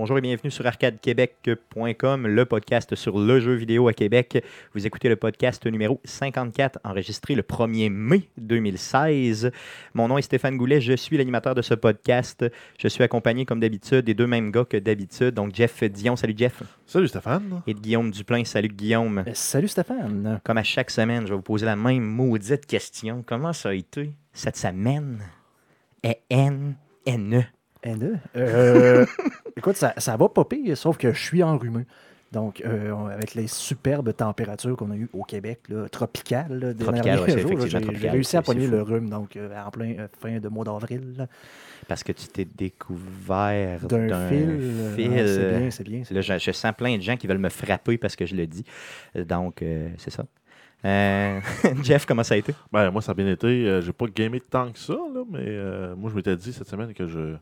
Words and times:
Bonjour 0.00 0.16
et 0.16 0.22
bienvenue 0.22 0.50
sur 0.50 0.66
arcadequebec.com, 0.66 2.26
le 2.26 2.46
podcast 2.46 2.94
sur 2.94 3.18
le 3.18 3.38
jeu 3.38 3.52
vidéo 3.52 3.86
à 3.86 3.92
Québec. 3.92 4.42
Vous 4.72 4.86
écoutez 4.86 5.10
le 5.10 5.16
podcast 5.16 5.66
numéro 5.66 6.00
54, 6.04 6.78
enregistré 6.84 7.34
le 7.34 7.42
1er 7.42 7.90
mai 7.90 8.22
2016. 8.38 9.50
Mon 9.92 10.08
nom 10.08 10.16
est 10.16 10.22
Stéphane 10.22 10.56
Goulet, 10.56 10.80
je 10.80 10.94
suis 10.94 11.18
l'animateur 11.18 11.54
de 11.54 11.60
ce 11.60 11.74
podcast. 11.74 12.46
Je 12.78 12.88
suis 12.88 13.04
accompagné, 13.04 13.44
comme 13.44 13.60
d'habitude, 13.60 14.06
des 14.06 14.14
deux 14.14 14.26
mêmes 14.26 14.50
gars 14.50 14.64
que 14.64 14.78
d'habitude. 14.78 15.34
Donc, 15.34 15.54
Jeff 15.54 15.84
Dion, 15.84 16.16
salut 16.16 16.34
Jeff. 16.34 16.62
Salut 16.86 17.08
Stéphane. 17.08 17.60
Et 17.66 17.74
de 17.74 17.80
Guillaume 17.80 18.10
Duplain, 18.10 18.46
salut 18.46 18.68
Guillaume. 18.68 19.18
Euh, 19.18 19.34
Salut 19.34 19.68
Stéphane. 19.68 20.40
Comme 20.42 20.56
à 20.56 20.62
chaque 20.62 20.90
semaine, 20.90 21.24
je 21.24 21.32
vais 21.32 21.36
vous 21.36 21.42
poser 21.42 21.66
la 21.66 21.76
même 21.76 22.04
maudite 22.04 22.64
question. 22.64 23.22
Comment 23.26 23.52
ça 23.52 23.68
a 23.68 23.74
été 23.74 24.12
cette 24.32 24.56
semaine? 24.56 25.20
E-N-N-E. 26.06 27.44
N2. 27.84 28.14
Euh, 28.36 29.06
écoute, 29.56 29.76
ça, 29.76 29.94
ça 29.96 30.16
va 30.16 30.28
pas 30.28 30.44
pire, 30.44 30.76
sauf 30.76 30.96
que 30.98 31.12
je 31.12 31.20
suis 31.22 31.42
enrhumé. 31.42 31.84
Donc, 32.32 32.62
euh, 32.64 32.94
avec 33.08 33.34
les 33.34 33.48
superbes 33.48 34.12
températures 34.14 34.76
qu'on 34.76 34.92
a 34.92 34.94
eues 34.94 35.08
au 35.12 35.24
Québec, 35.24 35.62
là, 35.68 35.88
tropicales, 35.88 36.46
là, 36.60 36.72
des 36.72 36.84
Tropicales, 36.84 37.16
derniers 37.16 37.22
ouais, 37.22 37.30
c'est 37.32 37.40
jours, 37.40 37.66
j'ai- 37.96 38.08
réussi 38.08 38.36
à 38.36 38.42
pogner 38.42 38.68
le 38.68 38.82
rhume, 38.82 39.10
donc 39.10 39.34
euh, 39.36 39.52
en 39.66 39.70
plein 39.72 39.94
euh, 39.98 40.06
fin 40.20 40.38
de 40.38 40.48
mois 40.48 40.64
d'avril. 40.64 41.26
Parce 41.88 42.04
que 42.04 42.12
tu 42.12 42.28
t'es 42.28 42.44
découvert 42.44 43.80
D'un 43.88 44.06
d'un 44.06 44.28
fil. 44.28 44.60
c'est 44.96 45.08
bien, 45.08 45.70
c'est 45.70 45.84
bien. 45.84 46.02
c'est 46.04 46.14
Là, 46.14 46.20
je, 46.20 46.38
je 46.38 46.52
sens 46.52 46.72
plein 46.76 46.96
de 46.96 47.02
gens 47.02 47.16
qui 47.16 47.26
veulent 47.26 47.38
me 47.38 47.48
frapper 47.48 47.98
parce 47.98 48.14
que 48.14 48.26
je 48.26 48.36
le 48.36 48.46
dis. 48.46 48.64
Donc, 49.14 49.62
euh, 49.62 49.88
c'est 49.98 50.10
ça. 50.10 50.24
Euh, 50.84 51.40
Jeff, 51.82 52.06
comment 52.06 52.22
ça 52.22 52.34
a 52.34 52.36
été? 52.36 52.54
Ben, 52.72 52.92
moi, 52.92 53.02
ça 53.02 53.10
a 53.10 53.14
bien 53.16 53.28
été. 53.28 53.46
Euh, 53.48 53.80
j'ai 53.80 53.92
pas 53.92 54.06
gamé 54.06 54.40
tant 54.40 54.70
que 54.70 54.78
ça, 54.78 54.92
là, 54.94 55.24
mais 55.28 55.40
euh, 55.46 55.96
moi, 55.96 56.10
je 56.10 56.14
m'étais 56.16 56.36
dit 56.36 56.52
cette 56.52 56.68
semaine 56.68 56.94
que 56.94 57.08
je 57.08 57.34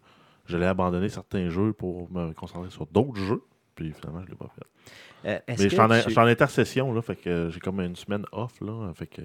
j'allais 0.48 0.66
abandonner 0.66 1.08
certains 1.08 1.48
jeux 1.48 1.72
pour 1.72 2.10
me 2.10 2.32
concentrer 2.32 2.70
sur 2.70 2.86
d'autres 2.86 3.20
jeux. 3.20 3.42
Puis 3.74 3.92
finalement, 3.92 4.22
je 4.24 4.30
l'ai 4.30 4.36
pas 4.36 4.50
fait. 4.54 5.28
Euh, 5.28 5.38
Mais 5.48 5.56
je 5.56 5.68
suis 5.68 6.18
en, 6.18 6.26
intercession, 6.26 6.92
là, 6.92 7.02
fait 7.02 7.16
que 7.16 7.48
j'ai 7.50 7.60
comme 7.60 7.80
une 7.80 7.94
semaine 7.94 8.24
off, 8.32 8.60
là, 8.60 8.92
fait 8.94 9.06
que 9.06 9.22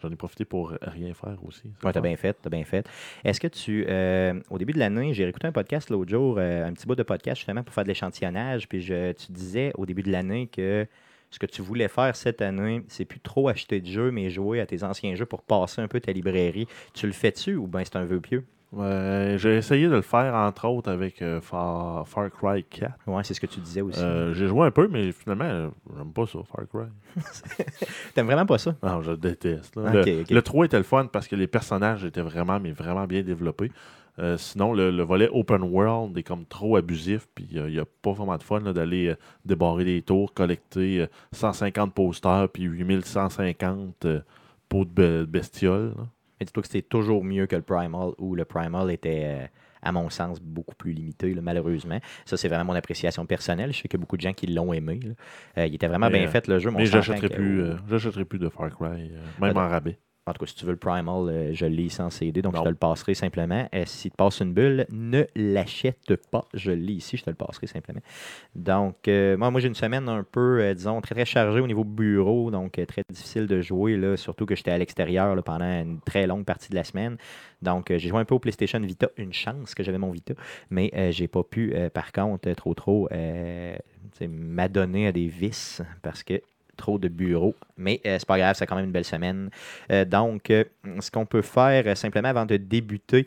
j'en 0.00 0.10
ai 0.10 0.16
profité 0.16 0.44
pour 0.44 0.72
rien 0.80 1.12
faire 1.14 1.38
aussi. 1.44 1.72
Ouais, 1.82 1.92
t'as 1.92 2.00
bien 2.00 2.16
fait, 2.16 2.36
t'as 2.40 2.50
bien 2.50 2.64
fait. 2.64 2.88
Est-ce 3.24 3.40
que 3.40 3.48
tu, 3.48 3.84
euh, 3.88 4.40
au 4.50 4.58
début 4.58 4.72
de 4.72 4.78
l'année, 4.78 5.12
j'ai 5.12 5.28
écouté 5.28 5.48
un 5.48 5.52
podcast 5.52 5.90
l'autre 5.90 6.10
jour, 6.10 6.36
euh, 6.38 6.66
un 6.66 6.72
petit 6.72 6.86
bout 6.86 6.94
de 6.94 7.02
podcast 7.02 7.38
justement 7.38 7.64
pour 7.64 7.74
faire 7.74 7.84
de 7.84 7.88
l'échantillonnage, 7.88 8.68
puis 8.68 8.80
je, 8.80 9.12
tu 9.12 9.32
disais 9.32 9.72
au 9.74 9.86
début 9.86 10.02
de 10.02 10.12
l'année 10.12 10.46
que 10.46 10.86
ce 11.30 11.38
que 11.38 11.46
tu 11.46 11.62
voulais 11.62 11.88
faire 11.88 12.14
cette 12.14 12.40
année, 12.40 12.82
c'est 12.88 13.04
plus 13.04 13.20
trop 13.20 13.48
acheter 13.48 13.80
de 13.80 13.86
jeux, 13.86 14.10
mais 14.10 14.30
jouer 14.30 14.60
à 14.60 14.66
tes 14.66 14.84
anciens 14.84 15.14
jeux 15.14 15.26
pour 15.26 15.42
passer 15.42 15.82
un 15.82 15.88
peu 15.88 16.00
ta 16.00 16.12
librairie. 16.12 16.68
Tu 16.94 17.06
le 17.06 17.12
fais-tu 17.12 17.56
ou 17.56 17.66
bien 17.66 17.82
c'est 17.84 17.96
un 17.96 18.04
vœu 18.04 18.20
pieux? 18.20 18.44
Ouais, 18.72 19.36
j'ai 19.38 19.56
essayé 19.56 19.86
de 19.86 19.92
le 19.94 20.02
faire, 20.02 20.34
entre 20.34 20.66
autres, 20.68 20.90
avec 20.90 21.22
euh, 21.22 21.40
Far, 21.40 22.06
Far 22.08 22.28
Cry 22.30 22.64
4. 22.64 22.92
Ouais, 23.06 23.22
c'est 23.24 23.32
ce 23.32 23.40
que 23.40 23.46
tu 23.46 23.60
disais 23.60 23.80
aussi. 23.80 24.00
Euh, 24.02 24.34
j'ai 24.34 24.48
joué 24.48 24.66
un 24.66 24.70
peu, 24.70 24.88
mais 24.88 25.12
finalement, 25.12 25.70
j'aime 25.96 26.12
pas 26.12 26.26
ça, 26.26 26.40
Far 26.44 26.66
Cry. 26.68 26.88
T'aimes 28.14 28.26
vraiment 28.26 28.44
pas 28.46 28.58
ça? 28.58 28.74
Non, 28.82 29.00
je 29.02 29.12
déteste. 29.12 29.76
le, 29.76 30.20
ok. 30.22 30.30
le 30.30 30.42
3 30.42 30.64
était 30.66 30.76
le 30.78 30.82
fun 30.82 31.06
parce 31.06 31.28
que 31.28 31.36
les 31.36 31.46
personnages 31.46 32.04
étaient 32.04 32.20
vraiment, 32.22 32.58
mais 32.60 32.72
vraiment 32.72 33.06
bien 33.06 33.22
développés. 33.22 33.70
Euh, 34.18 34.36
sinon, 34.38 34.72
le, 34.72 34.90
le 34.90 35.02
volet 35.02 35.28
open 35.30 35.62
world 35.62 36.16
est 36.18 36.22
comme 36.22 36.44
trop 36.46 36.76
abusif, 36.76 37.28
puis 37.34 37.46
il 37.50 37.62
n'y 37.66 37.78
a 37.78 37.84
pas 38.02 38.12
vraiment 38.12 38.36
de 38.36 38.42
fun 38.42 38.60
d'aller 38.60 39.14
débarrer 39.44 39.84
des 39.84 40.02
tours, 40.02 40.32
collecter 40.34 41.02
euh, 41.02 41.06
150 41.32 41.94
posters, 41.94 42.48
puis 42.52 42.64
8150 42.64 44.06
euh, 44.06 44.20
pots 44.68 44.84
de 44.86 44.90
be- 44.90 45.26
bestioles. 45.26 45.92
là. 45.96 46.04
Mais 46.38 46.46
dis-toi 46.46 46.62
que 46.62 46.68
c'est 46.68 46.82
toujours 46.82 47.24
mieux 47.24 47.46
que 47.46 47.56
le 47.56 47.62
Primal, 47.62 48.10
où 48.18 48.34
le 48.34 48.44
Primal 48.44 48.90
était, 48.90 49.22
euh, 49.24 49.46
à 49.82 49.92
mon 49.92 50.10
sens, 50.10 50.40
beaucoup 50.40 50.74
plus 50.74 50.92
limité, 50.92 51.32
là, 51.34 51.40
malheureusement. 51.42 51.98
Ça, 52.24 52.36
c'est 52.36 52.48
vraiment 52.48 52.64
mon 52.66 52.74
appréciation 52.74 53.24
personnelle. 53.26 53.72
Je 53.72 53.78
sais 53.82 53.88
qu'il 53.88 53.98
y 53.98 54.00
a 54.00 54.04
beaucoup 54.04 54.16
de 54.16 54.22
gens 54.22 54.32
qui 54.32 54.46
l'ont 54.46 54.72
aimé. 54.72 55.00
Euh, 55.58 55.66
il 55.66 55.74
était 55.74 55.86
vraiment 55.86 56.10
Mais, 56.10 56.18
bien 56.18 56.28
euh, 56.28 56.30
fait, 56.30 56.46
le 56.48 56.58
jeu. 56.58 56.70
Mais 56.70 56.86
j'achèterai 56.86 57.28
que- 57.28 57.34
plus, 57.34 57.62
euh, 57.62 57.74
de 58.38 58.48
Far 58.48 58.70
Cry, 58.70 59.10
même 59.40 59.56
Ah, 59.56 59.66
en 59.66 59.68
rabais. 59.68 59.98
En 60.28 60.32
tout 60.32 60.40
cas, 60.40 60.46
si 60.46 60.56
tu 60.56 60.64
veux 60.64 60.72
le 60.72 60.76
Primal, 60.76 61.28
euh, 61.28 61.54
je 61.54 61.66
l'ai 61.66 61.88
sans 61.88 62.10
CD, 62.10 62.42
donc 62.42 62.54
Non. 62.54 62.58
je 62.60 62.64
te 62.64 62.68
le 62.68 62.74
passerai 62.74 63.14
simplement. 63.14 63.68
Euh, 63.72 63.84
si 63.86 64.10
tu 64.10 64.16
passes 64.16 64.40
une 64.40 64.52
bulle, 64.52 64.84
ne 64.90 65.24
l'achète 65.36 66.16
pas. 66.32 66.44
Je 66.52 66.72
l'ai 66.72 66.94
ici, 66.94 67.16
je 67.16 67.22
te 67.22 67.30
le 67.30 67.36
passerai 67.36 67.68
simplement. 67.68 68.00
Donc, 68.56 69.06
euh, 69.06 69.36
moi, 69.36 69.52
moi 69.52 69.60
j'ai 69.60 69.68
une 69.68 69.76
semaine 69.76 70.08
un 70.08 70.24
peu, 70.24 70.60
euh, 70.60 70.74
disons, 70.74 71.00
très, 71.00 71.14
très 71.14 71.24
chargée 71.24 71.60
au 71.60 71.66
niveau 71.68 71.84
bureau, 71.84 72.50
donc 72.50 72.72
très 72.88 73.02
difficile 73.08 73.46
de 73.46 73.60
jouer, 73.60 73.96
là, 73.96 74.16
surtout 74.16 74.46
que 74.46 74.56
j'étais 74.56 74.72
à 74.72 74.78
l'extérieur 74.78 75.40
pendant 75.44 75.64
une 75.64 76.00
très 76.00 76.26
longue 76.26 76.44
partie 76.44 76.70
de 76.70 76.74
la 76.74 76.82
semaine. 76.82 77.16
Donc, 77.62 77.86
j'ai 77.88 78.08
joué 78.08 78.18
un 78.18 78.24
peu 78.24 78.34
au 78.34 78.40
PlayStation 78.40 78.80
Vita, 78.80 79.08
une 79.16 79.32
chance 79.32 79.76
que 79.76 79.84
j'avais 79.84 79.98
mon 79.98 80.10
Vita, 80.10 80.34
mais 80.70 80.90
j'ai 81.12 81.28
pas 81.28 81.44
pu, 81.44 81.72
par 81.94 82.10
contre, 82.10 82.50
trop, 82.54 82.74
trop 82.74 83.08
m'adonner 84.28 85.06
à 85.06 85.12
des 85.12 85.28
vices 85.28 85.82
parce 86.02 86.22
que 86.22 86.40
trop 86.76 86.98
de 86.98 87.08
bureaux. 87.08 87.54
Mais 87.76 88.00
euh, 88.06 88.16
c'est 88.18 88.26
pas 88.26 88.38
grave, 88.38 88.56
c'est 88.58 88.66
quand 88.66 88.76
même 88.76 88.86
une 88.86 88.92
belle 88.92 89.04
semaine. 89.04 89.50
Euh, 89.90 90.04
donc, 90.04 90.50
euh, 90.50 90.64
ce 91.00 91.10
qu'on 91.10 91.26
peut 91.26 91.42
faire 91.42 91.96
simplement 91.96 92.28
avant 92.28 92.46
de 92.46 92.56
débuter, 92.56 93.26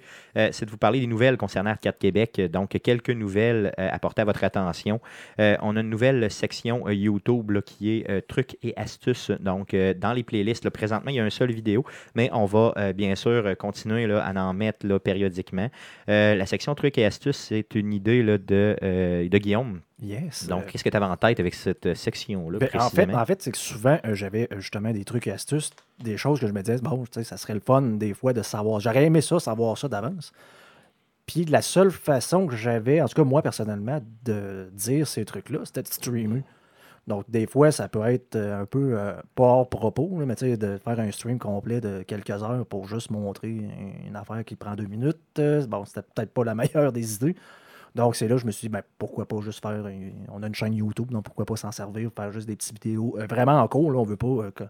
c'est 0.52 0.66
de 0.66 0.72
vous 0.72 0.78
parler 0.78 1.00
des 1.00 1.08
nouvelles 1.08 1.38
concernant 1.38 1.72
Arcade 1.72 1.98
Québec. 1.98 2.42
Donc, 2.52 2.70
quelques 2.82 3.10
nouvelles 3.10 3.74
euh, 3.78 3.90
à 3.92 4.26
votre 4.26 4.44
attention. 4.44 5.00
On 5.38 5.76
a 5.76 5.80
une 5.82 5.90
nouvelle 5.90 6.30
section 6.32 6.90
YouTube 6.90 7.52
là, 7.52 7.62
qui 7.62 7.92
est 7.92 8.28
trucs 8.28 8.58
et 8.64 8.74
astuces. 8.76 9.32
Donc, 9.40 9.76
dans 9.76 10.14
les 10.14 10.24
playlists, 10.24 10.66
là, 10.66 10.72
présentement, 10.72 11.12
il 11.12 11.18
y 11.18 11.20
a 11.20 11.24
un 11.24 11.30
seul 11.30 11.52
vidéo, 11.52 11.86
mais 12.16 12.30
on 12.34 12.46
va 12.46 12.94
bien 12.94 13.16
sûr 13.16 13.56
continuer 13.58 14.08
là, 14.08 14.24
à 14.26 14.34
en 14.34 14.54
mettre 14.54 14.86
là, 14.86 15.00
périodiquement. 15.00 15.70
La 16.08 16.46
section 16.46 16.76
trucs 16.76 16.98
et 16.98 17.06
astuces, 17.06 17.38
c'est 17.38 17.76
une 17.76 17.94
idée 17.94 18.24
là, 18.24 18.38
de, 18.38 19.28
de 19.30 19.38
Guillaume. 19.38 19.81
Yes. 20.02 20.48
Donc, 20.48 20.68
qu'est-ce 20.68 20.84
que 20.84 20.90
tu 20.90 20.96
avais 20.96 21.06
en 21.06 21.18
tête 21.18 21.40
avec 21.40 21.54
cette 21.54 21.94
section-là 21.94 22.60
ben, 22.60 22.66
en 22.66 22.70
fait, 22.70 22.78
précisément? 22.78 23.18
en 23.18 23.26
fait 23.26 23.42
c'est 23.42 23.52
que 23.52 23.58
souvent, 23.58 23.98
j'avais 24.14 24.39
euh, 24.52 24.60
justement 24.60 24.92
des 24.92 25.04
trucs 25.04 25.28
et 25.28 25.32
astuces, 25.32 25.72
des 26.04 26.18
choses 26.18 26.40
que 26.40 26.48
je 26.48 26.54
me 26.54 26.62
disais, 26.62 26.78
bon, 26.82 27.04
ça 27.12 27.38
serait 27.38 27.54
le 27.54 27.60
fun 27.60 27.82
des 27.82 28.14
fois 28.14 28.34
de 28.34 28.42
savoir. 28.42 28.80
J'aurais 28.80 29.06
aimé 29.06 29.22
ça, 29.22 29.40
savoir 29.40 29.78
ça 29.78 29.88
d'avance. 29.88 30.32
Puis 31.26 31.46
la 31.46 31.62
seule 31.62 31.92
façon 31.92 32.48
que 32.48 32.56
j'avais, 32.56 33.02
en 33.02 33.08
tout 33.08 33.16
cas 33.16 33.24
moi 33.24 33.42
personnellement, 33.42 34.02
de 34.26 34.70
dire 34.74 35.08
ces 35.08 35.26
trucs-là, 35.26 35.60
c'était 35.64 35.84
de 35.84 35.88
streamer. 35.88 36.44
Donc 37.10 37.30
des 37.30 37.48
fois, 37.48 37.72
ça 37.72 37.90
peut 37.90 38.06
être 38.06 38.36
euh, 38.36 38.62
un 38.62 38.66
peu 38.66 38.98
euh, 38.98 39.14
pas 39.36 39.44
hors 39.44 39.70
propos, 39.70 40.08
mais 40.26 40.36
tu 40.36 40.46
sais, 40.46 40.58
de 40.58 40.78
faire 40.78 41.00
un 41.00 41.12
stream 41.12 41.40
complet 41.40 41.82
de 41.82 42.04
quelques 42.04 42.30
heures 42.44 42.66
pour 42.68 42.88
juste 42.88 43.10
montrer 43.10 43.50
une 43.50 44.16
affaire 44.16 44.46
qui 44.46 44.56
prend 44.56 44.76
deux 44.76 44.86
minutes. 44.86 45.18
euh, 45.40 45.66
bon, 45.66 45.86
c'était 45.86 46.04
peut-être 46.04 46.32
pas 46.32 46.44
la 46.44 46.56
meilleure 46.56 46.92
des 46.92 47.16
idées. 47.16 47.36
Donc, 47.96 48.16
c'est 48.16 48.28
là 48.28 48.36
que 48.36 48.42
je 48.42 48.46
me 48.46 48.52
suis 48.52 48.68
dit, 48.68 48.70
ben, 48.70 48.84
pourquoi 48.98 49.28
pas 49.28 49.40
juste 49.42 49.62
faire. 49.62 49.84
on 50.30 50.44
a 50.44 50.48
une 50.48 50.56
chaîne 50.56 50.74
YouTube, 50.74 51.12
donc 51.12 51.24
pourquoi 51.26 51.46
pas 51.46 51.56
s'en 51.56 51.72
servir, 51.72 52.12
faire 52.16 52.32
juste 52.32 52.48
des 52.48 52.56
petites 52.56 52.74
vidéos. 52.84 53.18
euh, 53.20 53.26
vraiment 53.28 53.60
en 53.60 53.68
cours, 53.68 53.92
là, 53.92 54.00
on 54.00 54.04
veut 54.04 54.18
pas. 54.18 54.28
euh, 54.28 54.52
que- 54.52 54.64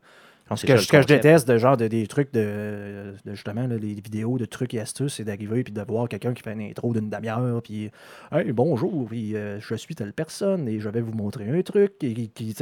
ce 0.56 0.66
que, 0.66 1.02
je 1.02 1.08
déteste, 1.08 1.48
de 1.48 1.58
genre 1.58 1.78
de, 1.78 1.88
des 1.88 2.08
trucs 2.08 2.34
de, 2.34 3.14
de 3.26 3.34
justement, 3.34 3.68
là, 3.68 3.78
des 3.78 3.94
vidéos 3.94 4.38
de 4.38 4.46
trucs 4.46 4.74
et 4.74 4.80
astuces, 4.80 5.16
c'est 5.16 5.24
d'arriver 5.24 5.64
puis 5.64 5.74
de 5.74 5.82
voir 5.88 6.08
quelqu'un 6.10 6.34
qui 6.34 6.42
fait 6.44 6.54
une 6.54 6.62
intro 6.62 6.94
d'une 6.94 7.10
demi-heure, 7.10 7.62
puis 7.62 7.92
Hey, 8.32 8.52
bonjour, 8.52 9.08
puis 9.08 9.36
euh, 9.36 9.60
je 9.60 9.76
suis 9.76 9.96
telle 9.96 10.14
personne 10.14 10.68
et 10.68 10.80
je 10.80 10.90
vais 10.90 11.02
vous 11.02 11.14
montrer 11.14 11.50
un 11.50 11.62
truc. 11.62 11.94
Et, 12.04 12.14
qui- 12.28 12.56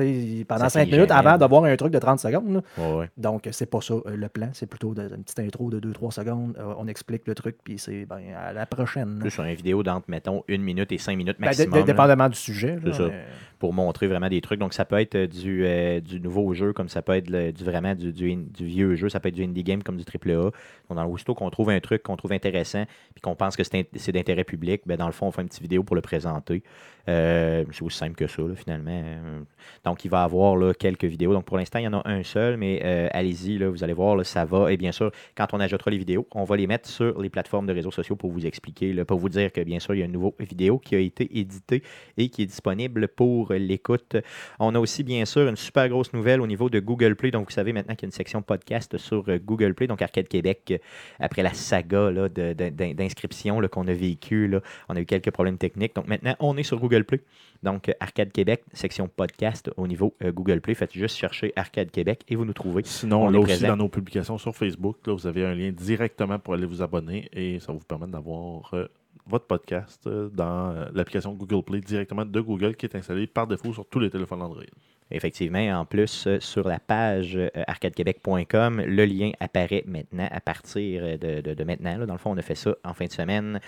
pendant 0.47 0.61
Ça 0.65 0.69
5 0.69 0.79
finit 0.85 0.91
minutes 0.97 1.11
avant 1.11 1.37
d'avoir 1.37 1.63
un 1.65 1.75
truc 1.75 1.91
de 1.91 1.99
30 1.99 2.19
secondes. 2.19 2.61
Ouais, 2.77 2.93
ouais. 2.93 3.09
Donc, 3.17 3.47
c'est 3.51 3.66
pas 3.69 3.81
ça 3.81 3.93
euh, 3.95 4.16
le 4.16 4.29
plan, 4.29 4.49
c'est 4.53 4.67
plutôt 4.67 4.93
de- 4.93 5.03
une 5.16 5.23
petite 5.23 5.40
intro 5.40 5.69
de 5.69 5.79
2-3 5.79 6.11
secondes. 6.11 6.55
euh, 6.59 6.73
on 6.78 6.87
explique 6.87 7.28
le 7.28 7.35
truc, 7.35 7.57
puis 7.63 7.78
c'est 7.79 8.05
ben, 8.05 8.19
à 8.37 8.53
la 8.53 8.66
prochaine. 8.66 9.19
Plus 9.19 9.31
sur 9.31 9.43
une 9.43 9.53
vidéo 9.55 9.83
d'entre, 9.83 10.05
mettons, 10.09 10.43
une 10.47 10.61
minute 10.61 10.91
et 10.91 10.97
cinq 10.97 11.17
minutes 11.17 11.37
Ben, 11.40 11.47
maximum. 11.47 11.79
là. 11.79 11.83
dépendamment 11.85 12.29
du 12.29 12.37
sujet. 12.37 12.78
C'est 12.83 12.93
ça. 12.93 13.07
mais- 13.07 13.25
pour 13.59 13.73
montrer 13.73 14.07
vraiment 14.07 14.29
des 14.29 14.41
trucs. 14.41 14.59
Donc, 14.59 14.73
ça 14.73 14.85
peut 14.85 14.99
être 14.99 15.17
du, 15.17 15.65
euh, 15.65 15.99
du 15.99 16.19
nouveau 16.19 16.53
jeu, 16.53 16.73
comme 16.73 16.89
ça 16.89 17.01
peut 17.01 17.13
être 17.13 17.25
du, 17.51 17.63
vraiment 17.63 17.95
du, 17.95 18.11
du, 18.11 18.65
vieux 18.65 18.95
jeu, 18.95 19.09
ça 19.09 19.19
peut 19.19 19.29
être 19.29 19.35
du 19.35 19.43
indie 19.43 19.63
game 19.63 19.83
comme 19.83 19.97
du 19.97 20.03
AAA. 20.03 20.35
Donc, 20.35 20.51
dans 20.89 21.05
aussitôt 21.07 21.33
qu'on 21.35 21.49
trouve 21.49 21.69
un 21.69 21.79
truc 21.79 22.03
qu'on 22.03 22.17
trouve 22.17 22.31
intéressant, 22.33 22.85
puis 23.13 23.21
qu'on 23.21 23.35
pense 23.35 23.55
que 23.55 23.63
c'est 23.63 23.75
int- 23.81 23.87
c'est 23.95 24.11
d'intérêt 24.11 24.43
public, 24.43 24.81
ben, 24.85 24.97
dans 24.97 25.07
le 25.07 25.11
fond, 25.11 25.27
on 25.27 25.31
fait 25.31 25.41
une 25.41 25.47
petite 25.47 25.61
vidéo 25.61 25.83
pour 25.83 25.95
le 25.95 26.01
présenter. 26.01 26.63
Euh, 27.09 27.63
c'est 27.71 27.83
aussi 27.83 27.97
simple 27.97 28.15
que 28.15 28.27
ça, 28.27 28.43
finalement. 28.55 28.91
Euh, 28.91 29.39
Donc, 29.85 30.03
il 30.05 30.11
va 30.11 30.21
y 30.21 30.25
avoir 30.25 30.55
là, 30.57 30.73
quelques 30.73 31.05
vidéos. 31.05 31.33
Donc, 31.33 31.45
pour 31.45 31.57
l'instant, 31.57 31.79
il 31.79 31.83
y 31.85 31.87
en 31.87 31.93
a 31.93 32.01
un 32.07 32.23
seul, 32.23 32.57
mais 32.57 32.81
allez-y, 33.13 33.57
vous 33.63 33.83
allez 33.83 33.93
voir, 33.93 34.23
ça 34.25 34.45
va. 34.45 34.71
Et 34.71 34.77
bien 34.77 34.91
sûr, 34.91 35.11
quand 35.35 35.47
on 35.53 35.59
ajoutera 35.59 35.91
les 35.91 35.97
vidéos, 35.97 36.27
on 36.31 36.43
va 36.43 36.57
les 36.57 36.67
mettre 36.67 36.89
sur 36.89 37.21
les 37.21 37.29
plateformes 37.29 37.65
de 37.65 37.73
réseaux 37.73 37.91
sociaux 37.91 38.15
pour 38.15 38.31
vous 38.31 38.45
expliquer, 38.45 38.93
pour 39.05 39.19
vous 39.19 39.29
dire 39.29 39.51
que, 39.51 39.61
bien 39.61 39.79
sûr, 39.79 39.95
il 39.95 39.99
y 39.99 40.01
a 40.01 40.05
une 40.05 40.11
nouvelle 40.11 40.33
vidéo 40.39 40.79
qui 40.79 40.95
a 40.95 40.99
été 40.99 41.39
éditée 41.39 41.81
et 42.17 42.29
qui 42.29 42.43
est 42.43 42.45
disponible 42.45 43.07
pour 43.07 43.47
l'écoute. 43.55 44.17
On 44.59 44.76
a 44.76 44.79
aussi, 44.79 45.03
bien 45.03 45.26
sûr, 45.26 45.47
une 45.47 45.55
super 45.55 45.90
grosse 45.90 46.14
nouvelle 46.14 46.41
au 46.41 46.47
niveau 46.47 46.70
de 46.70 46.79
Google 46.79 47.16
Play. 47.16 47.32
Donc, 47.32 47.49
vous 47.49 47.53
savez 47.53 47.73
maintenant 47.73 47.96
qu'il 47.96 48.03
y 48.03 48.08
a 48.08 48.09
une 48.09 48.11
section 48.11 48.41
podcast 48.41 48.97
sur 48.97 49.23
euh, 49.28 49.40
Google 49.44 49.73
Play, 49.73 49.88
donc 49.88 50.02
Arcade 50.02 50.28
Québec, 50.28 50.61
euh, 50.72 50.78
après 51.20 51.44
la 51.44 51.53
saga 51.53 52.11
d'inscription 52.29 53.61
qu'on 53.72 53.88
a 53.88 53.94
vécu, 53.94 54.47
là, 54.47 54.61
on 54.90 54.96
a 54.96 55.02
eu 55.02 55.05
quelques 55.05 55.32
problèmes 55.32 55.58
techniques. 55.58 55.96
Donc, 55.96 56.08
maintenant, 56.08 56.35
on 56.40 56.58
est 56.58 56.64
sur 56.64 56.79
Google 56.79 57.03
Play. 57.03 57.22
Donc, 57.64 57.90
euh, 57.90 57.94
Arcade 57.99 58.32
Québec, 58.32 58.64
section 58.73 59.08
podcast 59.08 59.72
au 59.78 59.88
niveau 59.88 60.14
euh, 60.23 60.32
Google 60.32 60.61
Play. 60.61 60.76
Faites 60.76 60.93
juste 60.93 61.17
chercher 61.17 61.53
Arcade 61.55 61.91
Québec 61.91 62.22
et 62.28 62.35
vous 62.35 62.46
nous 62.46 62.53
trouvez. 62.53 62.84
Sinon, 62.85 63.23
On 63.23 63.29
là 63.29 63.40
aussi, 63.40 63.47
présent. 63.47 63.70
dans 63.70 63.78
nos 63.78 63.90
publications 63.90 64.38
sur 64.38 64.55
Facebook, 64.55 64.97
là, 65.05 65.14
vous 65.14 65.28
avez 65.28 65.46
un 65.46 65.55
lien 65.55 65.72
directement 65.72 66.40
pour 66.40 66.53
aller 66.53 66.66
vous 66.66 66.82
abonner 66.82 67.29
et 67.34 67.59
ça 67.59 67.72
vous 67.72 67.79
permettre 67.79 68.11
d'avoir 68.11 68.73
euh, 68.73 68.88
votre 69.28 69.46
podcast 69.46 70.06
euh, 70.08 70.29
dans 70.29 70.72
euh, 70.72 70.90
l'application 70.94 71.34
Google 71.34 71.64
Play 71.64 71.82
directement 71.82 72.26
de 72.26 72.41
Google 72.41 72.76
qui 72.76 72.85
est 72.85 72.96
installée 72.96 73.28
par 73.28 73.47
défaut 73.47 73.74
sur 73.74 73.85
tous 73.88 74.00
les 74.00 74.09
téléphones 74.09 74.41
Android. 74.41 74.64
Effectivement, 75.09 75.79
en 75.79 75.85
plus, 75.85 76.25
euh, 76.27 76.37
sur 76.41 76.67
la 76.67 76.79
page 76.79 77.37
euh, 77.37 77.49
arcadequebec.com, 77.65 78.81
le 78.85 79.05
lien 79.05 79.31
apparaît 79.39 79.83
maintenant 79.87 80.27
à 80.31 80.41
partir 80.41 81.17
de, 81.17 81.41
de- 81.41 81.63
maintenant. 81.63 81.97
là. 81.97 82.05
Dans 82.05 82.13
le 82.13 82.19
fond, 82.19 82.31
on 82.31 82.37
a 82.37 82.41
fait 82.41 82.55
ça 82.55 82.75
en 82.83 82.93
fin 82.93 83.05
de 83.05 83.11
semaine. 83.11 83.59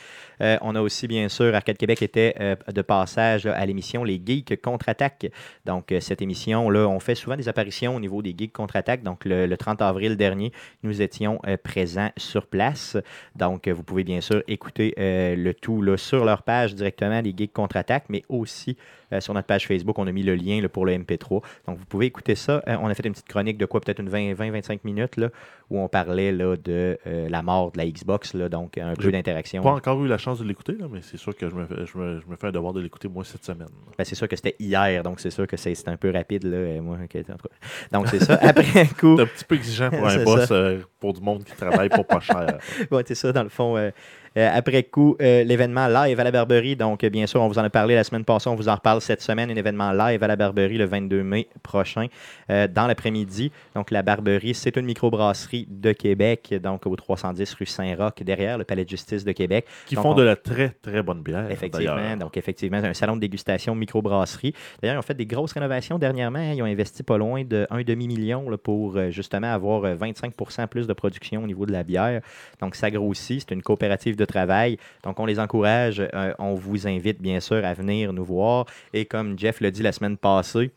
Euh, 0.42 0.58
on 0.62 0.76
a 0.76 0.82
aussi, 0.82 1.08
bien 1.08 1.30
sûr, 1.30 1.54
Arcade 1.56 1.78
Québec 1.78 2.02
était 2.02 2.36
de 2.74 2.82
passage 2.82 3.46
à 3.46 3.66
l'émission 3.66 4.04
Les 4.04 4.22
Geeks 4.24 4.62
Contre-Attaque. 4.62 5.28
Donc, 5.66 5.94
cette 6.00 6.22
émission-là, 6.22 6.88
on 6.88 7.00
fait 7.00 7.16
souvent 7.16 7.36
des 7.36 7.50
apparitions 7.50 7.96
au 7.96 8.00
niveau 8.00 8.22
des 8.22 8.34
Geeks 8.38 8.54
Contre-Attaque. 8.54 9.04
Donc, 9.04 9.26
le, 9.26 9.46
le 9.48 9.58
30 9.58 9.82
avril 9.82 10.16
dernier, 10.18 10.52
nous 10.84 11.02
étions 11.02 11.40
présents 11.64 12.12
sur 12.18 12.48
place. 12.48 12.98
Donc, 13.36 13.68
vous 13.68 13.84
pouvez 13.84 14.04
bien 14.04 14.22
sûr 14.22 14.44
écouter 14.48 14.94
le 14.98 15.52
tout 15.54 15.82
là, 15.82 15.98
sur 15.98 16.26
leur 16.26 16.44
page 16.44 16.76
directement, 16.76 17.22
les 17.22 17.34
Geeks 17.36 17.54
Contre-Attaque, 17.54 18.06
mais 18.10 18.24
aussi 18.30 18.78
sur 19.20 19.34
notre 19.34 19.48
page 19.48 19.66
Facebook, 19.68 19.98
on 19.98 20.08
a 20.08 20.12
mis 20.12 20.24
le 20.24 20.36
lien 20.36 20.62
pour 20.72 20.86
le 20.86 20.94
MP3. 20.94 21.29
Donc, 21.68 21.78
vous 21.78 21.86
pouvez 21.86 22.08
écouter 22.08 22.36
ça. 22.36 22.62
Euh, 22.68 22.78
on 22.82 22.88
a 22.88 22.94
fait 22.94 23.06
une 23.06 23.14
petite 23.14 23.28
chronique 23.28 23.58
de 23.58 23.66
quoi, 23.66 23.82
peut-être 23.82 24.00
une 24.00 24.10
20-25 24.10 24.80
minutes, 24.84 25.18
là, 25.18 25.30
où 25.70 25.80
on 25.80 25.88
parlait 25.88 26.32
là, 26.32 26.56
de 26.56 26.98
euh, 27.08 27.30
la 27.30 27.42
mort 27.42 27.72
de 27.72 27.78
la 27.78 27.86
Xbox, 27.86 28.34
là, 28.34 28.50
donc 28.50 28.78
un 28.78 28.94
peu 28.94 29.12
d'interaction. 29.12 29.62
Pas 29.64 29.72
encore 29.72 30.04
eu 30.04 30.08
la 30.08 30.18
chance 30.18 30.40
de 30.40 30.46
l'écouter, 30.46 30.76
mais 30.92 31.02
c'est 31.02 31.18
sûr 31.18 31.36
que 31.36 31.50
je 31.50 31.56
me, 31.56 31.66
fais, 31.66 31.86
je, 31.86 31.98
me, 31.98 32.20
je 32.20 32.28
me 32.28 32.36
fais 32.36 32.48
un 32.48 32.52
devoir 32.52 32.74
de 32.74 32.82
l'écouter 32.82 33.08
moi 33.08 33.24
cette 33.24 33.46
semaine. 33.46 33.68
Ben, 33.98 34.04
c'est 34.04 34.16
sûr 34.16 34.28
que 34.28 34.36
c'était 34.36 34.56
hier, 34.60 35.04
donc 35.04 35.20
c'est 35.20 35.30
sûr 35.32 35.48
que 35.48 35.58
c'est 35.58 35.88
un 35.88 35.98
peu 35.98 36.12
rapide. 36.12 36.46
Là, 36.46 36.82
moi. 36.82 36.98
Donc, 37.92 38.08
c'est 38.08 38.20
ça. 38.20 38.38
Après 38.42 38.88
coup, 39.00 39.16
C'est 39.18 39.24
un 39.24 39.26
petit 39.26 39.46
peu 39.46 39.56
exigeant 39.56 39.90
pour 39.90 40.08
un 40.08 40.24
boss, 40.24 40.48
euh, 40.52 40.80
pour 41.00 41.14
du 41.14 41.22
monde 41.22 41.44
qui 41.44 41.56
travaille 41.56 41.90
pour 41.90 42.06
pas 42.06 42.20
cher. 42.20 42.60
Ouais, 42.92 43.04
c'est 43.06 43.16
ça, 43.16 43.32
dans 43.32 43.44
le 43.44 43.50
fond. 43.50 43.78
euh, 43.78 43.92
après 44.36 44.84
coup, 44.84 45.16
euh, 45.22 45.44
l'événement 45.44 45.88
live 45.88 46.20
à 46.20 46.24
la 46.24 46.32
Barberie. 46.32 46.76
Donc, 46.76 47.04
euh, 47.04 47.10
bien 47.10 47.28
sûr, 47.28 47.42
on 47.42 47.48
vous 47.48 47.60
en 47.60 47.64
a 47.64 47.70
parlé 47.70 47.96
la 47.96 48.04
semaine 48.04 48.24
passée. 48.26 48.50
On 48.50 48.56
vous 48.56 48.70
en 48.70 48.76
reparle 48.76 49.02
cette 49.02 49.22
semaine. 49.22 49.50
Un 49.52 49.56
événement 49.56 49.92
live 49.92 50.22
à 50.24 50.28
la 50.28 50.36
Barberie 50.36 50.78
le 50.78 50.86
22 50.86 51.24
mai 51.24 51.48
prochain, 51.64 52.08
euh, 52.50 52.68
dans 52.68 52.88
l'après-midi. 52.88 53.52
Donc, 53.76 53.92
la 53.92 54.02
Barberie, 54.04 54.54
c'est 54.54 54.76
une 54.78 54.86
microbrasserie 54.86 55.68
de 55.70 55.92
Québec, 55.92 56.54
donc 56.62 56.86
au 56.86 56.96
310 56.96 57.54
rue 57.56 57.66
Saint-Roch, 57.66 58.22
derrière 58.24 58.58
le 58.58 58.64
Palais 58.64 58.84
de 58.86 58.90
justice 58.90 59.24
de 59.24 59.32
Québec. 59.32 59.66
Qui 59.86 59.96
Donc, 59.96 60.04
font 60.04 60.12
on- 60.12 60.16
de 60.16 60.24
la 60.24 60.36
très, 60.36 60.70
très 60.82 61.02
bonne 61.02 61.22
bière. 61.24 61.50
Effectivement, 61.52 62.18
donc 62.18 62.38
effectivement, 62.38 62.80
c'est 62.82 62.88
un 62.88 62.94
salon 62.94 63.16
de 63.16 63.22
dégustation 63.22 63.74
microbrasserie. 63.76 64.54
D'ailleurs, 64.82 64.96
ils 64.96 65.00
ont 65.00 65.04
fait 65.04 65.14
des 65.14 65.26
grosses 65.26 65.54
rénovations 65.54 65.98
dernièrement. 65.98 66.52
Ils 66.52 66.62
ont 66.62 66.66
investi 66.66 67.04
pas 67.04 67.18
loin 67.18 67.44
de 67.44 67.66
un 67.70 67.82
demi-million 67.82 68.50
là, 68.50 68.58
pour 68.58 68.98
euh, 68.98 69.10
justement 69.10 69.52
avoir 69.52 69.84
euh, 69.86 69.96
25% 69.96 70.68
plus 70.68 70.88
de 70.88 70.94
production 70.94 71.44
au 71.44 71.48
niveau 71.48 71.66
de 71.66 71.72
la 71.72 71.84
bière. 71.84 72.22
Donc, 72.62 72.76
ça 72.76 72.92
grossit. 72.92 73.42
C'est 73.48 73.54
une 73.54 73.62
coopérative 73.62 74.16
de 74.20 74.26
travail. 74.26 74.78
Donc, 75.04 75.20
on 75.20 75.26
les 75.26 75.40
encourage. 75.40 76.00
Euh, 76.14 76.34
on 76.40 76.54
vous 76.54 76.88
invite, 76.88 77.22
bien 77.22 77.40
sûr, 77.40 77.66
à 77.66 77.74
venir 77.74 78.14
nous 78.14 78.26
voir. 78.26 78.66
Et 78.94 79.06
comme 79.06 79.38
Jeff 79.38 79.62
l'a 79.62 79.72
dit 79.72 79.82
la 79.82 79.92
semaine 79.92 80.18
passée, 80.18 80.72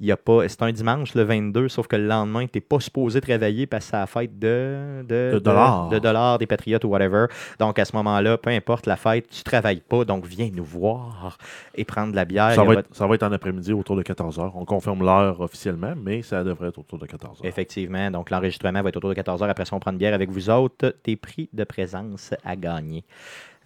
y 0.00 0.12
a 0.12 0.16
pas, 0.16 0.48
c'est 0.48 0.62
un 0.62 0.70
dimanche 0.72 1.14
le 1.14 1.22
22, 1.22 1.68
sauf 1.68 1.86
que 1.86 1.96
le 1.96 2.06
lendemain, 2.06 2.46
tu 2.46 2.56
n'es 2.56 2.60
pas 2.60 2.78
supposé 2.80 3.20
travailler 3.20 3.66
parce 3.66 3.86
que 3.86 3.90
c'est 3.90 3.96
la 3.96 4.06
fête 4.06 4.38
de, 4.38 5.02
de, 5.08 5.30
De 5.34 5.38
dollars. 5.38 5.88
de 5.88 5.98
dollars, 5.98 6.38
des 6.38 6.46
patriotes 6.46 6.84
ou 6.84 6.88
whatever. 6.88 7.26
Donc 7.58 7.78
à 7.78 7.84
ce 7.84 7.94
moment-là, 7.96 8.38
peu 8.38 8.50
importe 8.50 8.86
la 8.86 8.96
fête, 8.96 9.28
tu 9.28 9.42
travailles 9.42 9.80
pas, 9.80 10.04
donc 10.04 10.24
viens 10.26 10.50
nous 10.52 10.64
voir 10.64 11.38
et 11.74 11.84
prendre 11.84 12.12
de 12.12 12.16
la 12.16 12.24
bière. 12.24 12.52
Ça 12.54 12.64
va, 12.64 12.74
être, 12.74 12.94
ça 12.94 13.06
va 13.06 13.14
être 13.14 13.22
en 13.24 13.32
après-midi 13.32 13.72
autour 13.72 13.96
de 13.96 14.02
14h. 14.02 14.52
On 14.54 14.64
confirme 14.64 15.04
l'heure 15.04 15.40
officiellement, 15.40 15.94
mais 15.96 16.22
ça 16.22 16.44
devrait 16.44 16.68
être 16.68 16.78
autour 16.78 16.98
de 16.98 17.06
14h. 17.06 17.44
Effectivement, 17.44 18.10
donc 18.10 18.30
l'enregistrement 18.30 18.82
va 18.82 18.88
être 18.90 18.96
autour 18.96 19.10
de 19.10 19.14
14h. 19.20 19.48
Après 19.48 19.64
ça, 19.64 19.74
on 19.74 19.80
prend 19.80 19.92
une 19.92 19.98
bière 19.98 20.14
avec 20.14 20.30
vous 20.30 20.50
autres. 20.50 20.94
Tes 21.02 21.16
prix 21.16 21.48
de 21.52 21.64
présence 21.64 22.34
à 22.44 22.56
gagner. 22.56 23.04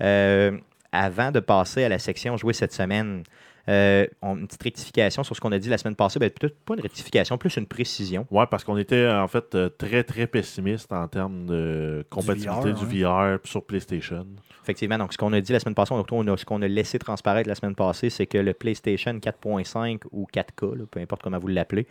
Euh, 0.03 0.57
avant 0.93 1.31
de 1.31 1.41
passer 1.41 1.85
à 1.85 1.89
la 1.89 1.99
section 1.99 2.37
jouer 2.37 2.53
cette 2.53 2.73
semaine, 2.73 3.23
euh, 3.69 4.07
on- 4.23 4.37
une 4.37 4.47
petite 4.47 4.63
rectification 4.63 5.23
sur 5.23 5.37
ce 5.37 5.41
qu'on 5.41 5.53
a 5.53 5.59
dit 5.59 5.69
la 5.69 5.79
semaine 5.79 5.95
passée. 5.97 6.19
Ben, 6.19 6.31
peut-être 6.31 6.59
pas 6.65 6.75
une 6.75 6.81
rectification, 6.81 7.39
plus 7.39 7.57
une 7.57 7.67
précision. 7.67 8.27
Ouais, 8.31 8.47
parce 8.51 8.65
qu'on 8.65 8.77
était 8.77 9.09
en 9.09 9.29
fait 9.29 9.55
euh, 9.55 9.69
très 9.69 10.03
très 10.05 10.27
pessimiste 10.27 10.93
en 10.93 11.07
termes 11.09 11.47
de 11.47 12.05
compatibilité 12.11 12.73
VR, 12.73 12.79
du 12.87 13.03
VR, 13.03 13.39
sur 13.45 13.65
PlayStation. 13.65 14.27
Effectivement, 14.63 14.99
donc 14.99 15.13
ce 15.13 15.19
qu'on 15.19 15.33
a 15.33 15.41
dit 15.41 15.53
la 15.53 15.59
semaine 15.61 15.75
passée, 15.75 15.93
on 15.95 16.05
on 16.13 16.29
a- 16.29 16.37
ce 16.37 16.45
qu'on 16.45 16.63
a 16.63 16.69
laissé 16.69 16.99
transparaître 16.99 17.49
la 17.49 17.55
semaine 17.55 17.75
passée, 17.75 18.11
c'est 18.11 18.27
que 18.27 18.39
le 18.39 18.53
PlayStation 18.55 19.13
4.5 19.19 20.03
ou 20.13 20.27
4K, 20.33 20.63
là, 20.77 20.85
peu 20.91 21.01
importe 21.01 21.23
comment 21.23 21.39
vous 21.39 21.49
l'appelez, 21.49 21.87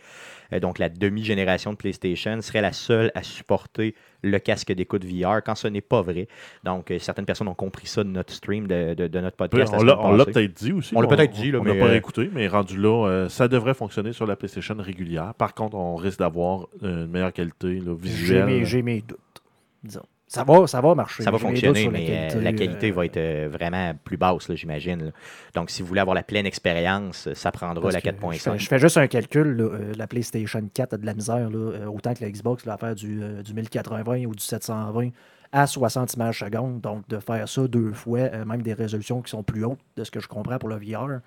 euh, 0.52 0.60
donc 0.60 0.78
la 0.78 0.88
demi-génération 0.88 1.72
de 1.72 1.76
PlayStation, 1.76 2.40
serait 2.40 2.62
la 2.62 2.72
seule 2.72 3.10
à 3.14 3.22
supporter 3.22 3.94
le 4.22 4.38
casque 4.38 4.72
d'écoute 4.72 5.04
VR, 5.04 5.42
quand 5.44 5.54
ce 5.54 5.68
n'est 5.68 5.80
pas 5.80 6.00
vrai. 6.02 6.28
Donc, 6.64 6.90
euh, 6.90 6.98
certaines 6.98 7.24
personnes 7.26 7.48
ont 7.48 7.54
compris 7.54 7.86
ça 7.86 8.04
de 8.04 8.08
notre 8.08 8.32
stream, 8.32 8.66
de, 8.66 8.94
de- 8.94 9.08
de 9.08 9.20
notre 9.20 9.36
podcast. 9.36 9.74
on 9.76 9.82
l'a 9.82 10.24
peut-être 10.24 10.54
dit 10.54 10.72
aussi. 10.72 10.96
On 10.96 11.00
l'a 11.00 11.08
peut-être 11.08 11.32
dit, 11.32 11.50
là, 11.50 11.58
on 11.60 11.64
n'a 11.64 11.74
mais, 11.74 11.80
pas 11.80 11.86
euh, 11.88 11.96
écouté, 11.96 12.30
mais 12.32 12.46
rendu 12.48 12.76
là, 12.76 13.06
euh, 13.08 13.28
ça 13.28 13.48
devrait 13.48 13.74
fonctionner 13.74 14.12
sur 14.12 14.26
la 14.26 14.36
PlayStation 14.36 14.76
régulière. 14.78 15.34
Par 15.34 15.54
contre, 15.54 15.76
on 15.76 15.96
risque 15.96 16.18
d'avoir 16.20 16.68
une 16.82 17.06
meilleure 17.08 17.32
qualité 17.32 17.80
là, 17.80 17.94
J'ai 18.02 18.08
visuelle. 18.08 18.46
mes, 18.46 18.64
j'ai 18.64 18.82
mes 18.82 19.00
doutes. 19.00 19.18
Disons. 19.82 20.02
Ça 20.32 20.44
va, 20.44 20.66
ça 20.66 20.80
va 20.80 20.94
marcher. 20.94 21.22
Ça 21.22 21.30
va 21.30 21.38
fonctionner, 21.38 21.84
la 21.84 21.90
mais 21.90 22.06
euh, 22.08 22.28
qualité, 22.28 22.40
la 22.40 22.52
qualité 22.54 22.90
euh, 22.90 22.94
va 22.94 23.04
être 23.04 23.16
euh, 23.18 23.48
vraiment 23.52 23.92
plus 24.02 24.16
basse, 24.16 24.50
j'imagine. 24.54 25.12
Donc, 25.54 25.68
si 25.68 25.82
vous 25.82 25.88
voulez 25.88 26.00
avoir 26.00 26.14
la 26.14 26.22
pleine 26.22 26.46
expérience, 26.46 27.28
ça 27.34 27.52
prendra 27.52 27.90
la 27.90 28.00
que 28.00 28.08
Je 28.08 28.38
fais, 28.38 28.50
4.5. 28.50 28.58
je 28.58 28.66
fais 28.68 28.78
juste 28.78 28.96
un 28.96 29.06
calcul. 29.08 29.56
là, 29.56 29.64
euh, 29.64 29.92
la 29.96 30.06
PlayStation 30.06 30.62
4 30.72 30.94
a 30.94 30.96
de 30.96 31.04
la 31.04 31.12
misère, 31.12 31.50
là, 31.50 31.90
autant 31.90 32.14
que 32.14 32.24
la 32.24 32.30
Xbox, 32.30 32.64
là, 32.64 32.74
à 32.74 32.78
faire 32.78 32.94
du, 32.94 33.20
du 33.44 33.52
1080 33.52 34.24
ou 34.24 34.34
du 34.34 34.42
720 34.42 35.10
à 35.52 35.66
60 35.66 36.14
images 36.14 36.38
secondes. 36.38 36.80
Donc, 36.80 37.06
de 37.08 37.18
faire 37.18 37.46
ça 37.46 37.68
deux 37.68 37.92
fois, 37.92 38.30
même 38.46 38.62
des 38.62 38.72
résolutions 38.72 39.20
qui 39.20 39.30
sont 39.30 39.42
plus 39.42 39.64
hautes 39.66 39.78
de 39.98 40.04
ce 40.04 40.10
que 40.10 40.20
je 40.20 40.28
comprends 40.28 40.58
pour 40.58 40.70
le 40.70 40.76
VR, 40.76 41.20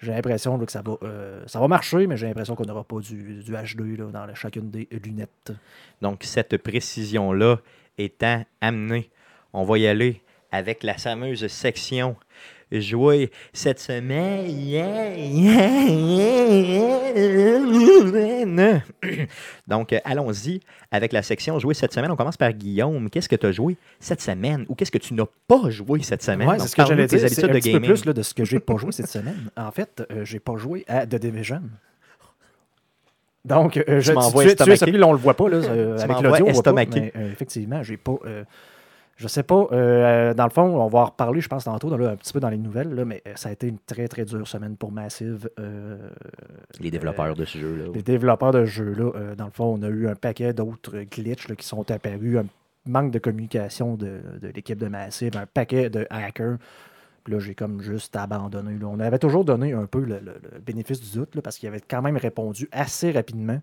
j'ai 0.00 0.12
l'impression 0.12 0.58
que 0.58 0.72
ça 0.72 0.80
va, 0.80 0.96
euh, 1.02 1.42
ça 1.46 1.60
va 1.60 1.68
marcher, 1.68 2.06
mais 2.06 2.16
j'ai 2.16 2.26
l'impression 2.26 2.54
qu'on 2.54 2.64
n'aura 2.64 2.84
pas 2.84 3.00
du, 3.00 3.42
du 3.42 3.52
HD 3.52 3.98
là, 3.98 4.06
dans 4.10 4.24
la- 4.24 4.34
chacune 4.34 4.70
des 4.70 4.88
lunettes. 5.04 5.52
Donc, 6.00 6.20
cette 6.24 6.56
précision-là 6.56 7.58
étant 8.04 8.44
amenée, 8.60 9.10
on 9.52 9.64
va 9.64 9.78
y 9.78 9.86
aller 9.86 10.22
avec 10.52 10.82
la 10.82 10.94
fameuse 10.94 11.46
section 11.46 12.16
jouer 12.72 13.30
cette 13.52 13.80
semaine. 13.80 14.46
Donc, 19.66 19.92
euh, 19.92 19.98
allons-y 20.04 20.60
avec 20.90 21.12
la 21.12 21.22
section 21.22 21.58
jouer 21.58 21.74
cette 21.74 21.92
semaine. 21.92 22.10
On 22.10 22.16
commence 22.16 22.36
par 22.36 22.52
Guillaume. 22.52 23.10
Qu'est-ce 23.10 23.28
que 23.28 23.36
tu 23.36 23.46
as 23.46 23.52
joué 23.52 23.76
cette 23.98 24.20
semaine? 24.20 24.66
Ou 24.68 24.74
qu'est-ce 24.74 24.92
que 24.92 24.98
tu 24.98 25.14
n'as 25.14 25.26
pas 25.48 25.70
joué 25.70 26.02
cette 26.02 26.22
semaine? 26.22 26.48
C'est 26.58 26.68
ce 26.68 26.76
que 26.76 26.86
j'allais 26.86 27.06
dire. 27.06 27.18
C'est 27.28 27.44
un 27.44 27.48
de 27.48 27.52
petit 27.54 27.72
peu 27.72 27.78
gaming. 27.78 27.90
plus 27.90 28.04
là, 28.04 28.12
de 28.12 28.22
ce 28.22 28.34
que 28.34 28.44
j'ai 28.44 28.60
pas 28.60 28.76
joué 28.76 28.92
cette 28.92 29.08
semaine. 29.08 29.50
En 29.56 29.72
fait, 29.72 30.06
euh, 30.10 30.24
j'ai 30.24 30.40
pas 30.40 30.56
joué 30.56 30.84
à 30.86 31.06
The 31.06 31.16
Division. 31.16 31.62
Donc, 33.44 33.76
euh, 33.76 34.00
je, 34.00 34.12
tu, 34.12 34.18
tu, 34.18 34.32
tu 34.34 34.40
es 34.42 34.46
estomaqué. 34.52 34.76
celui 34.76 34.98
là, 34.98 35.06
on 35.06 35.12
le 35.12 35.18
voit 35.18 35.34
pas. 35.34 35.48
Là, 35.48 35.56
euh, 35.56 35.96
Tu 35.96 36.02
avec 36.02 36.20
l'audio, 36.20 36.30
voit 36.30 36.44
pas. 36.44 36.50
estomaqué. 36.50 37.00
Mais, 37.00 37.12
euh, 37.16 37.32
effectivement, 37.32 37.82
j'ai 37.82 37.96
pas. 37.96 38.16
je 39.16 39.28
sais 39.28 39.42
pas. 39.42 39.66
dans 40.34 40.44
le 40.44 40.50
fond, 40.50 40.62
on 40.62 40.88
va 40.88 40.98
en 41.00 41.04
reparler, 41.06 41.40
je 41.40 41.48
pense, 41.48 41.64
tantôt, 41.64 41.88
dans, 41.90 41.96
là, 41.96 42.10
un 42.10 42.16
petit 42.16 42.32
peu 42.32 42.40
dans 42.40 42.50
les 42.50 42.58
nouvelles. 42.58 42.94
Là, 42.94 43.04
mais 43.04 43.22
ça 43.36 43.48
a 43.48 43.52
été 43.52 43.68
une 43.68 43.78
très, 43.78 44.08
très 44.08 44.24
dure 44.24 44.46
semaine 44.46 44.76
pour 44.76 44.92
Massive. 44.92 45.48
Les 46.80 46.90
développeurs 46.90 47.34
de 47.34 47.44
ce 47.44 47.58
jeu-là. 47.58 47.84
les 47.94 48.02
développeurs 48.02 48.52
de 48.52 48.64
jeux, 48.64 48.94
là, 48.94 49.10
euh, 49.14 49.34
dans 49.34 49.46
le 49.46 49.50
fond, 49.50 49.76
on 49.78 49.82
a 49.82 49.88
eu 49.88 50.08
un 50.08 50.14
paquet 50.14 50.52
d'autres 50.52 50.98
glitches 51.10 51.46
qui 51.54 51.66
sont 51.66 51.90
apparus, 51.90 52.38
un 52.38 52.46
manque 52.86 53.10
de 53.10 53.18
communication 53.18 53.96
de, 53.96 54.20
de 54.40 54.48
l'équipe 54.48 54.78
de 54.78 54.88
Massive, 54.88 55.36
un 55.36 55.46
paquet 55.46 55.90
de 55.90 56.06
hackers. 56.10 56.56
Puis 57.24 57.34
là, 57.34 57.40
j'ai 57.40 57.54
comme 57.54 57.82
juste 57.82 58.16
abandonné. 58.16 58.78
là. 58.78 58.86
On 58.86 59.00
avait 59.00 59.18
toujours 59.18 59.44
donné 59.44 59.72
un 59.72 59.86
peu 59.86 60.00
le, 60.00 60.20
bénéfice 60.64 61.00
du 61.00 61.18
doute, 61.18 61.34
là, 61.34 61.42
parce 61.42 61.58
qu'ils 61.58 61.68
avaient 61.68 61.80
quand 61.80 62.02
même 62.02 62.16
répondu 62.16 62.68
assez 62.72 63.10
rapidement. 63.10 63.60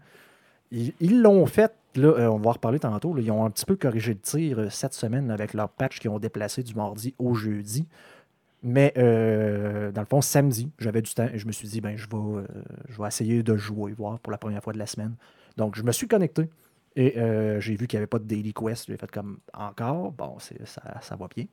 Ils 0.72 1.22
l'ont 1.22 1.46
fait, 1.46 1.74
là, 1.96 2.10
euh, 2.10 2.28
on 2.28 2.38
va 2.38 2.50
en 2.50 2.54
reparler 2.54 2.80
tantôt, 2.80 3.18
ils 3.18 3.32
ont 3.32 3.46
un 3.46 3.50
petit 3.50 3.66
peu 3.66 3.78
corrigé 3.78 4.14
le 4.14 4.20
tir 4.20 4.60
euh, 4.60 4.70
cette 4.70 4.94
semaine 4.94 5.32
avec 5.32 5.54
leur 5.54 5.70
patch 5.70 6.00
qu'ils 6.00 6.10
ont 6.10 6.20
déplacé 6.20 6.62
du 6.62 6.76
mardi 6.76 7.16
au 7.20 7.34
jeudi. 7.34 7.88
Mais 8.64 8.92
euh, 8.98 9.92
dans 9.92 10.02
le 10.02 10.08
fond, 10.08 10.20
samedi, 10.20 10.70
j'avais 10.78 11.02
du 11.02 11.14
temps 11.14 11.30
et 11.32 11.38
je 11.40 11.48
me 11.48 11.54
suis 11.54 11.70
dit, 11.70 11.80
ben, 11.80 11.96
je 11.96 12.08
vais, 12.08 12.46
je 12.90 13.02
vais 13.02 13.08
essayer 13.08 13.44
de 13.44 13.56
jouer, 13.56 13.94
voir 13.94 14.20
pour 14.20 14.32
la 14.32 14.38
première 14.38 14.62
fois 14.62 14.74
de 14.74 14.80
la 14.80 14.88
semaine. 14.88 15.14
Donc, 15.56 15.76
je 15.78 15.84
me 15.84 15.92
suis 15.92 16.08
connecté 16.08 16.50
et 16.96 17.14
j'ai 17.60 17.76
vu 17.76 17.88
qu'il 17.88 17.98
n'y 17.98 18.00
avait 18.00 18.08
pas 18.08 18.18
de 18.20 18.26
Daily 18.26 18.54
Quest. 18.54 18.88
J'ai 18.88 18.98
fait 18.98 19.10
comme 19.10 19.38
encore, 19.54 20.12
bon, 20.12 20.38
ça, 20.40 20.82
ça 21.02 21.16
va 21.16 21.28
bien. 21.34 21.46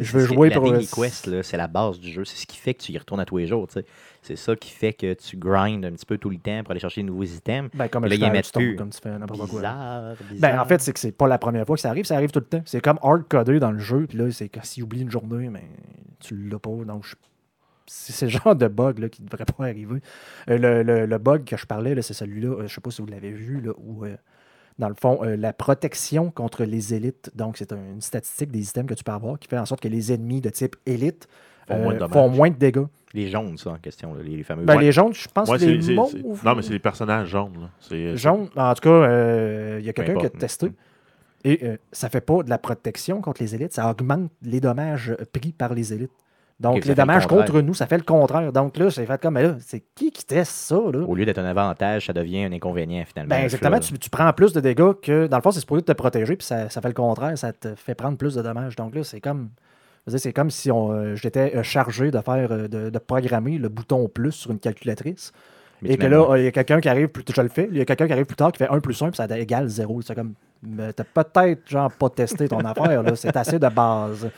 Je 0.00 0.10
veux 0.12 0.24
jouer 0.24 0.48
la 0.48 0.56
pour. 0.58 0.70
Daily 0.72 0.86
Quest, 0.86 1.26
là, 1.26 1.42
c'est 1.42 1.56
la 1.58 1.68
base 1.68 2.00
du 2.00 2.10
jeu. 2.10 2.24
C'est 2.24 2.36
ce 2.38 2.46
qui 2.46 2.56
fait 2.56 2.72
que 2.74 2.82
tu 2.82 2.92
y 2.92 2.98
retournes 2.98 3.20
à 3.20 3.24
tous 3.26 3.36
les 3.36 3.46
jours. 3.46 3.68
C'est 4.22 4.36
ça 4.36 4.56
qui 4.56 4.70
fait 4.70 4.92
que 4.94 5.12
tu 5.14 5.36
grindes 5.36 5.84
un 5.84 5.90
petit 5.92 6.06
peu 6.06 6.16
tout 6.16 6.30
le 6.30 6.38
temps 6.38 6.62
pour 6.62 6.70
aller 6.70 6.80
chercher 6.80 7.02
de 7.02 7.08
nouveaux 7.08 7.24
items. 7.24 7.70
Ben, 7.74 7.88
comme 7.88 8.04
Là, 8.06 8.40
plus. 8.54 8.76
comme 8.76 8.90
tu 8.90 9.00
fais 9.02 9.10
n'importe 9.18 9.48
quoi. 9.50 9.58
Bizarre, 9.60 10.14
Ben, 10.38 10.58
en 10.60 10.64
fait, 10.64 10.80
c'est 10.80 10.92
que 10.92 10.98
c'est 11.00 11.12
pas 11.12 11.26
la 11.28 11.38
première 11.38 11.66
fois 11.66 11.76
que 11.76 11.82
ça 11.82 11.90
arrive, 11.90 12.04
ça 12.06 12.14
arrive 12.16 12.30
tout 12.30 12.38
le 12.40 12.46
temps. 12.46 12.62
C'est 12.64 12.80
comme 12.80 12.98
hard-codé 13.02 13.58
dans 13.58 13.72
le 13.72 13.80
jeu, 13.80 14.06
puis 14.08 14.16
là, 14.16 14.30
c'est 14.30 14.48
que 14.48 14.60
oublie 14.82 15.02
une 15.02 15.10
journée, 15.10 15.50
mais 15.50 15.64
tu 16.20 16.36
l'as 16.48 16.58
pas. 16.58 16.70
Donc, 16.70 17.04
je- 17.04 17.16
c'est 17.86 18.26
le 18.26 18.30
genre 18.44 18.56
de 18.56 18.68
bug 18.68 18.98
là, 19.00 19.08
qui 19.10 19.22
ne 19.22 19.28
devrait 19.28 19.44
pas 19.44 19.64
arriver. 19.64 20.00
Euh, 20.48 20.56
le, 20.56 20.82
le- 20.82 21.04
le 21.06 21.18
bug 21.18 21.44
que 21.44 21.56
je 21.56 21.66
parlais, 21.66 22.00
c'est 22.00 22.14
celui-là, 22.14 22.48
euh, 22.48 22.66
je 22.68 22.74
sais 22.74 22.80
pas 22.80 22.90
si 22.90 23.02
vous 23.02 23.08
l'avez 23.08 23.32
vu, 23.32 23.60
là, 23.60 23.72
où 23.76 24.04
euh, 24.04 24.16
dans 24.78 24.88
le 24.88 24.94
fond, 24.94 25.20
euh, 25.22 25.36
la 25.36 25.52
protection 25.52 26.30
contre 26.30 26.64
les 26.64 26.94
élites. 26.94 27.30
Donc, 27.34 27.56
c'est 27.58 27.72
un- 27.72 27.92
une 27.94 28.00
statistique 28.00 28.50
des 28.50 28.68
items 28.68 28.86
que 28.88 28.94
tu 28.94 29.04
peux 29.04 29.12
avoir 29.12 29.38
qui 29.38 29.48
fait 29.48 29.58
en 29.58 29.66
sorte 29.66 29.80
que 29.80 29.88
les 29.88 30.12
ennemis 30.12 30.40
de 30.40 30.48
type 30.50 30.76
élite 30.86 31.28
Font 31.68 31.74
euh, 31.74 31.82
moins 31.82 31.94
de 31.94 31.98
dommages. 31.98 32.12
font 32.12 32.28
moins 32.28 32.50
de 32.50 32.56
dégâts. 32.56 32.84
Les 33.14 33.28
jaunes, 33.28 33.56
ça, 33.58 33.70
en 33.70 33.76
question, 33.76 34.14
là, 34.14 34.22
les, 34.22 34.42
fameux. 34.42 34.64
Ben, 34.64 34.76
Ouais. 34.76 34.82
Les 34.84 34.92
jaunes, 34.92 35.12
je 35.14 35.28
pense 35.28 35.48
Ouais, 35.48 35.58
que 35.58 35.64
les 35.64 35.94
mauves... 35.94 36.14
Non, 36.44 36.54
mais 36.56 36.62
c'est 36.62 36.72
les 36.72 36.78
personnages 36.78 37.28
jaunes. 37.28 37.68
Jaunes, 38.14 38.48
en 38.56 38.74
tout 38.74 38.80
cas, 38.80 38.88
euh, 38.88 39.76
il 39.80 39.84
y 39.86 39.88
a 39.88 39.92
quelqu'un 39.92 40.16
qui 40.18 40.26
a 40.26 40.30
testé. 40.30 40.72
Et 41.44 41.58
euh, 41.64 41.76
ça 41.90 42.08
fait 42.08 42.20
pas 42.20 42.42
de 42.44 42.50
la 42.50 42.58
protection 42.58 43.20
contre 43.20 43.42
les 43.42 43.54
élites, 43.54 43.72
ça 43.72 43.90
augmente 43.90 44.30
les 44.42 44.60
dommages 44.60 45.10
euh, 45.10 45.24
pris 45.32 45.50
par 45.52 45.74
les 45.74 45.92
élites. 45.92 46.12
Donc, 46.62 46.84
les 46.84 46.90
le 46.90 46.94
dommages 46.94 47.26
contre 47.26 47.60
nous, 47.60 47.74
ça 47.74 47.86
fait 47.86 47.98
le 47.98 48.04
contraire. 48.04 48.52
Donc 48.52 48.76
là, 48.76 48.88
c'est 48.88 49.04
fait 49.04 49.20
comme, 49.20 49.34
mais 49.34 49.42
là, 49.42 49.56
c'est 49.58 49.82
qui 49.96 50.12
qui 50.12 50.24
teste 50.24 50.52
ça, 50.52 50.76
là? 50.76 51.00
Au 51.00 51.14
lieu 51.16 51.24
d'être 51.24 51.38
un 51.38 51.44
avantage, 51.44 52.06
ça 52.06 52.12
devient 52.12 52.44
un 52.44 52.52
inconvénient, 52.52 53.02
finalement. 53.04 53.34
Ben, 53.34 53.42
exactement, 53.42 53.80
tu, 53.80 53.98
tu 53.98 54.08
prends 54.08 54.32
plus 54.32 54.52
de 54.52 54.60
dégâts 54.60 54.92
que. 55.02 55.26
Dans 55.26 55.36
le 55.38 55.42
fond, 55.42 55.50
c'est 55.50 55.60
supposé 55.60 55.82
te 55.82 55.92
protéger, 55.92 56.36
puis 56.36 56.46
ça, 56.46 56.68
ça 56.68 56.80
fait 56.80 56.88
le 56.88 56.94
contraire, 56.94 57.36
ça 57.36 57.52
te 57.52 57.74
fait 57.74 57.96
prendre 57.96 58.16
plus 58.16 58.36
de 58.36 58.42
dommages. 58.42 58.76
Donc 58.76 58.94
là, 58.94 59.02
c'est 59.02 59.20
comme. 59.20 59.50
C'est 60.06 60.32
comme 60.32 60.50
si 60.50 60.70
on, 60.70 60.92
euh, 60.92 61.14
j'étais 61.14 61.56
euh, 61.56 61.62
chargé 61.62 62.10
de 62.10 62.20
faire 62.20 62.50
euh, 62.50 62.66
de, 62.66 62.90
de 62.90 62.98
programmer 62.98 63.58
le 63.58 63.68
bouton 63.68 64.08
plus 64.08 64.32
sur 64.32 64.50
une 64.50 64.58
calculatrice. 64.58 65.32
Mais 65.80 65.90
et 65.90 65.96
que 65.96 66.06
là, 66.06 66.36
il 66.36 66.44
y 66.44 66.46
a 66.46 66.52
quelqu'un 66.52 66.80
qui 66.80 66.88
arrive, 66.88 67.08
plus, 67.08 67.24
je 67.28 67.40
le 67.40 67.48
fais, 67.48 67.68
il 67.70 67.76
y 67.76 67.80
a 67.80 67.84
quelqu'un 67.84 68.06
qui 68.06 68.12
arrive 68.12 68.26
plus 68.26 68.36
tard 68.36 68.52
qui 68.52 68.58
fait 68.58 68.68
1 68.68 68.78
plus 68.80 69.00
1, 69.00 69.10
puis 69.10 69.16
ça 69.16 69.26
égale 69.36 69.68
0. 69.68 70.02
C'est 70.02 70.14
comme, 70.14 70.34
t'as 70.94 71.04
peut-être, 71.04 71.68
genre, 71.68 71.90
pas 71.90 72.08
testé 72.08 72.48
ton 72.48 72.58
affaire, 72.64 73.02
là. 73.02 73.16
C'est 73.16 73.36
assez 73.36 73.58
de 73.58 73.68
base. 73.68 74.28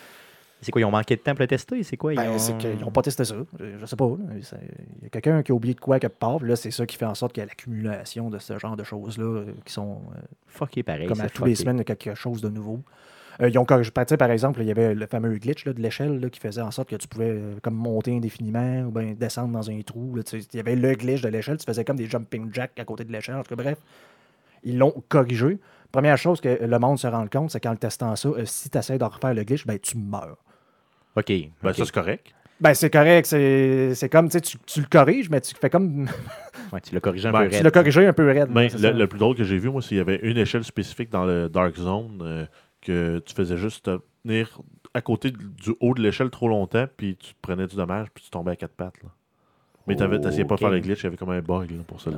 C'est 0.65 0.73
quoi, 0.73 0.81
ils 0.81 0.85
ont 0.85 0.91
manqué 0.91 1.15
de 1.17 1.21
temps 1.21 1.33
pour 1.33 1.43
le 1.43 1.47
tester? 1.47 1.83
C'est 1.83 1.97
quoi? 1.97 2.13
ils 2.13 2.17
Ben, 2.17 2.31
ont- 2.31 2.39
c'est 2.39 2.57
qu'ils 2.59 2.79
n'ont 2.81 2.91
pas 2.91 3.03
testé 3.03 3.25
ça. 3.25 3.37
Je, 3.61 3.79
je 3.79 3.87
sais 3.87 3.97
pas. 3.97 4.11
Il 4.33 5.03
y 5.03 5.07
a 5.07 5.09
quelqu'un 5.11 5.43
qui 5.43 5.53
a 5.53 5.55
oublié 5.55 5.75
de 5.75 5.81
quoi 5.81 6.01
quelque 6.01 6.19
part, 6.19 6.39
puis 6.39 6.49
là, 6.49 6.57
c'est 6.57 6.71
ça 6.71 6.87
qui 6.87 6.97
fait 6.97 7.05
en 7.07 7.15
sorte 7.15 7.33
qu'il 7.33 7.43
y 7.43 7.45
a 7.45 7.47
l'accumulation 7.47 8.31
de 8.31 8.39
ce 8.39 8.59
genre 8.59 8.77
de 8.77 8.85
choses-là 8.85 9.25
euh, 9.25 9.45
qui 9.65 9.73
sont 9.73 10.01
euh, 10.17 10.21
Fucké 10.47 10.83
pareil. 10.83 11.07
comme 11.07 11.21
à 11.21 11.29
tous 11.29 11.45
les 11.45 11.55
semaines, 11.55 11.77
il 11.77 11.81
y 11.81 11.83
a 11.83 11.97
quelque 11.97 12.15
chose 12.15 12.41
de 12.41 12.49
nouveau. 12.49 12.81
Euh, 13.41 13.49
ils 13.49 13.59
ont 13.59 13.67
sais, 14.09 14.17
par 14.17 14.31
exemple, 14.31 14.61
il 14.63 14.69
y 14.69 14.71
avait 14.71 14.95
le 14.95 15.07
fameux 15.07 15.37
glitch 15.39 15.65
là, 15.65 15.73
de 15.73 15.81
l'échelle 15.81 16.31
qui 16.31 16.39
faisait 16.41 16.61
en 16.61 16.71
sorte 16.71 16.89
que 16.89 16.97
tu 16.97 17.09
pouvais 17.09 17.31
euh, 17.31 17.55
comme 17.63 17.75
monter 17.75 18.15
indéfiniment 18.17 18.83
ou 18.83 18.91
bien 18.91 19.13
descendre 19.19 19.53
dans 19.53 19.71
un 19.71 19.81
trou. 19.83 20.15
là, 20.15 20.23
il 20.33 20.57
y 20.57 20.61
avait 20.61 20.77
le 20.77 20.95
glitch 20.95 21.21
de 21.21 21.29
l'échelle, 21.29 21.57
tu 21.57 21.65
faisais 21.65 21.85
comme 21.85 21.97
des 21.97 22.07
jumping 22.07 22.53
jacks 22.53 22.79
à 22.79 22.85
côté 22.85 23.05
de 23.05 23.13
l'échelle. 23.13 23.35
En 23.37 23.43
tout 23.43 23.55
cas, 23.57 23.63
bref, 23.63 23.79
ils 24.63 24.79
l'ont 24.79 24.95
corrigé. 25.09 25.59
Première 25.91 26.17
chose 26.19 26.41
que 26.41 26.65
le 26.65 26.79
monde 26.79 26.99
se 26.99 27.07
rend 27.07 27.27
compte, 27.29 27.51
c'est 27.51 27.61
qu'en 27.61 27.73
le 27.73 27.77
testant 27.77 28.15
ça, 28.17 28.29
euh, 28.29 28.45
si 28.47 28.71
tu 28.71 28.79
essaies 28.79 28.99
de 28.99 29.05
refaire 29.05 29.35
le 29.35 29.43
glitch, 29.45 29.67
ben, 29.67 29.79
tu 29.79 29.97
meurs. 29.99 30.39
OK. 31.17 31.33
Ben, 31.63 31.73
ça, 31.73 31.85
c'est 31.85 31.93
correct. 31.95 32.35
Ben, 32.61 32.73
c'est 32.73 32.91
correct, 32.91 33.27
c'est 33.27 33.95
c'est 33.95 34.09
comme, 34.09 34.29
tu 34.29 34.33
sais, 34.35 34.41
tu 34.41 34.59
tu 34.65 34.81
le 34.81 34.87
corriges, 34.89 35.29
mais 35.31 35.41
tu 35.41 35.55
fais 35.55 35.71
comme. 35.71 36.09
Ouais, 36.73 36.81
tu 36.81 36.93
l'as 36.95 37.01
corrigé 37.01 37.29
un 37.29 37.33
Ben, 37.33 37.43
peu 37.45 37.49
tu 37.51 37.55
raide. 37.57 37.65
l'as 37.65 37.71
corrigé 37.71 38.07
un 38.07 38.13
peu 38.13 38.27
raide. 38.27 38.49
Ben, 38.51 38.63
le, 38.65 38.69
ça. 38.71 38.91
le 38.91 39.07
plus 39.07 39.19
drôle 39.19 39.37
que 39.37 39.45
j'ai 39.45 39.59
vu, 39.59 39.71
moi, 39.71 39.81
c'est 39.81 39.89
qu'il 39.89 39.99
y 39.99 40.01
avait 40.01 40.19
une 40.23 40.39
échelle 40.39 40.65
spécifique 40.65 41.09
dans 41.11 41.25
le 41.25 41.49
Dark 41.49 41.77
Zone 41.77 42.19
euh, 42.23 42.47
que 42.81 43.21
tu 43.21 43.33
faisais 43.35 43.57
juste 43.57 43.85
te 43.85 43.99
tenir 44.25 44.61
à 44.93 45.01
côté 45.01 45.31
du 45.31 45.75
haut 45.81 45.95
de 45.95 46.03
l'échelle 46.03 46.31
trop 46.31 46.49
longtemps, 46.49 46.87
puis 46.97 47.17
tu 47.17 47.35
te 47.35 47.39
prenais 47.43 47.67
du 47.69 47.77
dommage, 47.77 48.09
puis 48.13 48.25
tu 48.25 48.31
tombais 48.31 48.53
à 48.53 48.57
quatre 48.57 48.75
pattes. 48.75 49.01
Là. 49.05 49.11
Mais 49.87 49.95
tu 49.95 50.03
n'essayais 50.03 50.45
pas 50.45 50.55
de 50.55 50.61
faire 50.61 50.71
le 50.71 50.81
glitch, 50.81 51.01
il 51.01 51.05
y 51.05 51.07
avait 51.09 51.17
comme 51.17 51.31
un 51.31 51.43
bug 51.43 51.71
là, 51.71 51.83
pour 51.87 52.01
c'est- 52.01 52.11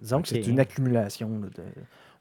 disons 0.00 0.20
que 0.22 0.28
c'est 0.28 0.40
une 0.46 0.60
accumulation. 0.60 1.28
là, 1.40 1.46
de- 1.48 1.62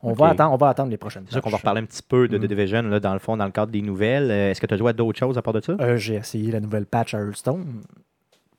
On, 0.04 0.14
va 0.14 0.28
attendre, 0.30 0.54
on 0.54 0.58
va 0.58 0.70
attendre 0.70 0.90
les 0.92 0.98
prochaines 0.98 1.24
C'est 1.26 1.34
sûr 1.34 1.42
qu'on 1.42 1.50
va 1.50 1.58
reparler 1.58 1.82
un 1.82 1.86
petit 1.86 2.04
peu 2.04 2.28
de 2.28 2.38
The 2.38 2.42
Mhm. 2.42 2.48
Division, 2.48 2.82
là, 2.84 3.00
dans 3.00 3.14
le 3.14 3.20
fond, 3.20 3.36
dans 3.36 3.46
le 3.46 3.52
cadre 3.52 3.72
des 3.72 3.82
nouvelles. 3.82 4.30
Euh, 4.30 4.52
Est-ce 4.52 4.62
que 4.62 4.68
tu 4.68 4.74
as 4.74 4.78
joué 4.78 4.90
à 4.92 4.94
d'autres 4.94 5.18
choses 5.18 5.38
à 5.38 5.42
part 5.42 5.54
de 5.54 5.62
ça? 5.62 5.74
Euh, 5.80 5.98
J'ai 5.98 6.16
essayé 6.16 6.52
la 6.52 6.60
nouvelle 6.60 6.86
patch 6.86 7.14
à 7.14 7.20
Hearthstone. 7.20 7.82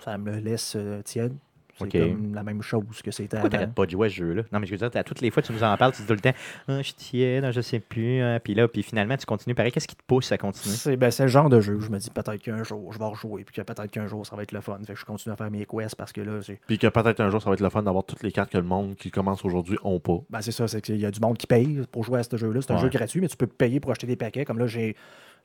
Ça 0.05 0.19
me 0.19 0.33
laisse 0.39 0.75
euh, 0.77 1.01
tiède. 1.03 1.35
C'est 1.79 1.99
comme 2.01 2.35
la 2.35 2.43
même 2.43 2.63
chose 2.63 2.83
que 3.05 3.11
c'était 3.11 3.29
Pourquoi 3.37 3.47
avant. 3.47 3.49
t'arrêtes 3.51 3.75
pas 3.75 3.87
de 3.87 3.91
jouer 3.91 4.07
à 4.07 4.11
ce 4.11 4.15
jeu-là? 4.17 4.43
Non, 4.53 4.61
mais 4.61 4.67
je 4.67 4.73
veux 4.73 4.79
dire, 4.79 4.91
à 4.95 5.05
toutes 5.05 5.21
les 5.21 5.31
fois, 5.31 5.43
tu 5.43 5.53
nous 5.53 5.63
en 5.63 5.77
parles, 5.77 5.93
tu 5.93 6.03
dis 6.03 6.09
tout 6.09 6.15
le 6.15 6.21
temps, 6.21 6.33
ah, 6.69 6.83
je 6.83 7.45
ah, 7.45 7.51
je 7.53 7.61
sais 7.61 7.81
plus, 7.81 8.23
ah, 8.23 8.41
puis 8.41 8.55
là, 8.55 8.69
puis 8.69 8.83
finalement, 8.83 9.17
tu 9.17 9.27
continues 9.27 9.55
pareil. 9.55 9.73
Qu'est-ce 9.73 9.89
qui 9.89 9.97
te 9.97 10.03
pousse 10.07 10.33
à 10.33 10.39
continuer? 10.39 10.75
C'est 10.75 10.97
ben, 10.97 11.11
c'est 11.11 11.25
le 11.25 11.29
genre 11.29 11.49
de 11.49 11.61
jeu 11.61 11.75
où 11.75 11.81
je 11.81 11.91
me 11.91 11.99
dis 11.99 12.11
peut-être 12.11 12.43
qu'un 12.43 12.63
jour 12.65 12.93
je 12.93 12.99
vais 12.99 13.05
rejouer, 13.05 13.45
puis 13.45 13.55
que 13.55 13.63
peut-être 13.63 13.91
qu'un 13.91 14.07
jour 14.07 14.27
ça 14.27 14.37
va 14.37 14.43
être 14.43 14.53
le 14.53 14.61
fun. 14.61 14.79
Fait 14.87 14.95
que 14.95 14.99
je 14.99 15.05
continue 15.05 15.33
à 15.33 15.37
faire 15.37 15.51
mes 15.51 15.65
quests 15.67 15.97
parce 15.97 16.13
que 16.13 16.21
là, 16.21 16.41
c'est 16.43 16.61
Puis 16.67 16.79
que 16.79 16.87
peut-être 16.87 17.21
un 17.21 17.31
jour, 17.31 17.41
ça 17.43 17.51
va 17.51 17.55
être 17.55 17.61
le 17.61 17.71
fun 17.71 17.83
d'avoir 17.83 18.05
toutes 18.05 18.23
les 18.23 18.33
cartes 18.33 18.51
que 18.51 18.59
le 18.59 18.65
monde 18.65 18.97
qui 18.97 19.11
commence 19.11 19.45
aujourd'hui 19.45 19.79
ont 19.85 20.01
pas. 20.01 20.21
ben, 20.31 20.41
c'est 20.41 20.53
ça, 20.53 20.67
c'est 20.69 20.81
qu'il 20.81 20.97
y 20.99 21.07
a 21.07 21.11
du 21.11 21.21
monde 21.21 21.39
qui 21.39 21.47
paye 21.47 21.81
pour 21.93 22.05
jouer 22.05 22.21
à 22.21 22.23
ce 22.23 22.37
jeu-là. 22.37 22.61
C'est 22.63 22.73
un 22.73 22.77
Ouais. 22.77 22.83
jeu 22.83 22.89
gratuit, 22.89 23.21
mais 23.21 23.29
tu 23.29 23.37
peux 23.37 23.47
payer 23.47 23.81
pour 23.81 23.91
acheter 23.91 24.07
des 24.07 24.17
paquets. 24.17 24.45
Comme 24.45 24.59
là, 24.59 24.67
j'ai. 24.67 24.97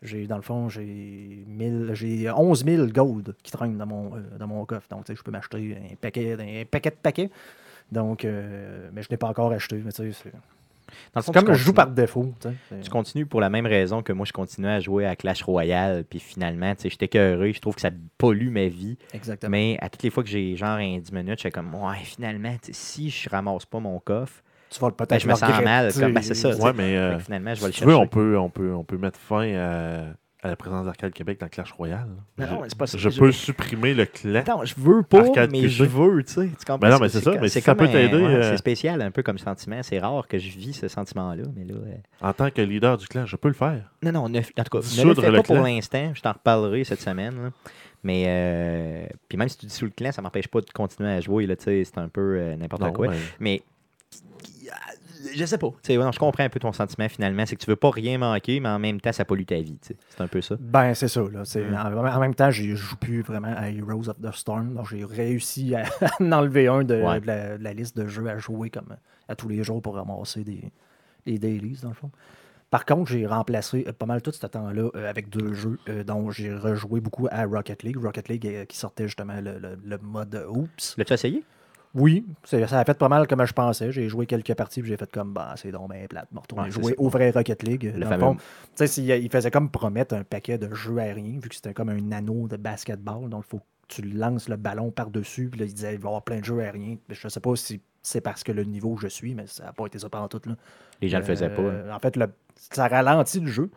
J'ai, 0.04 0.28
dans 0.28 0.36
le 0.36 0.42
fond, 0.42 0.70
j'ai 0.70 1.46
1000 1.48 1.92
j'ai 1.94 2.30
11 2.30 2.66
000 2.66 2.88
gold 2.88 3.36
qui 3.42 3.52
traînent 3.52 3.78
dans 3.78 3.86
mon, 3.86 4.16
euh, 4.16 4.20
dans 4.38 4.48
mon 4.48 4.66
coffre. 4.66 4.88
Donc, 4.90 5.06
tu 5.06 5.14
sais, 5.14 5.18
je 5.18 5.24
peux 5.24 5.32
m'acheter 5.32 5.78
un 5.78 5.96
paquet, 5.96 6.34
un 6.34 6.66
paquet 6.66 6.90
de 6.92 6.96
paquets. 6.96 7.30
Donc, 7.92 8.26
euh, 8.26 8.90
mais 8.94 9.02
je 9.02 9.08
n'ai 9.10 9.18
pas 9.18 9.28
encore 9.28 9.52
acheté. 9.52 9.82
Mais 9.84 9.92
tu 9.92 10.12
sais, 10.12 10.20
c'est 10.24 10.32
comme 11.34 11.54
je 11.54 11.64
joue 11.64 11.74
par 11.74 11.88
défaut. 11.88 12.34
tu 12.82 12.90
continues 12.90 13.26
pour 13.26 13.42
la 13.42 13.50
même 13.50 13.66
raison 13.66 14.02
que 14.02 14.14
moi, 14.14 14.26
je 14.26 14.34
continuais 14.34 14.72
à 14.72 14.80
jouer 14.80 15.06
à 15.06 15.16
Clash 15.16 15.44
Royale, 15.44 16.04
puis 16.04 16.20
finalement, 16.20 16.74
tu 16.76 16.84
sais, 16.84 16.90
j'étais 16.90 17.06
écœuré, 17.06 17.54
je 17.54 17.60
trouve 17.60 17.76
que 17.76 17.82
ça 17.82 17.92
pollue 18.18 18.50
ma 18.50 18.68
vie. 18.68 18.98
Exactement. 19.14 19.52
Mais 19.52 19.78
à 19.82 19.90
toutes 19.90 20.04
les 20.04 20.10
fois 20.10 20.24
que 20.24 20.30
j'ai 20.30 20.56
genre 20.56 20.78
un 20.78 21.00
10 21.00 21.12
minutes, 21.12 21.40
je 21.40 21.42
suis 21.42 21.52
comme, 21.52 21.74
ouais, 21.76 21.98
finalement, 22.04 22.56
si 22.72 23.10
je 23.10 23.30
ramasse 23.30 23.66
pas 23.66 23.80
mon 23.80 24.00
coffre, 24.00 24.44
tu 24.74 24.80
vas 24.80 24.92
peut-être 24.92 25.10
ben, 25.12 25.20
je 25.20 25.28
me 25.28 25.32
le 25.32 25.38
sens 25.38 25.64
mal, 25.64 25.94
comme, 25.94 26.14
ben, 26.14 26.22
c'est 26.24 26.34
ça. 26.34 26.50
Ouais, 26.56 26.74
mais 26.76 26.98
euh, 26.98 27.20
finalement, 27.20 27.54
je 27.54 27.62
vais 27.62 27.68
le 27.68 27.74
si 27.74 27.80
tu 27.80 27.86
veux, 27.86 27.92
chercher. 27.92 28.04
on 28.04 28.08
peut, 28.08 28.38
on, 28.38 28.50
peut, 28.50 28.74
on 28.74 28.84
peut 28.84 28.98
mettre 28.98 29.20
fin 29.20 29.48
à, 29.56 30.04
à 30.42 30.48
la 30.50 30.56
présence 30.58 30.86
d'Arcade 30.86 31.14
Québec 31.14 31.40
dans 31.40 31.48
Clash 31.48 31.72
Royale. 31.72 32.08
Non, 32.38 32.46
je, 32.46 32.54
non, 32.54 32.62
c'est 32.68 32.78
pas 32.78 32.88
ça. 32.88 32.98
je 32.98 33.10
Je- 33.10 33.20
peux 33.20 33.32
supprimer 33.32 33.94
le 33.94 34.06
clan. 34.06 34.44
Non, 34.48 34.66
je 34.66 34.74
veux 34.78 35.04
pas, 35.04 35.20
Arcade 35.22 35.52
mais 35.52 35.68
je 35.70 35.84
veux, 35.86 36.24
tu 36.24 36.34
sais. 36.34 36.48
Tu 36.48 36.54
comprends? 36.66 36.78
Ben 36.80 36.90
non, 36.90 37.00
mais 37.00 37.08
c'est 37.10 37.22
ça, 37.22 37.32
mais 37.40 37.48
si 37.48 37.62
ça 37.62 37.76
peut 37.76 37.88
t'aider, 37.88 38.16
ouais, 38.18 38.24
euh, 38.26 38.52
C'est 38.52 38.58
spécial 38.58 39.02
un 39.02 39.12
peu 39.12 39.24
comme 39.24 39.38
sentiment. 39.38 39.82
C'est 39.84 40.00
rare 40.00 40.28
que 40.28 40.38
je 40.38 40.50
vis 40.58 40.74
ce 40.74 40.88
sentiment-là, 40.88 41.44
mais 41.56 41.64
là... 41.64 41.76
euh, 41.80 41.96
En 42.28 42.34
tant 42.34 42.50
que 42.50 42.62
leader 42.62 42.98
du 42.98 43.08
clan, 43.08 43.26
je 43.26 43.36
peux 43.38 43.48
le 43.48 43.54
faire. 43.54 43.90
Non, 44.02 44.12
non, 44.12 44.28
ne, 44.30 44.40
en 44.40 44.42
tout 44.42 44.54
cas, 44.54 44.80
ne 44.80 45.04
le 45.08 45.16
fais 45.16 45.30
le 45.32 45.38
pas 45.38 45.44
pour 45.44 45.56
clan. 45.56 45.64
l'instant. 45.64 46.12
Je 46.14 46.22
t'en 46.22 46.34
reparlerai 46.34 46.84
cette 46.84 47.02
semaine. 47.02 47.36
là. 47.42 47.50
Mais, 48.06 48.26
euh, 48.28 49.06
puis 49.30 49.38
même 49.38 49.48
si 49.48 49.58
tu 49.60 49.66
dissous 49.66 49.86
le 49.86 49.92
clan, 49.92 50.12
ça 50.12 50.22
m'empêche 50.22 50.50
pas 50.50 50.60
de 50.60 50.70
continuer 50.74 51.10
à 51.10 51.22
jouer. 51.22 51.46
Là, 51.46 51.56
tu 51.56 51.64
sais, 51.64 51.84
c'est 51.86 51.98
un 52.00 52.10
peu 52.10 52.36
euh, 52.38 52.58
n'importe 52.58 52.82
Non, 52.82 52.92
quoi. 52.92 53.08
ben, 53.08 53.16
Mais 53.40 53.62
je 55.36 55.46
sais 55.46 55.58
pas. 55.58 55.68
Non, 55.90 56.12
je 56.12 56.20
comprends 56.20 56.44
un 56.44 56.50
peu 56.50 56.60
ton 56.60 56.74
sentiment 56.74 57.08
finalement. 57.10 57.46
C'est 57.46 57.56
que 57.56 57.62
tu 57.64 57.70
veux 57.70 57.76
pas 57.76 57.92
rien 57.92 58.18
manquer, 58.18 58.60
mais 58.60 58.70
en 58.70 58.80
même 58.80 59.00
temps, 59.00 59.12
ça 59.12 59.26
pollue 59.26 59.46
ta 59.46 59.56
vie. 59.62 59.78
C'est 59.82 59.96
un 60.20 60.28
peu 60.28 60.42
ça. 60.42 60.56
Ben, 60.60 60.94
c'est 60.94 61.08
ça. 61.08 61.22
Là. 61.22 61.44
Mm. 61.44 61.76
en, 61.98 62.06
en 62.06 62.20
même 62.20 62.36
temps, 62.36 62.52
je 62.52 62.76
joue 62.76 62.98
plus 62.98 63.22
vraiment 63.22 63.54
à 63.56 63.70
Heroes 63.70 64.10
of 64.10 64.20
the 64.22 64.32
Storm. 64.34 64.74
Donc, 64.76 64.90
j'ai 64.90 65.04
réussi 65.06 65.74
à 65.76 65.86
en 66.20 66.32
enlever 66.32 66.68
un 66.68 66.84
de, 66.84 66.96
Ouais. 67.02 67.20
de 67.22 67.28
la, 67.28 67.58
de 67.58 67.64
la 67.64 67.74
liste 67.74 67.98
de 67.98 68.08
jeux 68.08 68.28
à 68.28 68.38
jouer 68.38 68.70
comme 68.70 68.96
à 69.28 69.36
tous 69.36 69.48
les 69.48 69.64
jours 69.64 69.82
pour 69.82 69.96
ramasser 69.96 70.44
des, 70.44 70.72
des 71.26 71.40
dailies, 71.40 71.80
dans 71.82 71.90
le 71.90 71.96
fond. 71.96 72.12
Par 72.70 72.86
contre, 72.86 73.12
j'ai 73.12 73.28
remplacé 73.28 73.86
euh, 73.88 73.94
pas 73.94 74.08
mal 74.08 74.22
tout 74.24 74.32
ce 74.32 74.46
temps-là 74.48 74.90
euh, 74.96 75.08
avec 75.10 75.30
deux 75.30 75.54
jeux 75.54 75.78
euh, 75.90 76.04
dont 76.04 76.32
j'ai 76.32 76.52
rejoué 76.54 77.02
beaucoup 77.02 77.28
à 77.30 77.46
Rocket 77.46 77.84
League. 77.84 77.98
Rocket 77.98 78.28
League 78.30 78.48
euh, 78.48 78.66
qui 78.66 78.78
sortait 78.78 79.06
justement 79.06 79.40
le, 79.40 79.60
le- 79.60 79.78
le 79.86 79.98
mode 80.00 80.44
Oops. 80.50 80.96
L'as-tu 80.98 81.14
essayé? 81.14 81.44
Oui, 81.96 82.26
ça 82.44 82.58
a 82.80 82.86
fait 82.86 82.98
pas 82.98 83.08
mal 83.10 83.28
comme 83.28 83.46
je 83.46 83.54
pensais. 83.54 83.92
J'ai 83.92 84.10
joué 84.10 84.26
quelques 84.26 84.54
parties 84.56 84.82
puis 84.82 84.90
j'ai 84.90 84.98
fait 84.98 85.12
comme 85.12 85.32
bah 85.34 85.54
c'est 85.58 85.72
donc 85.72 85.92
bien 85.92 86.06
plate. 86.08 86.28
Ouais, 86.64 86.72
c'est 86.72 86.82
jouer 86.82 86.96
au 86.98 87.10
vrai 87.10 87.30
Rocket 87.30 87.62
League. 87.64 87.94
Le 87.96 88.06
fameux- 88.10 88.20
tu 88.76 88.88
sais, 88.88 89.04
il 89.22 89.30
faisait 89.30 89.52
comme 89.52 89.70
promettre 89.70 90.16
un 90.16 90.24
paquet 90.24 90.58
de 90.58 90.74
jeux 90.74 90.98
aériens, 90.98 91.40
vu 91.40 91.50
que 91.50 91.56
c'était 91.56 91.74
comme 91.74 91.90
un 91.90 92.12
anneau 92.12 92.48
de 92.48 92.58
basketball. 92.58 93.30
Donc, 93.30 93.44
il 93.46 93.50
faut 93.50 93.58
que 93.60 93.64
tu 93.90 94.02
lances 94.02 94.50
le 94.50 94.56
ballon 94.56 94.90
par-dessus. 94.90 95.50
Puis 95.52 95.60
là, 95.60 95.66
il 95.68 95.74
disait 95.74 95.94
il 95.94 96.00
va 96.00 96.06
y 96.06 96.08
avoir 96.08 96.24
plein 96.24 96.40
de 96.40 96.46
jeux 96.46 96.60
aériens. 96.62 96.98
Mais 97.08 97.14
Je 97.16 97.28
sais 97.28 97.40
pas 97.40 97.56
si 97.56 97.80
c'est 98.02 98.22
parce 98.22 98.44
que 98.44 98.52
le 98.52 98.64
niveau 98.64 98.94
où 98.94 98.98
je 98.98 99.08
suis, 99.08 99.36
mais 99.36 99.46
ça 99.46 99.66
n'a 99.66 99.74
pas 99.74 99.86
été 99.86 100.00
ça 100.00 100.10
pendant 100.10 100.28
tout. 100.28 100.42
Là. 100.46 100.56
Les 101.02 101.10
gens 101.10 101.20
le 101.20 101.24
faisaient 101.26 101.50
pas. 101.50 101.62
hein. 101.62 101.66
Euh, 101.66 101.94
En 101.94 102.00
fait, 102.00 102.16
le- 102.18 102.32
ça 102.56 102.88
ralentit 102.88 103.40
le 103.40 103.48
jeu. 103.52 103.70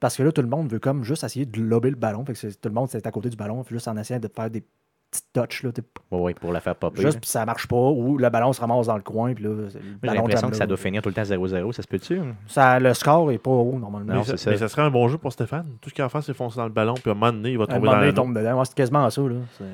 Parce 0.00 0.16
que 0.16 0.22
là, 0.22 0.30
tout 0.32 0.42
le 0.42 0.48
monde 0.48 0.70
veut 0.70 0.78
comme 0.78 1.02
juste 1.04 1.24
essayer 1.24 1.44
de 1.44 1.60
lober 1.60 1.90
le 1.90 1.96
ballon. 1.96 2.24
Fait 2.24 2.32
que 2.32 2.46
tout 2.46 2.68
le 2.68 2.74
monde, 2.74 2.88
c'est 2.88 3.04
à 3.06 3.10
côté 3.10 3.28
du 3.28 3.36
ballon. 3.36 3.64
Juste 3.68 3.88
en 3.88 3.96
essayant 3.96 4.20
de 4.20 4.28
faire 4.28 4.48
des 4.48 4.62
petites 5.10 5.26
touches. 5.32 5.62
Là, 5.62 5.70
Ouais, 6.10 6.18
ouais, 6.20 6.34
pour 6.34 6.52
la 6.52 6.60
faire 6.60 6.74
popper. 6.76 7.02
juste 7.02 7.20
puis 7.20 7.28
ça 7.30 7.44
marche 7.46 7.66
pas. 7.66 7.76
Ou 7.76 8.18
le 8.18 8.28
ballon 8.30 8.52
se 8.52 8.60
ramasse 8.60 8.86
dans 8.86 8.96
le 8.96 9.02
coin. 9.02 9.34
Puis 9.34 9.44
là, 9.44 9.50
le 9.50 9.68
J'ai 9.68 9.78
l'impression 10.02 10.50
que 10.50 10.56
ça 10.56 10.66
doit 10.66 10.76
finir 10.76 11.02
tout 11.02 11.08
le 11.08 11.14
temps 11.14 11.22
0-0. 11.22 11.72
Ça 11.72 11.82
se 11.82 11.86
peut-tu? 11.88 12.20
Ça, 12.46 12.78
le 12.80 12.92
score 12.94 13.30
est 13.32 13.38
pas 13.38 13.50
haut 13.50 13.78
normalement. 13.78 14.12
Non, 14.14 14.18
mais, 14.20 14.24
ça, 14.24 14.36
ça. 14.36 14.50
mais 14.50 14.56
ça 14.56 14.68
serait 14.68 14.82
un 14.82 14.90
bon 14.90 15.08
jeu 15.08 15.18
pour 15.18 15.32
Stéphane. 15.32 15.66
Tout 15.80 15.90
ce 15.90 15.94
qu'il 15.94 16.02
a 16.02 16.06
à 16.06 16.08
faire, 16.08 16.22
c'est 16.22 16.34
foncer 16.34 16.56
dans 16.56 16.64
le 16.66 16.72
ballon, 16.72 16.94
puis 16.94 17.10
à 17.10 17.12
un 17.12 17.14
moment 17.14 17.32
donné, 17.32 17.50
il 17.52 17.58
va 17.58 17.64
Un 17.64 17.66
tomber 17.66 17.86
moment 17.86 18.00
dans 18.00 18.04
il 18.06 18.14
tombe 18.14 18.36
dedans. 18.36 18.58
Ouais, 18.58 18.64
c'est 18.64 18.74
quasiment 18.74 19.08
ça. 19.10 19.22
Là. 19.22 19.34
C'est- 19.56 19.64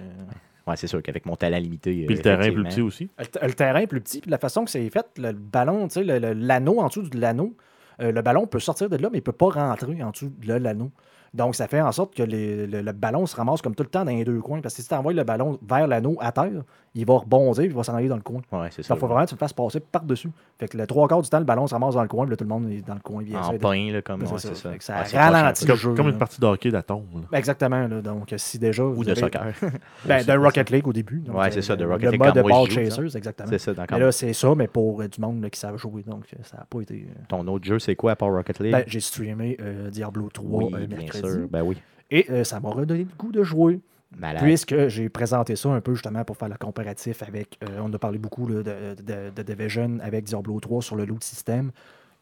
Ouais, 0.66 0.76
c'est 0.76 0.86
sûr 0.86 1.02
qu'avec 1.02 1.26
mon 1.26 1.36
talent 1.36 1.58
limité. 1.58 1.90
Puis 2.06 2.14
euh, 2.14 2.16
le 2.16 2.22
terrain 2.22 2.42
est 2.44 2.50
plus 2.52 2.64
petit 2.64 2.80
aussi. 2.80 3.10
Le, 3.18 3.46
le 3.48 3.52
terrain 3.52 3.80
est 3.80 3.86
plus 3.86 4.00
petit, 4.00 4.22
puis 4.22 4.30
la 4.30 4.38
façon 4.38 4.64
que 4.64 4.70
c'est 4.70 4.88
fait, 4.88 5.04
le 5.18 5.32
ballon, 5.32 5.88
tu 5.88 5.94
sais, 5.94 6.04
le- 6.04 6.18
le- 6.18 6.32
l'anneau 6.32 6.80
en 6.80 6.86
dessous 6.88 7.02
de 7.02 7.20
l'anneau, 7.20 7.54
euh, 8.00 8.12
le 8.12 8.22
ballon 8.22 8.46
peut 8.46 8.60
sortir 8.60 8.88
de 8.88 8.96
là, 8.96 9.10
mais 9.12 9.18
il 9.18 9.22
peut 9.22 9.32
pas 9.32 9.50
rentrer 9.50 10.02
en 10.02 10.10
dessous 10.10 10.32
de 10.40 10.48
là, 10.48 10.58
l'anneau. 10.58 10.90
Donc, 11.34 11.54
ça 11.56 11.66
fait 11.68 11.80
en 11.80 11.92
sorte 11.92 12.14
que 12.14 12.22
les- 12.22 12.66
le, 12.66 12.80
le 12.80 12.92
ballon 12.92 13.26
se 13.26 13.34
ramasse 13.36 13.60
comme 13.60 13.74
tout 13.74 13.82
le 13.82 13.88
temps 13.88 14.04
dans 14.04 14.12
les 14.12 14.24
deux 14.24 14.40
coins. 14.40 14.60
Parce 14.60 14.74
que 14.76 14.82
si 14.82 14.88
tu 14.88 14.94
envoies 14.94 15.12
le 15.12 15.24
ballon 15.24 15.58
vers 15.68 15.86
l'anneau 15.86 16.16
à 16.20 16.30
terre, 16.32 16.62
il 16.94 17.04
va 17.04 17.14
rebondir, 17.14 17.64
il 17.64 17.72
va 17.72 17.82
s'en 17.82 17.94
aller 17.96 18.06
dans 18.08 18.14
le 18.16 18.22
coin. 18.22 18.40
Ouais, 18.52 18.68
c'est 18.70 18.82
ça. 18.84 18.94
Il 18.94 19.00
faut 19.00 19.08
vraiment 19.08 19.24
que 19.24 19.30
tu 19.30 19.34
le 19.34 19.38
fasses 19.40 19.52
passer 19.52 19.80
par-dessus. 19.80 20.30
Fait 20.60 20.68
que 20.68 20.76
le 20.78 20.86
trois 20.86 21.08
quarts 21.08 21.22
du 21.22 21.28
temps, 21.28 21.40
le 21.40 21.44
ballon 21.44 21.66
se 21.66 21.74
ramasse 21.74 21.94
dans 21.94 22.02
le 22.02 22.08
coin, 22.08 22.24
puis 22.24 22.30
là, 22.30 22.36
tout 22.36 22.44
le 22.44 22.50
monde 22.50 22.70
est 22.70 22.82
dans 22.86 22.94
le 22.94 23.00
coin. 23.00 23.22
il 23.26 23.36
En 23.36 23.58
pain, 23.58 23.90
là, 23.92 24.00
comme 24.00 24.22
ouais, 24.22 24.28
c'est 24.38 24.54
ça. 24.54 24.70
ça. 24.78 25.04
C'est 25.04 25.18
ralentit. 25.18 25.64
le 25.64 25.70
Comme, 25.72 25.76
jeu, 25.80 25.94
comme 25.94 26.08
une 26.08 26.18
partie 26.18 26.40
de 26.40 26.46
hockey 26.46 26.70
d'atome. 26.70 27.02
là. 27.32 27.36
Exactement. 27.38 27.88
Là, 27.88 28.00
donc, 28.00 28.32
si 28.36 28.58
déjà. 28.60 28.84
Ou 28.84 29.02
de 29.04 29.10
avez- 29.10 29.20
soccer. 29.20 29.52
Ben, 30.06 30.24
de 30.24 30.32
Rocket 30.32 30.70
League 30.70 30.86
au 30.86 30.92
début. 30.92 31.18
Donc, 31.18 31.36
Ouais, 31.36 31.50
c'est 31.50 31.62
ça, 31.62 31.74
de 31.74 31.84
euh, 31.84 31.88
Rocket 31.88 32.04
le 32.04 32.10
League 32.12 32.20
mode 32.20 32.34
quand 32.34 32.42
de 32.42 32.48
Ball 32.48 32.70
Chasers, 32.70 33.16
exactement. 33.16 33.48
C'est 33.50 33.58
ça. 33.58 33.72
Mais 33.90 33.98
là, 33.98 34.12
c'est 34.12 34.32
ça, 34.32 34.54
mais 34.54 34.68
pour 34.68 35.00
euh, 35.02 35.08
du 35.08 35.20
monde 35.20 35.42
là, 35.42 35.50
qui 35.50 35.58
savent 35.58 35.76
jouer. 35.78 36.02
Donc, 36.06 36.24
euh, 36.32 36.42
ça 36.42 36.58
n'a 36.58 36.64
pas 36.70 36.80
été. 36.80 37.08
euh, 37.10 37.22
Ton 37.28 37.44
autre 37.48 37.64
jeu, 37.64 37.78
c'est 37.80 37.96
quoi 37.96 38.12
à 38.12 38.16
part 38.16 38.30
Rocket 38.30 38.60
League? 38.60 38.72
Ben, 38.72 38.84
j'ai 38.86 39.00
streamé 39.00 39.56
euh, 39.60 39.90
Diablo 39.90 40.28
3 40.32 40.64
oui, 40.64 40.70
euh, 40.74 40.86
bien 40.86 40.98
mercredi. 40.98 41.23
Sûr. 41.30 41.48
Ben 41.50 41.62
oui. 41.62 41.76
Et 42.10 42.26
euh, 42.30 42.44
ça 42.44 42.60
m'a 42.60 42.70
redonné 42.70 43.00
le 43.04 43.16
goût 43.18 43.32
de 43.32 43.42
jouer. 43.42 43.80
Malade. 44.16 44.42
Puisque 44.44 44.86
j'ai 44.88 45.08
présenté 45.08 45.56
ça 45.56 45.70
un 45.70 45.80
peu 45.80 45.94
justement 45.94 46.24
pour 46.24 46.36
faire 46.36 46.48
le 46.48 46.56
comparatif 46.56 47.22
avec. 47.22 47.58
euh, 47.64 47.80
on 47.82 47.92
a 47.92 47.98
parlé 47.98 48.18
beaucoup 48.18 48.46
là, 48.46 48.62
de, 48.62 48.94
de- 49.02 49.30
de 49.34 49.42
Division 49.42 49.98
avec 50.00 50.24
Diablo 50.24 50.60
3 50.60 50.82
sur 50.82 50.94
le 50.96 51.04
loot 51.04 51.22
system. 51.24 51.72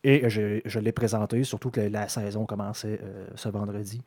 Et 0.05 0.29
je, 0.31 0.61
je 0.65 0.79
l'ai 0.81 0.91
présenté, 0.93 1.45
surtout 1.45 1.71
que 1.71 1.81
la, 1.81 1.89
la 1.91 2.09
saison 2.09 2.45
commençait 2.47 2.99
euh, 3.03 3.27
ce 3.37 3.49
vendredi. 3.51 4.01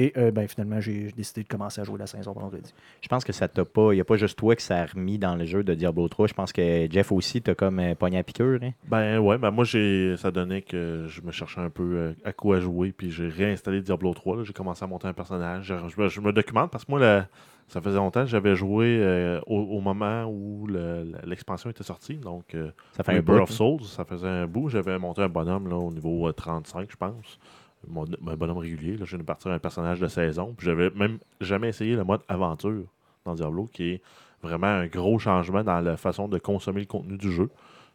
Et 0.00 0.12
euh, 0.16 0.30
ben, 0.30 0.46
finalement, 0.46 0.80
j'ai 0.80 1.10
décidé 1.10 1.42
de 1.42 1.48
commencer 1.48 1.80
à 1.80 1.84
jouer 1.84 1.98
la 1.98 2.06
saison 2.06 2.32
vendredi. 2.32 2.72
Je 3.02 3.08
pense 3.08 3.24
que 3.24 3.32
ça 3.32 3.48
t'a 3.48 3.64
pas. 3.64 3.92
Il 3.92 3.96
n'y 3.96 4.00
a 4.00 4.04
pas 4.04 4.16
juste 4.16 4.38
toi 4.38 4.54
que 4.54 4.62
ça 4.62 4.76
a 4.82 4.86
remis 4.86 5.18
dans 5.18 5.34
le 5.34 5.44
jeu 5.44 5.64
de 5.64 5.74
Diablo 5.74 6.06
3. 6.08 6.28
Je 6.28 6.34
pense 6.34 6.52
que 6.52 6.86
Jeff 6.88 7.10
aussi, 7.10 7.42
t'as 7.42 7.56
comme 7.56 7.80
euh, 7.80 7.94
pogné 7.96 8.18
à 8.18 8.22
piqûre. 8.22 8.60
Hein? 8.62 8.70
Ben 8.88 9.18
ouais, 9.18 9.38
ben 9.38 9.50
moi 9.50 9.64
j'ai 9.64 10.16
ça 10.16 10.30
donnait 10.30 10.62
que 10.62 11.06
je 11.08 11.20
me 11.22 11.32
cherchais 11.32 11.60
un 11.60 11.70
peu 11.70 11.82
euh, 11.96 12.12
à 12.24 12.32
quoi 12.32 12.60
jouer, 12.60 12.92
puis 12.96 13.10
j'ai 13.10 13.26
réinstallé 13.28 13.80
Diablo 13.82 14.14
3. 14.14 14.36
là. 14.36 14.44
J'ai 14.44 14.52
commencé 14.52 14.84
à 14.84 14.86
monter 14.86 15.08
un 15.08 15.12
personnage. 15.12 15.64
Je, 15.64 15.74
je 15.88 16.00
me- 16.00 16.08
je 16.08 16.20
me 16.20 16.32
documente 16.32 16.70
parce 16.70 16.84
que 16.84 16.92
moi, 16.92 17.00
la- 17.00 17.26
ça 17.66 17.80
faisait 17.82 17.96
longtemps 17.96 18.22
que 18.22 18.30
j'avais 18.30 18.54
joué 18.56 18.98
euh, 19.02 19.40
au, 19.46 19.58
au 19.58 19.80
moment 19.80 20.24
où 20.26 20.66
le- 20.68 21.12
l'expansion 21.26 21.68
était 21.70 21.82
sortie. 21.82 22.14
Donc, 22.16 22.54
euh, 22.54 22.70
Ça 22.92 23.02
fait 23.02 23.12
un 23.18 23.20
bout. 23.20 23.34
of 23.34 23.50
Souls, 23.50 23.82
ça 23.82 24.04
faisait 24.04 24.28
un 24.28 24.46
bout. 24.46 24.68
J'avais 24.70 24.96
monté 24.98 25.22
un 25.22 25.28
bonhomme 25.28 25.68
là, 25.68 25.76
au 25.76 25.90
niveau 25.92 26.28
euh, 26.28 26.32
35, 26.32 26.88
je 26.90 26.96
pense. 26.96 27.38
Mon, 27.86 28.04
mon 28.20 28.34
bonhomme 28.36 28.58
régulier. 28.58 28.96
Là, 28.96 29.04
je 29.04 29.10
viens 29.10 29.18
de 29.20 29.24
partir 29.24 29.50
un 29.50 29.58
personnage 29.58 30.00
de 30.00 30.08
saison. 30.08 30.54
Puis 30.56 30.66
j'avais 30.66 30.90
même 30.90 31.18
jamais 31.40 31.68
essayé 31.68 31.94
le 31.94 32.04
mode 32.04 32.22
aventure 32.28 32.84
dans 33.24 33.34
Diablo, 33.34 33.68
qui 33.72 33.90
est 33.90 34.02
vraiment 34.42 34.66
un 34.66 34.86
gros 34.86 35.18
changement 35.18 35.62
dans 35.62 35.80
la 35.80 35.96
façon 35.96 36.28
de 36.28 36.38
consommer 36.38 36.80
le 36.80 36.86
contenu 36.86 37.16
du 37.16 37.30
jeu. 37.30 37.48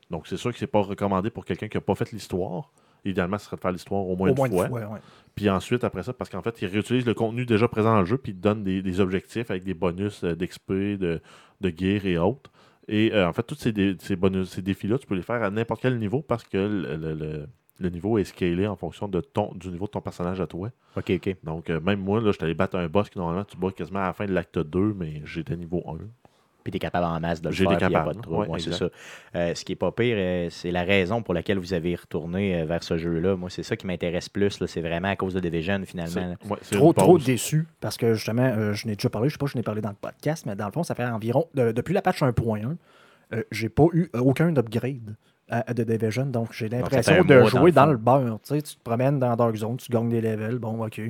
Donc 0.09 0.27
c'est 0.27 0.37
sûr 0.37 0.51
que 0.51 0.57
c'est 0.59 0.67
pas 0.67 0.81
recommandé 0.81 1.29
pour 1.29 1.43
quelqu'un 1.45 1.67
qui 1.67 1.77
n'a 1.77 1.81
pas 1.81 1.95
fait 1.95 2.11
l'histoire. 2.11 2.71
Idéalement, 3.05 3.37
ce 3.37 3.45
serait 3.47 3.57
de 3.57 3.61
faire 3.61 3.71
l'histoire 3.73 4.07
au 4.07 4.15
moins, 4.15 4.29
Au 4.29 4.31
une, 4.31 4.37
moins 4.37 4.49
fois. 4.49 4.63
une 4.65 4.69
fois, 4.69 4.93
ouais. 4.93 4.99
Puis 5.35 5.49
ensuite, 5.49 5.83
après 5.83 6.03
ça, 6.03 6.13
parce 6.13 6.29
qu'en 6.29 6.41
fait, 6.41 6.61
ils 6.61 6.67
réutilisent 6.67 7.05
le 7.05 7.13
contenu 7.13 7.45
déjà 7.45 7.67
présent 7.67 7.93
dans 7.93 7.99
le 7.99 8.05
jeu, 8.05 8.17
puis 8.17 8.31
ils 8.31 8.35
te 8.35 8.41
donnent 8.41 8.63
des, 8.63 8.81
des 8.81 8.99
objectifs 9.01 9.51
avec 9.51 9.63
des 9.65 9.73
bonus 9.73 10.23
euh, 10.23 10.35
d'XP, 10.35 10.71
de, 10.71 11.19
de 11.59 11.73
gear 11.75 12.05
et 12.05 12.17
autres. 12.17 12.49
Et 12.87 13.11
euh, 13.13 13.27
en 13.27 13.33
fait, 13.33 13.43
tous 13.43 13.55
ces, 13.55 13.73
dé- 13.73 13.95
ces 13.99 14.15
bonus, 14.15 14.49
ces 14.51 14.61
défis-là, 14.61 14.97
tu 14.97 15.07
peux 15.07 15.15
les 15.15 15.21
faire 15.21 15.43
à 15.43 15.49
n'importe 15.49 15.81
quel 15.81 15.99
niveau 15.99 16.21
parce 16.21 16.43
que 16.45 16.57
le, 16.57 16.95
le- 16.95 17.13
le- 17.13 17.47
le 17.79 17.89
niveau 17.89 18.17
est 18.17 18.23
scalé 18.23 18.67
en 18.67 18.75
fonction 18.75 19.07
de 19.07 19.19
ton, 19.21 19.51
du 19.55 19.69
niveau 19.69 19.85
de 19.85 19.91
ton 19.91 20.01
personnage 20.01 20.39
à 20.39 20.47
toi. 20.47 20.69
Ok, 20.95 21.11
ok. 21.15 21.35
Donc, 21.43 21.69
euh, 21.69 21.79
même 21.79 21.99
moi, 21.99 22.19
là, 22.21 22.27
je 22.27 22.33
suis 22.37 22.43
allé 22.43 22.53
battre 22.53 22.77
un 22.77 22.87
boss 22.87 23.09
qui 23.09 23.17
normalement 23.17 23.43
tu 23.45 23.57
bats 23.57 23.71
quasiment 23.71 23.99
à 23.99 24.07
la 24.07 24.13
fin 24.13 24.25
de 24.25 24.31
l'acte 24.33 24.59
2, 24.59 24.93
mais 24.97 25.21
j'étais 25.25 25.55
niveau 25.57 25.83
1. 25.87 25.97
Puis 26.63 26.71
t'es 26.71 26.79
capable 26.79 27.05
en 27.05 27.19
masse 27.19 27.41
de 27.41 27.49
le 27.49 27.53
J'ai 27.53 27.65
faire, 27.65 27.73
été 27.73 27.85
puis 27.85 27.93
y 27.93 27.95
a 27.97 27.99
pas 27.99 28.05
capable, 28.05 28.17
de 28.17 28.21
trouble. 28.21 28.37
ouais, 28.43 28.47
Ouais, 28.51 28.59
c'est 28.59 28.71
ça. 28.71 28.87
Euh, 29.35 29.53
ce 29.53 29.65
qui 29.65 29.73
est 29.73 29.75
pas 29.75 29.91
pire, 29.91 30.15
euh, 30.17 30.47
c'est 30.49 30.71
la 30.71 30.83
raison 30.83 31.21
pour 31.21 31.33
laquelle 31.33 31.57
vous 31.59 31.73
avez 31.73 31.93
retourné 31.95 32.61
euh, 32.61 32.65
vers 32.65 32.83
ce 32.83 32.97
jeu-là. 32.97 33.35
Moi, 33.35 33.49
c'est 33.49 33.63
ça 33.63 33.75
qui 33.75 33.85
m'intéresse 33.85 34.29
plus. 34.29 34.63
C'est 34.65 34.79
vraiment 34.79 35.09
à 35.09 35.17
cause 35.17 35.33
de 35.33 35.41
Division, 35.41 35.81
finalement. 35.85 36.35
ouais, 36.49 36.57
Trop, 36.71 36.93
trop 36.93 37.17
déçu 37.17 37.67
parce 37.81 37.97
que 37.97 38.13
justement, 38.13 38.43
euh, 38.43 38.71
je 38.73 38.87
n'ai 38.87 38.95
déjà 38.95 39.09
parlé, 39.09 39.27
je 39.27 39.33
sais 39.33 39.37
pas 39.39 39.47
si 39.47 39.53
je 39.53 39.57
n'ai 39.57 39.63
parlé 39.63 39.81
dans 39.81 39.89
le 39.89 39.95
podcast, 39.99 40.45
mais 40.45 40.55
dans 40.55 40.67
le 40.67 40.71
fond, 40.71 40.83
ça 40.83 40.95
fait 40.95 41.03
environ, 41.03 41.47
de- 41.53 41.73
depuis 41.73 41.93
la 41.93 42.01
patch 42.01 42.21
1.1, 42.23 42.77
euh, 43.33 43.43
j'ai 43.51 43.67
pas 43.67 43.87
eu 43.91 44.09
aucun 44.13 44.55
upgrade 44.55 45.15
à, 45.49 45.73
The 45.73 45.81
Division, 45.81 46.25
donc 46.25 46.53
j'ai 46.53 46.69
l'impression 46.69 47.23
de 47.23 47.43
jouer 47.45 47.71
dans 47.71 47.85
le 47.85 47.97
beurre. 47.97 48.39
Tu 48.43 48.55
sais, 48.55 48.61
tu 48.61 48.75
te 48.75 48.83
promènes 48.83 49.19
dans 49.19 49.35
Dark 49.35 49.55
Zone, 49.55 49.77
tu 49.77 49.91
gagnes 49.91 50.09
des 50.09 50.21
levels, 50.21 50.57
bon, 50.57 50.83
ok. 50.85 51.01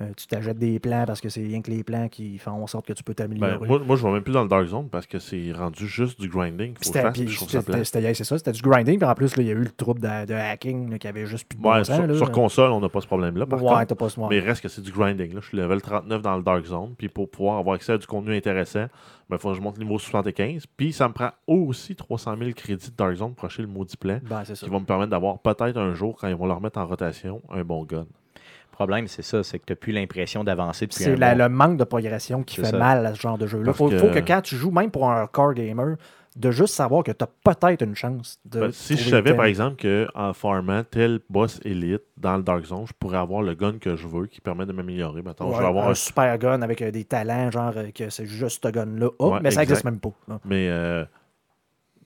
Euh, 0.00 0.06
tu 0.16 0.26
t'achètes 0.26 0.58
des 0.58 0.80
plans 0.80 1.04
parce 1.06 1.20
que 1.20 1.28
c'est 1.28 1.42
rien 1.42 1.62
que 1.62 1.70
les 1.70 1.84
plans 1.84 2.08
qui 2.08 2.36
font 2.38 2.50
en 2.50 2.66
sorte 2.66 2.84
que 2.86 2.92
tu 2.92 3.04
peux 3.04 3.12
Ben, 3.16 3.28
t'améliorer. 3.28 3.68
moi, 3.68 3.78
moi, 3.78 3.94
je 3.94 4.02
vais 4.04 4.12
même 4.12 4.22
plus 4.24 4.32
dans 4.32 4.42
le 4.42 4.48
Dark 4.48 4.66
Zone 4.66 4.88
parce 4.88 5.06
que 5.06 5.20
c'est 5.20 5.52
rendu 5.52 5.86
juste 5.86 6.20
du 6.20 6.28
grinding. 6.28 6.74
Faut 6.74 6.78
C'était 6.82 7.02
ça 7.02 7.12
c'était- 7.14 7.62
plate. 7.62 7.84
c'était- 7.84 8.14
c'est 8.14 8.24
ça, 8.24 8.38
c'était 8.38 8.50
du 8.52 8.60
grinding. 8.62 8.98
Puis 8.98 9.08
en 9.08 9.14
plus, 9.14 9.32
il 9.36 9.44
y 9.44 9.50
a 9.50 9.52
eu 9.52 9.62
le 9.62 9.70
trouble 9.70 10.00
de, 10.00 10.26
de 10.26 10.34
hacking 10.34 10.90
là, 10.90 10.98
qui 10.98 11.06
avait 11.06 11.26
juste 11.26 11.46
plus 11.48 11.58
de 11.60 11.64
Ouais, 11.66 11.84
sur, 11.84 12.06
là. 12.06 12.16
sur 12.16 12.32
console, 12.32 12.72
on 12.72 12.80
n'a 12.80 12.88
pas 12.88 13.00
ce 13.00 13.06
problème-là. 13.06 13.44
Ouais, 13.46 13.86
pas 13.86 14.08
ce 14.08 14.18
Mais 14.28 14.38
il 14.38 14.40
reste 14.40 14.62
que 14.62 14.68
c'est 14.68 14.82
du 14.82 14.90
grinding. 14.90 15.32
Là. 15.32 15.40
Je 15.40 15.46
suis 15.46 15.56
level 15.56 15.80
39 15.80 16.22
dans 16.22 16.36
le 16.36 16.42
Dark 16.42 16.64
Zone. 16.64 16.94
Puis 16.98 17.08
pour 17.08 17.30
pouvoir 17.30 17.58
avoir 17.58 17.76
accès 17.76 17.92
à 17.92 17.98
du 17.98 18.06
contenu 18.08 18.34
intéressant, 18.36 18.86
il 19.30 19.38
faut 19.38 19.50
que 19.50 19.56
je 19.56 19.60
monte 19.60 19.78
niveau 19.78 19.98
75. 19.98 20.64
Puis 20.76 20.92
ça 20.92 21.06
me 21.06 21.14
prend 21.14 21.30
aussi 21.46 21.94
300 21.94 22.36
000 22.36 22.50
crédits 22.56 22.90
de 22.90 22.96
Dark 22.96 23.14
Zone 23.14 23.34
pour 23.34 23.44
acheter 23.44 23.62
le 23.62 23.68
maudit 23.68 23.96
plan. 23.96 24.18
Ben. 24.28 24.42
Qui 24.42 24.68
va 24.68 24.78
me 24.80 24.84
permettre 24.84 25.10
d'avoir 25.10 25.38
peut-être 25.38 25.76
un 25.76 25.94
jour, 25.94 26.16
quand 26.20 26.26
ils 26.26 26.34
vont 26.34 26.46
le 26.46 26.52
remettre 26.52 26.78
en 26.80 26.86
rotation, 26.86 27.40
un 27.50 27.62
bon 27.62 27.84
gun. 27.84 28.06
Le 28.74 28.76
problème, 28.76 29.06
c'est 29.06 29.22
ça, 29.22 29.44
c'est 29.44 29.60
que 29.60 29.66
tu 29.66 29.72
n'as 29.72 29.76
plus 29.76 29.92
l'impression 29.92 30.42
d'avancer 30.42 30.86
depuis 30.86 31.04
C'est 31.04 31.14
le 31.16 31.48
manque 31.48 31.76
de 31.76 31.84
progression 31.84 32.42
qui 32.42 32.56
fait 32.56 32.66
ça. 32.66 32.76
mal 32.78 33.06
à 33.06 33.14
ce 33.14 33.20
genre 33.20 33.38
de 33.38 33.46
jeu-là. 33.46 33.70
Il 33.70 33.74
faut, 33.74 33.88
que- 33.88 33.98
faut 33.98 34.08
que 34.10 34.18
quand 34.18 34.40
tu 34.42 34.56
joues, 34.56 34.72
même 34.72 34.90
pour 34.90 35.08
un 35.08 35.26
core 35.28 35.54
gamer, 35.54 35.96
de 36.34 36.50
juste 36.50 36.74
savoir 36.74 37.04
que 37.04 37.12
tu 37.12 37.22
as 37.22 37.28
peut-être 37.44 37.82
une 37.82 37.94
chance 37.94 38.40
de. 38.44 38.58
Ben, 38.62 38.72
si 38.72 38.96
je 38.96 39.08
savais, 39.08 39.32
par 39.34 39.44
exemple, 39.44 39.76
qu'en 39.80 40.32
farmant 40.32 40.82
tel 40.82 41.20
boss 41.30 41.60
élite 41.64 42.02
dans 42.16 42.36
le 42.36 42.42
Dark 42.42 42.64
Zone, 42.64 42.84
je 42.88 42.92
pourrais 42.98 43.18
avoir 43.18 43.42
le 43.42 43.54
gun 43.54 43.78
que 43.78 43.94
je 43.94 44.08
veux 44.08 44.26
qui 44.26 44.40
permet 44.40 44.66
de 44.66 44.72
m'améliorer. 44.72 45.22
Mettons, 45.22 45.52
je 45.54 45.60
vais 45.60 45.64
avoir 45.66 45.86
un 45.86 45.90
un 45.92 45.94
super 45.94 46.36
gun 46.38 46.60
avec 46.62 46.82
euh, 46.82 46.90
des 46.90 47.04
talents, 47.04 47.52
genre 47.52 47.72
euh, 47.76 47.90
que 47.94 48.10
c'est 48.10 48.26
juste 48.26 48.64
ce 48.64 48.68
gun-là. 48.72 49.10
Oh, 49.20 49.30
Ouais, 49.34 49.38
mais 49.40 49.52
ça 49.52 49.60
n'existe 49.60 49.84
même 49.84 50.00
pas. 50.00 50.10
là. 50.26 50.40
Mais 50.44 50.68
euh, 50.68 51.04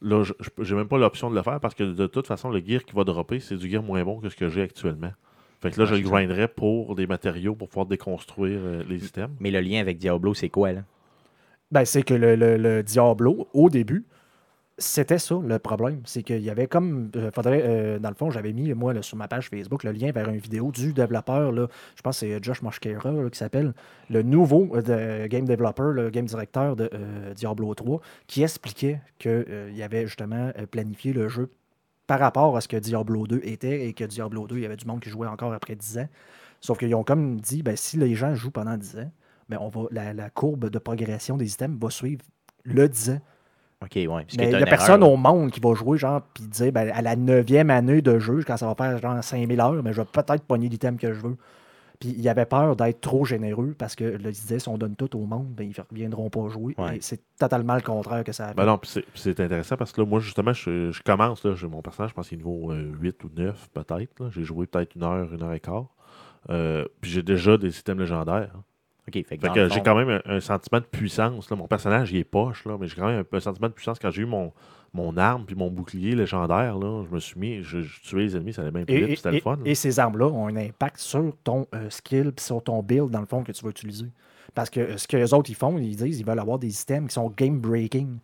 là, 0.03 0.23
j'ai 0.59 0.75
même 0.75 0.89
pas 0.89 0.99
l'option 0.99 1.31
de 1.31 1.35
le 1.35 1.43
faire 1.43 1.59
parce 1.61 1.75
que 1.75 1.85
de 1.85 2.07
toute 2.07 2.27
façon, 2.27 2.51
le 2.51 2.61
gear 2.63 2.85
qui 2.85 2.95
va 2.95 3.05
dropper, 3.05 3.41
c'est 3.41 3.57
du 3.57 3.71
gear 3.71 3.83
moins 3.83 4.05
bon 4.05 4.21
que 4.21 4.29
ce 4.29 4.37
que 4.37 4.51
j'ai 4.51 4.61
actuellement. 4.63 5.13
Fait 5.61 5.71
que 5.73 5.81
là, 5.81 5.87
Ouais, 5.87 5.87
je 5.87 5.95
le 5.95 6.01
grinderais 6.03 6.49
pour 6.49 6.95
des 6.95 7.07
matériaux 7.07 7.55
pour 7.55 7.69
pouvoir 7.69 7.87
déconstruire 7.87 8.61
euh, 8.63 8.83
les 8.89 9.05
items. 9.07 9.31
Mais 9.41 9.51
le 9.51 9.61
lien 9.61 9.81
avec 9.81 9.99
Diablo, 9.99 10.35
c'est 10.35 10.49
quoi, 10.51 10.73
là? 10.73 10.83
Ben, 11.71 11.85
c'est 11.85 12.03
que 12.03 12.15
le, 12.15 12.35
le- 12.37 12.57
le 12.57 12.83
Diablo, 12.83 13.49
au 13.53 13.69
début, 13.69 14.05
c'était 14.79 15.19
ça 15.19 15.39
le 15.45 15.59
problème. 15.59 16.01
C'est 16.05 16.23
qu'il 16.23 16.41
y 16.41 16.51
avait 16.51 16.67
comme. 16.69 17.11
euh, 17.17 17.31
faudrait, 17.33 17.63
euh, 17.65 17.99
dans 17.99 18.09
le 18.11 18.15
fond, 18.15 18.31
j'avais 18.31 18.53
mis, 18.53 18.73
moi, 18.75 18.95
là, 18.95 19.03
sur 19.03 19.17
ma 19.17 19.29
page 19.29 19.49
Facebook, 19.51 19.85
le 19.85 19.93
lien 19.93 20.13
vers 20.13 20.29
une 20.29 20.39
vidéo 20.39 20.71
du 20.73 20.93
développeur, 20.93 21.53
là, 21.53 21.67
je 21.97 22.03
pense 22.03 22.21
que 22.21 22.27
c'est 22.27 22.43
Josh 22.45 22.63
Moshkera 22.63 23.13
qui 23.31 23.39
s'appelle, 23.39 23.75
le 24.09 24.23
nouveau 24.23 24.71
euh, 24.77 24.83
de 24.83 25.27
game 25.27 25.45
developer, 25.47 25.91
le 25.93 26.11
game 26.11 26.27
directeur 26.27 26.77
de 26.77 26.89
euh, 26.95 27.35
Diablo 27.35 27.75
3, 27.75 28.01
qui 28.29 28.43
expliquait 28.45 29.01
qu'il 29.19 29.45
y 29.75 29.83
avait 29.83 30.07
justement 30.07 30.53
planifié 30.71 31.13
le 31.13 31.29
jeu 31.29 31.51
par 32.09 32.19
rapport 32.19 32.57
à 32.57 32.61
ce 32.63 32.67
que 32.67 32.79
Diablo 32.79 33.27
2 33.27 33.43
était 33.45 33.87
et 33.87 33.93
que 33.93 34.03
Diablo 34.03 34.47
2, 34.49 34.57
il 34.57 34.63
y 34.63 34.67
avait 34.67 34.77
du 34.77 34.87
monde 34.87 35.01
qui 35.01 35.11
jouait 35.11 35.29
encore 35.29 35.53
après 35.53 35.77
10 35.77 35.99
ans. 35.99 36.09
Sauf 36.61 36.79
qu'ils 36.79 36.95
ont 36.95 37.05
comme 37.05 37.39
dit, 37.39 37.63
ben, 37.63 37.77
si 37.77 37.99
les 37.99 38.15
gens 38.15 38.35
jouent 38.35 38.51
pendant 38.51 38.77
10 38.77 38.97
ans, 38.97 39.11
ben, 39.51 39.59
on 39.61 39.69
va, 39.69 39.83
la, 39.93 40.15
la 40.15 40.31
courbe 40.31 40.71
de 40.71 40.79
progression 40.79 41.37
des 41.37 41.53
items 41.53 41.79
va 41.79 41.91
suivre 41.91 42.23
le 42.65 42.89
10 42.89 43.11
ans. 43.11 43.21
OK, 43.83 43.91
ouais. 43.95 44.07
Parce 44.07 44.25
que 44.25 44.41
Mais 44.41 44.51
il 44.51 44.57
n'y 44.57 44.63
a 44.63 44.67
personne 44.67 45.03
erreur, 45.03 45.13
au 45.13 45.17
monde 45.19 45.51
qui 45.51 45.61
va 45.61 45.75
jouer, 45.75 45.99
genre, 45.99 46.23
puis 46.33 46.45
dire, 46.45 46.73
ben, 46.73 46.91
à 46.95 47.03
la 47.03 47.15
neuvième 47.15 47.69
année 47.69 48.01
de 48.01 48.19
jeu, 48.19 48.43
quand 48.45 48.57
ça 48.57 48.67
va 48.67 48.75
faire 48.75 48.99
genre 48.99 49.23
5000 49.23 49.61
heures, 49.61 49.83
mais 49.83 49.93
je 49.93 50.01
vais 50.01 50.09
peut-être 50.11 50.43
pogner 50.45 50.71
l'item 50.71 50.97
que 50.97 51.13
je 51.13 51.21
veux. 51.21 51.37
Puis 52.01 52.15
il 52.17 52.29
avait 52.29 52.47
peur 52.47 52.77
d'être 52.77 53.01
trop 53.01 53.25
généreux 53.25 53.75
parce 53.77 53.97
que 53.97 54.05
là, 54.05 54.19
il 54.29 54.31
disait, 54.33 54.61
si 54.61 54.69
on 54.69 54.79
donne 54.79 54.95
tout 54.95 55.17
au 55.17 55.27
monde, 55.27 55.49
ben, 55.49 55.65
ils 55.65 55.75
ne 55.77 55.85
reviendront 55.91 56.31
pas 56.31 56.47
jouer. 56.49 56.75
Ouais. 56.79 56.99
C'est 57.01 57.21
totalement 57.39 57.75
le 57.75 57.81
contraire 57.81 58.23
que 58.23 58.31
ça 58.31 58.45
a 58.45 58.49
fait. 58.51 58.55
Ben 58.55 58.67
non, 58.67 58.79
puis 58.79 59.03
c'est- 59.17 59.41
intéressant 59.41 59.77
parce 59.77 59.91
que 59.91 60.01
là, 60.01 60.07
moi, 60.07 60.21
justement, 60.21 60.53
je, 60.53 60.93
je 60.93 61.03
commence. 61.03 61.45
Là, 61.45 61.55
j'ai 61.57 61.67
mon 61.67 61.83
personnage, 61.83 62.11
je 62.11 62.15
pense 62.15 62.29
qu'il 62.29 62.39
est 62.39 62.45
niveau 62.45 62.71
euh, 62.71 62.93
8 63.01 63.25
ou 63.25 63.31
9, 63.37 63.69
peut-être. 63.75 64.21
là. 64.21 64.31
J'ai 64.31 64.45
joué 64.45 64.67
peut-être 64.67 64.95
une 64.95 65.03
heure, 65.03 65.33
une 65.35 65.43
heure 65.43 65.53
et 65.53 65.61
quart. 65.61 65.87
Euh, 66.51 66.85
puis 67.01 67.11
j'ai 67.11 67.23
déjà 67.25 67.57
des 67.57 67.71
systèmes 67.73 67.99
légendaires. 67.99 68.53
hein. 68.57 68.63
OK, 69.09 69.15
fait 69.27 69.39
que, 69.39 69.49
que 69.55 69.69
j'ai 69.71 69.81
quand 69.83 69.95
même 69.95 70.11
un, 70.11 70.21
un 70.37 70.41
sentiment 70.41 70.81
de 70.81 70.85
puissance. 70.87 71.49
Là. 71.51 71.57
Mon 71.57 71.67
personnage, 71.67 72.13
il 72.13 72.19
est 72.19 72.25
poche, 72.25 72.65
là, 72.67 72.77
mais 72.79 72.87
j'ai 72.87 72.95
quand 72.95 73.07
même 73.07 73.25
un, 73.33 73.37
un 73.37 73.41
sentiment 73.41 73.69
de 73.69 73.73
puissance. 73.73 73.99
Quand 73.99 74.11
j'ai 74.11 74.23
eu 74.23 74.27
mon, 74.27 74.53
mon 74.95 75.17
arme 75.17 75.45
puis 75.45 75.55
mon 75.55 75.71
bouclier 75.71 76.15
légendaire, 76.15 76.79
là, 76.79 77.05
je 77.09 77.15
me 77.15 77.21
suis 77.21 77.39
mis, 77.39 77.63
je, 77.63 77.81
je 77.83 78.01
tuais 78.03 78.23
les 78.23 78.37
ennemis, 78.37 78.53
ça 78.53 78.63
allait 78.63 78.71
bien 78.71 78.85
plus 78.85 78.95
Et, 78.95 79.05
vite, 79.07 79.17
c'était 79.19 79.33
le 79.33 79.41
fun. 79.41 79.57
là. 79.57 79.63
et 79.65 79.75
ces 79.75 79.99
armes-là 80.01 80.27
ont 80.29 80.47
un 80.47 80.57
impact 80.57 80.99
sur 80.99 81.33
ton 81.45 81.67
euh, 81.75 81.91
skill 81.91 82.33
puis 82.33 82.45
sur 82.45 82.63
ton 82.63 82.83
build, 82.83 83.11
dans 83.11 83.21
le 83.21 83.27
fond, 83.27 83.43
que 83.45 83.53
tu 83.53 83.63
vas 83.65 83.71
utiliser. 83.71 84.07
Parce 84.55 84.71
que 84.71 84.81
euh, 84.81 84.97
ce 84.97 85.07
que 85.07 85.17
les 85.17 85.35
autres 85.35 85.51
ils 85.51 85.55
font, 85.57 85.77
ils 85.79 85.95
disent 85.97 86.21
ils 86.21 86.25
veulent 86.27 86.39
avoir 86.39 86.59
des 86.59 86.81
items 86.81 87.09
qui 87.09 87.15
sont 87.15 87.29
game-breaking. 87.37 88.19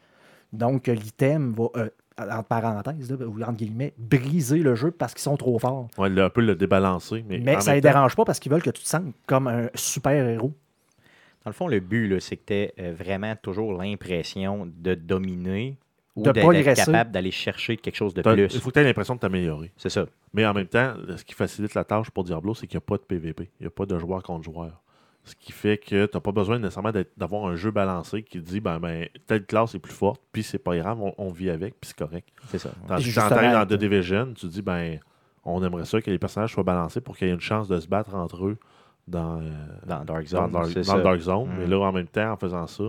Donc, 0.53 0.88
euh, 0.88 0.94
l'item 0.94 1.53
va, 1.53 1.64
euh, 1.77 1.88
entre 2.18 2.44
parenthèses, 2.48 3.11
là, 3.11 3.27
ou 3.27 3.42
entre 3.42 3.57
guillemets, 3.57 3.92
briser 3.98 4.59
le 4.61 4.74
jeu 4.77 4.90
parce 4.92 5.12
qu'ils 5.14 5.22
sont 5.22 5.37
trop 5.37 5.59
forts. 5.59 5.88
Ouais, 5.98 6.09
un 6.20 6.31
peu 6.31 6.40
le 6.42 6.55
débalancer. 6.55 7.24
Mais, 7.29 7.38
Mais 7.40 7.61
ça 7.61 7.72
ne 7.72 7.77
les 7.77 7.83
temps- 7.83 7.88
dérange 7.88 8.14
pas 8.16 8.24
parce 8.24 8.38
qu'ils 8.38 8.53
veulent 8.53 8.62
que 8.62 8.70
tu 8.70 8.83
te 8.83 8.88
sentes 8.88 9.12
comme 9.27 9.48
un 9.48 9.68
super-héros. 9.74 10.53
Dans 11.44 11.50
le 11.50 11.55
fond, 11.55 11.68
le 11.68 11.81
but, 11.81 12.09
là, 12.09 12.20
c'est 12.20 12.37
que 12.37 12.68
tu 12.74 12.90
vraiment 12.92 13.35
toujours 13.42 13.74
l'impression 13.77 14.66
de 14.79 14.94
dominer 14.94 15.77
Ou 16.16 16.22
De 16.22 16.31
d'être- 16.31 16.74
capable 16.87 17.11
d'aller 17.11 17.33
chercher 17.33 17.77
quelque 17.77 17.96
chose 17.96 18.14
de 18.14 18.22
T'as- 18.22 18.33
plus. 18.35 18.46
Il 18.55 18.61
faut 18.61 18.68
que 18.68 18.74
tu 18.74 18.81
aies 18.81 18.85
l'impression 18.85 19.14
de 19.16 19.20
t'améliorer. 19.20 19.72
C'est 19.77 19.88
ça. 19.90 20.07
Mais 20.33 20.46
en 20.46 20.55
même 20.55 20.68
temps, 20.68 20.94
ce 21.16 21.24
qui 21.24 21.35
facilite 21.35 21.74
la 21.74 21.83
tâche 21.85 22.11
pour 22.11 22.22
Diablo, 22.22 22.55
c'est 22.55 22.66
qu'il 22.68 22.77
n'y 22.77 22.85
a 22.85 22.87
pas 22.87 22.96
de 22.96 23.03
PVP. 23.03 23.50
Il 23.59 23.64
n'y 23.64 23.66
a 23.66 23.70
pas 23.70 23.85
de 23.85 23.98
joueur 23.98 24.22
contre 24.22 24.44
joueur. 24.44 24.81
Ce 25.24 25.35
qui 25.35 25.50
fait 25.53 25.79
que 25.79 26.07
tu 26.07 26.11
n'as 26.16 26.20
pas 26.20 26.31
besoin 26.33 26.59
nécessairement 26.59 26.92
d'être- 26.92 27.12
d'avoir 27.16 27.46
un 27.46 27.57
jeu 27.57 27.70
balancé 27.72 28.22
qui 28.22 28.38
te 28.40 28.44
dit 28.44 28.61
ben, 28.61 28.79
ben, 28.79 29.09
telle 29.27 29.44
classe 29.46 29.74
est 29.74 29.79
plus 29.79 29.92
forte, 29.94 30.20
puis 30.33 30.42
c'est 30.42 30.59
pas 30.59 30.77
grave, 30.77 31.00
on, 31.00 31.14
on 31.18 31.31
vit 31.31 31.48
avec, 31.50 31.81
puis 31.81 31.88
c'est 31.88 31.96
correct. 31.96 32.29
C'est 32.48 32.59
ça. 32.59 32.70
Tandis 32.87 33.12
que 33.12 33.53
dans 33.53 33.66
The 33.66 33.72
Division, 33.79 34.35
tu 34.35 34.46
dis 34.46 34.61
ben 34.62 35.00
on 35.44 35.64
aimerait 35.64 35.87
ça 35.87 36.00
que 36.00 36.11
les 36.11 36.18
personnages 36.18 36.53
soient 36.53 36.62
balancés 36.62 37.00
pour 37.00 37.16
qu'il 37.16 37.27
y 37.27 37.31
ait 37.31 37.35
une 37.35 37.40
chance 37.40 37.68
de 37.68 37.81
se 37.81 37.88
battre 37.88 38.14
entre 38.14 38.44
eux 38.46 38.57
dans, 39.09 39.40
euh, 39.40 39.50
Dans 39.87 40.05
Dark 40.05 40.22
dans, 40.24 40.27
Zone. 40.42 40.53
Dark- 40.53 40.66
c'est 40.68 40.74
dans 40.81 40.85
ça. 40.85 40.96
le 40.98 41.03
Dark 41.03 41.18
Zone. 41.20 41.48
Mm. 41.48 41.59
Mais 41.59 41.66
là, 41.66 41.79
en 41.81 41.92
même 41.92 42.07
temps, 42.07 42.31
en 42.33 42.37
faisant 42.37 42.66
ça, 42.66 42.85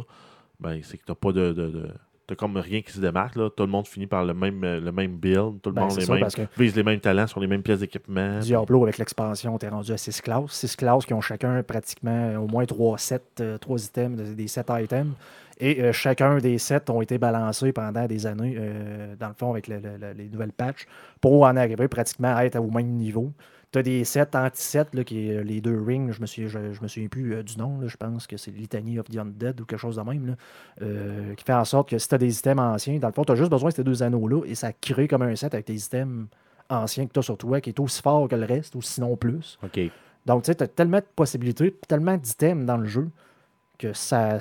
ben, 0.59 0.79
c'est 0.83 0.97
que 0.97 1.05
t'as 1.05 1.15
pas 1.15 1.31
de. 1.31 1.53
de, 1.53 1.67
de- 1.69 1.89
t'as 2.27 2.35
comme 2.35 2.57
rien 2.57 2.81
qui 2.81 2.91
se 2.91 2.99
démarque. 2.99 3.35
Là. 3.35 3.49
Tout 3.55 3.63
le 3.63 3.69
monde 3.69 3.87
finit 3.87 4.07
par 4.07 4.25
le 4.25 4.33
même, 4.33 4.63
euh, 4.63 4.79
le 4.79 4.91
même 4.91 5.15
build. 5.17 5.61
Tout 5.61 5.69
le 5.69 5.75
Ben, 5.75 5.81
monde 5.83 5.97
les 5.97 6.05
ça, 6.05 6.13
mêmes, 6.13 6.27
vise 6.57 6.75
les 6.75 6.83
mêmes 6.83 6.99
talents 6.99 7.27
sur 7.27 7.39
les 7.39 7.47
mêmes 7.47 7.61
pièces 7.61 7.79
d'équipement. 7.79 8.39
Diablo, 8.39 8.83
avec 8.83 8.97
l'expansion, 8.97 9.57
t'es 9.57 9.69
rendu 9.69 9.91
à 9.91 9.97
6 9.97 10.21
classes. 10.21 10.51
6 10.51 10.75
classes 10.75 11.05
qui 11.05 11.13
ont 11.13 11.21
chacun 11.21 11.61
pratiquement 11.63 12.35
au 12.37 12.47
moins 12.47 12.65
3 12.65 12.97
sets, 12.97 13.21
3 13.61 13.85
items, 13.85 14.17
de- 14.17 14.33
des 14.33 14.47
7 14.47 14.67
items. 14.71 15.13
Et 15.59 15.81
euh, 15.81 15.93
chacun 15.93 16.37
des 16.39 16.57
sets 16.57 16.89
ont 16.89 17.01
été 17.01 17.17
balancés 17.17 17.71
pendant 17.71 18.07
des 18.07 18.25
années, 18.27 18.55
euh, 18.57 19.15
dans 19.17 19.29
le 19.29 19.33
fond, 19.35 19.51
avec 19.51 19.67
le- 19.67 19.79
le- 19.79 19.97
le- 19.97 20.11
les 20.13 20.27
nouvelles 20.27 20.51
patchs, 20.51 20.85
pour 21.21 21.43
en 21.43 21.55
arriver 21.55 21.87
pratiquement 21.87 22.35
à 22.35 22.43
être 22.45 22.57
au 22.59 22.69
même 22.69 22.87
niveau. 22.89 23.31
Tu 23.75 23.79
as 23.79 23.83
des 23.83 24.05
sets 24.05 24.37
anti-sets, 24.37 24.93
là, 24.93 25.03
qui 25.03 25.27
est 25.27 25.35
euh, 25.35 25.43
les 25.43 25.59
deux 25.59 25.81
rings, 25.85 26.09
je 26.13 26.21
me 26.21 26.25
souviens, 26.25 26.47
je, 26.47 26.71
je 26.71 26.81
me 26.81 26.87
souviens 26.87 27.09
plus 27.09 27.33
euh, 27.33 27.43
du 27.43 27.57
nom, 27.57 27.77
là, 27.81 27.89
je 27.89 27.97
pense 27.97 28.25
que 28.25 28.37
c'est 28.37 28.51
Litany 28.51 28.99
of 28.99 29.09
the 29.09 29.17
Undead 29.17 29.59
ou 29.59 29.65
quelque 29.65 29.81
chose 29.81 29.97
de 29.97 30.01
même, 30.01 30.27
là, 30.27 30.33
euh, 30.81 31.35
qui 31.35 31.43
fait 31.43 31.53
en 31.53 31.65
sorte 31.65 31.89
que 31.89 31.97
si 31.97 32.07
tu 32.07 32.15
as 32.15 32.17
des 32.17 32.39
items 32.39 32.57
anciens, 32.57 32.99
dans 32.99 33.09
le 33.09 33.13
fond, 33.13 33.25
tu 33.25 33.33
as 33.33 33.35
juste 33.35 33.51
besoin 33.51 33.71
de 33.71 33.75
ces 33.75 33.83
deux 33.83 34.01
anneaux-là 34.01 34.45
et 34.45 34.55
ça 34.55 34.71
crée 34.71 35.09
comme 35.09 35.23
un 35.23 35.35
set 35.35 35.53
avec 35.53 35.65
tes 35.65 35.75
items 35.75 36.27
anciens 36.69 37.05
que 37.05 37.11
tu 37.11 37.19
as 37.19 37.23
sur 37.23 37.37
toi 37.37 37.59
qui 37.59 37.71
est 37.71 37.79
aussi 37.81 38.01
fort 38.01 38.29
que 38.29 38.35
le 38.35 38.45
reste, 38.45 38.75
ou 38.75 38.81
sinon 38.81 39.17
plus. 39.17 39.59
OK. 39.61 39.77
Donc, 40.25 40.43
tu 40.43 40.45
sais, 40.45 40.55
tu 40.55 40.63
as 40.63 40.69
tellement 40.69 40.99
de 40.99 41.07
possibilités, 41.13 41.75
tellement 41.85 42.15
d'items 42.15 42.65
dans 42.65 42.77
le 42.77 42.85
jeu 42.85 43.09
que 43.77 43.91
ça 43.91 44.39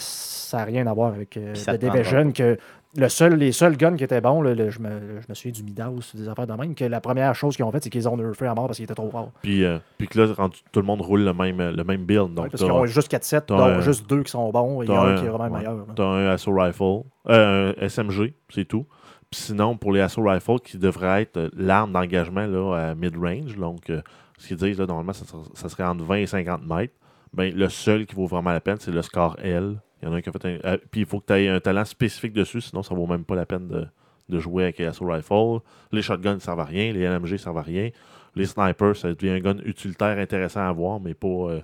n'a 0.52 0.64
rien 0.64 0.86
à 0.86 0.94
voir 0.94 1.12
avec 1.12 1.36
euh, 1.36 1.54
The 1.54 1.76
Division. 1.76 2.30
Que 2.30 2.56
le 2.96 3.08
seul, 3.08 3.34
les 3.34 3.52
seuls 3.52 3.76
guns 3.76 3.96
qui 3.96 4.04
étaient 4.04 4.20
bons, 4.20 4.40
là, 4.42 4.54
le- 4.54 4.70
je, 4.70 4.78
me, 4.80 5.20
je 5.20 5.26
me 5.28 5.34
souviens 5.34 5.52
du 5.52 5.62
Midas, 5.62 5.90
des 6.14 6.28
affaires 6.28 6.46
de 6.46 6.52
même, 6.54 6.74
que 6.74 6.84
la 6.84 7.00
première 7.00 7.34
chose 7.34 7.56
qu'ils 7.56 7.64
ont 7.64 7.70
fait, 7.72 7.82
c'est 7.82 7.90
qu'ils 7.90 8.08
ont 8.08 8.16
nerfé 8.16 8.46
à 8.46 8.54
mort 8.54 8.66
parce 8.66 8.76
qu'il 8.76 8.84
était 8.84 8.94
trop 8.94 9.10
fort. 9.10 9.30
Puis, 9.42 9.64
euh, 9.64 9.78
puis 9.98 10.06
que 10.08 10.20
là, 10.20 10.32
rendu- 10.32 10.58
tout 10.72 10.80
le 10.80 10.86
monde 10.86 11.00
roule 11.02 11.22
le 11.24 11.32
même, 11.34 11.58
le 11.70 11.84
même 11.84 12.04
build. 12.04 12.34
Donc, 12.34 12.44
Ouais, 12.44 12.50
parce 12.50 12.62
qu'ils 12.62 12.72
ont 12.72 12.86
juste 12.86 13.08
4 13.08 13.24
sets, 13.24 13.40
t'as 13.42 13.56
dont 13.56 13.64
un- 13.64 13.80
juste 13.80 14.08
deux 14.08 14.22
qui 14.22 14.30
sont 14.30 14.50
bons 14.50 14.82
et 14.82 14.90
un 14.90 14.94
un- 14.94 15.14
qui 15.16 15.24
est 15.24 15.28
vraiment 15.28 15.54
ouais. 15.54 15.58
meilleur. 15.60 15.86
T'as 15.96 16.04
un 16.04 16.28
assault 16.30 16.54
rifle, 16.54 17.02
euh, 17.28 17.72
un 17.80 17.84
SMG, 17.88 18.34
c'est 18.50 18.64
tout. 18.66 18.86
Puis 19.30 19.40
sinon, 19.40 19.76
pour 19.76 19.92
les 19.92 20.00
assault 20.00 20.22
rifles, 20.22 20.60
qui 20.62 20.78
devrait 20.78 21.22
être 21.22 21.36
euh, 21.38 21.48
l'arme 21.56 21.92
d'engagement 21.92 22.46
là, 22.46 22.90
à 22.90 22.94
mid-range, 22.94 23.56
donc 23.56 23.90
euh, 23.90 24.00
ce 24.38 24.48
qu'ils 24.48 24.56
disent, 24.56 24.78
là, 24.78 24.86
normalement, 24.86 25.12
ça 25.12 25.68
serait 25.68 25.84
entre 25.84 26.04
20 26.04 26.16
et 26.16 26.26
50 26.26 26.64
mètres. 26.66 26.94
Ben, 27.32 27.52
le 27.52 27.68
seul 27.68 28.06
qui 28.06 28.14
vaut 28.14 28.26
vraiment 28.26 28.52
la 28.52 28.60
peine, 28.60 28.76
c'est 28.78 28.92
le 28.92 29.02
score 29.02 29.36
L. 29.42 29.80
Il 30.04 30.08
y 30.08 30.10
en 30.10 30.12
a 30.12 30.16
un 30.18 30.20
qui 30.20 30.28
a 30.28 30.32
fait 30.32 30.44
un. 30.44 30.68
euh, 30.68 30.78
puis 30.90 31.00
il 31.00 31.06
faut 31.06 31.18
que 31.18 31.26
tu 31.26 31.32
aies 31.32 31.48
un 31.48 31.60
talent 31.60 31.84
spécifique 31.86 32.34
dessus, 32.34 32.60
sinon 32.60 32.82
ça 32.82 32.94
vaut 32.94 33.06
même 33.06 33.24
pas 33.24 33.34
la 33.34 33.46
peine 33.46 33.68
de, 33.68 33.86
de 34.28 34.38
jouer 34.38 34.64
avec 34.64 34.78
les 34.78 34.84
assault 34.84 35.06
rifle. 35.06 35.60
Les 35.92 36.02
shotguns 36.02 36.34
ne 36.34 36.40
servent 36.40 36.60
à 36.60 36.64
rien, 36.64 36.92
les 36.92 37.08
LMG 37.08 37.32
ne 37.32 37.36
servent 37.38 37.58
à 37.58 37.62
rien. 37.62 37.88
Les 38.34 38.44
snipers, 38.44 38.96
ça 38.96 39.14
devient 39.14 39.30
un 39.30 39.40
gun 39.40 39.56
utilitaire 39.64 40.18
intéressant 40.18 40.60
à 40.60 40.68
avoir, 40.68 41.00
mais 41.00 41.14
pas 41.14 41.28
euh, 41.28 41.60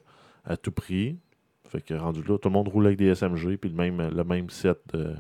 à 0.46 0.56
tout 0.56 0.72
prix. 0.72 1.18
Fait 1.68 1.82
que 1.82 1.92
rendu 1.92 2.22
là, 2.22 2.38
tout 2.38 2.48
le 2.48 2.54
monde 2.54 2.68
roule 2.68 2.86
avec 2.86 2.98
des 2.98 3.14
SMG, 3.14 3.56
puis 3.58 3.68
le 3.68 3.76
même, 3.76 4.08
le 4.08 4.24
même 4.24 4.48
set 4.48 4.78
de. 4.94 5.14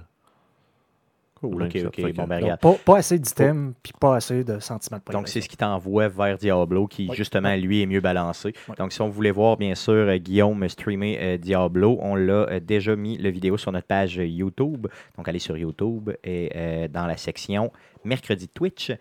Cool. 1.40 1.62
OK. 1.62 1.78
OK. 1.86 2.12
Bon, 2.14 2.26
ben, 2.26 2.42
regarde. 2.42 2.60
pas, 2.60 2.74
pas 2.84 2.98
assez 2.98 3.18
d'items, 3.18 3.72
puis 3.82 3.92
pas 3.98 4.16
assez 4.16 4.44
de 4.44 4.58
sentiments 4.58 5.00
de 5.06 5.12
Donc, 5.12 5.28
c'est 5.28 5.40
ce 5.40 5.48
qui 5.48 5.56
t'envoie 5.56 6.08
vers 6.08 6.36
Diablo, 6.36 6.86
qui, 6.86 7.06
Oui. 7.08 7.16
justement, 7.16 7.54
lui, 7.56 7.82
est 7.82 7.86
mieux 7.86 8.00
balancé. 8.00 8.52
Oui. 8.68 8.74
Donc, 8.78 8.92
si 8.92 9.00
on 9.00 9.08
voulait 9.08 9.30
voir, 9.30 9.56
bien 9.56 9.74
sûr, 9.74 9.92
euh, 9.94 10.16
Guillaume 10.18 10.68
streamer 10.68 11.18
euh, 11.20 11.36
Diablo, 11.38 11.98
on 12.00 12.14
l'a 12.14 12.32
euh, 12.50 12.60
déjà 12.60 12.94
mis 12.94 13.16
le 13.16 13.30
vidéo 13.30 13.56
sur 13.56 13.72
notre 13.72 13.86
page 13.86 14.16
YouTube. 14.16 14.86
Donc, 15.16 15.28
allez 15.28 15.38
sur 15.38 15.56
YouTube 15.56 16.10
et 16.24 16.50
euh, 16.54 16.88
dans 16.88 17.06
la 17.06 17.16
section 17.16 17.72
mercredi 18.04 18.48
Twitch, 18.48 18.92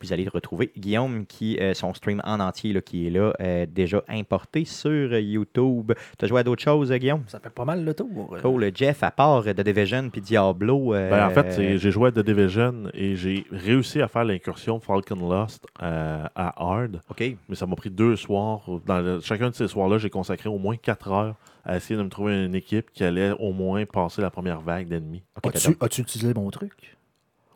vous 0.00 0.12
allez 0.12 0.28
retrouver 0.28 0.70
Guillaume 0.76 1.26
qui, 1.26 1.56
euh, 1.60 1.74
son 1.74 1.94
stream 1.94 2.20
en 2.24 2.40
entier, 2.40 2.72
là, 2.72 2.80
qui 2.80 3.06
est 3.06 3.10
là, 3.10 3.32
euh, 3.40 3.66
déjà 3.68 4.02
importé 4.08 4.64
sur 4.64 5.18
YouTube. 5.18 5.92
Tu 6.18 6.24
as 6.24 6.28
joué 6.28 6.40
à 6.40 6.44
d'autres 6.44 6.62
choses, 6.62 6.92
euh, 6.92 6.96
Guillaume? 6.98 7.22
Ça 7.28 7.40
fait 7.40 7.50
pas 7.50 7.64
mal 7.64 7.84
le 7.84 7.94
tour. 7.94 8.36
Cool. 8.42 8.70
Jeff, 8.74 9.02
à 9.02 9.10
part 9.10 9.44
The 9.44 9.60
Division 9.60 10.10
puis 10.10 10.20
Diablo. 10.20 10.94
euh, 10.94 11.10
Ben, 11.10 11.26
en 11.26 11.30
fait, 11.30 11.78
j'ai 11.78 11.90
joué 11.90 12.08
à 12.08 12.12
The 12.12 12.20
Division 12.20 12.84
et 12.94 13.16
j'ai 13.16 13.44
réussi 13.50 14.00
à 14.02 14.08
faire 14.08 14.24
l'incursion 14.24 14.78
Falcon 14.80 15.28
Lost 15.28 15.66
euh, 15.82 16.24
à 16.34 16.54
Hard, 16.62 17.00
OK. 17.10 17.36
mais 17.48 17.54
ça 17.54 17.66
m'a 17.66 17.76
pris 17.76 17.90
deux 17.90 18.16
soirs. 18.16 18.62
Dans 18.86 19.00
le- 19.00 19.20
chacun 19.20 19.50
de 19.50 19.54
ces 19.54 19.68
soirs-là, 19.68 19.98
j'ai 19.98 20.10
consacré 20.10 20.48
au 20.48 20.58
moins 20.58 20.76
quatre 20.76 21.10
heures 21.10 21.34
à 21.64 21.76
essayer 21.76 21.96
de 21.98 22.02
me 22.02 22.08
trouver 22.08 22.44
une 22.46 22.54
équipe 22.54 22.90
qui 22.92 23.04
allait 23.04 23.32
au 23.38 23.52
moins 23.52 23.84
passer 23.84 24.22
la 24.22 24.30
première 24.30 24.60
vague 24.60 24.88
d'ennemis. 24.88 25.22
As-tu 25.42 25.76
as-tu 25.80 26.00
utilisé 26.02 26.32
mon 26.34 26.50
truc? 26.50 26.96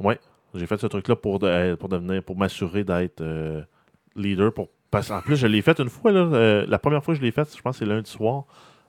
Ouais, 0.01 0.19
j'ai 0.55 0.67
fait 0.67 0.79
ce 0.79 0.87
truc-là 0.87 1.17
pour, 1.17 1.39
de- 1.39 1.75
pour 1.77 1.89
devenir, 1.89 2.23
pour 2.23 2.37
m'assurer 2.37 2.85
d'être 2.85 3.21
euh, 3.21 3.63
leader. 4.17 4.53
Pour, 4.53 4.69
parce 4.91 5.11
en 5.11 5.21
plus, 5.23 5.37
je 5.37 5.47
l'ai 5.47 5.63
fait 5.63 5.79
une 5.81 5.89
fois. 5.89 6.13
Là, 6.13 6.21
euh, 6.21 6.67
la 6.69 6.79
première 6.79 7.03
fois 7.03 7.15
que 7.15 7.21
je 7.21 7.25
l'ai 7.25 7.33
fait, 7.33 7.49
je 7.57 7.63
pense 7.63 7.79
que 7.79 7.85
c'est 7.85 7.91
lundi 7.91 8.11
soir. 8.11 8.45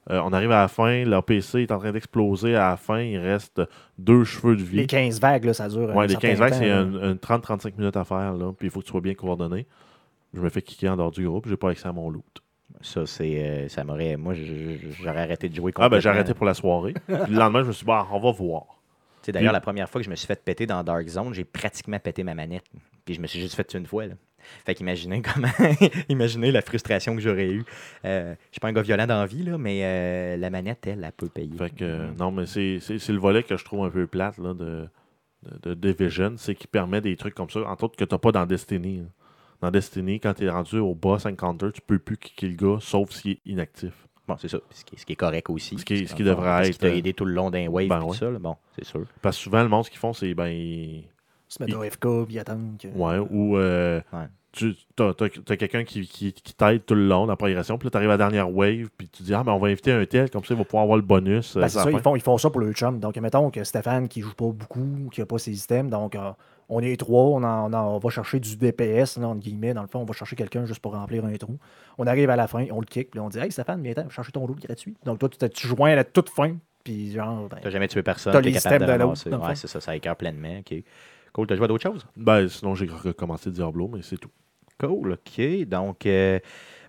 Euh, 0.10 0.20
on 0.26 0.34
arrive 0.34 0.52
à 0.52 0.62
la 0.64 0.68
fin, 0.68 1.06
l'APC 1.06 1.60
est 1.62 1.72
en 1.72 1.80
train 1.80 1.94
d'exploser. 1.94 2.56
À 2.58 2.72
la 2.72 2.78
fin, 2.78 3.00
il 3.00 3.18
reste 3.18 3.62
deux 3.98 4.26
cheveux 4.26 4.58
de 4.58 4.62
vie. 4.62 4.76
Les 4.78 4.86
15 4.88 5.22
vagues, 5.22 5.46
là, 5.46 5.54
ça 5.54 5.70
dure. 5.70 5.90
un 5.92 5.94
Ouais, 5.96 6.08
les 6.08 6.12
certain 6.14 6.28
15 6.30 6.40
vagues, 6.40 6.54
c'est 6.56 6.68
là. 6.68 6.80
un, 6.80 7.12
un 7.12 7.14
30-35 7.16 7.78
minutes 7.78 7.96
à 7.96 8.04
faire. 8.04 8.34
Là, 8.34 8.52
puis 8.52 8.68
il 8.68 8.70
faut 8.72 8.82
que 8.82 8.86
tu 8.86 8.92
sois 8.92 9.00
bien 9.00 9.14
coordonné. 9.14 9.66
Je 10.34 10.42
me 10.42 10.50
fais 10.50 10.62
kicker 10.62 10.90
en 10.92 10.98
dehors 10.98 11.12
du 11.12 11.26
groupe. 11.26 11.48
J'ai 11.48 11.56
pas 11.56 11.70
accès 11.70 11.88
à 11.88 11.94
mon 11.94 12.10
loot. 12.10 12.26
Ça, 12.82 13.06
c'est, 13.06 13.42
euh, 13.46 13.68
ça 13.70 13.86
m'aurait. 13.86 14.18
Moi, 14.18 14.34
j'aurais 14.34 15.22
arrêté 15.22 15.48
de 15.48 15.56
jouer 15.56 15.72
Ah, 15.78 15.88
ben 15.88 16.02
j'ai 16.02 16.10
complètement. 16.10 16.12
arrêté 16.20 16.34
pour 16.34 16.46
la 16.48 16.54
soirée. 16.54 16.94
puis 17.08 17.16
le 17.32 17.38
lendemain, 17.40 17.62
je 17.62 17.68
me 17.68 17.72
suis 17.72 17.86
dit, 17.86 17.88
bah, 17.88 18.06
on 18.12 18.20
va 18.20 18.32
voir. 18.32 18.64
Sais, 19.26 19.32
D'ailleurs, 19.32 19.52
Puis- 19.52 19.56
la 19.56 19.62
première 19.62 19.90
fois 19.90 20.02
que 20.02 20.06
je 20.06 20.10
me 20.10 20.16
suis 20.16 20.28
fait 20.28 20.44
péter 20.44 20.66
dans 20.66 20.84
Dark 20.84 21.08
Zone, 21.08 21.34
j'ai 21.34 21.46
pratiquement 21.46 22.00
pété 22.00 22.24
ma 22.24 22.34
manette. 22.36 22.64
Puis 23.06 23.16
je 23.16 23.22
me 23.22 23.28
suis 23.28 23.40
juste 23.40 23.56
fait 23.56 23.74
une 23.74 23.86
fois. 23.86 24.06
Là. 24.08 24.16
Fait 24.66 24.76
qu'imaginez 24.76 25.22
comment. 25.34 25.48
imaginez 26.10 26.52
la 26.52 26.62
frustration 26.62 27.16
que 27.16 27.22
j'aurais 27.22 27.50
eue. 27.50 27.64
Euh, 28.06 28.34
je 28.50 28.54
suis 28.54 28.60
pas 28.60 28.68
un 28.68 28.74
gars 28.74 28.82
violent 28.82 29.08
dans 29.08 29.20
la 29.20 29.26
vie, 29.26 29.44
là, 29.44 29.58
mais 29.58 29.82
euh, 29.84 30.38
la 30.38 30.50
manette, 30.50 30.86
elle, 30.88 31.04
elle 31.04 31.12
peut 31.14 31.30
payer. 31.30 31.56
Fait 31.58 31.70
que, 31.70 31.84
euh, 31.84 32.12
non, 32.20 32.32
mais 32.32 32.46
c'est 32.46 32.80
c'est- 32.82 33.00
c'est 33.00 33.14
le 33.14 33.20
volet 33.20 33.44
que 33.44 33.56
je 33.56 33.64
trouve 33.64 33.86
un 33.86 33.90
peu 33.90 34.06
plate 34.08 34.38
là, 34.38 34.54
de, 34.54 34.88
de, 35.64 35.74
de 35.74 35.92
Division. 35.94 36.34
C'est 36.38 36.56
qu'il 36.56 36.68
permet 36.68 37.00
des 37.02 37.16
trucs 37.16 37.36
comme 37.36 37.50
ça, 37.50 37.62
entre 37.62 37.86
autres 37.86 37.96
que 37.98 38.04
tu 38.04 38.14
n'as 38.14 38.20
pas 38.20 38.32
dans 38.32 38.46
Destiny. 38.46 38.98
là. 39.00 39.06
Dans 39.62 39.72
Destiny, 39.72 40.20
quand 40.20 40.34
tu 40.34 40.44
es 40.46 40.50
rendu 40.50 40.78
au 40.80 40.94
boss 40.94 41.26
encounter, 41.26 41.68
tu 41.74 41.80
peux 41.80 41.98
plus 42.00 42.18
kicker 42.18 42.50
le 42.50 42.56
gars, 42.56 42.78
sauf 42.82 43.12
s'il 43.12 43.32
est 43.32 43.40
inactif. 43.46 43.94
Bon, 44.28 44.36
c'est 44.40 44.48
ça. 44.48 44.58
Ce 44.72 44.86
qui, 44.86 44.96
est- 44.96 45.00
ce 45.00 45.06
qui 45.06 45.14
est 45.14 45.18
correct 45.18 45.50
aussi. 45.50 45.78
Ce 45.78 45.84
qui- 45.86 46.08
ce 46.08 46.16
qui 46.16 46.24
devrait 46.24 46.46
parce 46.46 46.70
être, 46.70 46.78
t'a 46.78 46.88
euh, 46.88 46.96
aidé 46.96 47.14
tout 47.14 47.26
le 47.26 47.34
long 47.34 47.50
d'un 47.52 47.68
wave 47.68 47.88
ben 47.90 48.00
tout 48.00 48.08
ouais. 48.08 48.18
ça. 48.18 48.30
là. 48.30 48.40
Bon, 48.40 48.56
c'est 48.78 48.86
sûr. 48.86 49.04
Parce 49.22 49.36
que 49.38 49.44
souvent, 49.44 49.62
le 49.64 49.70
monde, 49.70 49.84
ce 49.86 49.90
qu'ils 49.90 50.00
font, 50.00 50.14
c'est 50.14 50.34
ben, 50.34 50.48
ils- 50.48 51.04
Se 51.50 51.62
mettre 51.62 51.78
au 51.78 51.84
FK, 51.84 52.26
puis 52.28 52.40
attendre. 52.40 52.62
que- 52.82 52.88
Ouais, 52.88 53.18
ou 53.30 53.58
euh, 53.58 54.02
Ouais. 54.14 54.26
tu 54.54 54.74
as, 55.00 55.56
quelqu'un 55.58 55.84
qui, 55.84 56.08
qui, 56.08 56.32
qui 56.34 56.54
t'aide 56.54 56.86
tout 56.86 56.96
le 56.96 57.06
long 57.08 57.26
dans 57.26 57.34
la 57.34 57.36
progression, 57.36 57.78
puis 57.78 57.88
là, 57.88 57.92
tu 57.92 57.98
arrives 57.98 58.10
à 58.10 58.14
la 58.14 58.18
dernière 58.18 58.50
wave, 58.50 58.88
puis 58.98 59.08
tu 59.10 59.24
dis, 59.24 59.34
ah, 59.34 59.44
ben, 59.44 59.52
on 59.52 59.60
va 59.60 59.68
inviter 59.68 59.92
un 59.92 60.06
tel, 60.06 60.30
comme 60.32 60.44
ça, 60.46 60.54
il 60.54 60.58
va 60.58 60.64
pouvoir 60.64 60.84
avoir 60.84 60.96
le 60.98 61.04
bonus. 61.04 61.56
euh, 61.58 61.60
Ben, 61.62 61.68
c'est 61.68 61.78
la 61.80 61.84
ça, 61.84 61.92
ils 61.92 62.00
font, 62.00 62.16
ils 62.16 62.22
font 62.22 62.38
ça 62.38 62.50
pour 62.50 62.62
le 62.62 62.72
chum. 62.74 63.00
Donc, 63.00 63.18
mettons 63.18 63.52
que 63.52 63.64
Stéphane, 63.64 64.08
qui 64.08 64.22
joue 64.22 64.34
pas 64.34 64.46
beaucoup, 64.52 65.10
qui 65.12 65.22
a 65.22 65.26
pas 65.26 65.38
ses 65.38 65.54
systèmes, 65.54 65.90
donc 65.90 66.16
euh, 66.16 66.32
on 66.70 66.80
est 66.82 66.98
trois, 66.98 67.24
on, 67.24 67.44
en- 67.44 67.70
on 67.72 67.74
en- 67.74 67.96
on 67.96 67.98
va 68.00 68.10
chercher 68.10 68.40
du 68.40 68.56
DPS, 68.58 69.18
là, 69.18 69.28
entre 69.28 69.40
guillemets, 69.42 69.74
dans 69.74 69.82
le 69.82 69.88
fond, 69.88 70.00
on 70.00 70.06
va 70.06 70.14
chercher 70.14 70.36
quelqu'un 70.36 70.66
juste 70.66 70.80
pour 70.80 70.94
remplir 70.94 71.24
un 71.26 71.36
trou. 71.36 71.58
On 71.98 72.08
arrive 72.08 72.30
à 72.30 72.36
la 72.36 72.48
fin, 72.48 72.66
on 72.72 72.80
le 72.80 72.86
kick, 72.86 73.12
puis 73.12 73.20
on 73.20 73.30
dit 73.30 73.40
Hey 73.40 73.52
Stéphane, 73.52 73.82
viens 73.84 73.94
t'en 73.94 74.10
chercher 74.10 74.32
ton 74.32 74.46
lot 74.48 74.56
gratuit. 74.56 74.96
Donc, 75.06 75.20
toi, 75.20 75.30
tu, 75.30 75.38
t'as- 75.38 75.50
tu 75.50 75.68
joins 75.68 75.92
à 75.92 75.96
la 75.96 76.04
toute 76.04 76.30
fin, 76.30 76.56
puis 76.84 77.12
genre, 77.12 77.48
ben, 77.50 77.58
T'as 77.62 77.70
jamais 77.70 77.88
tué 77.88 78.04
personne. 78.04 78.34
T'as 78.34 78.42
T'es 78.42 78.50
les 78.50 78.54
capable 78.54 78.86
de 78.86 78.86
de 78.98 78.98
ramasser. 79.04 79.30
Ouais, 79.30 79.56
c'est 79.56 79.68
ça. 79.68 79.80
Ça 79.82 79.96
écœure 79.96 80.16
pleinement. 80.16 80.60
OK. 80.60 80.74
Cool. 81.34 81.48
T'as 81.48 81.56
joué 81.56 81.66
à 81.66 81.68
d'autres 81.68 81.84
choses? 81.84 82.06
Ben, 82.16 82.48
sinon, 82.48 82.76
j'ai 82.76 82.86
recommencé 82.86 83.50
Diablo, 83.52 83.88
mais 83.94 84.02
c'est 84.04 84.18
tout. 84.18 84.30
Cool, 84.80 85.14
ok. 85.14 85.66
Donc, 85.68 86.06
euh, 86.06 86.40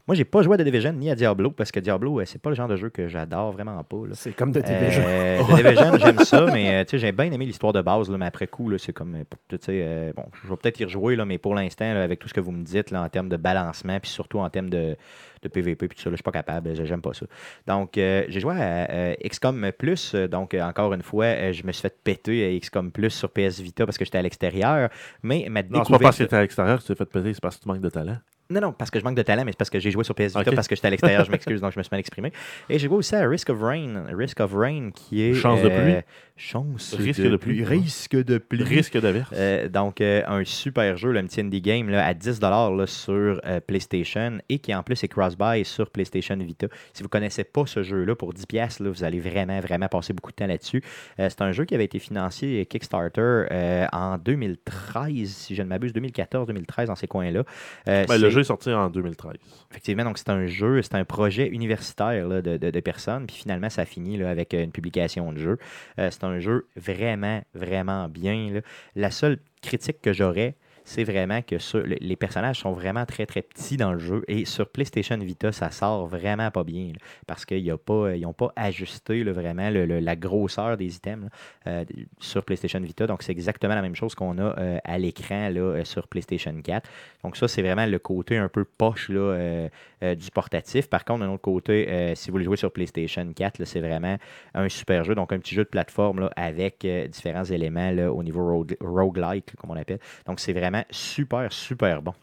moi, 0.07 0.15
j'ai 0.15 0.25
pas 0.25 0.43
joué 0.43 0.55
à 0.55 0.59
The 0.59 0.63
Division 0.63 0.93
ni 0.93 1.11
à 1.11 1.15
Diablo 1.15 1.51
parce 1.51 1.73
que 1.73 1.81
Diablo, 1.81 2.21
euh, 2.21 2.25
c'est 2.27 2.41
pas 2.41 2.51
le 2.51 2.57
genre 2.57 2.69
de 2.69 2.77
jeu 2.77 2.91
que 2.91 3.09
j'adore 3.09 3.53
vraiment 3.53 3.83
pas. 3.85 3.97
là. 4.07 4.13
c'est 4.15 4.33
comme 4.33 4.53
de 4.53 4.61
Division. 4.61 5.03
Euh, 5.07 5.43
The 5.43 5.57
Division, 5.57 5.99
j'aime 5.99 6.19
ça, 6.21 6.47
mais 6.53 6.75
euh, 6.75 6.85
tu 6.85 6.91
sais, 6.91 6.99
j'ai 6.99 7.13
bien 7.13 7.31
aimé 7.33 7.47
l'histoire 7.47 7.73
de 7.73 7.81
base, 7.81 8.11
là, 8.11 8.19
mais 8.19 8.27
après 8.27 8.47
coup, 8.47 8.69
là, 8.69 8.77
c'est 8.79 8.93
comme, 8.93 9.15
euh, 9.17 10.13
bon, 10.15 10.25
je 10.43 10.49
vais 10.49 10.57
peut-être 10.57 10.81
y 10.81 10.85
rejouer, 10.85 11.17
là, 11.17 11.25
mais 11.25 11.39
pour 11.39 11.55
l'instant, 11.55 11.93
là, 11.95 12.03
avec 12.03 12.19
tout 12.19 12.29
ce 12.29 12.35
que 12.35 12.41
vous 12.41 12.53
me 12.53 12.63
dites, 12.65 12.91
là, 12.91 13.03
en 13.03 13.09
termes 13.09 13.29
de 13.29 13.37
balancement, 13.37 13.99
puis 14.01 14.11
surtout 14.11 14.39
en 14.41 14.51
termes 14.51 14.69
de, 14.71 14.97
de 15.43 15.49
PVP, 15.49 15.89
puis 15.89 15.97
tout 15.97 16.03
ça, 16.03 16.11
là, 16.11 16.15
je 16.15 16.17
suis 16.19 16.23
pas 16.23 16.33
capable, 16.33 16.75
je- 16.75 16.85
j'aime 16.85 17.01
pas 17.03 17.15
ça. 17.15 17.27
Donc, 17.67 17.97
euh, 17.97 18.25
j'ai 18.29 18.41
joué 18.41 18.55
à 18.55 18.91
euh, 18.91 19.15
XCOM 19.25 19.71
Plus, 19.79 20.15
donc, 20.15 20.53
euh, 20.55 20.63
encore 20.63 20.93
une 20.93 21.03
fois, 21.03 21.25
euh, 21.27 21.53
je 21.53 21.67
me 21.67 21.73
suis 21.73 21.83
fait 21.83 21.97
péter 22.05 22.45
à 22.55 22.59
XCOM 22.61 22.93
Plus 22.93 23.11
sur 23.11 23.31
PS 23.31 23.61
Vita 23.61 23.87
parce 23.87 23.97
que 23.99 24.05
j'étais 24.05 24.19
à 24.19 24.23
l'extérieur, 24.23 24.91
mais 25.23 25.47
ma 25.49 25.63
Non, 25.63 25.69
c'est 25.69 25.73
pas 25.73 25.79
découverte... 25.81 26.03
parce 26.03 26.19
que 26.19 26.25
t'es 26.25 26.37
à 26.37 26.41
l'extérieur 26.43 26.77
que 26.79 26.83
tu 26.83 26.89
t'es 26.89 26.95
fait 26.95 27.07
péter, 27.07 27.33
c'est 27.35 27.41
parce 27.41 27.57
que 27.57 27.63
tu 27.63 27.69
manques 27.69 27.81
de 27.81 27.89
talent. 27.91 28.19
Non, 28.51 28.61
non, 28.61 28.73
parce 28.73 28.91
que 28.91 28.99
je 28.99 29.05
manque 29.05 29.17
de 29.17 29.23
talent, 29.23 29.45
mais 29.45 29.53
c'est 29.53 29.59
parce 29.59 29.71
que 29.71 29.81
j'ai 29.81 29.91
joué 29.91 30.05
sur 30.05 30.15
PS 30.15 30.37
Vita, 30.37 30.53
parce 30.53 30.69
que 30.69 30.75
j'étais 30.77 30.89
à 30.89 30.91
l'extérieur, 30.91 31.25
je 31.25 31.31
m'excuse, 31.33 31.61
donc 31.63 31.73
je 31.73 31.79
me 31.79 31.83
suis 31.83 31.91
mal 31.91 32.01
exprimé. 32.01 32.31
Et 32.69 32.79
j'ai 32.79 32.89
joué 32.89 32.97
aussi 32.99 33.15
à 33.17 33.27
Risk 33.27 33.49
of 33.51 33.61
Rain. 33.63 34.05
Risk 34.13 34.41
of 34.41 34.53
Rain, 34.55 34.91
qui 34.95 35.23
est. 35.23 35.35
Chance 35.35 35.63
de 35.63 35.69
pluie. 35.71 35.95
Chance 36.37 36.95
Risque 36.99 37.21
de, 37.23 37.29
de 37.31 37.37
pluie. 37.37 37.63
pluie. 37.63 37.79
Risque 37.79 38.17
de 38.17 38.39
pluie. 38.39 38.65
Risque 38.65 38.99
d'averse. 39.01 39.31
Euh, 39.35 39.69
donc, 39.69 40.01
euh, 40.01 40.23
un 40.27 40.45
super 40.45 40.97
jeu, 40.97 41.13
le 41.13 41.23
petit 41.23 41.41
indie 41.41 41.61
game 41.61 41.89
là, 41.89 42.05
à 42.05 42.13
10$ 42.13 42.77
là, 42.77 42.87
sur 42.89 43.41
euh, 43.47 43.61
PlayStation 43.61 44.39
et 44.49 44.59
qui 44.59 44.75
en 44.75 44.83
plus 44.83 45.03
est 45.05 45.09
cross-buy 45.09 45.65
sur 45.65 45.91
PlayStation 45.91 46.37
Vita. 46.37 46.67
Si 46.93 47.03
vous 47.03 47.07
ne 47.07 47.11
connaissez 47.11 47.45
pas 47.45 47.67
ce 47.67 47.85
jeu-là, 47.85 48.17
pour 48.17 48.35
10$, 48.35 48.83
là, 48.83 48.91
vous 48.91 49.05
allez 49.05 49.21
vraiment, 49.21 49.61
vraiment 49.61 49.87
passer 49.87 50.13
beaucoup 50.13 50.33
de 50.33 50.37
temps 50.37 50.49
là-dessus. 50.49 50.83
Euh, 51.21 51.29
c'est 51.31 51.41
un 51.41 51.53
jeu 51.53 51.65
qui 51.67 51.75
avait 51.77 51.85
été 51.85 52.01
financé 52.01 52.61
euh, 52.63 52.65
Kickstarter 52.65 53.21
euh, 53.53 53.87
en 53.93 54.19
2013, 54.19 55.29
si 55.29 55.55
je 55.55 55.63
ne 55.63 55.69
m'abuse, 55.69 55.93
2014-2013, 55.95 56.87
dans 56.87 56.97
ces 56.97 57.07
coins-là. 57.07 57.45
Euh, 57.89 58.05
Ben, 58.07 58.15
le 58.17 58.29
c'est- 58.29 58.31
jeu 58.31 58.43
est 58.45 58.75
en 58.75 58.91
2013. 58.91 59.35
Effectivement, 59.71 60.05
donc 60.05 60.19
c'est 60.19 60.31
un 60.31 60.47
jeu, 60.47 60.83
c'est 60.83 60.95
un 60.95 61.05
projet 61.05 61.49
universitaire 61.49 62.29
de, 62.29 62.81
personnes, 62.81 63.27
puis 63.27 63.37
finalement 63.37 63.71
ça 63.71 63.85
finit 63.85 64.17
là, 64.17 64.31
avec 64.31 64.53
une 64.53 64.71
publication 64.71 65.33
de 65.33 65.39
jeu. 65.39 65.59
Euh, 65.99 66.11
c'est 66.11 66.25
un 66.25 66.39
jeu 66.39 66.67
vraiment, 66.77 67.43
vraiment 67.55 68.09
bien. 68.09 68.61
La 68.95 69.11
seule 69.11 69.39
critique 69.63 70.01
que 70.01 70.13
j'aurais, 70.13 70.55
c'est 70.85 71.05
vraiment 71.05 71.41
que 71.43 71.57
le- 71.79 71.97
les 72.01 72.17
personnages 72.17 72.61
sont 72.61 72.73
vraiment 72.73 73.07
très, 73.07 73.27
très 73.27 73.43
petits 73.43 73.77
dans 73.77 73.93
le 73.93 73.99
jeu, 73.99 74.23
et 74.29 74.45
sur 74.45 74.69
PlayStation 74.69 75.17
Vita, 75.19 75.51
ça 75.53 75.71
sort 75.71 76.07
vraiment 76.07 76.51
pas 76.51 76.63
bien, 76.65 76.93
parce 77.27 77.45
qu'ils 77.45 77.67
n'ont 77.67 78.33
pas, 78.33 78.53
ajusté 78.57 79.23
vraiment 79.25 79.71
le- 79.71 79.87
le- 79.87 80.01
la 80.01 80.17
grosseur 80.17 80.77
des 80.77 80.95
items 80.97 81.29
euh, 81.67 81.85
sur 82.21 82.45
PlayStation 82.45 82.81
Vita, 82.81 83.07
donc 83.07 83.23
c'est 83.23 83.33
exactement 83.33 83.75
la 83.75 83.83
même 83.83 83.95
chose 83.95 84.15
qu'on 84.15 84.39
a 84.39 84.59
euh, 84.59 84.79
à 84.85 84.99
l'écran 84.99 85.51
euh, 85.55 85.85
sur 85.85 86.07
PlayStation 86.09 86.55
4. 86.63 86.89
Donc 87.23 87.37
ça, 87.37 87.49
c'est 87.49 87.63
vraiment 87.63 87.87
le 87.87 87.99
côté 87.99 88.37
un 88.37 88.49
peu 88.49 88.65
poche 88.65 89.11
du 89.11 90.31
portatif. 90.33 90.89
Par 90.91 91.05
contre, 91.05 91.21
d'un 91.21 91.31
autre 91.31 91.41
côté, 91.43 92.13
si 92.15 92.29
vous 92.29 92.33
voulez 92.35 92.45
jouer 92.45 92.57
sur 92.57 92.71
PlayStation 92.73 93.27
4, 93.35 93.59
là, 93.59 93.65
c'est 93.65 93.81
vraiment 93.81 94.17
un 94.55 94.69
super 94.69 95.05
jeu. 95.05 95.15
Donc 95.15 95.33
un 95.33 95.39
petit 95.39 95.55
jeu 95.55 95.65
de 95.65 95.69
plateforme 95.69 96.29
avec 96.37 96.87
différents 97.11 97.45
éléments 97.45 97.91
au 98.13 98.23
niveau 98.23 98.45
rogue- 98.47 98.77
roguelike, 98.81 99.55
comme 99.57 99.71
on 99.71 99.75
l'appelle. 99.75 100.01
Donc 100.27 100.41
c'est 100.41 100.53
vraiment 100.53 100.74
super, 100.91 101.53
super 101.53 102.03
bon. 102.03 102.15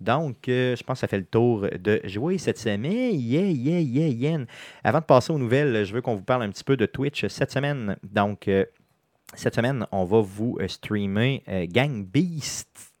Donc, 0.00 0.48
euh, 0.48 0.74
je 0.74 0.82
pense 0.82 0.96
que 0.96 1.00
ça 1.00 1.08
fait 1.08 1.18
le 1.18 1.24
tour 1.24 1.66
de 1.78 2.00
jouer 2.04 2.36
cette 2.38 2.58
semaine. 2.58 3.14
Yeah, 3.14 3.50
yeah, 3.50 3.80
yeah, 3.80 4.08
yeah. 4.08 4.38
Avant 4.82 4.98
de 4.98 5.04
passer 5.04 5.32
aux 5.32 5.38
nouvelles, 5.38 5.84
je 5.84 5.94
veux 5.94 6.00
qu'on 6.00 6.16
vous 6.16 6.24
parle 6.24 6.42
un 6.42 6.50
petit 6.50 6.64
peu 6.64 6.76
de 6.76 6.86
Twitch 6.86 7.26
cette 7.28 7.52
semaine. 7.52 7.96
Donc, 8.02 8.48
euh, 8.48 8.64
cette 9.34 9.54
semaine, 9.54 9.86
on 9.92 10.04
va 10.04 10.20
vous 10.20 10.58
euh, 10.60 10.66
streamer 10.66 11.42
euh, 11.48 11.66
Gang 11.68 12.04
Beast 12.04 12.92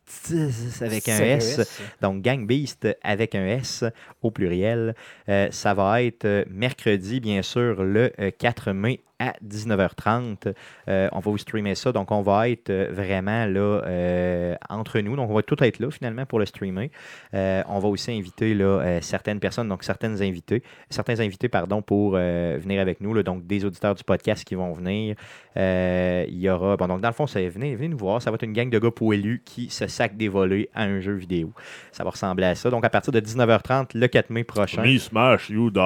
avec 0.80 1.08
un 1.08 1.18
S. 1.18 1.80
Donc, 2.00 2.22
Gang 2.22 2.46
Beast 2.46 2.86
avec 3.02 3.34
un 3.34 3.46
S 3.46 3.84
au 4.20 4.30
pluriel. 4.30 4.94
Euh, 5.28 5.48
ça 5.50 5.74
va 5.74 6.02
être 6.02 6.46
mercredi, 6.50 7.20
bien 7.20 7.42
sûr, 7.42 7.82
le 7.82 8.12
euh, 8.20 8.30
4 8.30 8.72
mai 8.72 9.00
à 9.22 9.34
19h30. 9.44 10.52
Euh, 10.88 11.08
on 11.12 11.20
va 11.20 11.30
vous 11.30 11.38
streamer 11.38 11.74
ça. 11.74 11.92
Donc, 11.92 12.10
on 12.10 12.22
va 12.22 12.48
être 12.48 12.70
euh, 12.70 12.88
vraiment 12.90 13.46
là 13.46 13.82
euh, 13.86 14.54
entre 14.68 14.98
nous. 15.00 15.16
Donc, 15.16 15.30
on 15.30 15.34
va 15.34 15.42
tout 15.42 15.62
être 15.62 15.78
là 15.78 15.90
finalement 15.90 16.26
pour 16.26 16.38
le 16.38 16.46
streamer. 16.46 16.90
Euh, 17.34 17.62
on 17.68 17.78
va 17.78 17.88
aussi 17.88 18.10
inviter 18.10 18.54
là, 18.54 19.00
certaines 19.00 19.40
personnes, 19.40 19.68
donc 19.68 19.84
certaines 19.84 20.22
invités, 20.22 20.62
certains 20.90 21.20
invités, 21.20 21.48
pardon, 21.48 21.82
pour 21.82 22.12
venir 22.12 22.80
avec 22.80 23.00
nous. 23.00 23.14
là. 23.14 23.22
donc, 23.22 23.46
des 23.46 23.64
auditeurs 23.64 23.94
du 23.94 24.04
podcast 24.04 24.44
qui 24.44 24.54
vont 24.54 24.72
venir. 24.72 25.16
Il 25.56 26.38
y 26.38 26.48
aura. 26.50 26.76
Bon, 26.76 26.88
donc, 26.88 27.00
dans 27.00 27.08
le 27.08 27.14
fond, 27.14 27.26
c'est 27.26 27.48
venez, 27.48 27.74
venez 27.76 27.88
nous 27.88 27.98
voir. 27.98 28.20
Ça 28.20 28.30
va 28.30 28.34
être 28.36 28.42
une 28.42 28.52
gang 28.52 28.70
de 28.70 28.78
gars 28.78 28.90
poilus 28.90 29.42
qui 29.44 29.70
se 29.70 29.86
sac 29.86 30.16
des 30.16 30.28
volets 30.28 30.68
à 30.74 30.84
un 30.84 31.00
jeu 31.00 31.14
vidéo. 31.14 31.52
Ça 31.92 32.04
va 32.04 32.10
ressembler 32.10 32.46
à 32.46 32.54
ça. 32.54 32.70
Donc, 32.70 32.84
à 32.84 32.90
partir 32.90 33.12
de 33.12 33.20
19h30, 33.20 33.90
le 33.94 34.06
4 34.08 34.30
mai 34.30 34.44
prochain. 34.44 34.82
Me 34.82 34.98
smash, 34.98 35.50
you 35.50 35.70
die. 35.70 35.80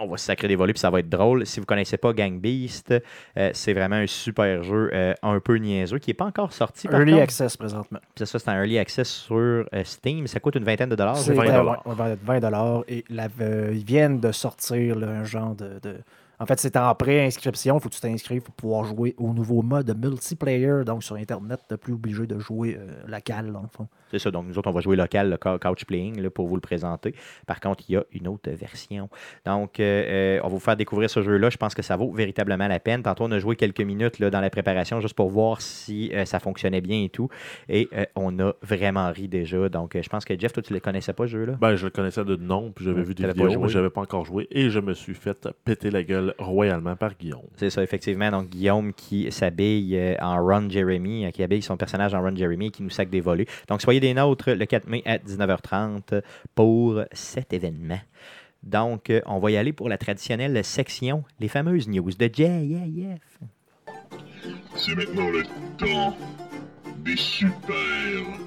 On 0.00 0.06
va 0.06 0.16
se 0.16 0.26
sacrer 0.26 0.48
des 0.48 0.56
volets 0.56 0.72
puis 0.72 0.80
ça 0.80 0.90
va 0.90 1.00
être 1.00 1.08
drôle. 1.08 1.46
Si 1.46 1.60
vous 1.60 1.64
ne 1.64 1.66
connaissez 1.66 1.96
pas 1.96 2.12
Gang 2.18 2.40
Beast, 2.40 2.92
euh, 3.36 3.50
c'est 3.54 3.72
vraiment 3.72 3.96
un 3.96 4.06
super 4.06 4.62
jeu 4.62 4.90
euh, 4.92 5.14
un 5.22 5.38
peu 5.40 5.56
niaiseux 5.56 5.98
qui 5.98 6.10
n'est 6.10 6.14
pas 6.14 6.24
encore 6.26 6.52
sorti. 6.52 6.88
Par 6.88 7.00
Early 7.00 7.12
contre. 7.12 7.22
access 7.24 7.56
présentement. 7.56 8.00
C'est 8.16 8.26
ça, 8.26 8.38
c'est 8.38 8.48
un 8.50 8.56
early 8.56 8.78
access 8.78 9.08
sur 9.08 9.36
euh, 9.36 9.64
Steam. 9.84 10.26
Ça 10.26 10.40
coûte 10.40 10.56
une 10.56 10.64
vingtaine 10.64 10.88
de 10.88 10.96
dollars. 10.96 11.16
C'est 11.16 11.32
je 11.32 11.36
20 11.36 11.44
crois. 11.44 11.56
dollars. 11.56 11.86
ouais, 11.86 11.94
ouais, 11.94 12.18
20 12.22 12.40
dollars. 12.40 12.84
Et 12.88 13.04
la- 13.08 13.28
ils 13.72 13.84
viennent 13.84 14.20
de 14.20 14.32
sortir 14.32 14.98
là, 14.98 15.08
un 15.08 15.24
genre 15.24 15.54
de. 15.54 15.78
de- 15.82 15.98
En 16.40 16.46
fait, 16.46 16.60
c'est 16.60 16.76
en 16.76 16.94
pré-inscription. 16.94 17.78
Il 17.78 17.80
faut 17.80 17.88
que 17.88 17.94
tu 17.94 18.00
t'inscrives 18.00 18.42
pour 18.42 18.54
pouvoir 18.54 18.84
jouer 18.84 19.14
au 19.18 19.32
nouveau 19.32 19.60
mode 19.62 19.92
multiplayer. 20.00 20.84
Donc, 20.84 21.02
sur 21.02 21.16
Internet, 21.16 21.60
tu 21.66 21.74
n'es 21.74 21.78
plus 21.78 21.92
obligé 21.94 22.26
de 22.28 22.38
jouer 22.38 22.78
euh, 22.80 22.92
local, 23.08 23.52
dans 23.52 23.62
le 23.62 23.68
fond. 23.76 23.88
C'est 24.10 24.18
ça, 24.18 24.30
donc 24.30 24.46
nous 24.46 24.58
autres, 24.58 24.68
on 24.68 24.72
va 24.72 24.80
jouer 24.80 24.96
local, 24.96 25.30
le 25.30 25.36
cou- 25.36 25.58
couch 25.58 25.84
playing, 25.84 26.20
là, 26.20 26.30
pour 26.30 26.46
vous 26.46 26.54
le 26.54 26.60
présenter. 26.60 27.14
Par 27.46 27.60
contre, 27.60 27.84
il 27.88 27.92
y 27.92 27.96
a 27.96 28.04
une 28.12 28.28
autre 28.28 28.50
version. 28.50 29.08
Donc, 29.44 29.80
euh, 29.80 30.38
euh, 30.38 30.40
on 30.42 30.48
va 30.48 30.54
vous 30.54 30.58
faire 30.60 30.76
découvrir 30.76 31.10
ce 31.10 31.22
jeu-là. 31.22 31.50
Je 31.50 31.56
pense 31.56 31.74
que 31.74 31.82
ça 31.82 31.96
vaut 31.96 32.10
véritablement 32.12 32.68
la 32.68 32.80
peine. 32.80 33.02
Tantôt, 33.02 33.24
on 33.24 33.32
a 33.32 33.38
joué 33.38 33.56
quelques 33.56 33.80
minutes 33.80 34.18
là, 34.18 34.30
dans 34.30 34.40
la 34.40 34.50
préparation 34.50 35.00
juste 35.00 35.14
pour 35.14 35.28
voir 35.28 35.60
si 35.60 36.10
euh, 36.14 36.24
ça 36.24 36.40
fonctionnait 36.40 36.80
bien 36.80 37.02
et 37.04 37.08
tout. 37.08 37.28
Et 37.68 37.88
euh, 37.94 38.04
on 38.16 38.38
a 38.38 38.52
vraiment 38.62 39.10
ri 39.12 39.28
déjà. 39.28 39.68
Donc, 39.68 39.98
je 40.00 40.08
pense 40.08 40.24
que 40.24 40.38
Jeff, 40.38 40.52
toi, 40.52 40.62
tu 40.62 40.72
ne 40.72 40.76
le 40.78 40.80
connaissais 40.80 41.12
pas, 41.12 41.26
ce 41.26 41.32
jeu-là? 41.32 41.54
Ben, 41.60 41.76
je 41.76 41.84
le 41.84 41.90
connaissais 41.90 42.24
de 42.24 42.36
nom, 42.36 42.72
puis 42.74 42.84
j'avais 42.84 43.02
vu 43.02 43.14
des 43.14 43.26
vidéos, 43.26 43.60
mais 43.60 43.68
j'avais 43.68 43.90
pas 43.90 44.00
encore 44.00 44.24
joué, 44.24 44.46
et 44.50 44.70
je 44.70 44.80
me 44.80 44.94
suis 44.94 45.14
fait 45.14 45.48
péter 45.64 45.90
la 45.90 46.02
gueule 46.02 46.34
royalement 46.38 46.96
par 46.96 47.14
Guillaume. 47.16 47.42
C'est 47.56 47.70
ça, 47.70 47.82
effectivement. 47.82 48.30
Donc, 48.30 48.48
Guillaume 48.48 48.92
qui 48.92 49.30
s'habille 49.32 50.16
en 50.20 50.42
Ron 50.42 50.68
Jeremy, 50.70 51.30
qui 51.32 51.42
habille 51.42 51.62
son 51.62 51.76
personnage 51.76 52.14
en 52.14 52.22
Ron 52.22 52.34
Jeremy 52.36 52.66
et 52.66 52.70
qui 52.70 52.82
nous 52.82 52.90
sac 52.90 53.10
des 53.10 53.20
volets. 53.20 53.46
Donc, 53.68 53.82
soyez 53.82 53.97
des 54.00 54.14
nôtres 54.14 54.50
le 54.50 54.66
4 54.66 54.86
mai 54.86 55.02
à 55.04 55.18
19h30 55.18 56.22
pour 56.54 57.02
cet 57.12 57.52
événement. 57.52 58.00
Donc, 58.62 59.10
euh, 59.10 59.20
on 59.26 59.38
va 59.38 59.50
y 59.50 59.56
aller 59.56 59.72
pour 59.72 59.88
la 59.88 59.98
traditionnelle 59.98 60.64
section, 60.64 61.24
les 61.38 61.48
fameuses 61.48 61.88
news 61.88 62.10
de 62.10 62.26
JF. 62.26 63.38
C'est 64.74 64.94
maintenant 64.94 65.30
le 65.30 65.42
temps 65.76 66.16
des 67.04 67.16
super 67.16 67.64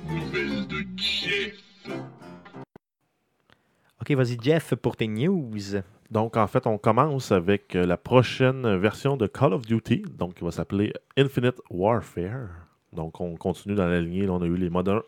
nouvelles 0.10 0.68
de 0.68 0.86
Jeff. 0.96 1.58
OK, 4.02 4.12
vas-y, 4.12 4.38
Jeff, 4.42 4.76
pour 4.76 4.96
tes 4.96 5.08
news. 5.08 5.82
Donc, 6.10 6.36
en 6.36 6.48
fait, 6.48 6.68
on 6.68 6.78
commence 6.78 7.32
avec 7.32 7.76
euh, 7.76 7.86
la 7.86 7.98
prochaine 7.98 8.76
version 8.78 9.16
de 9.16 9.28
Call 9.28 9.54
of 9.54 9.66
Duty, 9.66 10.04
donc 10.18 10.36
qui 10.36 10.44
va 10.44 10.52
s'appeler 10.52 10.94
Infinite 11.18 11.62
Warfare. 11.70 12.61
Donc, 12.94 13.22
on 13.22 13.36
continue 13.36 13.76
dans 13.76 13.88
la 13.88 14.02
lignée. 14.02 14.26
Là, 14.26 14.34
on 14.34 14.42
a 14.42 14.46
eu 14.46 14.56
les 14.58 14.70
Modern, 14.70 15.02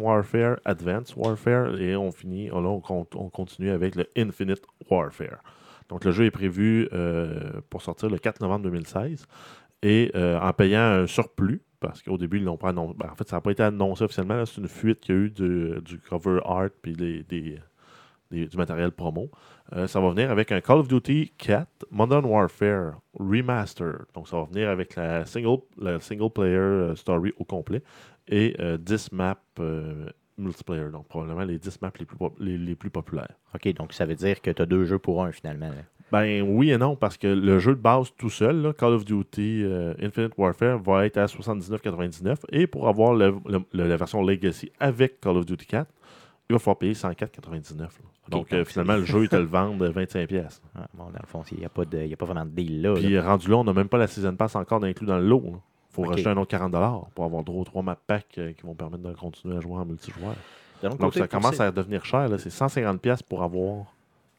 Warfare, 0.00 0.56
Advanced 0.64 1.16
Warfare, 1.16 1.80
et 1.80 1.94
on 1.96 2.10
finit, 2.10 2.48
là, 2.48 2.56
on, 2.56 2.80
con- 2.80 3.06
on 3.14 3.28
continue 3.30 3.70
avec 3.70 3.94
le 3.94 4.06
Infinite 4.16 4.62
Warfare. 4.90 5.38
Donc, 5.88 6.04
le 6.04 6.10
jeu 6.10 6.24
est 6.24 6.30
prévu 6.30 6.88
euh, 6.92 7.60
pour 7.70 7.82
sortir 7.82 8.10
le 8.10 8.18
4 8.18 8.40
novembre 8.40 8.64
2016, 8.64 9.26
et 9.82 10.10
euh, 10.16 10.38
en 10.40 10.52
payant 10.52 10.80
un 10.80 11.06
surplus, 11.06 11.62
parce 11.80 12.02
qu'au 12.02 12.18
début, 12.18 12.38
ils 12.38 12.44
l'ont 12.44 12.56
pas 12.56 12.70
annoncé. 12.70 12.94
ben, 12.98 13.08
en 13.12 13.14
fait, 13.14 13.28
ça 13.28 13.36
n'a 13.36 13.40
pas 13.40 13.52
été 13.52 13.62
annoncé 13.62 14.02
officiellement. 14.02 14.44
C'est 14.44 14.60
une 14.60 14.66
fuite 14.68 14.98
qu'il 15.00 15.14
y 15.14 15.18
a 15.18 15.20
eu 15.20 15.30
du 15.30 16.00
cover 16.00 16.40
art 16.44 16.70
puis 16.82 16.92
des- 16.94 17.58
des- 18.30 18.46
du 18.46 18.56
matériel 18.56 18.90
promo. 18.92 19.30
Euh, 19.74 19.86
ça 19.86 20.00
va 20.00 20.10
venir 20.10 20.30
avec 20.30 20.50
un 20.52 20.60
Call 20.60 20.78
of 20.78 20.88
Duty 20.88 21.32
4 21.38 21.66
Modern 21.90 22.24
Warfare 22.24 23.00
Remaster. 23.18 24.06
Donc, 24.14 24.28
ça 24.28 24.36
va 24.36 24.44
venir 24.44 24.68
avec 24.68 24.96
la 24.96 25.24
single, 25.26 25.58
la 25.78 26.00
single 26.00 26.30
player 26.30 26.56
euh, 26.56 26.94
story 26.94 27.32
au 27.38 27.44
complet 27.44 27.82
et 28.28 28.54
euh, 28.60 28.76
10 28.78 29.12
maps 29.12 29.36
euh, 29.60 30.06
multiplayer. 30.38 30.88
Donc, 30.90 31.06
probablement 31.08 31.44
les 31.44 31.58
10 31.58 31.80
maps 31.82 31.92
les 31.98 32.06
plus, 32.06 32.16
les, 32.38 32.56
les 32.58 32.74
plus 32.74 32.90
populaires. 32.90 33.34
OK, 33.54 33.72
donc 33.74 33.92
ça 33.92 34.04
veut 34.06 34.14
dire 34.14 34.40
que 34.40 34.50
tu 34.50 34.62
as 34.62 34.66
deux 34.66 34.84
jeux 34.84 34.98
pour 34.98 35.22
un, 35.24 35.32
finalement. 35.32 35.68
là. 35.68 35.82
Ben 36.10 36.40
oui 36.40 36.70
et 36.70 36.78
non, 36.78 36.96
parce 36.96 37.18
que 37.18 37.26
le 37.26 37.58
jeu 37.58 37.74
de 37.74 37.80
base 37.80 38.10
tout 38.16 38.30
seul, 38.30 38.62
là, 38.62 38.72
Call 38.72 38.94
of 38.94 39.04
Duty 39.04 39.62
euh, 39.62 39.92
Infinite 40.00 40.32
Warfare, 40.38 40.78
va 40.78 41.04
être 41.04 41.18
à 41.18 41.26
79,99. 41.26 42.36
Et 42.50 42.66
pour 42.66 42.88
avoir 42.88 43.12
le- 43.12 43.34
le- 43.46 43.60
le- 43.74 43.86
la 43.86 43.96
version 43.98 44.22
Legacy 44.22 44.72
avec 44.80 45.20
Call 45.20 45.36
of 45.36 45.44
Duty 45.44 45.66
4, 45.66 45.86
il 46.50 46.54
va 46.54 46.58
falloir 46.58 46.78
payer 46.78 46.94
104,99. 46.94 47.78
là. 47.78 47.86
Donc, 48.28 48.30
donc 48.30 48.52
euh, 48.52 48.64
c'est- 48.64 48.72
finalement, 48.72 48.96
le 48.96 49.04
jeu, 49.04 49.22
il 49.24 49.28
te 49.28 49.36
le 49.36 49.44
vend 49.44 49.74
25$. 49.76 50.26
pièces. 50.26 50.60
Ah, 50.74 50.86
bon, 50.94 51.04
dans 51.04 51.10
le 51.20 51.26
fond, 51.26 51.42
il 51.52 51.58
n'y 51.58 51.64
a, 51.64 51.68
pas 51.68 51.84
de- 51.84 52.04
y 52.06 52.12
a 52.12 52.16
pas 52.16 52.26
vraiment 52.26 52.44
de 52.44 52.50
deal 52.50 52.82
là. 52.82 52.90
là. 52.90 52.94
Puis 53.00 53.18
rendu 53.18 53.48
là, 53.48 53.56
on 53.56 53.64
n'a 53.64 53.72
même 53.72 53.88
pas 53.88 53.98
la 53.98 54.06
Season 54.06 54.34
Pass 54.34 54.54
encore 54.56 54.82
inclus 54.84 55.06
dans 55.06 55.18
le 55.18 55.26
lot. 55.26 55.42
Il 55.46 55.94
faut 55.94 56.02
rajouter 56.10 56.28
un 56.30 56.36
autre 56.36 56.50
40$ 56.56 57.06
pour 57.14 57.24
avoir 57.24 57.42
droit 57.42 57.60
aux 57.60 57.64
3 57.64 57.82
map 57.82 57.96
packs 58.06 58.26
euh, 58.38 58.52
qui 58.52 58.62
vont 58.62 58.74
permettre 58.74 59.02
de 59.02 59.12
continuer 59.14 59.56
à 59.56 59.60
jouer 59.60 59.74
en 59.74 59.84
multijoueur. 59.84 60.34
Donc 61.00 61.14
ça 61.14 61.26
commence 61.28 61.58
à 61.60 61.70
devenir 61.72 62.04
cher. 62.04 62.28
C'est 62.38 62.50
150$ 62.50 63.22
pour 63.22 63.42
avoir. 63.42 63.86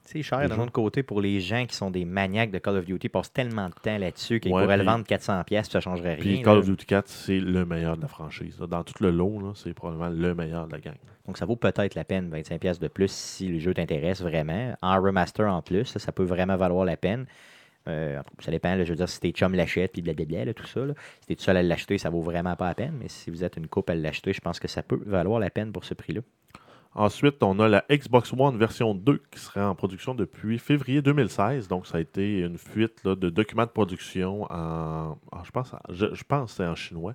C'est 0.04 0.24
cher 0.24 0.50
d'un 0.50 0.58
autre 0.60 0.72
côté 0.72 1.04
pour 1.04 1.22
les 1.22 1.40
gens 1.40 1.66
qui 1.68 1.76
sont 1.76 1.92
des 1.92 2.04
maniaques 2.04 2.50
de 2.50 2.58
Call 2.58 2.78
of 2.78 2.86
Duty, 2.86 3.08
ils 3.08 3.10
passent 3.10 3.32
tellement 3.32 3.70
de 3.70 3.74
temps 3.76 3.98
là-dessus 3.98 4.40
qu'ils 4.40 4.52
Ouais, 4.52 4.64
pourraient 4.64 4.78
le 4.78 4.84
vendre 4.84 5.06
400$, 5.06 5.44
pièces 5.44 5.70
ça 5.70 5.78
ne 5.78 5.82
changerait 5.84 6.16
rien. 6.16 6.22
Puis 6.36 6.42
Call 6.42 6.54
là. 6.54 6.60
of 6.60 6.66
Duty 6.66 6.86
4, 6.88 7.08
c'est 7.08 7.40
le 7.40 7.64
meilleur 7.66 7.96
de 7.96 8.02
la 8.02 8.08
franchise. 8.08 8.58
là. 8.60 8.66
Dans 8.66 8.84
tout 8.84 8.96
le 9.04 9.12
lot, 9.12 9.54
c'est 9.56 9.74
probablement 9.74 10.10
le 10.10 10.34
meilleur 10.34 10.68
de 10.68 10.72
la 10.74 10.80
gang. 10.80 10.96
Donc 11.28 11.38
ça 11.38 11.46
vaut 11.46 11.56
peut-être 11.58 11.94
la 11.94 12.06
peine, 12.06 12.30
25$ 12.34 12.58
pièces 12.58 12.80
de 12.80 12.88
plus 12.88 13.12
si 13.12 13.48
le 13.50 13.60
jeu 13.60 13.74
t'intéresse 13.76 14.22
vraiment. 14.22 14.74
En 14.82 15.00
remaster 15.00 15.46
en 15.48 15.62
plus, 15.62 15.86
ça, 15.86 16.00
ça 16.00 16.12
peut 16.12 16.24
vraiment 16.24 16.58
valoir 16.58 16.86
la 16.86 16.98
peine. 16.98 17.28
Euh, 17.88 18.20
ça 18.40 18.52
dépend, 18.52 18.76
là, 18.76 18.84
je 18.84 18.90
veux 18.90 18.96
dire, 18.96 19.10
si 19.10 19.20
tes 19.20 19.32
chums 19.32 19.54
l'achètent, 19.54 19.92
puis 19.94 20.02
blablabla, 20.02 20.46
là, 20.46 20.54
tout 20.56 20.66
ça. 20.66 20.86
là. 20.86 20.94
Si 21.22 21.28
t'es 21.28 21.36
tout 21.36 21.44
seul 21.44 21.58
à 21.58 21.64
l'acheter, 21.64 21.98
ça 22.00 22.10
vaut 22.10 22.22
vraiment 22.22 22.56
pas 22.56 22.68
la 22.68 22.76
peine. 22.76 22.98
Mais 23.00 23.08
si 23.10 23.30
vous 23.30 23.44
êtes 23.44 23.58
une 23.58 23.68
couple 23.68 23.92
à 23.92 23.96
l'acheter, 23.96 24.34
je 24.34 24.42
pense 24.42 24.60
que 24.60 24.68
ça 24.68 24.82
peut 24.82 25.02
valoir 25.06 25.40
la 25.40 25.50
peine 25.52 25.72
pour 25.72 25.86
ce 25.86 25.94
prix-là. 25.94 26.22
Ensuite, 26.96 27.42
on 27.44 27.60
a 27.60 27.68
la 27.68 27.86
Xbox 27.90 28.34
One 28.38 28.58
version 28.58 28.96
2 28.96 29.22
qui 29.32 29.40
serait 29.40 29.62
en 29.62 29.76
production 29.76 30.16
depuis 30.16 30.58
février 30.58 31.02
2016. 31.02 31.68
Donc, 31.68 31.86
ça 31.86 31.98
a 31.98 32.02
été 32.02 32.40
une 32.40 32.58
fuite 32.58 33.04
là, 33.04 33.16
de 33.16 33.30
documents 33.30 33.66
de 33.66 33.70
production 33.70 34.44
en. 34.52 35.18
en- 35.32 35.44
je 35.44 35.52
pense, 35.52 35.74
je, 35.90 36.08
je 36.14 36.24
pense 36.24 36.52
que 36.52 36.58
c'est 36.58 36.66
en 36.68 36.76
chinois. 36.76 37.14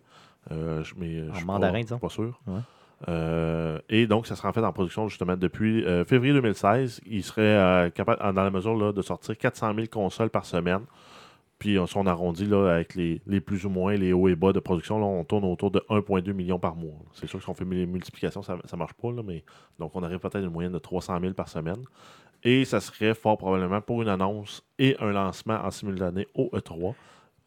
Euh, 0.53 0.83
je- 0.85 0.95
mais 0.97 1.25
je 1.25 1.31
En 1.31 1.35
suis 1.35 1.45
mandarin, 1.45 1.73
pas, 1.73 1.83
disons. 1.83 1.99
pas 1.99 2.09
sûr. 2.09 2.41
Ouais. 2.47 2.61
Euh, 3.09 3.79
et 3.89 4.07
donc, 4.07 4.27
ça 4.27 4.37
sera 4.37 4.49
en 4.49 4.53
fait 4.53 4.65
en 4.65 4.73
production 4.73 5.09
justement 5.09 5.37
depuis 5.37 5.85
euh, 5.85 6.05
février 6.05 6.33
2016. 6.33 7.01
Il 7.07 7.23
serait 7.25 7.43
euh, 7.43 7.91
capable, 7.91 8.21
dans 8.35 8.45
la 8.45 8.51
mesure 8.51 8.77
là, 8.77 8.93
de 8.93 9.03
sortir 9.03 9.37
400 9.37 9.75
000 9.75 9.87
consoles 9.91 10.31
par 10.31 10.47
semaine. 10.47 10.83
Puis, 11.65 11.79
euh, 11.79 11.87
si 11.87 11.97
on 11.97 12.05
arrondit 12.05 12.53
avec 12.53 12.95
les, 12.95 13.41
plus 13.41 13.65
ou 13.65 13.71
moins, 13.71 13.95
les 13.95 14.13
hauts 14.13 14.29
et 14.29 14.37
bas 14.37 14.53
de 14.53 14.61
production, 14.61 14.99
là, 14.99 15.07
on 15.07 15.25
tourne 15.25 15.47
autour 15.47 15.71
de 15.71 15.83
1,2 15.89 16.35
million 16.35 16.59
par 16.59 16.77
mois. 16.77 16.99
C'est 17.15 17.27
sûr 17.27 17.39
que 17.39 17.43
si 17.43 17.49
on 17.49 17.55
fait 17.55 17.65
les 17.65 17.87
multiplications, 17.87 18.43
ça 18.43 18.59
ne 18.71 18.77
marche 18.77 18.93
pas, 18.93 19.09
mais 19.25 19.43
donc 19.79 19.93
on 19.97 20.03
arrive 20.03 20.19
peut-être 20.19 20.37
à 20.37 20.41
une 20.41 20.51
moyenne 20.51 20.75
de 20.75 20.79
300 20.79 21.19
000 21.23 21.33
par 21.33 21.49
semaine. 21.49 21.83
Et 22.43 22.67
ça 22.67 22.81
serait 22.81 23.15
fort 23.15 23.39
probablement 23.39 23.81
pour 23.81 24.03
une 24.03 24.11
annonce 24.11 24.63
et 24.79 24.95
un 25.01 25.13
lancement 25.13 25.55
en 25.55 25.71
simultané 25.71 26.29
au 26.35 26.51
E3. 26.53 26.93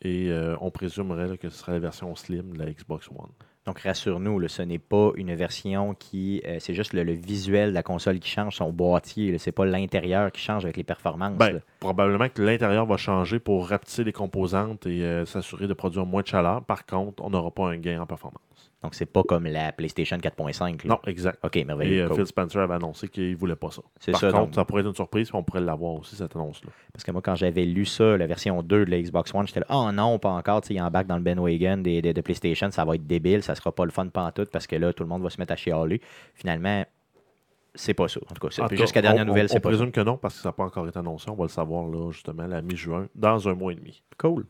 Et 0.01 0.31
euh, 0.31 0.55
on 0.61 0.71
présumerait 0.71 1.37
que 1.37 1.49
ce 1.49 1.59
serait 1.59 1.73
la 1.73 1.79
version 1.79 2.15
slim 2.15 2.53
de 2.53 2.57
la 2.57 2.71
Xbox 2.71 3.09
One. 3.09 3.29
Donc, 3.67 3.79
rassure-nous, 3.81 4.39
là, 4.39 4.47
ce 4.47 4.61
n'est 4.61 4.79
pas 4.79 5.11
une 5.15 5.35
version 5.35 5.93
qui. 5.93 6.41
euh, 6.47 6.55
c'est 6.59 6.73
juste 6.73 6.93
le, 6.93 7.03
le 7.03 7.11
visuel 7.11 7.69
de 7.69 7.73
la 7.75 7.83
console 7.83 8.17
qui 8.19 8.29
change, 8.29 8.55
son 8.55 8.71
boîtier. 8.71 9.31
là. 9.33 9.37
C'est 9.39 9.51
pas 9.51 9.65
l'intérieur 9.65 10.31
qui 10.31 10.41
change 10.41 10.63
avec 10.63 10.77
les 10.77 10.83
performances. 10.85 11.37
Ben, 11.37 11.61
probablement 11.81 12.29
que 12.29 12.41
l'intérieur 12.41 12.85
va 12.85 12.95
changer 12.95 13.39
pour 13.39 13.67
rapetisser 13.67 14.05
les 14.05 14.13
composantes 14.13 14.87
et 14.87 15.03
euh, 15.03 15.25
s'assurer 15.25 15.67
de 15.67 15.73
produire 15.73 16.05
moins 16.05 16.21
de 16.21 16.27
chaleur. 16.27 16.63
Par 16.63 16.85
contre, 16.85 17.21
on 17.23 17.29
n'aura 17.29 17.51
pas 17.51 17.67
un 17.67 17.77
gain 17.77 18.01
en 18.01 18.05
performance. 18.05 18.41
Donc, 18.83 18.93
c'est 18.93 19.07
pas 19.07 19.23
comme 19.23 19.45
la 19.47 19.71
PlayStation 19.71 20.17
4.5. 20.17 20.87
là. 20.87 20.93
Non, 20.95 20.99
exact. 21.07 21.39
OK, 21.43 21.55
Et 21.57 21.65
merveilleux. 21.65 22.03
euh, 22.03 22.07
cool. 22.09 22.17
Phil 22.17 22.25
Spencer 22.27 22.61
avait 22.61 22.75
annoncé 22.75 23.07
qu'il 23.07 23.31
ne 23.31 23.35
voulait 23.35 23.55
pas 23.55 23.71
ça. 23.71 23.81
C'est 23.99 24.11
Par 24.11 24.21
ça, 24.21 24.27
contre, 24.31 24.45
donc. 24.45 24.55
ça 24.55 24.65
pourrait 24.65 24.81
être 24.81 24.87
une 24.89 24.93
surprise, 24.95 25.29
puis 25.29 25.35
on 25.35 25.43
pourrait 25.43 25.61
l'avoir 25.61 25.93
aussi, 25.93 26.15
cette 26.15 26.35
annonce-là. 26.35 26.69
Parce 26.93 27.03
que 27.03 27.11
moi, 27.11 27.21
quand 27.23 27.33
j'avais 27.35 27.65
lu 27.65 27.85
ça, 27.85 28.15
la 28.17 28.27
version 28.27 28.61
2 28.61 28.85
de 28.85 28.91
la 28.91 29.01
Xbox 29.01 29.33
One, 29.33 29.47
j'étais 29.47 29.61
là, 29.61 29.65
oh 29.71 29.91
non, 29.91 30.19
pas 30.19 30.29
encore. 30.29 30.61
Tu 30.61 30.67
sais, 30.67 30.73
il 30.75 30.81
embarque 30.81 31.07
dans 31.07 31.17
le 31.17 31.23
des, 31.23 32.01
des- 32.01 32.13
de 32.13 32.21
PlayStation, 32.21 32.69
ça 32.69 32.85
va 32.85 32.95
être 32.95 33.07
débile, 33.07 33.41
ça 33.41 33.55
sera 33.55 33.71
pas 33.71 33.83
le 33.83 33.91
fun 33.91 34.07
pantoute 34.09 34.51
parce 34.51 34.67
que 34.67 34.75
là, 34.75 34.93
tout 34.93 35.03
le 35.03 35.09
monde 35.09 35.23
va 35.23 35.31
se 35.31 35.39
mettre 35.41 35.53
à 35.53 35.55
chialer. 35.55 35.99
Finalement, 36.35 36.85
c'est 37.73 37.93
pas 37.95 38.07
ça. 38.07 38.19
En 38.29 38.33
tout 38.35 38.39
cas, 38.47 38.47
c'est- 38.51 38.61
En 38.61 38.65
tout 38.67 38.75
cas, 38.75 38.81
jusqu'à 38.81 39.01
dernière 39.01 39.23
on- 39.23 39.27
nouvelle, 39.27 39.45
on- 39.45 39.47
c'est 39.49 39.57
On 39.57 39.61
pas 39.61 39.69
ça. 39.71 39.75
présume 39.77 39.91
que 39.91 40.01
non, 40.01 40.17
parce 40.17 40.35
que 40.35 40.41
ça 40.41 40.49
n'a 40.49 40.53
pas 40.53 40.63
encore 40.65 40.87
été 40.87 40.99
annoncé. 40.99 41.29
On 41.31 41.35
va 41.35 41.43
le 41.45 41.49
savoir, 41.49 41.87
là, 41.87 42.11
justement, 42.11 42.45
la 42.45 42.61
mi-juin, 42.61 43.07
dans 43.15 43.49
un 43.49 43.55
mois 43.55 43.71
et 43.71 43.75
demi. 43.75 44.03
Cool. 44.19 44.45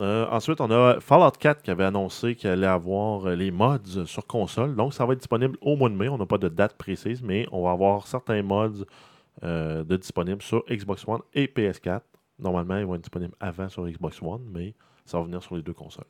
Euh, 0.00 0.26
ensuite, 0.30 0.60
on 0.62 0.70
a 0.70 0.98
Fallout 1.00 1.32
4 1.38 1.62
qui 1.62 1.70
avait 1.70 1.84
annoncé 1.84 2.34
qu'il 2.34 2.48
allait 2.48 2.66
avoir 2.66 3.26
euh, 3.26 3.34
les 3.34 3.50
mods 3.50 4.06
sur 4.06 4.26
console. 4.26 4.74
Donc, 4.74 4.94
ça 4.94 5.04
va 5.04 5.12
être 5.12 5.18
disponible 5.18 5.58
au 5.60 5.76
mois 5.76 5.90
de 5.90 5.94
mai. 5.94 6.08
On 6.08 6.16
n'a 6.16 6.26
pas 6.26 6.38
de 6.38 6.48
date 6.48 6.74
précise, 6.78 7.22
mais 7.22 7.46
on 7.52 7.62
va 7.64 7.72
avoir 7.72 8.06
certains 8.06 8.42
mods 8.42 8.84
euh, 9.42 9.84
de 9.84 9.96
disponibles 9.96 10.40
sur 10.40 10.64
Xbox 10.70 11.06
One 11.06 11.20
et 11.34 11.46
PS4. 11.46 12.00
Normalement, 12.38 12.78
ils 12.78 12.86
vont 12.86 12.94
être 12.94 13.02
disponibles 13.02 13.34
avant 13.40 13.68
sur 13.68 13.86
Xbox 13.86 14.22
One, 14.22 14.42
mais 14.50 14.74
ça 15.04 15.18
va 15.18 15.24
venir 15.24 15.42
sur 15.42 15.56
les 15.56 15.62
deux 15.62 15.74
consoles. 15.74 16.06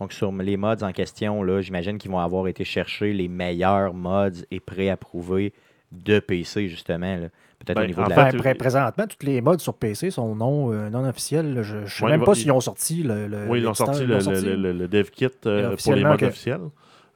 Donc, 0.00 0.14
sur 0.14 0.32
les 0.32 0.56
mods 0.56 0.82
en 0.82 0.92
question, 0.92 1.60
j'imagine 1.60 1.98
qu'ils 1.98 2.10
vont 2.10 2.18
avoir 2.18 2.48
été 2.48 2.64
chercher 2.64 3.12
les 3.12 3.28
meilleurs 3.28 3.92
mods 3.92 4.44
et 4.50 4.60
préapprouvés 4.60 5.52
de 5.92 6.18
PC, 6.20 6.68
justement. 6.68 7.16
là. 7.16 7.28
Peut-être 7.58 7.76
Ben, 7.76 7.84
au 7.84 7.86
niveau 7.86 8.04
de 8.04 8.10
la. 8.10 8.14
fait, 8.26 8.32
Ben, 8.32 8.38
pré- 8.38 8.54
présentement, 8.54 9.04
tous 9.06 9.24
les 9.26 9.40
modes 9.40 9.60
sur 9.60 9.74
PC 9.74 10.10
sont 10.10 10.34
non, 10.34 10.72
euh, 10.72 10.90
non 10.90 11.04
officiels. 11.08 11.54
là. 11.54 11.62
Je 11.62 11.76
ne 11.78 11.86
sais 11.86 12.04
Ouais, 12.04 12.10
même 12.10 12.20
va- 12.20 12.26
pas 12.26 12.32
il- 12.32 12.42
s'ils 12.42 12.52
ont 12.52 12.60
sorti 12.60 13.02
le. 13.02 13.26
le- 13.28 13.46
oui, 13.48 13.60
ils 13.60 13.66
ont 13.66 13.74
sorti 13.74 14.00
ils 14.02 14.06
le, 14.06 14.12
l'ont 14.12 14.16
le- 14.30 14.36
sorti. 14.36 14.56
le- 14.56 14.72
le 14.72 14.88
dev 14.88 15.08
kit 15.10 15.28
euh, 15.46 15.74
pour 15.82 15.94
les 15.94 16.04
modes 16.04 16.18
que- 16.18 16.26
officiels. 16.26 16.60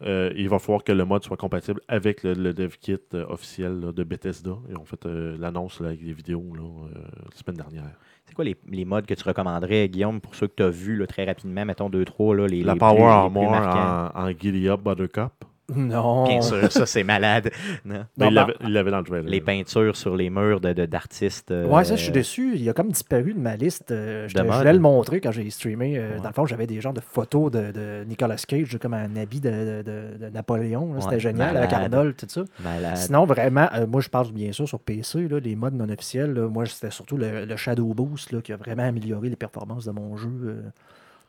Euh, 0.02 0.32
il 0.34 0.48
va 0.48 0.58
falloir 0.58 0.82
que 0.82 0.92
le 0.92 1.04
mode 1.04 1.22
soit 1.24 1.36
compatible 1.36 1.82
avec 1.86 2.22
le, 2.22 2.32
le 2.32 2.54
dev 2.54 2.72
kit 2.80 2.96
euh, 3.12 3.26
officiel 3.28 3.80
là, 3.80 3.92
de 3.92 4.02
Bethesda. 4.02 4.52
Ils 4.70 4.78
ont 4.78 4.86
fait 4.86 5.04
euh, 5.04 5.36
l'annonce 5.38 5.78
là, 5.80 5.88
avec 5.88 6.02
des 6.02 6.14
vidéos 6.14 6.54
là, 6.54 6.62
euh, 6.62 7.00
la 7.30 7.36
semaine 7.36 7.56
dernière. 7.58 7.90
C'est 8.24 8.32
quoi 8.34 8.46
les, 8.46 8.56
les 8.70 8.86
mods 8.86 9.02
que 9.02 9.12
tu 9.12 9.24
recommanderais, 9.24 9.90
Guillaume, 9.90 10.22
pour 10.22 10.34
ceux 10.34 10.46
que 10.46 10.54
tu 10.56 10.62
as 10.62 10.70
vus 10.70 10.96
là, 10.96 11.06
très 11.06 11.26
rapidement, 11.26 11.66
mettons 11.66 11.90
2-3, 11.90 12.34
là, 12.34 12.46
les, 12.46 12.62
La 12.62 12.72
les 12.72 12.78
Power 12.78 12.94
plus, 12.94 13.02
les 13.02 13.46
plus 13.46 13.54
Armor 13.56 14.12
en, 14.16 14.20
en 14.22 14.30
Giddy 14.30 14.68
Up 14.70 14.80
Buttercup. 14.82 15.32
Non. 15.74 16.26
Bien 16.26 16.40
sûr, 16.40 16.70
ça 16.70 16.86
c'est 16.86 17.04
malade. 17.04 17.50
Non. 17.84 18.04
Il 18.16 18.20
ben- 18.24 18.30
l'avait- 18.30 18.90
dans 18.90 18.98
le 18.98 19.04
trailer. 19.04 19.28
Les 19.30 19.40
peintures 19.40 19.96
sur 19.96 20.16
les 20.16 20.30
murs 20.30 20.60
de- 20.60 20.72
de- 20.72 20.86
d'artistes. 20.86 21.50
euh, 21.50 21.66
Ouais, 21.66 21.84
ça, 21.84 21.96
je 21.96 22.02
suis 22.02 22.12
déçu. 22.12 22.56
Il 22.56 22.68
a 22.68 22.72
comme 22.72 22.90
disparu 22.90 23.34
de 23.34 23.38
ma 23.40 23.56
liste. 23.56 23.90
Euh, 23.90 24.26
je, 24.28 24.34
De 24.34 24.40
te- 24.40 24.44
je 24.44 24.48
mode. 24.50 24.58
voulais 24.58 24.72
le 24.72 24.78
montrer 24.78 25.20
quand 25.20 25.32
j'ai 25.32 25.48
streamé. 25.50 25.98
Euh, 25.98 26.14
Ouais. 26.16 26.20
Dans 26.20 26.28
le 26.28 26.34
fond, 26.34 26.46
j'avais 26.46 26.66
des 26.66 26.80
genres 26.80 26.92
de 26.92 27.00
photos 27.00 27.50
de, 27.50 27.70
de 27.72 28.04
Nicolas 28.08 28.36
Cage, 28.36 28.76
comme 28.80 28.94
un 28.94 29.14
habit 29.16 29.40
de, 29.40 29.50
de- 29.82 30.18
de 30.18 30.28
Napoléon. 30.32 31.00
C'était 31.00 31.20
génial, 31.20 31.56
avec. 31.56 31.72
Arnold, 31.72 32.16
tout 32.16 32.26
ça. 32.28 32.42
Malade. 32.62 32.96
Sinon, 32.96 33.24
vraiment, 33.24 33.68
euh, 33.74 33.86
moi, 33.86 34.00
je 34.00 34.08
parle 34.08 34.32
bien 34.32 34.52
sûr 34.52 34.66
sur 34.68 34.80
PC, 34.80 35.28
là, 35.28 35.38
les 35.40 35.56
modes 35.56 35.74
non 35.74 35.88
officiels. 35.88 36.32
là. 36.34 36.48
moi, 36.48 36.66
c'était 36.66 36.90
surtout 36.90 37.16
le, 37.16 37.44
le 37.44 37.56
Shadow 37.56 37.94
Boost 37.94 38.32
là, 38.32 38.40
qui 38.40 38.52
a 38.52 38.56
vraiment 38.56 38.82
amélioré 38.82 39.28
les 39.28 39.36
performances 39.36 39.84
de 39.84 39.90
mon 39.92 40.16
jeu 40.16 40.28
euh, 40.44 40.60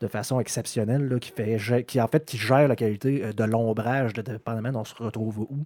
de 0.01 0.07
façon 0.07 0.39
exceptionnelle, 0.39 1.07
là, 1.07 1.19
qui, 1.19 1.31
fait, 1.31 1.83
qui 1.85 2.01
en 2.01 2.07
fait 2.07 2.25
qui 2.25 2.37
gère 2.37 2.67
la 2.67 2.75
qualité 2.75 3.23
euh, 3.23 3.33
de 3.33 3.43
l'ombrage, 3.43 4.13
de, 4.13 4.21
dépendamment 4.21 4.79
on 4.79 4.83
se 4.83 4.95
retrouve 4.95 5.39
où. 5.39 5.65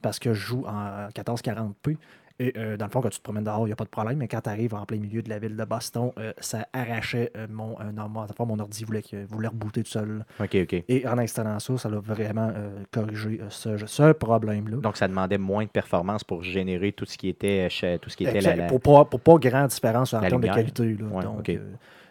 Parce 0.00 0.18
que 0.18 0.34
je 0.34 0.40
joue 0.40 0.64
en 0.66 1.08
1440p. 1.08 1.96
Et 2.40 2.52
euh, 2.56 2.76
dans 2.76 2.86
le 2.86 2.90
fond, 2.90 3.00
quand 3.00 3.10
tu 3.10 3.18
te 3.18 3.22
promènes 3.22 3.44
dehors, 3.44 3.60
il 3.60 3.66
n'y 3.66 3.72
a 3.72 3.76
pas 3.76 3.84
de 3.84 3.90
problème, 3.90 4.18
mais 4.18 4.26
quand 4.26 4.40
tu 4.40 4.50
arrives 4.50 4.74
en 4.74 4.84
plein 4.84 4.98
milieu 4.98 5.22
de 5.22 5.28
la 5.30 5.38
ville 5.38 5.56
de 5.56 5.64
Boston, 5.64 6.10
euh, 6.18 6.32
ça 6.40 6.66
arrachait 6.72 7.32
mon, 7.48 7.76
euh, 7.80 7.92
non, 7.92 8.08
mon, 8.08 8.26
mon 8.44 8.58
ordi 8.58 8.84
voulait, 8.84 9.04
voulait 9.28 9.46
rebooter 9.48 9.84
tout 9.84 9.90
seul. 9.90 10.24
OK, 10.40 10.56
OK. 10.62 10.84
Et 10.88 11.06
en 11.06 11.16
installant 11.18 11.60
ça, 11.60 11.78
ça 11.78 11.88
l'a 11.88 12.00
vraiment 12.00 12.52
corrigé 12.90 13.40
ce, 13.50 13.76
ce 13.86 14.12
problème-là. 14.12 14.78
Donc, 14.78 14.96
ça 14.96 15.06
demandait 15.06 15.38
moins 15.38 15.64
de 15.64 15.70
performance 15.70 16.24
pour 16.24 16.42
générer 16.42 16.90
tout 16.90 17.06
ce 17.06 17.16
qui 17.16 17.28
était, 17.28 17.68
tout 18.02 18.10
ce 18.10 18.16
qui 18.16 18.24
était 18.24 18.40
la, 18.40 18.56
la- 18.56 18.66
Pour 18.66 18.80
pas, 18.80 19.04
pour 19.04 19.20
pas 19.20 19.36
grande 19.36 19.68
différence 19.68 20.12
en 20.12 20.20
termes 20.20 20.42
de 20.42 20.48
qualité. 20.48 20.96
Là. 20.96 21.06
Ouais, 21.06 21.22
Donc, 21.22 21.38
ok. 21.38 21.58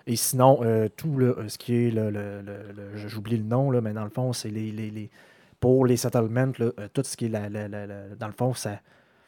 Euh, 0.08 0.12
et 0.12 0.16
sinon, 0.16 0.60
euh, 0.63 0.88
tout 0.96 1.16
le, 1.18 1.38
ce 1.48 1.58
qui 1.58 1.76
est 1.76 1.92
le, 1.92 2.10
le- 2.12 2.42
le- 2.42 2.72
le- 2.76 2.96
j'oublie 3.08 3.38
le 3.38 3.44
nom, 3.44 3.72
là, 3.72 3.82
mais 3.82 3.94
dans 3.94 4.04
le 4.04 4.10
fond, 4.10 4.34
c'est 4.34 4.50
les, 4.50 4.72
les, 4.72 4.89
les- 4.92 5.10
pour 5.60 5.86
les 5.86 5.98
settlements, 5.98 6.52
là, 6.60 6.72
euh, 6.80 6.88
tout 6.94 7.04
ce 7.04 7.16
qui 7.18 7.26
est 7.26 7.30
la, 7.30 7.50
la- 7.50 7.68
la- 7.68 7.86
dans 8.20 8.28
le 8.28 8.34
fond, 8.34 8.54
ça, 8.54 8.80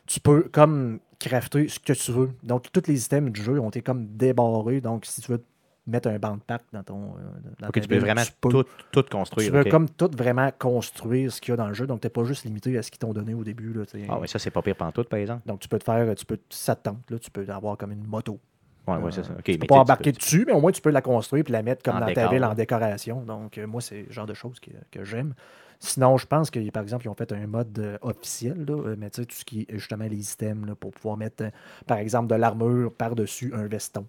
tu 0.05 0.19
peux 0.19 0.43
comme 0.51 0.99
crafter 1.19 1.67
ce 1.67 1.79
que 1.79 1.93
tu 1.93 2.11
veux. 2.11 2.29
Donc, 2.43 2.71
tous 2.71 2.83
les 2.87 3.05
items 3.05 3.31
du 3.31 3.41
jeu 3.41 3.59
ont 3.59 3.69
été 3.69 3.81
comme 3.81 4.05
débarrés. 4.17 4.81
Donc, 4.81 5.05
si 5.05 5.21
tu 5.21 5.31
veux 5.31 5.41
mettre 5.87 6.09
un 6.09 6.17
banc 6.19 6.35
de 6.35 6.41
pack 6.41 6.63
dans 6.73 6.83
ton. 6.83 7.01
euh, 7.03 7.51
dans 7.61 7.67
ta 7.71 7.79
tu 7.79 7.87
peux 7.87 7.95
ville, 7.95 8.03
vraiment 8.03 8.21
peux. 8.41 8.49
tout, 8.49 8.65
tout 8.91 9.03
Tu 9.03 9.09
construire. 9.09 9.53
veux 9.53 9.61
OK. 9.61 9.69
comme 9.69 9.89
tout 9.89 10.09
vraiment 10.17 10.51
construire 10.59 11.31
ce 11.31 11.39
qu'il 11.39 11.51
y 11.51 11.53
a 11.53 11.57
dans 11.57 11.67
le 11.67 11.73
jeu. 11.73 11.87
Donc, 11.87 12.01
tu 12.01 12.05
n'es 12.07 12.09
pas 12.11 12.23
juste 12.25 12.43
limité 12.43 12.77
à 12.77 12.83
ce 12.83 12.91
qu'ils 12.91 12.99
t'ont 12.99 13.13
donné 13.13 13.33
au 13.33 13.43
début. 13.43 13.71
Là, 13.73 13.85
tu. 13.85 13.99
Ah 14.09 14.19
oui, 14.19 14.27
ça, 14.27 14.37
c'est 14.39 14.51
pas 14.51 14.61
pire 14.61 14.75
pantoute, 14.75 15.07
par 15.09 15.19
exemple. 15.19 15.47
Donc, 15.47 15.59
tu 15.61 15.69
peux 15.69 15.79
te 15.79 15.83
faire, 15.83 16.13
tu 16.15 16.25
peux, 16.25 16.37
ça 16.49 16.75
te 16.75 16.83
tente, 16.89 17.09
là, 17.09 17.17
tu 17.17 17.31
peux 17.31 17.45
avoir 17.49 17.77
comme 17.77 17.91
une 17.93 18.03
moto. 18.05 18.39
Ouais, 18.87 19.11
c'est 19.11 19.23
ça. 19.23 19.33
OK, 19.37 19.43
tu 19.43 19.57
peux 19.57 19.65
pas 19.67 19.75
embarquer 19.79 20.11
peux- 20.11 20.17
dessus, 20.17 20.43
mais 20.45 20.53
au 20.53 20.61
moins 20.61 20.71
tu 20.71 20.81
peux 20.81 20.91
la 20.91 21.01
construire 21.01 21.43
et 21.47 21.51
la 21.51 21.63
mettre 21.63 21.83
comme 21.83 21.95
En 21.97 21.99
dans 21.99 22.11
ta 22.11 22.27
ville 22.27 22.43
en 22.45 22.49
ouais. 22.49 22.55
décoration. 22.55 23.21
Donc, 23.21 23.57
euh, 23.57 23.65
moi, 23.67 23.81
c'est 23.81 24.03
le 24.03 24.11
genre 24.11 24.27
de 24.27 24.33
choses 24.33 24.59
que, 24.59 24.71
que 24.91 25.03
j'aime. 25.03 25.33
Sinon, 25.79 26.17
je 26.17 26.25
pense 26.25 26.49
que, 26.51 26.69
par 26.71 26.83
exemple, 26.83 27.05
ils 27.05 27.09
ont 27.09 27.15
fait 27.15 27.31
un 27.31 27.47
mode 27.47 27.77
euh, 27.79 27.97
officiel, 28.01 28.63
là, 28.65 28.73
euh, 28.73 28.95
mais 28.97 29.09
tu 29.09 29.21
sais, 29.21 29.25
tout 29.25 29.35
ce 29.35 29.43
qui 29.45 29.61
est 29.67 29.73
justement 29.77 30.05
les 30.05 30.31
items, 30.33 30.67
là, 30.67 30.75
pour 30.75 30.91
pouvoir 30.91 31.17
mettre, 31.17 31.43
euh, 31.43 31.49
par 31.85 31.97
exemple, 31.97 32.27
de 32.27 32.35
l'armure 32.35 32.93
par-dessus 32.93 33.53
un 33.53 33.67
veston. 33.67 34.05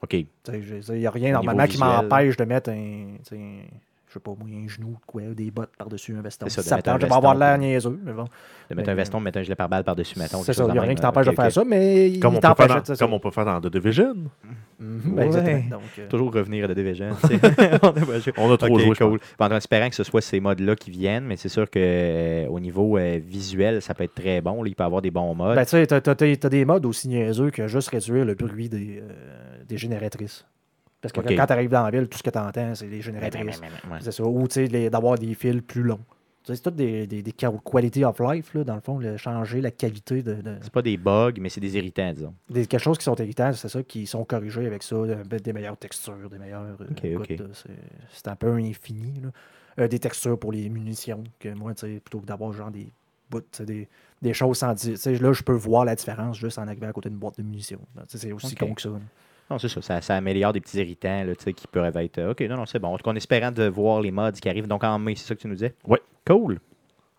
OK. 0.00 0.14
Il 0.14 0.26
n'y 0.90 1.06
a 1.06 1.10
rien 1.10 1.32
normalement 1.32 1.66
qui 1.66 1.78
m'empêche 1.78 2.36
de 2.36 2.44
mettre 2.44 2.70
un, 2.70 3.16
je 3.30 4.12
sais 4.14 4.20
pas 4.20 4.34
moi, 4.38 4.48
un 4.50 4.66
genou, 4.68 4.96
quoi, 5.06 5.22
des 5.34 5.50
bottes 5.50 5.76
par-dessus 5.76 6.16
un 6.16 6.22
veston. 6.22 6.48
Ça, 6.48 6.62
Si 6.62 6.68
de 6.68 6.70
ça 6.70 6.76
un 6.76 6.82
tente, 6.82 7.00
je 7.02 7.06
vais 7.06 7.12
avoir 7.12 7.34
veston, 7.34 7.38
l'air 7.38 7.58
niaiseux, 7.58 8.00
mais 8.02 8.12
bon. 8.12 8.24
De 8.70 8.74
mettre 8.74 8.88
Mais, 8.88 8.92
un 8.92 8.96
veston, 8.96 9.18
de 9.18 9.24
mettre 9.24 9.38
un 9.38 9.42
gilet 9.42 9.54
pare-balles 9.54 9.84
par-dessus, 9.84 10.18
mettons. 10.18 10.42
C'est 10.42 10.52
ça, 10.52 10.64
il 10.68 10.72
n'y 10.72 10.78
a 10.78 10.82
rien 10.82 10.94
qui 10.94 11.00
t'empêche 11.00 11.26
de 11.26 11.32
faire 11.32 11.50
ça, 11.50 11.64
mais 11.64 12.10
il 12.10 12.20
Comme 12.20 12.32
on, 12.32 12.36
peut 12.36 12.42
t'empêche 12.42 12.66
faire 12.66 12.82
de 12.82 12.88
dans, 12.88 12.94
ça. 12.94 13.04
comme 13.04 13.14
on 13.14 13.18
peut 13.20 13.30
faire 13.30 13.44
dans 13.46 13.60
The 13.62 13.68
Division. 13.72 14.14
Mhm, 14.78 15.00
ben, 15.04 15.12
Ouais. 15.16 15.26
exactement. 15.26 15.62
Donc, 15.70 15.80
euh, 15.98 16.08
Toujours 16.08 16.32
revenir 16.34 16.64
à 16.64 16.68
The 16.68 16.72
Division. 16.72 17.10
On 18.36 18.52
a 18.52 18.56
trop 18.56 18.78
joué, 18.78 18.94
cool. 18.96 19.18
En 19.38 19.50
espérant 19.52 19.88
que 19.88 19.94
ce 19.94 20.04
soit 20.04 20.20
ces 20.20 20.40
modes-là 20.40 20.76
qui 20.76 20.90
viennent, 20.90 21.24
mais 21.24 21.36
c'est 21.36 21.48
sûr 21.48 21.68
que 21.70 21.78
euh, 21.78 22.46
au 22.48 22.60
niveau 22.60 22.96
euh, 22.98 23.18
visuel, 23.24 23.80
ça 23.82 23.94
peut 23.94 24.04
être 24.04 24.14
très 24.14 24.40
bon. 24.40 24.62
là. 24.62 24.68
il 24.68 24.74
peut 24.74 24.84
avoir 24.84 25.02
des 25.02 25.10
bons 25.10 25.34
modes. 25.34 25.56
Ben, 25.56 25.64
tu 25.64 25.70
sais, 25.70 25.86
t'as, 25.86 26.48
des 26.48 26.64
modes 26.64 26.86
aussi 26.86 27.08
niaiseux 27.08 27.50
que 27.50 27.66
juste 27.66 27.88
réduire 27.88 28.24
le 28.24 28.34
bruit 28.34 28.68
des, 28.68 29.02
euh, 29.02 29.64
des 29.66 29.78
génératrices. 29.78 30.44
Parce 31.00 31.12
que 31.12 31.20
quand 31.20 31.46
tu 31.46 31.52
arrives 31.52 31.70
dans 31.70 31.84
la 31.84 31.90
ville, 31.90 32.08
tout 32.08 32.18
ce 32.18 32.22
que 32.22 32.30
tu 32.30 32.38
entends, 32.38 32.74
c'est 32.74 32.86
les 32.86 33.00
génératrices. 33.00 33.60
C'est 34.00 34.12
ça. 34.12 34.24
Ou 34.24 34.46
tu 34.48 34.54
sais, 34.54 34.66
les- 34.66 34.90
d'avoir 34.90 35.16
des 35.16 35.32
fils 35.34 35.62
plus 35.66 35.82
longs. 35.82 36.00
Tu 36.44 36.52
sais, 36.52 36.56
C'est 36.56 36.62
tout 36.62 36.70
des, 36.70 37.06
des, 37.06 37.22
des 37.22 37.32
qua- 37.32 37.60
quality 37.64 38.04
of 38.04 38.18
life, 38.20 38.54
là, 38.54 38.64
dans 38.64 38.74
le 38.74 38.80
fond, 38.80 38.98
le 38.98 39.16
changer 39.16 39.60
la 39.60 39.70
qualité 39.70 40.22
de, 40.22 40.34
de- 40.34 40.56
C'est 40.62 40.72
pas 40.72 40.80
des 40.82 40.96
bugs, 40.96 41.32
mais 41.40 41.48
c'est 41.50 41.60
des 41.60 41.76
irritants, 41.76 42.12
disons. 42.12 42.34
des 42.48 42.66
quelque 42.66 42.80
chose 42.80 42.96
qui 42.96 43.04
sont 43.04 43.16
irritants, 43.16 43.52
c'est 43.52 43.68
ça, 43.68 43.82
qui 43.82 44.06
sont 44.06 44.24
corrigés 44.24 44.66
avec 44.66 44.82
ça, 44.82 44.96
de- 44.96 45.14
ben, 45.28 45.38
des 45.40 45.52
meilleures 45.52 45.76
textures, 45.76 46.30
des 46.30 46.38
meilleures. 46.38 46.62
euh, 46.80 46.86
Ok, 46.90 47.04
écoute, 47.04 47.30
ok. 47.32 47.38
là, 47.40 47.44
c'est, 47.52 47.70
c'est 48.12 48.28
un 48.28 48.36
peu 48.36 48.52
infini. 48.54 49.20
là. 49.20 49.30
Euh, 49.80 49.88
des 49.88 49.98
textures 49.98 50.38
pour 50.38 50.52
les 50.52 50.68
munitions, 50.70 51.22
que 51.38 51.50
moi, 51.50 51.74
tu 51.74 51.80
sais, 51.86 52.00
plutôt 52.00 52.20
que 52.20 52.26
d'avoir 52.26 52.52
genre 52.52 52.70
des 52.70 52.88
bouts, 53.30 53.42
des, 53.60 53.86
des 54.22 54.32
choses 54.34 54.58
sans 54.58 54.72
dire. 54.74 54.94
tu 54.94 54.96
sais, 55.00 55.14
Là, 55.18 55.32
je 55.32 55.42
peux 55.42 55.52
voir 55.52 55.84
la 55.84 55.94
différence 55.94 56.38
juste 56.38 56.58
en 56.58 56.66
arrivant 56.66 56.88
à 56.88 56.92
côté 56.92 57.10
d'une 57.10 57.18
boîte 57.18 57.36
de 57.38 57.42
munitions. 57.42 57.80
C'est 58.08 58.32
aussi 58.32 58.54
con 58.56 58.74
que 58.74 58.80
ça. 58.82 58.88
là. 58.88 58.98
Non, 59.50 59.58
c'est 59.58 59.68
ça, 59.68 59.80
ça. 59.80 60.00
ça 60.02 60.14
améliore 60.16 60.52
des 60.52 60.60
petits 60.60 60.78
irritants 60.78 61.24
là, 61.24 61.34
tu 61.34 61.44
sais, 61.44 61.52
qui 61.54 61.66
peuvent 61.66 61.96
être. 61.96 62.18
euh, 62.18 62.32
OK, 62.32 62.40
non, 62.42 62.56
non, 62.56 62.66
c'est 62.66 62.78
bon. 62.78 62.88
En 62.88 62.98
tout 62.98 63.04
cas, 63.04 63.10
en 63.12 63.16
espérant 63.16 63.50
de 63.52 63.64
voir 63.68 64.00
les 64.02 64.10
mods 64.10 64.32
qui 64.32 64.48
arrivent. 64.48 64.66
Donc 64.66 64.82
en 64.84 64.98
mai, 64.98 65.14
c'est 65.14 65.26
ça 65.26 65.34
que 65.34 65.40
tu 65.40 65.46
nous 65.48 65.54
disais? 65.54 65.74
Ouais. 65.86 66.00
Cool. 66.28 66.60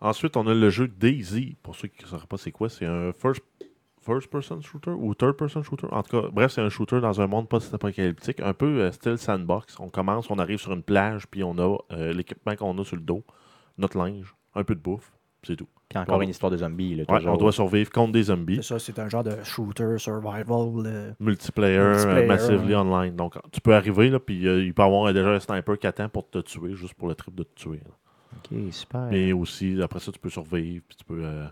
Ensuite, 0.00 0.36
on 0.36 0.46
a 0.46 0.54
le 0.54 0.70
jeu 0.70 0.88
Daisy. 0.88 1.56
Pour 1.62 1.74
ceux 1.76 1.88
qui 1.88 2.04
ne 2.04 2.08
sauraient 2.08 2.26
pas 2.26 2.38
c'est 2.38 2.52
quoi, 2.52 2.68
c'est 2.70 2.86
un 2.86 3.12
first, 3.12 3.42
first 4.00 4.30
person 4.30 4.60
shooter 4.62 4.92
ou 4.92 5.14
third 5.14 5.36
person 5.36 5.62
shooter? 5.62 5.88
En 5.90 6.02
tout 6.02 6.20
cas, 6.22 6.28
bref, 6.32 6.52
c'est 6.52 6.62
un 6.62 6.70
shooter 6.70 7.00
dans 7.00 7.20
un 7.20 7.26
monde 7.26 7.48
post-apocalyptique, 7.48 8.40
un 8.40 8.54
peu 8.54 8.80
euh, 8.80 8.92
style 8.92 9.18
sandbox. 9.18 9.78
On 9.78 9.88
commence, 9.88 10.30
on 10.30 10.38
arrive 10.38 10.58
sur 10.58 10.72
une 10.72 10.82
plage, 10.82 11.26
puis 11.26 11.44
on 11.44 11.58
a 11.58 11.76
euh, 11.92 12.12
l'équipement 12.12 12.56
qu'on 12.56 12.78
a 12.78 12.84
sur 12.84 12.96
le 12.96 13.02
dos, 13.02 13.22
notre 13.76 13.98
linge, 13.98 14.34
un 14.54 14.64
peu 14.64 14.74
de 14.74 14.80
bouffe, 14.80 15.12
c'est 15.42 15.56
tout. 15.56 15.68
Puis 15.88 15.98
encore 15.98 16.22
une 16.22 16.30
histoire 16.30 16.52
de 16.52 16.56
zombies. 16.56 16.94
Là, 16.94 17.04
Ouais, 17.08 17.18
toujours. 17.18 17.34
on 17.34 17.36
doit 17.36 17.50
survivre 17.52 17.90
contre 17.90 18.12
des 18.12 18.22
zombies. 18.24 18.56
C'est 18.56 18.62
ça, 18.62 18.78
c'est 18.78 18.98
un 19.00 19.08
genre 19.08 19.24
de 19.24 19.42
shooter, 19.42 19.96
survival. 19.98 20.86
euh, 20.86 21.12
Multiplayer, 21.18 21.78
Multiplayer, 21.80 22.26
massively 22.26 22.68
ouais. 22.68 22.74
online. 22.76 23.16
Donc, 23.16 23.34
tu 23.50 23.60
peux 23.60 23.74
arriver, 23.74 24.08
là, 24.08 24.20
puis 24.20 24.46
euh, 24.46 24.62
il 24.64 24.72
peut 24.72 24.82
y 24.82 24.86
avoir 24.86 25.12
déjà 25.12 25.30
un 25.30 25.40
sniper 25.40 25.76
qui 25.78 25.86
attend 25.88 26.08
pour 26.08 26.30
te 26.30 26.38
tuer, 26.38 26.74
juste 26.74 26.94
pour 26.94 27.08
le 27.08 27.16
trip 27.16 27.34
de 27.34 27.42
te 27.42 27.54
tuer. 27.56 27.78
là. 27.84 27.90
Ok, 28.36 28.58
super. 28.72 29.08
Mais 29.10 29.32
aussi, 29.32 29.80
après 29.82 30.00
ça, 30.00 30.12
tu 30.12 30.18
peux 30.18 30.30
survivre, 30.30 30.84
puis 30.88 30.96
tu 30.96 31.04
peux. 31.04 31.20
euh, 31.24 31.46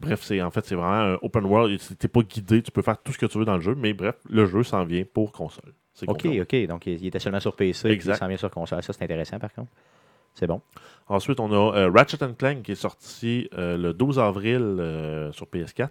Bref, 0.00 0.22
c'est 0.22 0.42
en 0.42 0.50
fait, 0.50 0.64
c'est 0.66 0.74
vraiment 0.74 1.14
un 1.14 1.18
open 1.22 1.44
world. 1.44 1.78
Tu 1.78 1.94
n'es 2.02 2.08
pas 2.08 2.20
guidé, 2.22 2.62
tu 2.62 2.70
peux 2.70 2.82
faire 2.82 3.00
tout 3.00 3.12
ce 3.12 3.18
que 3.18 3.26
tu 3.26 3.38
veux 3.38 3.44
dans 3.44 3.54
le 3.54 3.60
jeu, 3.60 3.74
mais 3.74 3.92
bref, 3.94 4.16
le 4.28 4.44
jeu 4.46 4.62
s'en 4.62 4.84
vient 4.84 5.04
pour 5.12 5.32
console. 5.32 5.72
C'est 5.94 6.08
Ok, 6.10 6.26
ok. 6.26 6.66
Donc, 6.66 6.86
il 6.86 7.06
était 7.06 7.20
seulement 7.20 7.40
sur 7.40 7.54
PC. 7.54 7.88
Puis 7.88 7.92
Exact. 7.94 8.14
il 8.16 8.18
s'en 8.18 8.28
vient 8.28 8.36
sur 8.36 8.50
console. 8.50 8.82
Ça, 8.82 8.92
c'est 8.92 9.04
intéressant, 9.04 9.38
par 9.38 9.52
contre. 9.52 9.70
C'est 10.34 10.48
bon. 10.48 10.60
Ensuite, 11.06 11.38
on 11.38 11.52
a 11.52 11.76
euh, 11.76 11.90
Ratchet 11.90 12.18
Clank 12.36 12.62
qui 12.62 12.72
est 12.72 12.74
sorti 12.74 13.48
euh, 13.56 13.76
le 13.78 13.92
12 13.94 14.18
avril 14.18 14.56
euh, 14.60 15.30
sur 15.30 15.46
PS4. 15.46 15.88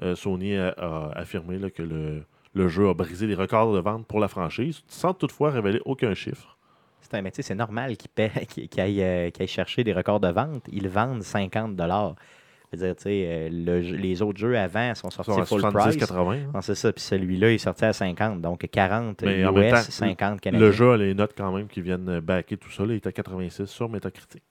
Euh, 0.00 0.14
Sony 0.16 0.56
a, 0.56 0.70
a 0.70 1.10
affirmé 1.14 1.58
là, 1.58 1.68
que 1.68 1.82
le, 1.82 2.22
le 2.54 2.68
jeu 2.68 2.88
a 2.88 2.94
brisé 2.94 3.26
les 3.26 3.34
records 3.34 3.74
de 3.74 3.80
vente 3.80 4.06
pour 4.06 4.18
la 4.18 4.28
franchise, 4.28 4.82
sans 4.88 5.12
toutefois 5.12 5.50
révéler 5.50 5.82
aucun 5.84 6.14
chiffre. 6.14 6.56
C'est 7.02 7.14
un 7.18 7.22
métier, 7.22 7.42
c'est 7.42 7.54
normal 7.54 7.96
qu'ils 7.96 8.10
aillent, 8.80 9.02
euh, 9.02 9.30
qu'ils 9.30 9.42
aillent 9.42 9.48
chercher 9.48 9.84
des 9.84 9.92
records 9.92 10.20
de 10.20 10.28
vente. 10.28 10.64
Ils 10.72 10.88
vendent 10.88 11.22
50 11.22 11.76
Je 11.78 12.76
veux 12.78 12.86
dire, 12.86 12.96
tu 12.96 13.02
sais, 13.02 13.24
euh, 13.26 13.48
le 13.50 13.80
les 13.80 14.22
autres 14.22 14.38
jeux 14.38 14.56
avant 14.56 14.94
sont 14.94 15.10
sortis 15.10 15.32
Sur 15.32 15.46
full 15.46 15.60
price. 15.72 15.96
70-80. 15.96 16.38
hein. 16.54 16.60
C'est 16.62 16.74
ça. 16.74 16.92
Puis 16.92 17.02
celui-là 17.02 17.52
est 17.52 17.58
sorti 17.58 17.84
à 17.84 17.92
50. 17.92 18.40
Donc 18.40 18.66
40 18.70 19.22
Mais 19.22 19.40
US, 19.40 19.46
en 19.48 19.52
même 19.52 19.70
temps, 19.72 19.76
50 19.82 20.40
canadiens. 20.40 20.66
Le 20.66 20.72
jeu 20.72 20.92
a 20.92 20.96
les 20.96 21.12
notes 21.12 21.34
quand 21.36 21.52
même 21.52 21.66
qui 21.68 21.82
viennent 21.82 22.20
backer 22.20 22.56
tout 22.56 22.70
ça. 22.70 22.84
là. 22.86 22.92
il 22.94 22.96
est 22.96 23.06
à 23.06 23.12
86 23.12 23.66
sur 23.66 23.88
Metacritic. 23.88 24.42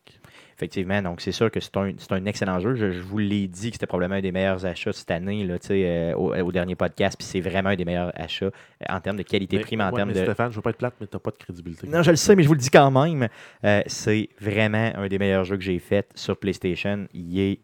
Effectivement, 0.62 1.02
donc 1.02 1.22
c'est 1.22 1.32
sûr 1.32 1.50
que 1.50 1.60
c'est 1.60 1.76
un, 1.76 1.92
un 2.12 2.26
excellent 2.26 2.60
jeu. 2.60 2.76
Je, 2.76 2.92
je 2.92 3.02
vous 3.02 3.18
l'ai 3.18 3.48
dit 3.48 3.72
que 3.72 3.78
c'était 3.78 3.88
probablement 3.88 4.20
un 4.20 4.22
des 4.22 4.32
meilleurs 4.32 4.64
achats 4.64 4.94
cette 4.94 5.10
année 5.10 5.44
là, 5.44 5.58
tu 5.58 5.70
sais, 5.70 5.84
euh, 5.88 6.14
au, 6.14 6.36
au 6.36 6.52
dernier 6.52 6.76
podcast. 6.76 7.18
Puis 7.18 7.26
c'est 7.26 7.40
vraiment 7.42 7.70
un 7.70 7.76
des 7.76 7.84
meilleurs 7.84 8.12
achats 8.14 8.46
euh, 8.46 8.52
en 8.88 9.00
termes 9.00 9.18
de 9.18 9.24
qualité-prix, 9.24 9.76
en 9.82 9.90
ouais, 9.90 9.96
termes 9.96 10.10
mais 10.10 10.20
de. 10.20 10.24
Stéphane, 10.24 10.52
je 10.52 10.58
veux 10.58 10.62
pas 10.62 10.70
être 10.70 10.78
plate, 10.78 10.94
mais 11.02 11.08
t'as 11.08 11.18
pas 11.18 11.32
de 11.32 11.38
crédibilité. 11.38 11.88
Non, 11.88 12.04
je 12.04 12.12
le 12.12 12.16
sais, 12.16 12.36
mais 12.36 12.44
je 12.44 12.48
vous 12.48 12.54
le 12.54 12.60
dis 12.60 12.70
quand 12.70 12.92
même. 12.92 13.28
Euh, 13.66 13.82
c'est 13.88 14.30
vraiment 14.40 14.92
un 14.96 15.08
des 15.08 15.18
meilleurs 15.18 15.46
jeux 15.46 15.58
que 15.58 15.64
j'ai 15.64 15.80
fait 15.80 16.08
sur 16.14 16.38
PlayStation. 16.38 17.08
Il 17.12 17.40
est 17.40 17.60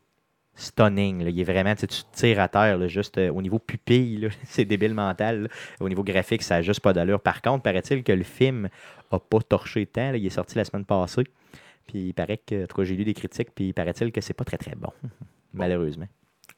stunning. 0.56 1.24
là. 1.24 1.30
Il 1.30 1.40
est 1.40 1.44
vraiment, 1.44 1.76
tu 1.76 1.86
tu 1.86 2.02
te 2.02 2.16
tires 2.16 2.40
à 2.40 2.48
terre, 2.48 2.80
là, 2.80 2.88
juste 2.88 3.20
euh, 3.20 3.30
au 3.32 3.44
niveau 3.44 3.60
pupille. 3.60 4.28
c'est 4.44 4.66
débile 4.66 4.96
mental. 4.96 5.44
là. 5.44 5.48
Au 5.82 5.88
niveau 5.88 6.04
graphique, 6.04 6.42
ça 6.42 6.56
n'a 6.56 6.62
juste 6.64 6.80
pas 6.80 6.94
d'allure. 6.94 7.20
Par 7.20 7.44
contre, 7.44 7.62
paraît-il 7.62 8.04
que 8.04 8.12
le 8.12 8.24
film 8.24 8.70
a 9.12 9.20
pas 9.20 9.40
torché 9.42 9.86
tant. 9.86 10.14
Il 10.16 10.26
est 10.26 10.30
sorti 10.32 10.58
la 10.58 10.66
semaine 10.66 10.84
passée. 10.86 11.26
Puis 11.88 12.08
il 12.10 12.14
paraît 12.14 12.38
que, 12.38 12.64
en 12.64 12.68
tout 12.68 12.76
cas, 12.76 12.84
j'ai 12.84 12.96
lu 12.96 13.06
des 13.06 13.14
critiques, 13.14 13.50
puis 13.56 13.70
il 13.70 13.74
paraît-il 13.74 14.12
que 14.12 14.22
c'est 14.22 14.34
pas 14.34 14.44
très 14.46 14.58
très 14.58 14.76
bon. 14.78 14.90
Malheureusement. 15.54 16.08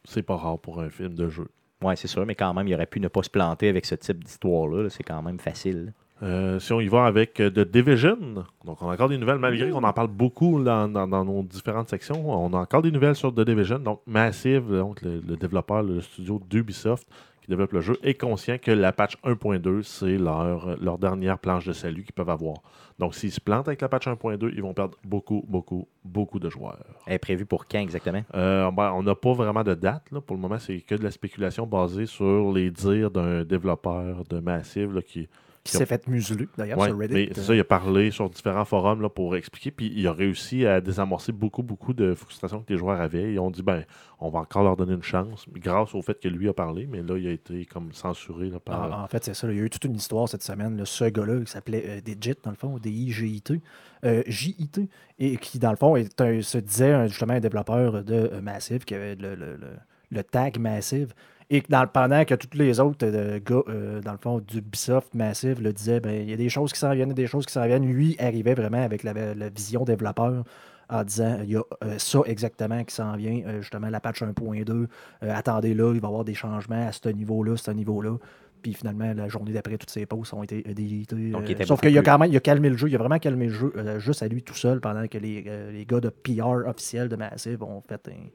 C'est 0.05 0.23
pas 0.23 0.35
rare 0.35 0.59
pour 0.59 0.79
un 0.81 0.89
film 0.89 1.13
de 1.15 1.29
jeu. 1.29 1.47
Ouais, 1.81 1.95
c'est 1.95 2.07
sûr, 2.07 2.25
mais 2.25 2.35
quand 2.35 2.53
même, 2.53 2.67
il 2.67 2.73
aurait 2.75 2.85
pu 2.85 2.99
ne 2.99 3.07
pas 3.07 3.23
se 3.23 3.29
planter 3.29 3.69
avec 3.69 3.85
ce 3.85 3.95
type 3.95 4.23
d'histoire-là. 4.23 4.83
là. 4.83 4.89
C'est 4.89 5.03
quand 5.03 5.21
même 5.21 5.39
facile. 5.39 5.93
Euh, 6.21 6.59
si 6.59 6.73
on 6.73 6.81
y 6.81 6.89
va 6.89 7.05
avec 7.05 7.39
euh, 7.39 7.49
The 7.49 7.59
Division, 7.71 8.17
donc 8.65 8.81
on 8.81 8.89
a 8.89 8.93
encore 8.93 9.07
des 9.07 9.17
nouvelles, 9.17 9.37
malgré 9.39 9.69
qu'on 9.69 9.83
en 9.85 9.93
parle 9.93 10.09
beaucoup 10.09 10.61
dans, 10.61 10.89
dans- 10.89 11.07
dans 11.07 11.23
nos 11.23 11.43
différentes 11.43 11.87
sections, 11.89 12.29
on 12.29 12.51
a 12.53 12.57
encore 12.57 12.81
des 12.81 12.91
nouvelles 12.91 13.15
sur 13.15 13.33
The 13.33 13.39
Division. 13.45 13.79
Donc 13.79 14.01
Massive, 14.05 14.69
donc 14.69 15.01
le, 15.01 15.21
le 15.25 15.37
développeur, 15.37 15.81
le 15.81 16.01
studio 16.01 16.41
d'Ubisoft 16.49 17.07
qui 17.49 17.55
développe 17.55 17.73
le 17.73 17.81
jeu, 17.81 17.97
est 18.03 18.13
conscient 18.13 18.57
que 18.59 18.71
la 18.71 18.91
patch 18.91 19.17
1.2, 19.23 19.81
c'est 19.81 20.17
leur, 20.17 20.77
leur 20.79 20.99
dernière 20.99 21.39
planche 21.39 21.65
de 21.65 21.73
salut 21.73 22.03
qu'ils 22.03 22.13
peuvent 22.13 22.29
avoir. 22.29 22.57
Donc 22.99 23.15
s'ils 23.15 23.31
se 23.31 23.39
plantent 23.39 23.67
avec 23.67 23.81
la 23.81 23.89
patch 23.89 24.07
1.2, 24.07 24.51
ils 24.53 24.61
vont 24.61 24.73
perdre 24.73 24.95
beaucoup, 25.03 25.43
beaucoup, 25.47 25.87
beaucoup 26.03 26.39
de 26.39 26.49
joueurs. 26.49 26.77
Elle 27.07 27.15
est 27.15 27.19
prévue 27.19 27.45
pour 27.45 27.65
quand 27.65 27.79
exactement? 27.79 28.23
Euh, 28.35 28.69
ben, 28.71 28.91
on 28.93 29.03
n'a 29.03 29.15
pas 29.15 29.33
vraiment 29.33 29.63
de 29.63 29.73
date. 29.73 30.11
Là. 30.11 30.21
Pour 30.21 30.35
le 30.35 30.41
moment, 30.41 30.59
c'est 30.59 30.81
que 30.81 30.93
de 30.93 31.03
la 31.03 31.11
spéculation 31.11 31.65
basée 31.65 32.05
sur 32.05 32.51
les 32.51 32.69
dires 32.69 33.09
d'un 33.09 33.43
développeur 33.43 34.25
de 34.29 34.39
Massive 34.39 34.93
là, 34.93 35.01
qui, 35.01 35.27
qui 35.63 35.73
s'est 35.77 35.85
fait 35.85 36.07
museler, 36.07 36.47
d'ailleurs, 36.57 36.77
Ouais, 36.79 36.87
sur 36.87 36.97
Reddit. 36.97 37.13
mais 37.13 37.29
c'est 37.35 37.41
ça, 37.41 37.53
il 37.53 37.59
a 37.59 37.63
parlé 37.63 38.11
sur 38.11 38.29
différents 38.29 38.65
forums 38.65 39.01
là, 39.01 39.09
pour 39.09 39.35
expliquer, 39.35 39.71
puis 39.71 39.91
il 39.95 40.07
a 40.07 40.13
réussi 40.13 40.65
à 40.65 40.79
désamorcer 40.81 41.31
beaucoup, 41.31 41.63
beaucoup 41.63 41.93
de 41.93 42.13
frustrations 42.15 42.61
que 42.61 42.71
les 42.73 42.77
joueurs 42.79 42.99
avaient. 43.01 43.33
Ils 43.33 43.39
ont 43.39 43.51
dit, 43.51 43.61
ben, 43.61 43.83
on 44.19 44.29
va 44.29 44.39
encore 44.39 44.63
leur 44.63 44.75
donner 44.77 44.93
une 44.93 45.03
chance, 45.03 45.45
grâce 45.53 45.93
au 45.93 46.01
fait 46.01 46.19
que 46.19 46.27
lui 46.27 46.47
a 46.49 46.53
parlé, 46.53 46.87
mais 46.89 47.01
là, 47.01 47.17
il 47.17 47.27
a 47.27 47.31
été 47.31 47.65
comme 47.65 47.91
censuré 47.93 48.49
là, 48.49 48.59
par. 48.59 48.99
En, 48.99 49.03
en 49.03 49.07
fait, 49.07 49.23
c'est 49.23 49.33
ça. 49.33 49.51
Il 49.51 49.57
y 49.57 49.61
a 49.61 49.63
eu 49.63 49.69
toute 49.69 49.85
une 49.85 49.95
histoire 49.95 50.27
cette 50.29 50.43
semaine. 50.43 50.77
là, 50.77 50.85
ce 50.85 51.05
gars-là, 51.05 51.39
qui 51.43 51.51
s'appelait 51.51 51.83
euh, 51.87 52.01
Digit, 52.01 52.35
dans 52.43 52.51
le 52.51 52.57
fond, 52.57 52.77
D-I-G-I-T, 52.79 53.61
euh, 54.05 54.23
J-I-T, 54.27 54.87
et 55.19 55.37
qui, 55.37 55.59
dans 55.59 55.71
le 55.71 55.77
fond, 55.77 55.95
est 55.95 56.19
un- 56.21 56.41
se 56.41 56.57
disait 56.57 57.07
justement 57.09 57.33
un 57.33 57.39
développeur 57.39 58.03
de 58.03 58.13
euh, 58.13 58.41
Massive, 58.41 58.85
qui 58.85 58.95
avait 58.95 59.15
le, 59.15 59.35
le- 59.35 59.55
le- 59.57 59.77
le 60.11 60.23
tag 60.23 60.57
Massive, 60.57 61.13
et 61.49 61.61
que 61.61 61.67
dans, 61.71 61.81
le- 61.81 61.87
pendant 61.89 62.23
que 62.25 62.35
tous 62.35 62.57
les 62.57 62.79
autres 62.79 63.05
euh, 63.05 63.39
gars, 63.43 63.61
euh, 63.69 64.01
dans 64.01 64.11
le 64.11 64.17
fond, 64.17 64.39
d'Ubisoft 64.39 65.13
Massive, 65.13 65.61
le 65.61 65.73
disaient, 65.73 65.99
ben, 65.99 66.11
il 66.21 66.29
y 66.29 66.33
a 66.33 66.37
des 66.37 66.49
choses 66.49 66.71
qui 66.73 66.79
s'en 66.79 66.93
viennent, 66.93 67.13
des 67.13 67.27
choses 67.27 67.45
qui 67.45 67.53
s'en 67.53 67.65
viennent. 67.65 67.85
Lui 67.85 68.15
arrivait 68.19 68.53
vraiment 68.53 68.83
avec 68.83 69.03
la, 69.03 69.13
la 69.33 69.49
vision 69.49 69.83
développeur 69.83 70.43
en 70.91 71.03
disant 71.03 71.39
il 71.43 71.51
y 71.51 71.55
a 71.55 71.61
euh, 71.83 71.97
ça 71.99 72.19
exactement 72.25 72.83
qui 72.83 72.95
s'en 72.95 73.15
vient, 73.15 73.41
justement 73.61 73.89
la 73.89 73.99
patch 73.99 74.21
1.2, 74.23 74.69
euh, 74.71 74.87
attendez 75.33 75.73
là, 75.73 75.93
il 75.93 76.01
va 76.01 76.07
y 76.07 76.09
avoir 76.09 76.23
des 76.25 76.33
changements 76.33 76.87
à 76.87 76.91
ce 76.91 77.09
niveau-là, 77.09 77.57
ce 77.57 77.71
niveau-là. 77.71 78.17
Puis 78.61 78.73
finalement, 78.73 79.13
la 79.13 79.27
journée 79.29 79.53
d'après, 79.53 79.77
toutes 79.77 79.89
ces 79.89 80.05
posts 80.05 80.33
ont 80.33 80.43
été 80.43 80.59
était 80.69 81.63
sauf 81.65 81.79
qu'il 81.79 81.97
a 81.97 82.01
quand 82.03 82.17
même 82.19 82.29
il 82.31 82.35
a 82.35 82.39
calmé 82.41 82.69
le 82.69 82.75
jeu. 82.75 82.89
Il 82.89 82.95
a 82.95 82.97
vraiment 82.97 83.17
calmé 83.19 83.47
le 83.47 83.53
jeu 83.53 83.73
juste 83.99 84.21
à 84.21 84.27
lui 84.27 84.43
tout 84.43 84.53
seul 84.55 84.81
pendant 84.81 85.07
que 85.07 85.17
les, 85.17 85.45
les 85.71 85.85
gars 85.85 86.01
de 86.01 86.09
PR 86.09 86.67
officiels 86.67 87.07
de 87.07 87.15
Massive 87.15 87.63
ont 87.63 87.81
fait 87.87 88.05
un- 88.09 88.27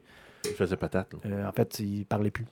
Il 0.45 0.51
faisait 0.55 0.77
patate. 0.77 1.13
là. 1.23 1.47
en 1.47 1.51
fait, 1.51 1.77
ils 1.79 2.05
parlaient 2.05 2.31
plus. 2.31 2.45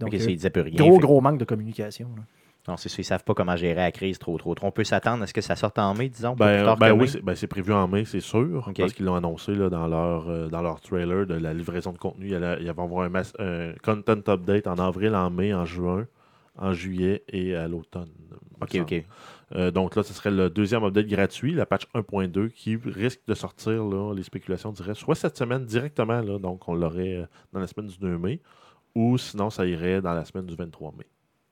Donc, 0.00 0.08
Ok, 0.10 0.14
euh, 0.14 0.18
ça, 0.18 0.30
il 0.30 0.36
disait 0.36 0.50
plus 0.50 0.62
rien. 0.62 0.74
gros, 0.76 0.94
Fait- 0.94 1.00
gros 1.00 1.20
manque 1.20 1.38
de 1.38 1.44
communication. 1.44 2.08
là. 2.16 2.22
Non, 2.66 2.76
c'est 2.76 2.90
ça, 2.90 2.96
ils 2.98 3.04
savent 3.04 3.24
pas 3.24 3.32
comment 3.32 3.56
gérer 3.56 3.76
la 3.76 3.90
crise 3.92 4.18
trop, 4.18 4.36
trop, 4.36 4.54
trop. 4.54 4.66
On 4.66 4.70
peut 4.70 4.84
s'attendre 4.84 5.22
à 5.22 5.26
ce 5.26 5.32
que 5.32 5.40
ça 5.40 5.56
sorte 5.56 5.78
en 5.78 5.94
mai, 5.94 6.10
disons, 6.10 6.36
pas 6.36 6.48
plus 6.48 6.56
Ben, 6.58 6.64
tard 6.66 6.76
ben 6.76 6.88
que 6.88 7.00
oui, 7.00 7.08
c'est 7.08 7.22
ben, 7.22 7.34
c'est 7.34 7.46
prévu 7.46 7.72
en 7.72 7.88
mai, 7.88 8.04
c'est 8.04 8.20
sûr, 8.20 8.70
parce 8.76 8.92
qu'ils 8.92 9.06
l'ont 9.06 9.14
annoncé 9.14 9.54
là, 9.54 9.70
dans, 9.70 9.86
leur, 9.86 10.28
euh, 10.28 10.48
dans 10.48 10.60
leur 10.60 10.78
trailer 10.82 11.26
de 11.26 11.34
la 11.34 11.54
livraison 11.54 11.92
de 11.92 11.98
contenu. 11.98 12.26
Il 12.26 12.32
y, 12.32 12.34
allait- 12.34 12.58
il 12.60 12.66
y 12.66 12.68
avait 12.68 12.82
avoir 12.82 13.04
un, 13.06 13.08
mass- 13.08 13.32
un 13.38 13.72
content 13.82 14.20
update 14.28 14.66
en 14.66 14.74
avril, 14.74 15.14
en 15.14 15.30
mai, 15.30 15.54
en 15.54 15.64
juin, 15.64 16.06
en 16.58 16.74
juillet 16.74 17.22
et 17.32 17.54
à 17.54 17.68
l'automne. 17.68 18.10
Ok, 18.60 18.76
ok. 18.82 19.04
Euh, 19.54 19.70
donc 19.70 19.96
là, 19.96 20.02
ce 20.02 20.12
serait 20.12 20.30
le 20.30 20.50
deuxième 20.50 20.84
update 20.84 21.06
gratuit, 21.06 21.54
la 21.54 21.64
patch 21.64 21.84
1.2, 21.94 22.48
qui 22.48 22.76
risque 22.76 23.20
de 23.26 23.32
sortir, 23.34 23.82
là, 23.84 24.12
les 24.14 24.24
spéculations 24.24 24.72
diraient, 24.72 24.94
soit 24.94 25.14
cette 25.14 25.38
semaine 25.38 25.64
directement, 25.64 26.20
là, 26.20 26.38
donc 26.38 26.68
on 26.68 26.74
l'aurait 26.74 27.16
euh, 27.16 27.26
dans 27.54 27.60
la 27.60 27.66
semaine 27.66 27.86
du 27.88 27.96
2 27.98 28.18
mai, 28.18 28.40
ou 28.94 29.18
sinon 29.18 29.50
ça 29.50 29.66
irait 29.66 30.00
dans 30.00 30.14
la 30.14 30.24
semaine 30.24 30.46
du 30.46 30.54
23 30.54 30.94
mai. 30.96 31.06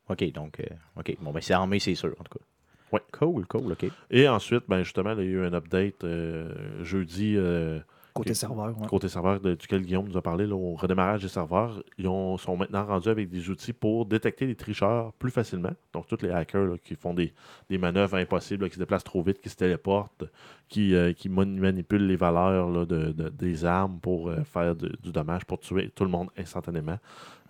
OK, 0.08 0.32
donc, 0.32 0.60
euh, 0.60 0.64
OK. 0.96 1.16
Bon, 1.20 1.32
ben, 1.32 1.40
c'est 1.40 1.54
en 1.54 1.66
mai, 1.66 1.78
c'est 1.78 1.94
sûr, 1.94 2.14
en 2.18 2.24
tout 2.24 2.38
cas. 2.38 2.44
Ouais. 2.92 3.02
Cool, 3.12 3.46
cool, 3.46 3.72
OK. 3.72 3.86
Et 4.10 4.28
ensuite, 4.28 4.64
ben, 4.68 4.82
justement, 4.82 5.12
il 5.12 5.18
y 5.18 5.20
a 5.22 5.24
eu 5.24 5.44
un 5.44 5.52
update 5.52 6.04
euh, 6.04 6.84
jeudi 6.84 7.34
euh, 7.36 7.80
Côté 8.16 8.34
serveur. 8.34 8.78
ouais. 8.80 8.86
côté 8.88 9.08
serveur 9.08 9.40
de- 9.40 9.54
duquel 9.54 9.82
Guillaume 9.82 10.08
nous 10.08 10.16
a 10.16 10.22
parlé, 10.22 10.46
là, 10.46 10.54
au 10.54 10.74
redémarrage 10.74 11.22
des 11.22 11.28
serveurs, 11.28 11.82
ils 11.98 12.08
ont- 12.08 12.36
sont 12.38 12.56
maintenant 12.56 12.84
rendus 12.86 13.08
avec 13.08 13.28
des 13.28 13.48
outils 13.50 13.72
pour 13.72 14.06
détecter 14.06 14.46
les 14.46 14.54
tricheurs 14.54 15.12
plus 15.14 15.30
facilement. 15.30 15.70
Donc, 15.92 16.06
tous 16.06 16.22
les 16.22 16.30
hackers 16.30 16.64
là, 16.66 16.76
qui 16.82 16.94
font 16.94 17.14
des, 17.14 17.32
des 17.70 17.78
manœuvres 17.78 18.16
impossibles, 18.16 18.64
là, 18.64 18.68
qui 18.68 18.74
se 18.74 18.80
déplacent 18.80 19.04
trop 19.04 19.22
vite, 19.22 19.40
qui 19.40 19.48
se 19.48 19.56
téléportent, 19.56 20.24
qui, 20.68 20.94
euh, 20.94 21.12
qui 21.12 21.28
manipulent 21.28 22.06
les 22.06 22.16
valeurs 22.16 22.70
là, 22.70 22.84
de, 22.86 23.12
de- 23.12 23.28
des 23.28 23.64
armes 23.64 24.00
pour 24.00 24.28
euh, 24.28 24.42
faire 24.44 24.74
du 24.74 25.12
dommage, 25.12 25.44
pour 25.44 25.60
tuer 25.60 25.90
tout 25.94 26.04
le 26.04 26.10
monde 26.10 26.28
instantanément, 26.36 26.98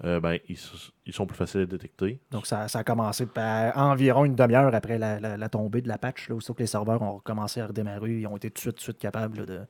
euh, 0.04 0.20
ben, 0.20 0.38
ils, 0.48 1.12
sont 1.12 1.26
plus 1.26 1.36
faciles 1.36 1.62
à 1.62 1.66
détecter. 1.66 2.20
Donc, 2.30 2.46
ça, 2.46 2.68
ça 2.68 2.80
a 2.80 2.84
commencé 2.84 3.24
par 3.26 3.76
environ 3.78 4.24
une 4.26 4.34
demi-heure 4.34 4.74
après 4.74 4.98
la, 4.98 5.18
la- 5.20 5.36
la 5.38 5.48
tombée 5.48 5.80
de 5.80 5.88
la 5.88 5.96
patch. 5.96 6.28
Là, 6.28 6.34
aussitôt 6.34 6.52
que 6.54 6.60
les 6.62 6.66
serveurs 6.66 7.00
ont 7.00 7.14
recommencé 7.14 7.60
à 7.60 7.66
redémarrer, 7.68 8.18
ils 8.20 8.26
ont 8.26 8.36
été 8.36 8.50
tout 8.50 8.54
de 8.56 8.58
suite, 8.60 8.72
tout 8.72 8.78
de 8.78 8.82
suite 8.82 8.98
capables 8.98 9.46
de, 9.46 9.60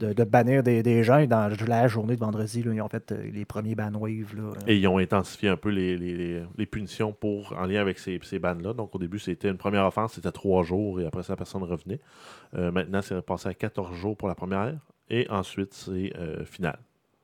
de, 0.00 0.12
de 0.12 0.24
bannir 0.24 0.62
des, 0.62 0.82
des 0.82 1.02
gens. 1.02 1.18
Et 1.18 1.26
dans 1.26 1.50
la 1.66 1.88
journée 1.88 2.14
de 2.14 2.20
vendredi, 2.20 2.62
là, 2.62 2.72
ils 2.72 2.80
ont 2.80 2.88
fait 2.88 3.12
euh, 3.12 3.30
les 3.32 3.44
premiers 3.44 3.74
ban 3.74 3.92
waves. 3.94 4.34
Là, 4.36 4.52
Et 4.66 4.76
ils 4.78 4.86
ont 4.86 4.98
intensifié 4.98 5.48
un 5.48 5.56
peu 5.56 5.70
les, 5.70 5.96
les- 5.96 6.16
les- 6.16 6.42
les 6.56 6.66
punitions 6.66 7.12
pour, 7.12 7.52
en 7.58 7.66
lien 7.66 7.80
avec 7.80 7.98
ces, 7.98 8.18
ces 8.22 8.38
bannes-là. 8.38 8.72
Donc, 8.74 8.94
au 8.94 8.98
début, 8.98 9.18
c'était 9.18 9.48
une 9.48 9.56
première 9.56 9.84
offense, 9.86 10.14
c'était 10.14 10.32
trois 10.32 10.62
jours 10.62 11.00
et 11.00 11.06
après 11.06 11.22
ça, 11.22 11.36
personne 11.36 11.62
revenait. 11.62 12.00
Euh, 12.54 12.70
maintenant, 12.70 13.02
c'est 13.02 13.20
passé 13.22 13.48
à 13.48 13.54
14 13.54 13.94
jours 13.96 14.16
pour 14.16 14.28
la 14.28 14.34
première 14.34 14.74
et 15.10 15.26
ensuite, 15.30 15.74
c'est 15.74 16.12
euh, 16.18 16.44
final. 16.44 16.78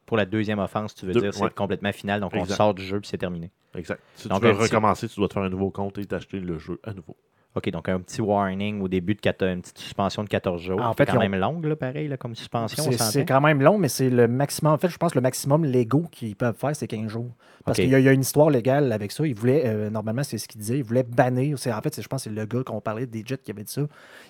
Pour 0.07 0.16
la 0.18 0.27
deuxième 0.27 0.59
offense, 0.59 0.95
tu 0.95 1.07
veux 1.07 1.12
Deux- 1.12 1.20
dire, 1.20 1.33
c'est 1.35 1.45
ouais. 1.45 1.51
complètement 1.51 1.93
final, 1.93 2.20
donc 2.20 2.33
on 2.35 2.45
sort 2.45 2.75
du 2.75 2.83
jeu 2.85 3.01
puis 3.01 3.09
c'est 3.09 3.16
terminé. 3.18 3.51
Exact. 3.75 4.01
Si 4.16 4.29
Donc, 4.29 4.41
tu 4.41 4.47
veux 4.47 4.53
recommencer, 4.53 5.09
tu 5.09 5.16
dois 5.16 5.29
te 5.29 5.33
faire 5.35 5.43
un 5.43 5.49
nouveau 5.49 5.70
compte 5.70 5.97
et 5.99 6.05
t'acheter 6.05 6.41
le 6.41 6.59
jeu 6.59 6.79
à 6.85 6.93
nouveau. 6.93 7.16
OK, 7.57 7.70
donc 7.70 7.88
un 7.88 8.00
petit 8.00 8.20
warning 8.20 8.80
au 8.82 8.88
début 8.88 9.14
de 9.14 9.20
une 9.46 9.61
petite 9.62 9.78
suspension 9.78 10.24
de 10.24 10.28
14 10.28 10.61
jours. 10.61 10.80
En 10.82 10.90
C'est 10.92 10.98
fait, 10.98 11.07
quand 11.07 11.12
ils 11.14 11.16
ont- 11.18 11.20
même 11.30 11.36
longue, 11.40 11.64
là, 11.66 11.76
pareil, 11.76 12.09
là, 12.09 12.16
comme 12.16 12.34
suspension. 12.34 12.82
on 12.88 12.90
C'est- 12.92 13.24
quand 13.24 13.40
même 13.40 13.62
long, 13.62 13.78
mais 13.78 13.88
c'est 13.88 14.11
le 14.11 14.26
maximum. 14.26 14.72
En 14.74 14.78
fait, 14.78 14.88
je 14.88 14.96
pense 14.98 15.12
que 15.12 15.18
le 15.18 15.22
maximum 15.22 15.64
légaux 15.64 16.07
qu'ils 16.11 16.34
peuvent 16.34 16.57
faire, 16.57 16.74
c'est 16.74 16.88
15 16.88 17.09
jours. 17.09 17.30
Parce 17.64 17.78
qu'il 17.78 17.88
y, 17.88 17.94
a- 17.94 17.98
il 17.98 18.05
y 18.05 18.09
a 18.09 18.12
une 18.12 18.20
histoire 18.20 18.50
légale 18.50 18.92
avec 18.92 19.11
ça. 19.12 19.26
Ils 19.26 19.34
voulaient, 19.34 19.62
euh, 19.64 19.88
normalement, 19.88 20.22
c'est 20.22 20.36
ce 20.36 20.46
qu'il 20.48 20.61
disait, 20.61 20.78
ils 20.78 20.84
voulaient 20.84 21.05
bannir. 21.05 21.57
En 21.57 21.80
fait, 21.80 22.00
je 22.02 22.07
pense 22.09 22.24
que 22.24 22.30
c'est 22.30 22.34
le 22.36 22.44
gars 22.44 22.62
qu'on 22.62 22.80
parlait, 22.80 23.07
Digit, 23.07 23.38
qui 23.42 23.52
avait 23.52 23.62
dit 23.64 23.72
ça. 23.72 23.82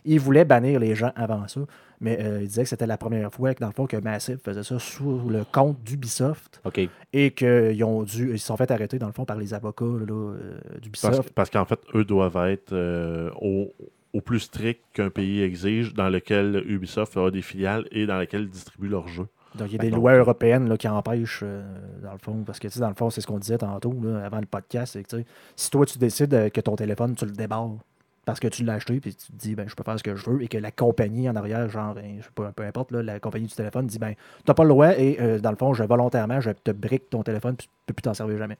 Il 0.04 0.20
voulait 0.20 0.44
bannir 0.44 0.78
les 0.78 0.94
gens 0.94 1.10
avant 1.16 1.48
ça. 1.48 1.62
Mais 2.04 2.18
euh, 2.20 2.42
il 2.42 2.48
disait 2.48 2.64
que 2.64 2.68
c'était 2.68 2.86
la 2.86 2.98
première 2.98 3.32
fois 3.32 3.54
que, 3.54 3.60
dans 3.60 3.68
le 3.68 3.72
fond, 3.72 3.86
que 3.86 3.96
Massive 3.96 4.36
faisait 4.36 4.62
ça 4.62 4.78
sous 4.78 5.26
le 5.26 5.42
compte 5.50 5.82
d'Ubisoft 5.82 6.60
OK. 6.64 6.86
et 7.14 7.30
qu'ils 7.30 7.82
ont 7.82 8.02
dû. 8.02 8.32
Ils 8.32 8.38
se 8.38 8.46
sont 8.46 8.58
fait 8.58 8.70
arrêter, 8.70 8.98
dans 8.98 9.06
le 9.06 9.14
fond, 9.14 9.24
par 9.24 9.38
les 9.38 9.54
avocats 9.54 9.86
là, 9.86 10.12
euh, 10.12 10.58
Parce, 10.60 10.80
d'Ubisoft. 10.82 11.30
parce 11.30 11.48
qu'en 11.48 11.64
fait, 11.64 11.80
eux 11.94 12.04
doivent 12.04 12.36
être 12.50 12.74
euh, 12.74 13.30
au, 13.40 13.72
au 14.12 14.20
plus 14.20 14.40
strict 14.40 14.82
qu'un 14.92 15.08
pays 15.08 15.40
exige, 15.40 15.94
dans 15.94 16.10
lequel 16.10 16.62
Ubisoft 16.66 17.16
a 17.16 17.30
des 17.30 17.40
filiales 17.40 17.86
et 17.90 18.04
dans 18.04 18.18
lequel 18.18 18.42
ils 18.42 18.50
distribuent 18.50 18.88
leurs 18.88 19.08
jeux. 19.08 19.28
Donc, 19.54 19.68
il 19.70 19.76
y 19.76 19.76
a 19.76 19.78
des 19.78 19.90
lois 19.90 20.12
européennes 20.12 20.68
là, 20.68 20.76
qui 20.76 20.88
empêchent, 20.88 21.40
euh, 21.42 21.62
dans 22.02 22.12
le 22.12 22.18
fond, 22.18 22.42
parce 22.44 22.58
que, 22.58 22.68
tu 22.68 22.74
sais, 22.74 22.80
dans 22.80 22.88
le 22.90 22.94
fond, 22.94 23.08
c'est 23.08 23.22
ce 23.22 23.26
qu'on 23.26 23.38
disait 23.38 23.56
tantôt, 23.56 23.94
là, 24.02 24.26
avant 24.26 24.40
le 24.40 24.46
podcast, 24.46 24.92
c'est 24.92 25.02
que, 25.04 25.08
tu 25.08 25.16
sais, 25.16 25.26
si 25.56 25.70
toi, 25.70 25.86
tu 25.86 25.96
décides 25.96 26.50
que 26.50 26.60
ton 26.60 26.76
téléphone, 26.76 27.14
tu 27.14 27.24
le 27.24 27.30
débarres 27.32 27.70
parce 28.24 28.40
que 28.40 28.48
tu 28.48 28.64
l'as 28.64 28.74
acheté, 28.74 29.00
puis 29.00 29.14
tu 29.14 29.26
te 29.32 29.36
dis, 29.36 29.54
ben, 29.54 29.68
je 29.68 29.74
peux 29.74 29.82
faire 29.84 29.98
ce 29.98 30.02
que 30.02 30.14
je 30.16 30.30
veux, 30.30 30.42
et 30.42 30.48
que 30.48 30.58
la 30.58 30.70
compagnie 30.70 31.28
en 31.28 31.36
arrière, 31.36 31.68
genre, 31.68 31.94
ben, 31.94 32.16
je 32.18 32.24
sais 32.24 32.30
pas, 32.34 32.52
peu 32.52 32.62
importe, 32.64 32.90
là, 32.92 33.02
la 33.02 33.20
compagnie 33.20 33.46
du 33.46 33.54
téléphone 33.54 33.86
dit, 33.86 33.98
ben, 33.98 34.14
t'as 34.44 34.54
pas 34.54 34.62
le 34.64 34.70
droit, 34.70 34.92
et 34.98 35.18
euh, 35.20 35.38
dans 35.38 35.50
le 35.50 35.56
fond, 35.56 35.74
je 35.74 35.84
volontairement, 35.84 36.40
je 36.40 36.50
te 36.50 36.70
brique 36.70 37.10
ton 37.10 37.22
téléphone, 37.22 37.56
puis 37.56 37.66
tu 37.66 37.72
peux 37.86 37.94
plus 37.94 38.02
t'en 38.02 38.14
servir 38.14 38.38
jamais. 38.38 38.56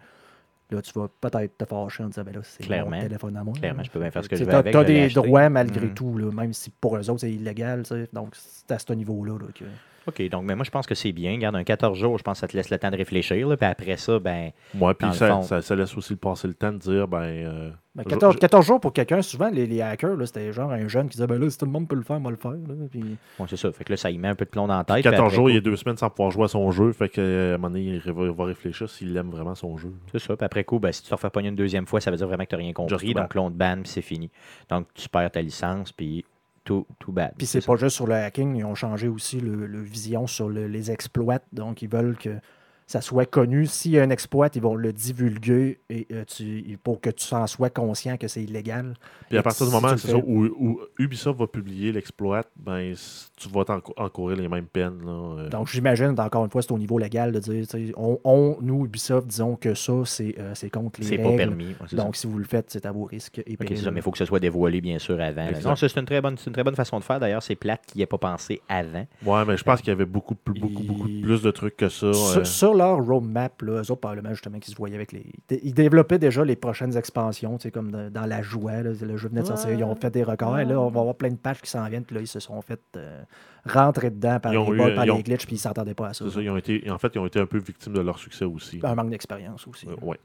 Là, 0.70 0.80
tu 0.80 0.92
vas 0.98 1.08
peut-être 1.20 1.58
te 1.58 1.64
fâcher 1.66 2.02
en 2.04 2.08
disant, 2.08 2.22
ben 2.24 2.34
là, 2.34 2.40
c'est 2.42 2.62
mon 2.68 2.90
téléphone 3.02 3.36
à 3.36 3.44
moi. 3.44 3.54
Clairement, 3.54 3.78
là. 3.78 3.84
je 3.84 3.90
peux 3.90 4.00
bien 4.00 4.10
faire 4.10 4.24
ce 4.24 4.28
que 4.28 4.34
Tu 4.34 4.40
je 4.40 4.44
veux 4.46 4.50
t'as- 4.50 4.58
avec, 4.58 4.86
des 4.86 5.08
droits 5.10 5.48
malgré 5.50 5.86
Mhm. 5.86 5.94
tout, 5.94 6.16
là, 6.18 6.30
même 6.32 6.52
si 6.54 6.70
pour 6.70 6.96
eux 6.96 7.10
autres, 7.10 7.20
c'est 7.20 7.32
illégal. 7.32 7.82
Donc, 8.12 8.30
c'est 8.34 8.70
à 8.72 8.78
ce 8.78 8.92
niveau-là. 8.94 9.38
là, 9.38 9.46
que... 9.54 9.64
OK, 10.06 10.28
donc 10.28 10.44
mais 10.44 10.54
moi, 10.54 10.64
je 10.64 10.70
pense 10.70 10.86
que 10.86 10.94
c'est 10.94 11.12
bien. 11.12 11.36
Garde 11.38 11.56
un 11.56 11.64
14 11.64 11.98
jours, 11.98 12.18
je 12.18 12.22
pense 12.22 12.34
que 12.36 12.40
ça 12.40 12.48
te 12.48 12.56
laisse 12.56 12.70
le 12.70 12.78
temps 12.78 12.90
de 12.90 12.96
réfléchir. 12.96 13.48
là, 13.48 13.56
puis 13.56 13.66
après 13.66 13.96
ça, 13.96 14.18
ben, 14.18 14.50
Moi, 14.74 14.94
Dans 15.00 15.08
puis 15.08 15.16
ça, 15.18 15.28
fond. 15.28 15.42
ça, 15.42 15.62
ça 15.62 15.74
laisse 15.76 15.96
aussi 15.96 16.16
passer 16.16 16.46
le 16.48 16.54
temps 16.54 16.72
de 16.72 16.78
dire, 16.78 17.08
ben. 17.08 17.18
euh, 17.22 17.70
Ben, 17.96 18.02
je- 18.04 18.10
14, 18.10 18.34
je- 18.34 18.38
14 18.40 18.66
jours 18.66 18.80
pour 18.80 18.92
quelqu'un, 18.92 19.22
souvent, 19.22 19.48
les, 19.50 19.66
les 19.66 19.80
hackers, 19.80 20.16
là, 20.16 20.26
c'était 20.26 20.52
genre 20.52 20.72
un 20.72 20.88
jeune 20.88 21.04
qui 21.08 21.12
disait 21.16 21.28
ben 21.28 21.38
là, 21.40 21.48
si 21.48 21.56
tout 21.56 21.64
le 21.64 21.70
monde 21.70 21.86
peut 21.86 21.94
le 21.94 22.02
faire, 22.02 22.18
moi 22.18 22.32
le 22.32 22.36
faire. 22.36 22.50
Là. 22.50 22.74
Puis, 22.90 23.16
bon, 23.38 23.46
c'est 23.46 23.56
ça. 23.56 23.70
Fait 23.70 23.84
que 23.84 23.92
là, 23.92 23.96
ça 23.96 24.10
y 24.10 24.18
met 24.18 24.26
un 24.28 24.34
peu 24.34 24.44
de 24.44 24.50
plomb 24.50 24.66
dans 24.66 24.76
la 24.76 24.82
tête. 24.84 24.94
puis 24.96 25.02
14 25.04 25.20
après 25.20 25.34
jours, 25.36 25.44
coup- 25.44 25.48
il 25.50 25.54
y 25.54 25.58
a 25.58 25.60
deux 25.60 25.76
semaines 25.76 25.96
sans 25.96 26.10
pouvoir 26.10 26.32
jouer 26.32 26.44
à 26.44 26.48
son 26.48 26.70
jeu. 26.72 26.90
Fait 26.92 27.08
que, 27.08 27.20
euh, 27.20 27.52
à 27.52 27.54
un 27.54 27.58
moment 27.58 27.68
donné, 27.70 28.00
il 28.04 28.12
va, 28.12 28.24
il 28.24 28.30
va 28.32 28.44
réfléchir 28.46 28.90
s'il 28.90 29.16
aime 29.16 29.30
vraiment 29.30 29.54
son 29.54 29.76
jeu. 29.76 29.92
C'est 30.10 30.18
ça. 30.18 30.36
Puis 30.36 30.44
après 30.44 30.64
coup, 30.64 30.80
ben, 30.80 30.90
si 30.90 31.02
tu 31.04 31.08
te 31.08 31.14
refais 31.14 31.30
pogner 31.30 31.50
une 31.50 31.54
deuxième 31.56 31.86
fois, 31.86 32.00
ça 32.00 32.10
veut 32.10 32.16
dire 32.16 32.26
vraiment 32.26 32.42
que 32.44 32.48
tu 32.50 32.56
n'as 32.56 32.62
rien 32.62 32.72
compris. 32.72 33.14
Donc 33.14 33.32
là, 33.34 33.40
on 33.42 33.50
te 33.50 33.56
banne, 33.56 33.82
puis 33.82 33.90
c'est 33.92 34.02
fini. 34.02 34.28
Donc 34.68 34.86
tu 34.94 35.08
perds 35.08 35.30
ta 35.30 35.40
licence, 35.40 35.92
puis 35.92 36.24
tout 36.64 37.12
bad. 37.12 37.32
puis 37.36 37.46
c'est 37.46 37.64
pas 37.64 37.76
juste 37.76 37.94
sur 37.96 38.06
le 38.06 38.14
hacking, 38.14 38.56
ils 38.56 38.64
ont 38.64 38.74
changé 38.74 39.06
aussi 39.08 39.40
le, 39.40 39.66
le 39.66 39.80
vision 39.82 40.26
sur 40.26 40.48
le- 40.48 40.66
les 40.66 40.90
exploits. 40.90 41.40
Donc, 41.52 41.82
ils 41.82 41.88
veulent 41.88 42.16
que 42.16 42.38
ça 42.86 43.00
soit 43.00 43.26
connu. 43.26 43.66
S'il 43.66 43.92
y 43.92 43.98
a 43.98 44.02
un 44.02 44.10
exploit, 44.10 44.48
ils 44.54 44.60
vont 44.62 44.74
le 44.74 44.92
divulguer 44.92 45.78
et, 45.88 46.06
euh, 46.12 46.24
tu, 46.26 46.78
pour 46.82 47.00
que 47.00 47.10
tu 47.10 47.32
en 47.34 47.46
sois 47.46 47.70
conscient 47.70 48.16
que 48.16 48.28
c'est 48.28 48.42
illégal. 48.42 48.94
Puis 49.28 49.38
à 49.38 49.42
partir 49.42 49.66
du 49.66 49.72
si 49.72 49.76
moment 49.80 49.96
ça, 49.96 50.16
où, 50.16 50.44
où 50.44 50.80
Ubisoft 50.98 51.38
va 51.38 51.46
publier 51.46 51.92
l'exploit, 51.92 52.42
ben, 52.56 52.94
tu 53.36 53.48
vas 53.48 53.64
encourir 53.96 54.36
les 54.36 54.48
mêmes 54.48 54.66
peines. 54.66 55.00
Là, 55.04 55.10
euh. 55.42 55.48
Donc, 55.48 55.68
j'imagine, 55.68 56.14
encore 56.18 56.44
une 56.44 56.50
fois, 56.50 56.62
c'est 56.62 56.72
au 56.72 56.78
niveau 56.78 56.98
légal 56.98 57.32
de 57.32 57.38
dire, 57.38 57.64
on, 57.96 58.18
on, 58.24 58.58
nous, 58.60 58.84
Ubisoft, 58.84 59.26
disons 59.26 59.56
que 59.56 59.74
ça, 59.74 59.92
c'est 60.04 60.34
euh, 60.38 60.52
c'est 60.54 60.70
contre 60.70 61.00
les 61.00 61.06
C'est 61.06 61.18
pas 61.18 61.32
permis. 61.36 61.68
Ouais, 61.68 61.74
c'est 61.88 61.96
ça. 61.96 62.02
Donc, 62.04 62.16
si 62.16 62.26
vous 62.26 62.38
le 62.38 62.44
faites, 62.44 62.66
c'est 62.70 62.84
à 62.86 62.92
vos 62.92 63.04
risques 63.04 63.38
et 63.38 63.40
Ok, 63.40 63.46
c'est 63.48 63.56
périls. 63.66 63.78
ça, 63.84 63.90
mais 63.90 64.00
il 64.00 64.02
faut 64.02 64.10
que 64.10 64.18
ce 64.18 64.24
soit 64.24 64.40
dévoilé, 64.40 64.80
bien 64.80 64.98
sûr, 64.98 65.20
avant. 65.20 65.46
Non, 65.64 65.74
ça, 65.76 65.88
c'est 65.88 65.98
une, 66.00 66.06
très 66.06 66.20
bonne- 66.20 66.36
c'est 66.38 66.46
une 66.48 66.52
très 66.52 66.64
bonne 66.64 66.76
façon 66.76 66.98
de 66.98 67.04
faire. 67.04 67.18
D'ailleurs, 67.18 67.42
c'est 67.42 67.56
plate 67.56 67.82
qu'il 67.86 67.98
n'y 67.98 68.02
ait 68.02 68.06
pas 68.06 68.18
pensé 68.18 68.60
avant. 68.68 69.06
Ouais, 69.24 69.44
mais 69.46 69.56
je 69.56 69.64
pense 69.64 69.80
qu'il 69.80 69.88
y 69.88 69.92
avait 69.92 70.04
beaucoup, 70.04 70.34
plus- 70.34 70.54
beaucoup, 70.60 70.82
beaucoup 70.82 71.08
plus 71.22 71.42
de 71.42 71.50
trucs 71.50 71.76
que 71.76 71.88
ça. 71.88 72.12
Sur, 72.12 72.38
euh. 72.40 72.44
Sur 72.74 72.84
leur 72.86 73.04
roadmap, 73.04 73.62
là, 73.62 73.72
eux 73.82 73.90
autres, 73.90 74.00
probablement, 74.00 74.30
justement, 74.30 74.58
qu'ils 74.58 74.72
se 74.72 74.76
voyaient 74.78 74.94
avec 74.96 75.12
les. 75.12 75.24
Ils 75.62 75.74
développaient 75.74 76.18
déjà 76.18 76.44
les 76.44 76.56
prochaines 76.56 76.96
expansions, 76.96 77.56
tu 77.58 77.64
sais, 77.64 77.70
comme 77.70 77.90
dans, 77.90 78.10
dans 78.10 78.26
la 78.26 78.42
joie. 78.42 78.82
là, 78.82 78.90
le 79.00 79.16
jeu 79.16 79.28
venait 79.28 79.42
de 79.42 79.46
sortir, 79.46 79.70
ils 79.70 79.84
ont 79.84 79.94
fait 79.94 80.10
des 80.10 80.22
records. 80.22 80.58
Et 80.58 80.64
là, 80.64 80.80
on 80.80 80.88
va 80.90 81.00
avoir 81.00 81.14
plein 81.14 81.30
de 81.30 81.36
patchs 81.36 81.60
qui 81.62 81.70
s'en 81.70 81.86
viennent. 81.88 82.04
Puis 82.04 82.16
là, 82.16 82.20
ils 82.22 82.26
se 82.26 82.40
sont 82.40 82.60
fait 82.62 82.80
euh, 82.96 83.22
rentrer 83.66 84.10
dedans 84.10 84.40
par 84.40 84.52
les 84.52 84.58
eu- 84.58 84.76
bugs, 84.76 84.94
par 84.94 85.04
ont- 85.08 85.16
les 85.16 85.22
glitches, 85.22 85.46
puis 85.46 85.56
ils 85.56 85.58
s'attendaient 85.58 85.94
pas 85.94 86.08
à 86.08 86.14
ça. 86.14 86.24
C'est 86.26 86.34
ça, 86.34 86.42
ils 86.42 86.50
ont 86.50 86.56
été, 86.56 86.90
en 86.90 86.98
fait, 86.98 87.12
ils 87.14 87.18
ont 87.18 87.26
été 87.26 87.38
un 87.40 87.46
peu 87.46 87.58
victimes 87.58 87.92
de 87.94 88.00
leur 88.00 88.18
succès 88.18 88.44
aussi. 88.44 88.80
Un 88.82 88.94
manque 88.94 89.10
d'expérience 89.10 89.66
aussi. 89.68 89.86
Euh, 89.88 89.94
ouais. 90.02 90.18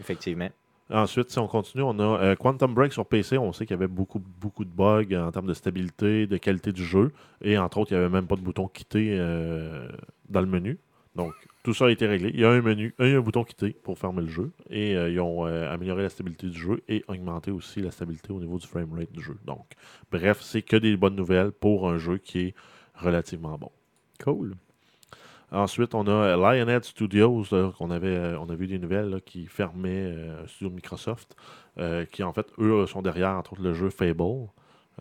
Effectivement. 0.00 0.48
Ensuite, 0.90 1.30
si 1.30 1.38
on 1.38 1.46
continue, 1.48 1.82
on 1.82 1.98
a 1.98 2.02
euh, 2.22 2.34
Quantum 2.34 2.72
Break 2.72 2.94
sur 2.94 3.04
PC. 3.04 3.36
On 3.36 3.52
sait 3.52 3.66
qu'il 3.66 3.74
y 3.74 3.78
avait 3.78 3.88
beaucoup, 3.88 4.22
beaucoup 4.40 4.64
de 4.64 4.70
bugs 4.70 5.04
en 5.14 5.30
termes 5.30 5.46
de 5.46 5.52
stabilité, 5.52 6.26
de 6.26 6.36
qualité 6.38 6.72
du 6.72 6.82
jeu. 6.84 7.12
Et 7.42 7.58
entre 7.58 7.78
autres, 7.78 7.92
il 7.92 7.98
n'y 7.98 8.04
avait 8.04 8.12
même 8.12 8.26
pas 8.26 8.36
de 8.36 8.40
bouton 8.40 8.68
quitter 8.68 9.16
euh, 9.18 9.86
dans 10.30 10.40
le 10.40 10.46
menu. 10.46 10.78
Donc, 11.14 11.32
tout 11.68 11.74
ça 11.74 11.84
a 11.84 11.90
été 11.90 12.06
réglé. 12.06 12.30
Il 12.32 12.40
y 12.40 12.46
a 12.46 12.50
un 12.50 12.62
menu, 12.62 12.94
il 12.98 13.08
y 13.10 13.14
a 13.14 13.18
un 13.18 13.20
bouton 13.20 13.44
quitter 13.44 13.76
pour 13.82 13.98
fermer 13.98 14.22
le 14.22 14.28
jeu. 14.28 14.52
Et 14.70 14.96
euh, 14.96 15.10
ils 15.10 15.20
ont 15.20 15.46
euh, 15.46 15.70
amélioré 15.70 16.02
la 16.02 16.08
stabilité 16.08 16.46
du 16.46 16.58
jeu 16.58 16.82
et 16.88 17.04
augmenté 17.08 17.50
aussi 17.50 17.82
la 17.82 17.90
stabilité 17.90 18.32
au 18.32 18.40
niveau 18.40 18.56
du 18.56 18.66
framerate 18.66 19.12
du 19.12 19.22
jeu. 19.22 19.36
Donc, 19.44 19.66
bref, 20.10 20.38
c'est 20.40 20.62
que 20.62 20.76
des 20.76 20.96
bonnes 20.96 21.14
nouvelles 21.14 21.52
pour 21.52 21.86
un 21.90 21.98
jeu 21.98 22.16
qui 22.16 22.38
est 22.38 22.54
relativement 22.94 23.58
bon. 23.58 23.70
Cool. 24.24 24.54
Ensuite, 25.50 25.94
on 25.94 26.06
a 26.06 26.10
euh, 26.10 26.36
Lionhead 26.36 26.84
Studios, 26.84 27.44
là, 27.52 27.70
qu'on 27.76 27.90
avait, 27.90 28.34
on 28.40 28.48
a 28.48 28.54
vu 28.54 28.66
des 28.66 28.78
nouvelles 28.78 29.10
là, 29.10 29.20
qui 29.20 29.46
fermaient 29.46 30.12
euh, 30.14 30.44
un 30.44 30.46
studio 30.46 30.70
de 30.70 30.74
Microsoft, 30.74 31.36
euh, 31.78 32.06
qui 32.06 32.22
en 32.22 32.32
fait, 32.32 32.46
eux, 32.58 32.86
sont 32.86 33.02
derrière, 33.02 33.30
entre 33.30 33.52
autres, 33.52 33.62
le 33.62 33.74
jeu 33.74 33.90
Fable. 33.90 34.48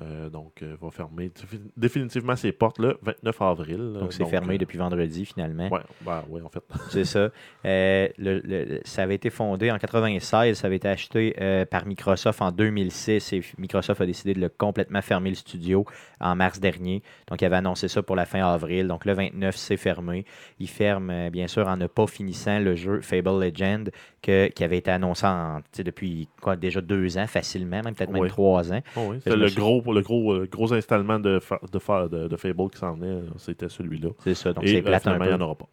Euh, 0.03 0.29
donc, 0.29 0.61
euh, 0.61 0.75
va 0.79 0.91
fermer 0.91 1.29
défi- 1.29 1.59
définitivement 1.75 2.35
ses 2.35 2.51
portes 2.51 2.77
le 2.77 2.99
29 3.01 3.41
avril. 3.41 3.77
là. 3.93 3.99
Donc, 4.01 4.13
c'est 4.13 4.25
fermé 4.25 4.53
euh, 4.55 4.57
depuis 4.59 4.77
vendredi, 4.77 5.25
finalement. 5.25 5.69
Ouais, 5.69 5.79
bah, 6.01 6.23
ouais, 6.29 6.39
en 6.41 6.49
fait. 6.49 6.61
C'est 6.91 7.03
ça. 7.05 7.29
Euh, 7.65 8.07
le- 8.19 8.39
le- 8.43 8.79
ça 8.85 9.01
avait 9.01 9.15
été 9.15 9.31
fondé 9.31 9.71
en 9.71 9.79
96, 9.79 10.55
ça 10.57 10.67
avait 10.67 10.75
été 10.75 10.87
acheté 10.87 11.35
euh, 11.41 11.65
par 11.65 11.87
Microsoft 11.87 12.41
en 12.43 12.51
2006 12.51 13.33
et 13.33 13.41
Microsoft 13.57 13.99
a 14.01 14.05
décidé 14.05 14.35
de 14.35 14.39
le 14.39 14.49
complètement 14.49 15.01
fermer 15.01 15.29
le 15.29 15.35
studio 15.35 15.83
en 16.19 16.35
mars 16.35 16.59
dernier. 16.59 17.01
Donc, 17.27 17.41
il 17.41 17.45
avait 17.45 17.55
annoncé 17.55 17.87
ça 17.87 18.03
pour 18.03 18.15
la 18.15 18.25
fin 18.25 18.45
avril. 18.47 18.87
Donc, 18.87 19.03
le 19.05 19.13
29, 19.13 19.55
c'est 19.55 19.77
fermé. 19.77 20.25
Il 20.59 20.69
ferme, 20.69 21.09
euh, 21.09 21.29
bien 21.31 21.47
sûr, 21.47 21.67
en 21.67 21.75
ne 21.75 21.87
pas 21.87 22.05
finissant 22.05 22.59
le 22.59 22.75
jeu 22.75 23.01
Fable 23.01 23.39
Legend 23.43 23.89
que- 24.21 24.47
qui 24.49 24.63
avait 24.63 24.77
été 24.77 24.91
annoncé 24.91 25.25
en, 25.25 25.61
depuis 25.79 26.27
quoi, 26.41 26.55
déjà 26.55 26.81
deux 26.81 27.17
ans 27.17 27.25
facilement, 27.27 27.81
même 27.83 27.95
peut-être 27.95 28.11
même 28.11 28.21
Oui. 28.21 28.29
trois 28.29 28.71
ans. 28.71 28.81
Oh, 28.95 29.07
oui, 29.09 29.17
c'est 29.23 29.35
le 29.35 29.47
suis- 29.47 29.55
gros, 29.87 29.93
le 29.93 30.01
gros, 30.01 30.33
euh, 30.33 30.47
gros 30.51 30.73
installement 30.73 31.19
de, 31.19 31.39
de, 31.39 32.07
de, 32.07 32.27
de 32.27 32.35
Fable 32.35 32.69
qui 32.69 32.77
s'en 32.77 32.93
venait, 32.93 33.07
euh, 33.07 33.29
c'était 33.37 33.69
celui-là. 33.69 34.09
C'est 34.23 34.33
ça. 34.33 34.53
Donc, 34.53 34.67
c'est 34.67 34.77
euh, 34.77 34.81
plate 34.81 35.03
finalement, 35.03 35.25
il 35.25 35.29
n'y 35.29 35.33
en 35.35 35.41
aura 35.41 35.55
pas. 35.55 35.67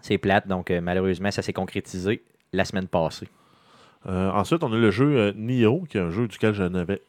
C'est 0.00 0.18
plate. 0.18 0.48
Donc, 0.48 0.70
malheureusement, 0.70 1.30
ça 1.30 1.42
s'est 1.42 1.52
concrétisé 1.52 2.22
la 2.52 2.64
semaine 2.64 2.88
passée. 2.88 3.28
Euh, 4.06 4.30
ensuite, 4.30 4.64
on 4.64 4.72
a 4.72 4.76
le 4.76 4.90
jeu 4.90 5.16
euh, 5.16 5.32
Nioh, 5.36 5.84
qui 5.88 5.98
est 5.98 6.00
un 6.00 6.10
jeu 6.10 6.26
duquel 6.26 6.54
je 6.54 6.62
n'avais 6.62 7.02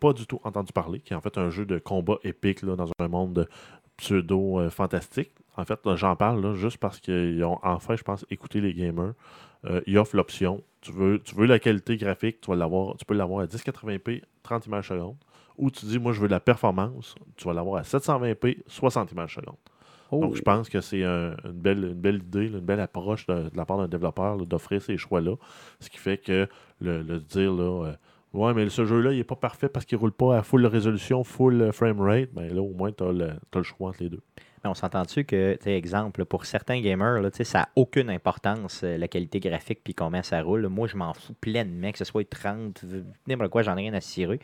pas 0.00 0.12
du 0.12 0.26
tout 0.26 0.40
entendu 0.42 0.72
parler, 0.72 0.98
qui 1.00 1.12
est 1.12 1.16
en 1.16 1.20
fait 1.20 1.38
un 1.38 1.50
jeu 1.50 1.64
de 1.64 1.78
combat 1.78 2.16
épique 2.24 2.62
là, 2.62 2.74
dans 2.74 2.90
un 2.98 3.08
monde 3.08 3.48
pseudo-fantastique. 3.96 5.30
en 5.56 5.64
fait, 5.64 5.78
j'en 5.94 6.16
parle 6.16 6.42
là, 6.42 6.54
juste 6.54 6.78
parce 6.78 6.98
qu'ils 6.98 7.44
ont 7.44 7.58
enfin, 7.62 7.94
je 7.94 8.02
pense, 8.02 8.26
écouté 8.30 8.60
les 8.60 8.74
gamers. 8.74 9.12
Ils 9.86 9.96
offrent 9.96 10.16
l'option. 10.16 10.60
Tu 10.80 10.90
veux, 10.90 11.20
tu 11.20 11.36
veux 11.36 11.46
la 11.46 11.60
qualité 11.60 11.96
graphique, 11.96 12.40
tu, 12.40 12.52
vas 12.52 12.68
tu 12.98 13.04
peux 13.04 13.14
l'avoir 13.14 13.44
à 13.44 13.46
1080p, 13.46 14.22
30 14.42 14.66
images 14.66 14.88
secondes. 14.88 15.14
Ou 15.62 15.70
tu 15.70 15.86
dis, 15.86 15.98
moi, 15.98 16.12
je 16.12 16.20
veux 16.20 16.26
de 16.26 16.32
la 16.32 16.40
performance, 16.40 17.14
tu 17.36 17.44
vas 17.46 17.54
l'avoir 17.54 17.76
à 17.80 17.82
720p, 17.84 18.58
60 18.66 19.12
images 19.12 19.34
secondes. 19.36 19.56
Donc, 20.20 20.34
je 20.34 20.42
pense 20.42 20.68
que 20.68 20.80
c'est 20.80 21.04
un- 21.04 21.36
une, 21.44 21.52
belle, 21.52 21.84
une 21.84 21.94
belle 21.94 22.16
idée, 22.16 22.48
là, 22.48 22.58
une 22.58 22.64
belle 22.64 22.80
approche 22.80 23.26
de, 23.26 23.48
de 23.48 23.56
la 23.56 23.64
part 23.64 23.78
d'un 23.78 23.88
développeur 23.88 24.36
d'offrir 24.44 24.82
ces 24.82 24.96
choix-là. 24.98 25.36
Ce 25.80 25.88
qui 25.88 25.96
fait 25.98 26.18
que 26.18 26.48
le, 26.80 27.02
le 27.02 27.18
dire, 27.20 27.52
là, 27.52 27.86
euh, 27.86 27.92
ouais, 28.34 28.52
mais 28.54 28.68
ce 28.68 28.84
jeu-là, 28.84 29.12
il 29.12 29.18
n'est 29.18 29.24
pas 29.24 29.36
parfait 29.36 29.68
parce 29.70 29.86
qu'il 29.86 29.96
ne 29.96 30.00
roule 30.00 30.12
pas 30.12 30.36
à 30.36 30.42
full 30.42 30.66
résolution, 30.66 31.24
full 31.24 31.62
euh, 31.62 31.72
frame 31.72 32.00
rate, 32.00 32.28
ben 32.34 32.52
là, 32.54 32.60
au 32.60 32.74
moins, 32.74 32.92
tu 32.92 33.04
as, 33.04 33.12
le 33.12 33.62
choix 33.62 33.88
entre 33.90 34.02
les 34.02 34.10
deux. 34.10 34.20
Mais 34.64 34.70
on 34.70 34.74
s'entend-tu 34.74 35.24
que, 35.24 35.58
tu 35.60 35.70
exemple, 35.70 36.24
pour 36.24 36.44
certains 36.46 36.80
gamers, 36.80 37.20
là, 37.20 37.30
ça 37.42 37.58
n'a 37.60 37.68
aucune 37.74 38.10
importance, 38.10 38.82
euh, 38.84 38.96
la 38.96 39.08
qualité 39.08 39.40
graphique 39.40 39.80
puis 39.82 39.92
comment 39.92 40.22
ça 40.22 40.40
roule. 40.40 40.68
Moi, 40.68 40.86
je 40.86 40.96
m'en 40.96 41.12
fous 41.14 41.34
pleinement, 41.40 41.90
que 41.90 41.98
ce 41.98 42.04
soit 42.04 42.28
30, 42.28 42.84
v- 42.84 43.02
n'importe 43.26 43.50
quoi, 43.50 43.62
j'en 43.62 43.72
ai 43.76 43.80
rien 43.82 43.94
à 43.94 44.00
cirer. 44.00 44.38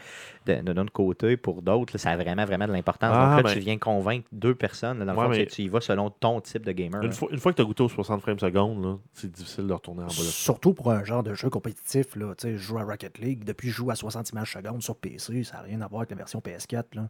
De, 0.47 0.57
de 0.57 0.73
notre 0.73 0.93
côté, 0.93 1.37
pour 1.37 1.63
d'autres, 1.63 1.99
ça 1.99 2.11
a 2.11 2.17
vraiment, 2.17 2.45
vraiment 2.45 2.67
de 2.67 2.73
l'importance. 2.73 3.13
Ah, 3.15 3.37
Donc 3.37 3.45
là, 3.45 3.51
ben- 3.51 3.53
tu 3.55 3.61
viens 3.61 3.79
convaincre 3.79 4.27
deux 4.33 4.55
personnes. 4.57 4.99
là, 4.99 5.05
dans 5.05 5.13
le 5.13 5.19
Ouais, 5.19 5.25
fond, 5.27 5.31
mais- 5.31 5.47
tu- 5.47 5.63
y 5.63 5.69
vas 5.69 5.81
selon 5.81 6.11
ton 6.11 6.41
type 6.41 6.65
de 6.67 6.73
gamer. 6.73 7.03
Une 7.03 7.13
fois, 7.13 7.29
une 7.31 7.39
fois 7.39 7.53
que 7.53 7.57
tu 7.57 7.63
as 7.63 7.65
goûté 7.65 7.83
aux 7.85 7.89
60 7.89 8.21
frames 8.21 8.39
secondes, 8.41 8.83
là, 8.85 8.97
c'est 9.13 9.31
difficile 9.31 9.67
de 9.69 9.73
retourner 9.73 10.03
en 10.03 10.07
bas. 10.07 10.13
Surtout 10.15 10.75
pour 10.75 10.91
un 10.91 11.05
genre 11.05 11.23
de 11.23 11.35
jeu 11.35 11.49
compétitif, 11.49 12.17
là, 12.17 12.35
je 12.43 12.57
joue 12.57 12.79
à 12.79 12.83
Rocket 12.83 13.19
League, 13.19 13.45
depuis 13.45 13.69
je 13.69 13.75
joue 13.77 13.91
à 13.91 13.95
60 13.95 14.31
images 14.31 14.53
secondes 14.53 14.83
sur 14.83 14.97
PC, 14.97 15.45
ça 15.45 15.59
n'a 15.59 15.63
rien 15.63 15.81
à 15.81 15.87
voir 15.87 16.01
avec 16.01 16.11
la 16.11 16.17
version 16.17 16.41
PS4. 16.41 16.95
Là. 16.97 17.09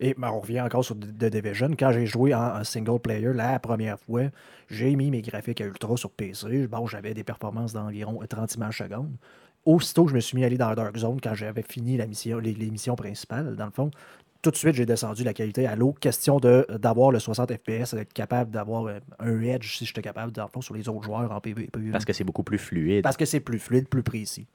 Et 0.00 0.14
ben, 0.18 0.30
on 0.30 0.40
revient 0.40 0.60
encore 0.60 0.84
sur 0.84 0.96
The 0.96 1.24
Division. 1.26 1.70
Quand 1.78 1.92
j'ai 1.92 2.06
joué 2.06 2.34
en, 2.34 2.58
en 2.60 2.64
single 2.64 2.98
player 3.00 3.32
la 3.32 3.58
première 3.58 3.98
fois, 3.98 4.22
j'ai 4.68 4.94
mis 4.96 5.10
mes 5.10 5.22
graphiques 5.22 5.60
à 5.60 5.64
ultra 5.66 5.96
sur 5.96 6.10
PC. 6.10 6.66
Bon, 6.66 6.86
j'avais 6.86 7.14
des 7.14 7.24
performances 7.24 7.72
d'environ 7.72 8.20
30 8.28 8.54
images 8.56 8.78
secondes. 8.78 9.14
Aussitôt, 9.64 10.06
je 10.08 10.14
me 10.14 10.20
suis 10.20 10.36
mis 10.36 10.42
à 10.42 10.46
aller 10.46 10.58
dans 10.58 10.74
Dark 10.74 10.96
Zone 10.96 11.20
quand 11.22 11.34
j'avais 11.34 11.62
fini 11.62 11.96
la 11.96 12.06
mission, 12.06 12.38
les, 12.38 12.52
les 12.52 12.70
missions 12.70 12.96
principales, 12.96 13.56
dans 13.56 13.64
le 13.66 13.70
fond. 13.70 13.90
Tout 14.42 14.50
de 14.50 14.56
suite, 14.56 14.74
j'ai 14.74 14.84
descendu 14.84 15.24
la 15.24 15.32
qualité 15.32 15.66
à 15.66 15.74
l'eau. 15.74 15.94
Question 15.98 16.38
de- 16.38 16.66
d'avoir 16.78 17.10
le 17.10 17.18
60 17.18 17.50
FPS, 17.50 17.94
d'être 17.94 18.12
capable 18.12 18.50
d'avoir 18.50 18.84
euh, 18.88 18.98
un 19.18 19.40
edge 19.40 19.78
si 19.78 19.86
j'étais 19.86 20.02
capable, 20.02 20.32
dans 20.32 20.42
le 20.42 20.50
fond, 20.50 20.60
sur 20.60 20.74
les 20.74 20.86
autres 20.86 21.02
joueurs 21.04 21.32
en 21.32 21.40
PvP. 21.40 21.70
Parce 21.92 22.04
que 22.04 22.12
c'est 22.12 22.24
beaucoup 22.24 22.42
plus 22.42 22.58
fluide. 22.58 23.02
Parce 23.02 23.16
que 23.16 23.24
c'est 23.24 23.40
plus 23.40 23.58
fluide, 23.58 23.88
plus 23.88 24.02
précis. 24.02 24.46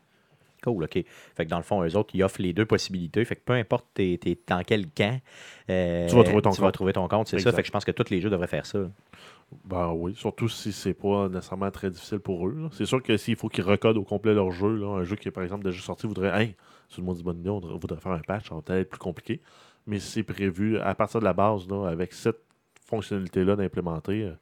Cool, 0.64 0.84
OK. 0.84 0.92
Fait 0.94 1.06
que 1.46 1.50
dans 1.50 1.58
le 1.58 1.64
fond, 1.64 1.84
eux 1.84 1.96
autres, 1.96 2.10
ils 2.14 2.24
offrent 2.24 2.42
les 2.42 2.54
deux 2.54 2.66
possibilités. 2.66 3.24
Fait 3.26 3.36
que 3.36 3.42
peu 3.46 3.54
importe 3.54 3.86
t'es, 3.94 4.18
t'es 4.22 4.38
dans 4.48 4.62
quel 4.64 4.88
camp, 4.90 5.20
euh, 5.70 6.08
Tu 6.08 6.16
vas 6.16 6.24
trouver 6.24 6.42
ton 6.42 6.52
tu 6.52 6.60
vas 6.62 6.68
compte. 6.68 6.74
trouver 6.74 6.94
ton 6.94 7.08
compte. 7.08 7.28
C'est 7.28 7.40
ça. 7.40 7.52
Fait 7.52 7.62
que 7.62 7.68
je 7.68 7.72
pense 7.72 7.86
que 7.86 7.92
tous 7.92 8.10
les 8.10 8.20
jeux 8.22 8.30
devraient 8.30 8.48
faire 8.48 8.66
ça. 8.66 8.80
Ben 9.66 9.92
oui, 9.94 10.14
surtout 10.16 10.48
si 10.48 10.72
c'est 10.72 10.94
pas 10.94 11.28
nécessairement 11.28 11.72
très 11.72 11.90
difficile 11.90 12.20
pour 12.20 12.48
eux. 12.48 12.56
là. 12.56 12.70
C'est 12.72 12.86
sûr 12.86 13.02
que 13.02 13.18
s'il 13.18 13.36
faut 13.36 13.50
qu'ils 13.50 13.64
recodent 13.64 13.98
au 13.98 14.04
complet 14.04 14.34
leur 14.34 14.52
jeu, 14.52 14.76
là, 14.76 15.00
un 15.00 15.04
jeu 15.04 15.16
qui 15.16 15.28
est 15.28 15.32
par 15.32 15.44
exemple 15.44 15.64
déjà 15.64 15.82
sorti 15.82 16.06
voudrait, 16.06 16.40
hey, 16.44 16.56
bonne 17.00 17.40
idée, 17.40 17.50
on 17.50 17.60
voudrait 17.60 18.00
faire 18.00 18.12
un 18.12 18.20
patch, 18.20 18.50
ça 18.50 18.56
va 18.56 18.62
peut-être 18.62 18.80
être 18.82 18.90
plus 18.90 19.00
compliqué. 19.00 19.42
Mais 19.88 20.00
si 20.00 20.08
c'est 20.12 20.24
prévu 20.24 20.78
à 20.78 20.94
partir 20.94 21.20
de 21.20 21.26
la 21.26 21.34
base, 21.34 21.68
là, 21.68 21.88
avec 21.88 22.14
cette 22.14 22.42
fonctionnalité-là 22.86 23.56
d'implémenter, 23.56 24.24
euh, 24.24 24.34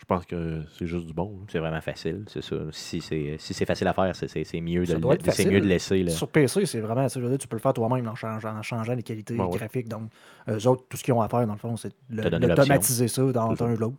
je 0.00 0.04
pense 0.06 0.24
que 0.24 0.62
c'est 0.76 0.86
juste 0.86 1.06
du 1.06 1.12
bon. 1.12 1.40
C'est 1.48 1.58
vraiment 1.58 1.80
facile, 1.82 2.24
c'est 2.26 2.42
ça. 2.42 2.56
Si 2.72 3.00
c'est, 3.02 3.36
si 3.38 3.52
c'est 3.54 3.66
facile 3.66 3.86
à 3.86 3.92
faire, 3.92 4.16
c'est, 4.16 4.28
c'est- 4.28 4.44
c'est 4.44 4.60
mieux, 4.60 4.84
de, 4.86 4.94
le- 4.94 5.00
c'est 5.20 5.24
facile. 5.26 5.50
mieux 5.52 5.60
de 5.60 5.66
laisser. 5.66 6.02
Là. 6.02 6.10
Sur 6.10 6.26
PC, 6.28 6.64
c'est 6.66 6.80
vraiment, 6.80 7.06
je 7.06 7.20
veux 7.20 7.28
dire, 7.28 7.38
tu 7.38 7.46
peux 7.46 7.56
le 7.56 7.60
faire 7.62 7.74
toi-même 7.74 8.08
en 8.08 8.14
changeant, 8.14 8.56
en 8.56 8.62
changeant 8.62 8.94
les 8.94 9.02
qualités 9.02 9.36
Ben 9.36 9.44
ouais. 9.44 9.58
graphiques. 9.58 9.88
Donc, 9.88 10.10
eux 10.48 10.66
autres, 10.66 10.84
tout 10.88 10.96
ce 10.96 11.04
qu'ils 11.04 11.14
ont 11.14 11.20
à 11.20 11.28
faire, 11.28 11.46
dans 11.46 11.52
le 11.52 11.58
fond, 11.58 11.76
c'est 11.76 11.92
l'automatiser 12.10 13.08
ça 13.08 13.22
dans 13.30 13.50
C'est 13.50 13.56
ça. 13.58 13.64
un 13.66 13.74
ou 13.74 13.76
l'autre. 13.76 13.96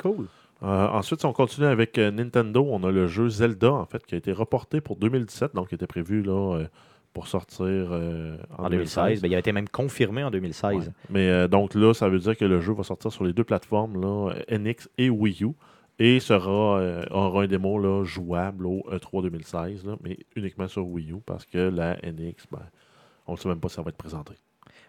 Cool. 0.00 0.26
Euh, 0.62 0.88
ensuite, 0.88 1.20
si 1.20 1.26
on 1.26 1.32
continue 1.32 1.66
avec 1.66 1.98
euh, 1.98 2.10
Nintendo, 2.10 2.66
on 2.70 2.82
a 2.84 2.90
le 2.90 3.06
jeu 3.06 3.28
Zelda, 3.28 3.72
en 3.72 3.84
fait, 3.86 4.04
qui 4.06 4.14
a 4.14 4.18
été 4.18 4.32
reporté 4.32 4.80
pour 4.80 4.96
2017, 4.96 5.54
donc 5.54 5.68
qui 5.68 5.74
était 5.74 5.86
prévu 5.86 6.22
là, 6.22 6.56
euh, 6.56 6.66
pour 7.14 7.26
sortir 7.28 7.64
euh, 7.64 8.36
en, 8.58 8.64
En 8.64 8.68
2016. 8.70 9.22
Ben, 9.22 9.28
il 9.28 9.34
a 9.34 9.38
été 9.38 9.52
même 9.52 9.68
confirmé 9.68 10.22
en 10.22 10.30
2016. 10.30 10.74
Ouais. 10.88 10.92
Mais 11.08 11.28
euh, 11.30 11.48
donc 11.48 11.74
là, 11.74 11.94
ça 11.94 12.08
veut 12.10 12.18
dire 12.18 12.36
que 12.36 12.44
le 12.44 12.60
jeu 12.60 12.74
va 12.74 12.82
sortir 12.82 13.10
sur 13.10 13.24
les 13.24 13.32
deux 13.32 13.44
plateformes, 13.44 13.98
là, 14.00 14.34
NX 14.50 14.88
et 14.98 15.08
Wii 15.08 15.44
U, 15.44 15.52
et 15.98 16.20
sera 16.20 16.78
euh, 16.80 17.04
aura 17.10 17.44
un 17.44 17.46
démo 17.46 17.78
là, 17.78 18.04
jouable 18.04 18.66
au 18.66 18.84
E 18.90 18.98
E3 18.98 19.22
2016, 19.22 19.86
là, 19.86 19.96
mais 20.02 20.18
uniquement 20.36 20.68
sur 20.68 20.86
Wii 20.86 21.12
U, 21.12 21.16
parce 21.24 21.46
que 21.46 21.56
la 21.56 21.94
NX, 22.02 22.46
ben, 22.50 22.58
on 23.26 23.32
ne 23.32 23.36
sait 23.38 23.48
même 23.48 23.60
pas 23.60 23.68
si 23.68 23.76
ça 23.76 23.82
va 23.82 23.88
être 23.88 23.96
présenté. 23.96 24.34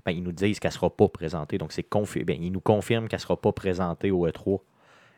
Ben, 0.06 0.12
ils 0.12 0.22
nous 0.24 0.32
disent 0.34 0.60
qu'elle 0.60 0.70
ne 0.70 0.74
sera 0.74 0.90
pas 0.90 1.08
présentée. 1.08 1.58
Donc, 1.58 1.72
c'est 1.72 1.88
confi- 1.90 2.24
ben, 2.26 2.38
ils 2.40 2.52
nous 2.52 2.60
confirment 2.60 3.08
qu'elle 3.08 3.18
ne 3.18 3.22
sera 3.22 3.38
pas 3.40 3.52
présentée 3.52 4.12
au 4.12 4.28
E3. 4.28 4.60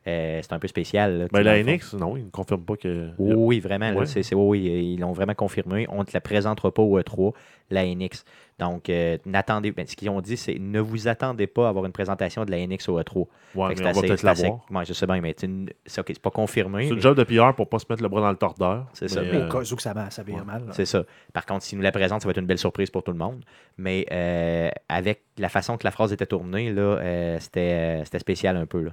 Euh, 0.08 0.39
c'est 0.41 0.53
un 0.53 0.60
peu 0.60 0.68
spécial. 0.70 1.18
là, 1.20 1.26
Ben, 1.34 1.41
la 1.41 1.55
fond. 1.62 1.70
NX, 1.70 1.93
non, 1.95 2.16
ils 2.18 2.26
ne 2.26 2.30
confirment 2.30 2.64
pas 2.64 2.78
que. 2.78 3.10
Oui, 3.18 3.34
oui, 3.36 3.60
vraiment. 3.60 3.91
là, 3.91 3.97
Ouais. 3.99 4.05
c'est, 4.05 4.24
c'est- 4.24 4.36
oui, 4.36 4.45
oui, 4.62 4.93
ils 4.93 4.99
l'ont 4.99 5.12
vraiment 5.12 5.34
confirmé. 5.34 5.86
On 5.89 5.99
ne 5.99 6.03
te 6.05 6.12
la 6.14 6.22
présentera 6.22 6.72
pas 6.74 6.82
au 6.82 6.97
E3, 6.97 7.34
la 7.72 7.84
NX. 7.86 8.24
Donc, 8.60 8.89
euh, 8.89 9.18
n'attendez, 9.26 9.72
ben, 9.72 9.86
ce 9.86 9.95
qu'ils 9.95 10.10
ont 10.10 10.22
dit, 10.22 10.38
c'est 10.38 10.58
ne 10.60 10.80
vous 10.80 11.08
attendez 11.08 11.45
pas 11.45 11.66
à 11.68 11.70
avoir 11.70 11.86
une 11.86 11.91
présentation 11.91 12.45
de 12.45 12.51
la 12.51 12.58
NX 12.66 12.88
au 12.89 12.99
E3. 12.99 13.18
Ouais, 13.20 13.26
mais 13.55 13.64
on 13.64 13.76
c'est 13.76 13.84
va 13.84 13.91
peut-être 13.91 14.20
c'est 14.20 14.28
assez- 14.28 14.43
l'avoir. 14.43 14.66
ouais, 14.72 14.86
je 14.86 14.93
sais 14.93 15.05
bien, 15.05 15.20
mais 15.22 15.36
c'est, 15.38 15.45
une- 15.47 15.70
c'est, 15.86 15.99
ok, 16.01 16.08
c'est 16.10 16.22
pas 16.22 16.32
confirmé. 16.32 16.84
C'est 16.86 16.89
mais- 16.91 16.95
une 16.95 17.01
job 17.01 17.18
de 17.18 17.24
PR 17.24 17.53
pour 17.53 17.68
pas 17.68 17.80
se 17.80 17.86
mettre 17.89 18.01
le 18.01 18.08
bras 18.10 18.22
dans 18.22 18.32
le 18.32 18.38
tordeur. 18.38 18.86
C'est 18.93 19.10
ça, 19.10 19.22
mais, 19.22 19.32
mais 19.32 19.38
Au 19.39 19.41
euh, 19.41 19.49
cas 19.49 19.60
où 19.72 19.76
que 19.76 19.82
ça, 19.82 19.93
va- 19.93 20.10
ça 20.10 20.24
vire 20.24 20.38
ouais. 20.38 20.43
mal. 20.45 20.66
là. 20.68 20.72
C'est 20.74 20.86
ça. 20.86 21.03
Par 21.34 21.45
contre, 21.45 21.64
s'ils 21.66 21.78
nous 21.78 21.84
la 21.84 21.91
présentent, 21.91 22.22
ça 22.22 22.28
va 22.28 22.32
être 22.32 22.38
une 22.39 22.47
belle 22.47 22.58
surprise 22.58 22.89
pour 22.89 23.03
tout 23.03 23.12
le 23.12 23.18
monde. 23.18 23.43
Mais 23.78 24.05
euh, 24.12 24.70
avec 24.89 25.22
la 25.38 25.49
façon 25.49 25.78
que 25.78 25.84
la 25.84 25.91
phrase 25.91 26.14
était 26.14 26.26
tournée, 26.26 26.72
là, 26.72 26.82
euh, 26.82 27.38
c'était, 27.39 27.60
euh, 27.74 28.05
c'était 28.05 28.20
spécial 28.20 28.55
un 28.58 28.66
peu. 28.66 28.82
Là. 28.82 28.91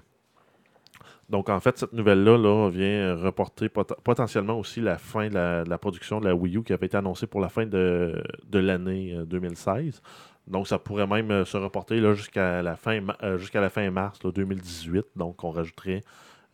Donc, 1.30 1.48
en 1.48 1.58
fait, 1.60 1.78
cette 1.78 1.92
nouvelle-là 1.92 2.36
là, 2.36 2.68
vient 2.70 3.14
reporter 3.16 3.68
pot- 3.68 3.94
potentiellement 4.04 4.58
aussi 4.58 4.80
la 4.80 4.98
fin 4.98 5.28
de 5.28 5.34
la, 5.68 5.78
production 5.78 6.20
de 6.20 6.26
la 6.26 6.34
Wii 6.34 6.58
U 6.58 6.62
qui 6.62 6.72
avait 6.72 6.86
été 6.86 6.96
annoncée 6.96 7.26
pour 7.26 7.40
la 7.40 7.48
fin 7.48 7.66
de, 7.66 8.22
l'année 8.52 9.14
euh, 9.14 9.24
2016. 9.24 10.02
Donc, 10.46 10.68
ça 10.68 10.78
pourrait 10.78 11.06
même 11.06 11.30
euh, 11.30 11.44
se 11.44 11.56
reporter 11.56 11.98
jusqu'à 12.14 12.62
la 12.62 12.76
fin 12.76 13.00
euh, 13.22 13.38
la 13.54 13.70
fin 13.70 13.90
mars 13.90 14.22
là, 14.22 14.30
2018. 14.32 15.06
Donc, 15.16 15.42
on 15.44 15.50
rajouterait 15.50 16.02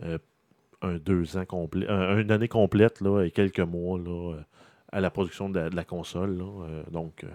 euh, 0.05 0.19
un 0.83 0.97
deux 0.99 1.37
ans 1.37 1.45
complet, 1.45 1.89
un- 1.89 2.19
une 2.19 2.31
année 2.31 2.49
complète 2.49 3.01
là, 3.01 3.23
et 3.25 3.31
quelques 3.31 3.61
mois 3.61 3.99
là, 3.99 4.35
euh, 4.35 4.41
à 4.93 5.01
la 5.01 5.11
production 5.11 5.49
de 5.51 5.59
la, 5.75 5.85
console. 5.85 6.41
Euh, 6.41 6.83
donc, 6.91 7.25
euh, 7.25 7.29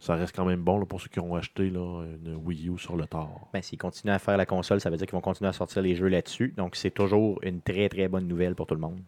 ça 0.00 0.14
reste 0.14 0.34
quand 0.34 0.46
même 0.46 0.62
bon 0.62 0.78
là, 0.78 0.86
pour 0.86 1.00
ceux 1.00 1.08
qui 1.08 1.20
ont 1.20 1.34
acheté 1.34 1.68
là, 1.68 2.04
une 2.24 2.34
Wii 2.36 2.70
U 2.70 2.78
sur 2.78 2.96
le 2.96 3.06
tard. 3.06 3.48
Ben, 3.52 3.62
s'ils 3.62 3.78
continuent 3.78 4.14
à 4.14 4.18
faire 4.18 4.38
la 4.38 4.46
console, 4.46 4.80
ça 4.80 4.88
veut 4.88 4.96
dire 4.96 5.06
qu'ils 5.06 5.14
vont 5.14 5.20
continuer 5.20 5.50
à 5.50 5.52
sortir 5.52 5.82
les 5.82 5.94
jeux 5.94 6.08
là-dessus. 6.08 6.54
Donc, 6.56 6.74
c'est 6.74 6.90
toujours 6.90 7.38
une 7.42 7.60
très, 7.60 7.88
très 7.90 8.08
bonne 8.08 8.26
nouvelle 8.26 8.54
pour 8.54 8.66
tout 8.66 8.74
le 8.74 8.80
monde. 8.80 8.98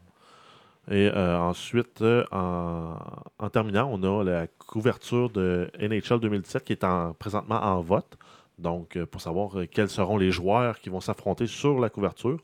Et 0.90 1.10
euh, 1.14 1.38
ensuite, 1.38 2.02
euh, 2.02 2.24
en, 2.30 2.96
en 3.38 3.50
terminant, 3.50 3.88
on 3.90 4.02
a 4.02 4.22
la 4.22 4.46
couverture 4.46 5.30
de 5.30 5.70
NHL 5.80 6.20
2017 6.20 6.64
qui 6.64 6.72
est 6.72 6.84
en, 6.84 7.14
présentement 7.14 7.62
en 7.62 7.80
vote. 7.80 8.18
Donc, 8.58 8.96
euh, 8.96 9.06
pour 9.06 9.22
savoir 9.22 9.52
quels 9.70 9.88
seront 9.88 10.18
les 10.18 10.30
joueurs 10.30 10.78
qui 10.78 10.90
vont 10.90 11.00
s'affronter 11.00 11.46
sur 11.46 11.80
la 11.80 11.88
couverture. 11.88 12.38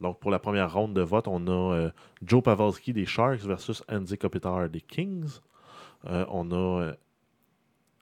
Donc, 0.00 0.18
pour 0.18 0.32
la 0.32 0.40
première 0.40 0.72
ronde 0.72 0.94
de 0.94 1.02
vote, 1.02 1.28
on 1.28 1.46
a 1.46 1.90
Joe 2.24 2.42
Pavelski 2.42 2.92
des 2.92 3.06
Sharks 3.06 3.42
versus 3.42 3.84
Andy 3.88 4.18
Kopitar 4.18 4.68
des 4.68 4.80
Kings. 4.80 5.38
On 6.04 6.50
a 6.50 6.94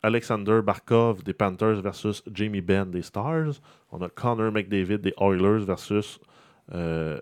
Alexander 0.03 0.61
Barkov 0.63 1.23
des 1.23 1.33
Panthers 1.35 1.81
versus 1.83 2.23
Jamie 2.33 2.61
Benn 2.61 2.91
des 2.91 3.03
Stars. 3.03 3.61
On 3.93 4.01
a 4.03 4.09
Connor 4.09 4.51
McDavid 4.53 4.99
des 4.99 5.15
Oilers 5.21 5.65
versus 5.65 6.19
euh, 6.73 7.19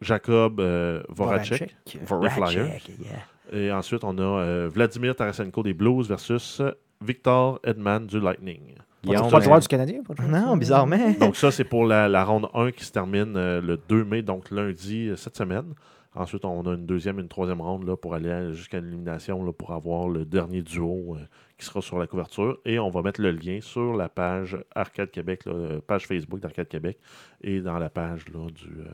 Jacob 0.00 0.60
euh, 0.60 1.02
Voracek. 1.08 1.74
Voracek. 2.04 2.32
Flyers. 2.34 2.64
Voracek, 2.66 2.88
yeah. 3.00 3.18
Et 3.52 3.72
ensuite, 3.72 4.04
on 4.04 4.16
a 4.18 4.22
euh, 4.22 4.70
Vladimir 4.72 5.16
Tarasenko 5.16 5.62
des 5.64 5.74
Blues 5.74 6.08
versus 6.08 6.60
euh, 6.60 6.70
Victor 7.04 7.58
Edman 7.64 8.06
du 8.06 8.20
Lightning. 8.20 8.74
Guillaume, 9.02 9.30
Pas 9.30 9.38
de 9.38 9.42
euh, 9.42 9.44
joueur 9.46 9.60
du 9.60 9.66
Canadien? 9.68 10.02
pas 10.02 10.12
de 10.14 10.18
joueur 10.22 10.28
du 10.40 10.46
Non, 10.46 10.56
bizarrement. 10.56 11.10
Donc 11.20 11.34
ça, 11.36 11.50
c'est 11.50 11.64
pour 11.64 11.84
la, 11.86 12.08
la 12.08 12.24
ronde 12.24 12.48
1 12.54 12.70
qui 12.72 12.84
se 12.84 12.92
termine 12.92 13.34
euh, 13.36 13.60
le 13.60 13.76
2 13.88 14.04
mai, 14.04 14.22
donc 14.22 14.50
lundi 14.50 15.08
euh, 15.08 15.16
cette 15.16 15.36
semaine. 15.36 15.74
Ensuite, 16.14 16.44
on 16.44 16.62
a 16.66 16.74
une 16.74 16.86
deuxième 16.86 17.18
et 17.18 17.22
une 17.22 17.28
troisième 17.28 17.60
ronde 17.60 17.86
là, 17.86 17.96
pour 17.96 18.14
aller 18.14 18.52
jusqu'à 18.52 18.78
l'élimination 18.80 19.42
là, 19.44 19.52
pour 19.52 19.72
avoir 19.72 20.08
le 20.08 20.24
dernier 20.24 20.60
duo 20.62 21.16
euh, 21.16 21.24
qui 21.60 21.66
sera 21.66 21.80
sur 21.80 21.98
la 21.98 22.06
couverture. 22.06 22.58
Et 22.64 22.78
on 22.78 22.90
va 22.90 23.02
mettre 23.02 23.20
le 23.20 23.30
lien 23.30 23.60
sur 23.60 23.94
la 23.94 24.08
page 24.08 24.58
Arcade 24.74 25.10
Québec, 25.10 25.44
là, 25.46 25.52
euh, 25.52 25.80
page 25.86 26.06
Facebook 26.06 26.40
d'Arcade 26.40 26.68
Québec 26.68 26.98
et 27.42 27.60
dans 27.60 27.78
la 27.78 27.88
page 27.90 28.24
là, 28.34 28.48
du... 28.50 28.66
euh, 28.80 28.84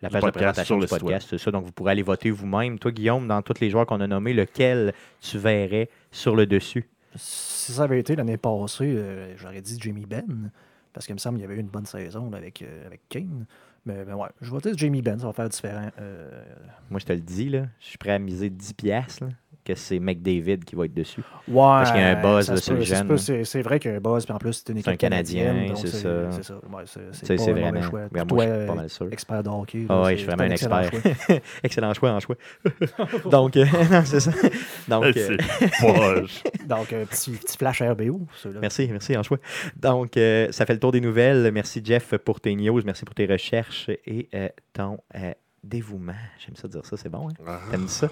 La 0.00 0.08
du 0.08 0.12
page 0.14 0.22
de 0.24 0.30
présentation 0.30 0.78
du 0.78 0.86
podcast, 0.86 1.26
c'est 1.30 1.38
ça. 1.38 1.50
Donc, 1.50 1.64
vous 1.64 1.72
pourrez 1.72 1.92
aller 1.92 2.02
voter 2.02 2.30
vous-même. 2.30 2.78
Toi, 2.78 2.90
Guillaume, 2.92 3.26
dans 3.28 3.42
tous 3.42 3.60
les 3.60 3.68
joueurs 3.70 3.86
qu'on 3.86 4.00
a 4.00 4.06
nommés, 4.06 4.32
lequel 4.32 4.94
tu 5.20 5.36
verrais 5.38 5.88
sur 6.10 6.34
le 6.36 6.46
dessus? 6.46 6.88
Si 7.14 7.72
ça 7.72 7.84
avait 7.84 7.98
été 8.00 8.14
l'année 8.16 8.36
passée, 8.36 8.94
euh, 8.96 9.34
j'aurais 9.36 9.62
dit 9.62 9.78
Jamie 9.80 10.06
Benn, 10.06 10.50
parce 10.92 11.06
qu'il 11.06 11.14
me 11.14 11.18
semble 11.18 11.36
qu'il 11.38 11.42
y 11.42 11.46
avait 11.46 11.56
eu 11.56 11.60
une 11.60 11.68
bonne 11.68 11.86
saison 11.86 12.30
là, 12.30 12.38
avec, 12.38 12.62
euh, 12.62 12.86
avec 12.86 13.00
Kane. 13.08 13.46
Mais, 13.86 14.04
mais 14.04 14.12
ouais, 14.14 14.28
je 14.40 14.50
vais 14.52 14.58
dire 14.58 14.76
Jamie 14.76 15.00
Benn, 15.00 15.18
ça 15.18 15.26
va 15.26 15.32
faire 15.32 15.48
différent. 15.48 15.88
Euh, 16.00 16.42
Moi, 16.90 16.98
je 17.00 17.06
te 17.06 17.12
le 17.12 17.20
dis, 17.20 17.48
là, 17.48 17.66
je 17.80 17.86
suis 17.86 17.98
prêt 17.98 18.10
à 18.12 18.18
miser 18.18 18.50
10 18.50 18.74
piastres, 18.74 19.24
que 19.66 19.74
c'est 19.74 19.98
McDavid 19.98 20.60
qui 20.60 20.76
va 20.76 20.84
être 20.86 20.94
dessus. 20.94 21.20
ouais, 21.48 21.54
Parce 21.54 21.90
qu'il 21.92 22.00
y 22.00 22.04
a 22.04 22.18
un 22.18 22.22
buzz, 22.22 22.48
là, 22.50 22.56
sur 22.56 22.72
le 22.74 22.78
peut, 22.78 22.84
jeune. 23.16 23.44
C'est 23.44 23.62
vrai 23.62 23.78
qu'il 23.80 23.90
y 23.90 23.94
a 23.94 23.96
un 23.96 24.00
buzz, 24.00 24.24
puis 24.24 24.32
en 24.34 24.38
plus, 24.38 24.52
c'est 24.64 24.72
une 24.72 24.80
C'est 24.80 24.88
un 24.88 24.92
équipe 24.92 25.00
Canadien, 25.00 25.44
canadienne, 25.46 25.76
c'est 25.76 25.86
ça. 25.88 26.30
C'est 26.30 26.42
ça. 26.44 26.54
Ouais, 26.54 26.82
c'est 27.12 27.36
pas 27.36 27.42
un 27.42 27.52
vraiment. 27.52 27.82
choix. 27.82 28.00
Puis 28.12 28.22
moi, 28.22 28.24
toi, 28.26 28.44
je 28.44 28.50
suis 28.56 28.66
pas 28.66 28.72
euh, 28.72 28.74
mal 28.76 28.88
sûr. 28.90 29.08
expert 29.12 29.42
de 29.42 29.48
hockey. 29.48 29.86
Ah 29.88 30.02
c'est- 30.06 30.12
je 30.12 30.16
suis 30.18 30.26
vraiment 30.26 30.42
un 30.44 30.50
excellent 30.50 30.80
expert. 30.80 31.16
choix. 31.26 31.36
Excellent 31.64 31.94
choix 31.94 32.10
en 32.12 32.20
choix. 32.20 32.36
Donc, 33.30 33.56
euh, 33.56 33.64
non, 33.90 34.02
c'est 34.04 34.20
ça. 34.20 34.30
Donc, 34.88 35.16
euh. 35.16 35.36
Donc, 36.66 36.92
un 36.92 37.04
petit, 37.04 37.30
petit 37.32 37.56
flash 37.56 37.82
RBO. 37.82 38.26
Merci, 38.60 38.88
merci 38.90 39.16
en 39.16 39.22
choix. 39.22 39.38
Donc, 39.76 40.16
euh, 40.16 40.48
ça 40.52 40.66
fait 40.66 40.74
le 40.74 40.80
tour 40.80 40.92
des 40.92 41.00
nouvelles. 41.00 41.50
Merci 41.52 41.80
Jeff 41.84 42.14
pour 42.18 42.40
tes 42.40 42.54
news, 42.54 42.80
merci 42.84 43.04
pour 43.04 43.14
tes 43.14 43.26
recherches 43.26 43.88
et 44.06 44.28
euh, 44.34 44.48
ton 44.72 44.98
euh, 45.14 45.32
dévouement. 45.66 46.12
J'aime 46.38 46.56
ça 46.56 46.68
dire 46.68 46.84
ça, 46.84 46.96
c'est 46.96 47.08
bon. 47.08 47.28
Hein? 47.28 47.32
Ah. 47.46 47.60
T'aimes 47.70 47.88
ça? 47.88 48.08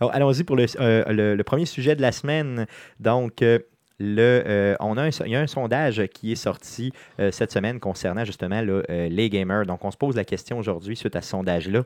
Allons-y 0.00 0.44
pour 0.44 0.56
le, 0.56 0.66
euh, 0.80 1.04
le- 1.12 1.34
le 1.36 1.44
premier 1.44 1.66
sujet 1.66 1.96
de 1.96 2.02
la 2.02 2.12
semaine. 2.12 2.66
Donc, 3.00 3.42
euh, 3.42 3.58
le, 4.00 4.42
euh, 4.46 4.76
on 4.80 4.96
a 4.96 5.02
un, 5.04 5.08
il 5.08 5.30
y 5.32 5.36
a 5.36 5.40
un 5.40 5.46
sondage 5.46 6.02
qui 6.14 6.32
est 6.32 6.36
sorti 6.36 6.92
cette 7.32 7.50
semaine 7.52 7.80
concernant 7.80 8.24
justement 8.24 8.60
là, 8.60 8.82
les 8.88 9.28
gamers. 9.30 9.66
Donc, 9.66 9.84
on 9.84 9.90
se 9.90 9.96
pose 9.96 10.14
la 10.14 10.24
question 10.24 10.58
aujourd'hui 10.58 10.96
suite 10.96 11.16
à 11.16 11.22
ce 11.22 11.30
sondage-là. 11.30 11.82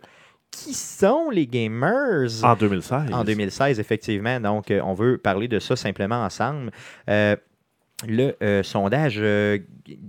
Qui 0.50 0.74
sont 0.74 1.30
les 1.30 1.46
gamers? 1.46 2.28
En 2.44 2.54
2016. 2.56 3.10
En 3.14 3.24
2016, 3.24 3.80
effectivement. 3.80 4.38
Donc, 4.38 4.70
euh, 4.70 4.82
on 4.84 4.92
veut 4.92 5.16
parler 5.16 5.48
de 5.48 5.58
ça 5.58 5.76
simplement 5.76 6.22
ensemble. 6.22 6.70
Euh, 7.08 7.36
le, 8.06 8.36
euh, 8.42 8.62
sondage, 8.62 9.16
euh, 9.18 9.58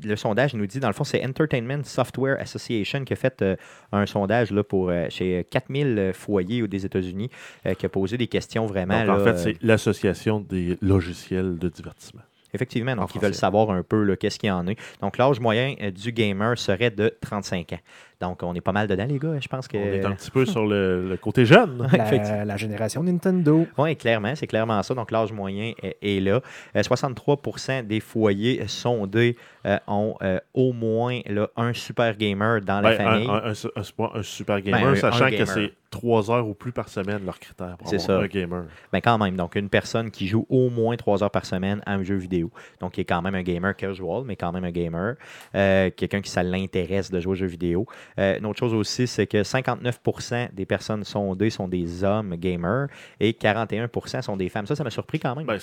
le 0.04 0.16
sondage 0.16 0.54
nous 0.54 0.66
dit, 0.66 0.80
dans 0.80 0.88
le 0.88 0.94
fond, 0.94 1.04
c'est 1.04 1.24
Entertainment 1.26 1.84
Software 1.84 2.38
Association 2.39 3.04
qui 3.04 3.14
a 3.14 3.16
fait 3.16 3.41
euh, 3.41 3.56
un 3.91 4.06
sondage 4.06 4.52
là, 4.52 4.64
pour, 4.64 4.91
chez 5.10 5.46
4000 5.50 6.12
foyers 6.14 6.68
des 6.68 6.86
États-Unis 6.86 7.30
qui 7.78 7.86
a 7.86 7.89
posé 7.89 8.18
des 8.18 8.28
questions 8.28 8.66
vraiment. 8.66 9.00
Donc, 9.06 9.10
en 9.10 9.18
là, 9.18 9.34
fait, 9.34 9.38
c'est 9.38 9.64
l'Association 9.64 10.39
des 10.39 10.78
logiciels 10.82 11.58
de 11.58 11.70
divertissement. 11.70 12.22
Effectivement, 12.56 12.96
donc 12.96 13.10
En 13.10 13.14
ils 13.16 13.22
veulent 13.22 13.34
savoir 13.34 13.72
un 13.72 13.82
peu 13.82 14.16
qu'est-ce 14.16 14.38
qu'il 14.38 14.48
y 14.48 14.52
en 14.52 14.68
a. 14.68 14.74
Donc 15.02 15.18
l'âge 15.18 15.39
moyen 15.39 15.74
du 15.91 16.12
gamer 16.12 16.56
serait 16.58 16.91
de 16.91 17.12
35 17.22 17.74
ans. 17.74 17.80
Donc 18.24 18.41
on 18.41 18.53
est 18.55 18.61
pas 18.61 18.71
mal 18.71 18.88
dedans, 18.88 19.05
les 19.07 19.19
gars. 19.19 19.39
Je 19.39 19.47
pense 19.47 19.67
que. 19.67 19.78
On 19.78 19.82
est 19.82 20.05
un 20.05 20.11
petit 20.13 20.32
peu 20.32 20.45
sur 20.45 20.65
le, 20.65 21.09
le 21.09 21.17
côté 21.17 21.45
jeune. 21.45 21.88
La, 22.24 22.45
la 22.45 22.57
génération 22.57 23.03
Nintendo. 23.03 23.67
Oui, 23.78 23.95
clairement, 23.95 24.34
c'est 24.36 24.47
clairement 24.47 24.82
ça. 24.84 24.93
Donc, 24.93 25.11
l'âge 25.11 25.32
moyen 25.34 25.74
est, 25.82 25.97
est 26.01 26.19
là. 26.21 26.39
Euh, 26.76 26.82
63% 26.82 27.86
des 27.86 27.99
foyers 27.99 28.63
sondés 28.67 29.36
euh, 29.65 29.78
ont 29.88 30.15
euh, 30.21 30.39
au 30.53 30.74
moins 30.74 31.19
là, 31.28 31.49
un 31.55 31.74
super 31.74 32.15
gamer 32.17 32.61
dans 32.61 32.82
la 32.82 32.91
Ben, 32.91 32.97
famille. 32.97 33.28
un, 33.28 33.34
un- 33.34 33.43
un- 33.47 33.51
un- 33.51 33.84
c'est 33.84 33.95
pas 33.95 34.11
un 34.15 34.24
super 34.24 34.61
gamer, 34.61 34.82
Ben, 34.82 34.88
un- 34.89 34.95
sachant 34.95 35.26
un 35.26 35.30
que 35.30 35.36
gamer. 35.36 35.47
c'est 35.47 35.74
3 35.89 36.32
heures 36.32 36.47
ou 36.47 36.55
plus 36.55 36.71
par 36.71 36.89
semaine 36.89 37.24
leur 37.24 37.39
critère 37.39 37.76
pour 37.78 37.88
C'est 37.88 38.01
avoir 38.01 38.19
ça. 38.21 38.26
un 38.26 38.28
gamer. 38.28 38.63
Ben, 38.91 38.99
quand 38.99 39.17
même, 39.19 39.36
donc 39.36 39.55
une 39.55 39.69
personne 39.69 40.09
qui 40.09 40.26
joue 40.28 40.45
au 40.49 40.69
moins 40.71 40.95
3 40.97 41.24
heures 41.24 41.30
par 41.32 41.45
semaine 41.45 41.82
à 41.86 41.93
un 41.93 42.03
jeu 42.03 42.15
vidéo. 42.15 42.49
Donc, 42.80 42.93
qui 42.93 43.01
est 43.01 43.05
quand 43.05 43.21
même 43.21 43.36
un 43.36 43.43
gamer 43.43 43.76
casual, 43.76 44.24
mais 44.26 44.36
quand 44.36 44.51
même 44.51 44.63
un 44.63 44.71
gamer. 44.71 45.15
Euh, 45.55 45.89
Quelqu'un 45.95 46.21
qui 46.21 46.32
ça 46.32 46.41
l'intéresse 46.43 47.11
de 47.11 47.19
jouer 47.19 47.32
aux 47.34 47.36
jeux 47.36 47.45
vidéo. 47.47 47.86
Euh, 48.20 48.38
une 48.38 48.45
autre 48.45 48.59
chose 48.59 48.74
aussi, 48.74 49.07
c'est 49.07 49.28
que 49.28 49.43
59% 49.43 50.53
des 50.53 50.66
personnes 50.66 51.03
sondées 51.03 51.49
sont 51.49 51.68
des 51.68 52.03
hommes 52.03 52.36
gamers 52.36 52.88
et 53.20 53.32
41% 53.32 54.22
sont 54.22 54.38
des 54.38 54.49
femmes. 54.49 54.66
Ça, 54.66 54.76
ça 54.76 54.84
m'a 54.84 54.89
surpris 54.89 55.20
quand 55.20 55.36
même. 55.36 55.45
Ben. 55.45 55.59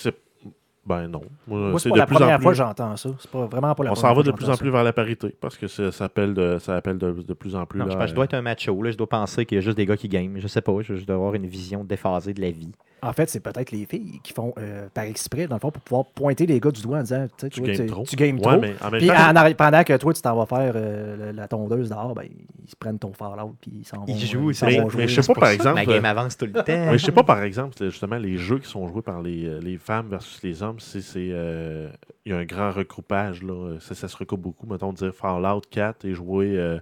Ben 0.85 1.07
non. 1.07 1.21
Moi, 1.47 1.59
Moi, 1.59 1.79
c'est 1.79 1.83
c'est 1.83 1.89
pas 1.89 1.95
de 1.95 1.99
la 1.99 2.05
plus 2.07 2.15
en 2.15 2.19
première 2.19 2.37
plus- 2.37 2.43
fois 2.43 2.51
que 2.53 2.57
j'entends 2.57 2.97
ça. 2.97 3.09
C'est 3.19 3.29
pas 3.29 3.45
vraiment 3.45 3.75
pas 3.75 3.83
la 3.83 3.91
On 3.91 3.93
première 3.93 3.97
s'en 4.11 4.15
va 4.15 4.23
de 4.23 4.31
plus 4.31 4.49
en 4.49 4.57
plus 4.57 4.71
vers 4.71 4.83
la 4.83 4.93
parité 4.93 5.35
parce 5.39 5.55
que 5.57 5.67
ça 5.67 6.05
appelle 6.05 6.33
de, 6.33 6.57
ça 6.59 6.75
appelle 6.75 6.97
de, 6.97 7.11
de 7.11 7.33
plus 7.33 7.55
en 7.55 7.65
plus. 7.67 7.79
Non, 7.79 7.85
je, 7.89 7.95
pense 7.97 8.13
dois 8.13 8.25
être 8.25 8.33
un 8.33 8.41
macho. 8.41 8.81
Là. 8.81 8.89
Je 8.91 8.97
dois 8.97 9.07
penser 9.07 9.45
qu'il 9.45 9.57
y 9.57 9.59
a 9.59 9.61
juste 9.61 9.77
des 9.77 9.85
gars 9.85 9.95
qui 9.97 10.07
game. 10.09 10.37
Je 10.39 10.47
sais 10.47 10.61
pas. 10.61 10.73
Je, 10.81 10.95
je 10.95 11.05
dois 11.05 11.15
avoir 11.17 11.35
une 11.35 11.45
vision 11.45 11.83
déphasée 11.83 12.33
de 12.33 12.41
la 12.41 12.49
vie. 12.49 12.71
En 13.03 13.13
fait, 13.13 13.27
c'est 13.31 13.39
peut-être 13.39 13.71
les 13.71 13.85
filles 13.87 14.19
qui 14.23 14.31
font 14.31 14.53
euh, 14.59 14.87
par 14.93 15.05
exprès, 15.05 15.47
dans 15.47 15.55
le 15.55 15.59
fond, 15.59 15.71
pour 15.71 15.81
pouvoir 15.81 16.05
pointer 16.05 16.45
les 16.45 16.59
gars 16.59 16.69
du 16.69 16.83
doigt 16.83 16.99
en 16.99 17.01
disant 17.01 17.25
Tu 17.51 17.59
games 17.61 17.87
trop. 17.87 18.03
tu 18.03 18.15
games 18.15 18.35
Ouais, 18.35 18.41
trop. 18.43 18.59
mais 18.61 18.75
en 18.79 18.91
même 18.91 18.99
Puis 18.99 19.07
temps, 19.07 19.35
en 19.35 19.53
pendant 19.55 19.83
que 19.83 19.97
toi, 19.97 20.13
tu 20.13 20.21
t'en 20.21 20.35
vas 20.35 20.45
faire 20.45 20.73
euh, 20.75 21.31
la 21.33 21.47
tondeuse 21.47 21.89
dehors, 21.89 22.13
ben, 22.13 22.25
ils 22.63 22.69
se 22.69 22.75
prennent 22.75 22.99
ton 22.99 23.11
Fallout 23.11 23.55
puis 23.59 23.71
ils 23.79 23.85
s'en 23.85 23.97
vont. 24.01 24.05
Ils 24.07 24.19
jouent, 24.23 24.53
s'en 24.53 24.67
c'est- 24.69 24.77
vont 24.77 24.83
mais 24.85 24.89
jouer. 24.91 25.07
je 25.07 25.19
sais 25.21 25.33
pas, 25.33 25.39
par 25.39 25.49
exemple, 25.49 25.75
Ma 25.75 25.85
game 25.85 26.05
avance 26.05 26.37
tout 26.37 26.45
le 26.45 26.51
temps. 26.53 26.63
Mais 26.67 26.97
je 26.99 27.03
sais 27.03 27.11
pas, 27.11 27.23
par 27.23 27.41
exemple, 27.41 27.73
justement 27.79 28.17
les 28.17 28.37
jeux 28.37 28.59
qui 28.59 28.69
sont 28.69 28.87
joués 28.87 29.01
par 29.01 29.19
les, 29.23 29.59
les 29.61 29.77
femmes 29.79 30.09
versus 30.09 30.39
les 30.43 30.61
hommes, 30.61 30.70
c'est 30.79 31.01
c'est, 31.01 31.29
euh, 31.31 31.89
il 32.25 32.31
y 32.31 32.35
a 32.35 32.37
un 32.37 32.45
grand 32.45 32.71
regroupage 32.71 33.43
là, 33.43 33.77
ça, 33.79 33.95
ça 33.95 34.07
se 34.07 34.17
recoupe 34.17 34.41
beaucoup. 34.41 34.67
Mettons 34.67 34.93
dire 34.93 35.13
Fallout 35.13 35.61
4 35.69 36.05
est 36.05 36.13
joué 36.13 36.57
euh, 36.57 36.79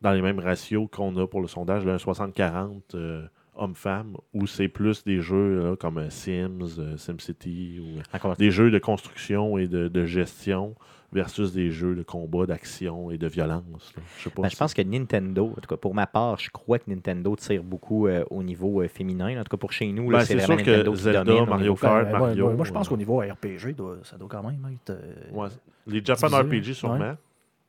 dans 0.00 0.12
les 0.12 0.22
mêmes 0.22 0.38
ratios 0.38 0.88
qu'on 0.90 1.16
a 1.16 1.26
pour 1.26 1.40
le 1.40 1.48
sondage, 1.48 1.84
là, 1.84 1.94
un 1.94 1.96
60-40 1.96 2.80
euh, 2.94 3.26
hommes-femmes, 3.54 4.16
ou 4.34 4.46
c'est 4.46 4.68
plus 4.68 5.04
des 5.04 5.20
jeux 5.20 5.70
là, 5.70 5.76
comme 5.76 5.98
euh, 5.98 6.10
Sims, 6.10 6.78
euh, 6.78 6.96
SimCity, 6.96 7.80
ou 7.80 8.34
des 8.38 8.50
jeux 8.50 8.70
de 8.70 8.78
construction 8.78 9.58
et 9.58 9.66
de, 9.66 9.88
de 9.88 10.04
gestion 10.04 10.74
versus 11.12 11.52
des 11.52 11.70
jeux 11.70 11.94
de 11.94 12.02
combat, 12.02 12.46
d'action 12.46 13.10
et 13.10 13.18
de 13.18 13.26
violence. 13.26 13.92
Je 14.18 14.24
sais 14.24 14.30
pas. 14.30 14.42
Ben, 14.42 14.48
je 14.48 14.56
pense 14.56 14.74
que 14.74 14.82
Nintendo, 14.82 15.46
en 15.56 15.60
tout 15.60 15.68
cas 15.68 15.76
pour 15.76 15.94
ma 15.94 16.06
part, 16.06 16.38
je 16.38 16.50
crois 16.50 16.78
que 16.78 16.90
Nintendo 16.90 17.34
tire 17.36 17.62
beaucoup 17.62 18.06
euh, 18.06 18.24
au 18.30 18.42
niveau 18.42 18.82
euh, 18.82 18.88
féminin. 18.88 19.40
En 19.40 19.44
tout 19.44 19.50
cas 19.50 19.56
pour 19.56 19.72
chez 19.72 19.90
nous, 19.92 20.10
là, 20.10 20.18
Ben, 20.18 20.24
c'est 20.24 20.38
sûr 20.40 20.56
que 20.56 20.62
Nintendo 20.70 20.92
qui 20.92 20.98
Zelda, 20.98 21.24
domine. 21.24 21.46
Mario 21.48 21.74
Kart, 21.74 22.04
Ben, 22.06 22.12
ouais, 22.12 22.18
Mario, 22.20 22.48
ouais, 22.48 22.54
moi, 22.54 22.64
je 22.66 22.72
pense 22.72 22.86
euh, 22.86 22.90
qu'au 22.90 22.96
niveau 22.96 23.18
RPG, 23.18 23.74
ça 24.02 24.16
doit 24.16 24.28
quand 24.28 24.42
même 24.42 24.66
être. 24.74 24.90
euh, 24.90 25.14
Ouais. 25.32 25.48
Les 25.86 26.04
Japan 26.04 26.26
divisé, 26.42 26.72
RPG, 26.72 26.74
sûrement. 26.74 27.14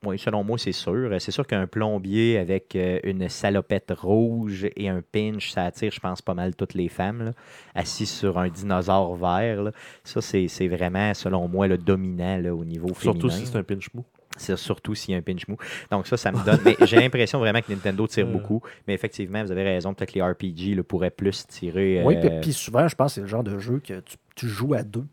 Oui, 0.08 0.20
selon 0.20 0.44
moi, 0.44 0.58
c'est 0.58 0.72
sûr. 0.72 0.94
Euh, 0.94 1.20
C'est 1.20 1.32
sûr 1.32 1.46
qu'un 1.46 1.68
plombier 1.68 2.38
avec 2.38 2.76
euh, 2.76 3.00
une 3.04 3.28
salopette 3.30 3.92
rouge 3.96 4.68
et 4.76 4.90
un 4.90 5.02
pinch, 5.02 5.52
ça 5.52 5.64
attire, 5.66 5.92
je 5.92 6.00
pense, 6.00 6.22
pas 6.22 6.34
mal 6.34 6.56
toutes 6.56 6.74
les 6.74 6.90
femmes. 6.90 7.24
là. 7.24 7.34
Assis 7.76 8.06
sur 8.06 8.38
un 8.38 8.50
dinosaure 8.50 9.16
vert. 9.16 9.64
là. 9.64 9.72
Ça, 10.04 10.22
c'est 10.22 10.48
c'est 10.48 10.68
vraiment, 10.68 11.14
selon 11.14 11.48
moi, 11.48 11.68
le 11.68 11.78
dominant 11.78 12.38
là, 12.38 12.54
au 12.56 12.66
niveau 12.66 12.90
Surtout 13.00 13.30
féminin. 13.30 13.46
si 13.46 13.52
c'est 13.52 13.58
un 13.58 13.64
pinch 13.64 13.88
mou. 13.94 14.04
C'est 14.40 14.56
surtout 14.56 14.94
s'il 14.94 15.14
y 15.14 15.16
a 15.16 15.18
un 15.18 15.22
pinch 15.22 15.48
mou. 15.48 15.58
Donc 15.90 16.06
ça, 16.06 16.16
ça 16.16 16.32
me 16.32 16.44
donne... 16.46 16.60
mais 16.64 16.76
j'ai 16.86 16.98
l'impression 16.98 17.40
vraiment 17.40 17.60
que 17.62 17.72
Nintendo 17.72 18.06
tire 18.08 18.28
Euh. 18.28 18.32
beaucoup. 18.32 18.62
Mais 18.88 18.94
effectivement, 18.94 19.44
vous 19.44 19.52
avez 19.52 19.64
raison. 19.64 19.94
Peut-être 19.96 20.12
que 20.14 20.20
les 20.20 20.22
RPG 20.22 20.76
là, 20.76 20.84
pourraient 20.84 21.10
plus 21.10 21.48
tirer... 21.48 22.04
Oui, 22.06 22.16
euh, 22.18 22.22
puis, 22.22 22.30
puis 22.42 22.54
souvent, 22.54 22.88
je 22.88 22.96
pense 22.96 23.12
que 23.12 23.16
c'est 23.16 23.22
le 23.22 23.28
genre 23.28 23.44
de 23.44 23.58
jeu 23.58 23.80
que 23.80 24.00
tu, 24.02 24.16
tu 24.36 24.48
joues 24.48 24.76
à 24.76 24.84
deux. 24.84 25.06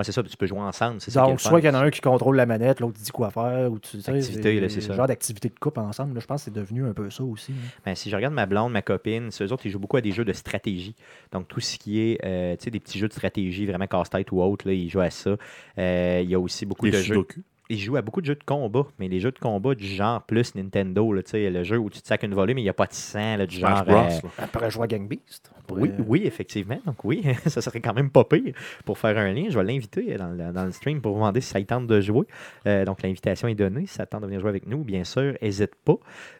Ouais, 0.00 0.04
c'est 0.04 0.12
ça, 0.12 0.22
tu 0.22 0.36
peux 0.36 0.46
jouer 0.46 0.60
ensemble. 0.60 1.00
C'est 1.00 1.14
Donc, 1.14 1.40
soit 1.40 1.60
qu'il 1.60 1.68
y 1.68 1.72
en 1.72 1.78
a 1.78 1.84
un 1.84 1.90
qui 1.90 2.00
contrôle 2.00 2.36
la 2.36 2.46
manette, 2.46 2.80
l'autre 2.80 2.98
dit 2.98 3.10
quoi 3.10 3.30
faire, 3.30 3.70
ou 3.70 3.78
tu 3.78 4.00
sais, 4.00 4.20
c'est 4.22 4.68
c'est 4.68 4.80
ça. 4.80 4.94
genre 4.94 5.06
d'activité 5.06 5.48
de 5.48 5.58
couple 5.58 5.80
ensemble. 5.80 6.14
là, 6.14 6.20
je 6.20 6.26
pense 6.26 6.40
que 6.40 6.44
c'est 6.46 6.54
devenu 6.54 6.86
un 6.86 6.92
peu 6.92 7.10
ça 7.10 7.22
aussi. 7.22 7.52
hein. 7.52 7.68
Ben, 7.84 7.94
si 7.94 8.10
je 8.10 8.16
regarde 8.16 8.34
ma 8.34 8.46
blonde, 8.46 8.72
ma 8.72 8.82
copine, 8.82 9.30
ceux 9.30 9.52
autres, 9.52 9.66
ils 9.66 9.70
jouent 9.70 9.78
beaucoup 9.78 9.96
à 9.98 10.00
des 10.00 10.12
jeux 10.12 10.24
de 10.24 10.32
stratégie. 10.32 10.94
Donc, 11.32 11.48
tout 11.48 11.60
ce 11.60 11.78
qui 11.78 12.00
est, 12.00 12.18
euh, 12.24 12.56
tu 12.56 12.64
sais, 12.64 12.70
des 12.70 12.80
petits 12.80 12.98
jeux 12.98 13.08
de 13.08 13.12
stratégie, 13.12 13.66
vraiment 13.66 13.86
casse-tête 13.86 14.32
ou 14.32 14.40
autre, 14.42 14.66
là, 14.66 14.72
ils 14.72 14.88
jouent 14.88 15.00
à 15.00 15.10
ça. 15.10 15.36
Euh, 15.78 16.20
il 16.22 16.30
y 16.30 16.34
a 16.34 16.40
aussi 16.40 16.66
beaucoup 16.66 16.86
Les 16.86 16.92
de 16.92 16.96
jeux. 16.98 17.26
Ils 17.70 17.78
jouent 17.78 17.96
à 17.96 18.02
beaucoup 18.02 18.20
de 18.20 18.26
jeux 18.26 18.34
de 18.34 18.44
combat, 18.44 18.84
mais 18.98 19.08
les 19.08 19.20
jeux 19.20 19.30
de 19.30 19.38
combat 19.38 19.74
du 19.74 19.86
genre 19.86 20.22
plus 20.22 20.54
Nintendo, 20.56 21.12
là, 21.12 21.22
le 21.32 21.62
jeu 21.62 21.78
où 21.78 21.88
tu 21.88 22.02
te 22.02 22.06
sacs 22.06 22.24
une 22.24 22.34
volée, 22.34 22.52
mais 22.52 22.60
il 22.60 22.64
n'y 22.64 22.68
a 22.70 22.74
pas 22.74 22.86
de 22.86 22.92
sang, 22.92 23.36
là, 23.36 23.46
du 23.46 23.56
Smash 23.58 23.78
genre. 23.78 23.84
Bros. 23.86 24.28
euh, 24.40 24.46
pourrait 24.52 24.70
jouer 24.70 24.84
à 24.84 24.86
Gang 24.88 25.06
Beast. 25.08 25.50
Pourrait- 25.66 25.82
oui, 25.82 25.90
oui, 26.06 26.22
effectivement. 26.24 26.80
Donc 26.84 27.04
oui, 27.04 27.22
ça 27.46 27.60
serait 27.62 27.80
quand 27.80 27.94
même 27.94 28.10
pas 28.10 28.24
pire 28.24 28.52
pour 28.84 28.98
faire 28.98 29.16
un 29.16 29.32
lien. 29.32 29.46
Je 29.48 29.58
vais 29.58 29.64
l'inviter 29.64 30.16
dans 30.16 30.28
le, 30.30 30.52
dans 30.52 30.64
le 30.64 30.72
stream 30.72 31.00
pour 31.00 31.12
vous 31.12 31.18
demander 31.20 31.40
si 31.40 31.48
ça 31.48 31.62
tente 31.62 31.86
de 31.86 32.00
jouer. 32.00 32.26
Euh, 32.66 32.84
donc 32.84 33.02
l'invitation 33.02 33.46
est 33.48 33.54
donnée. 33.54 33.86
Si 33.86 33.94
ça 33.94 34.04
tente 34.06 34.22
de 34.22 34.26
venir 34.26 34.40
jouer 34.40 34.50
avec 34.50 34.66
nous, 34.66 34.82
bien 34.82 35.04
sûr, 35.04 35.34
n'hésite 35.40 35.76
pas. 35.84 35.96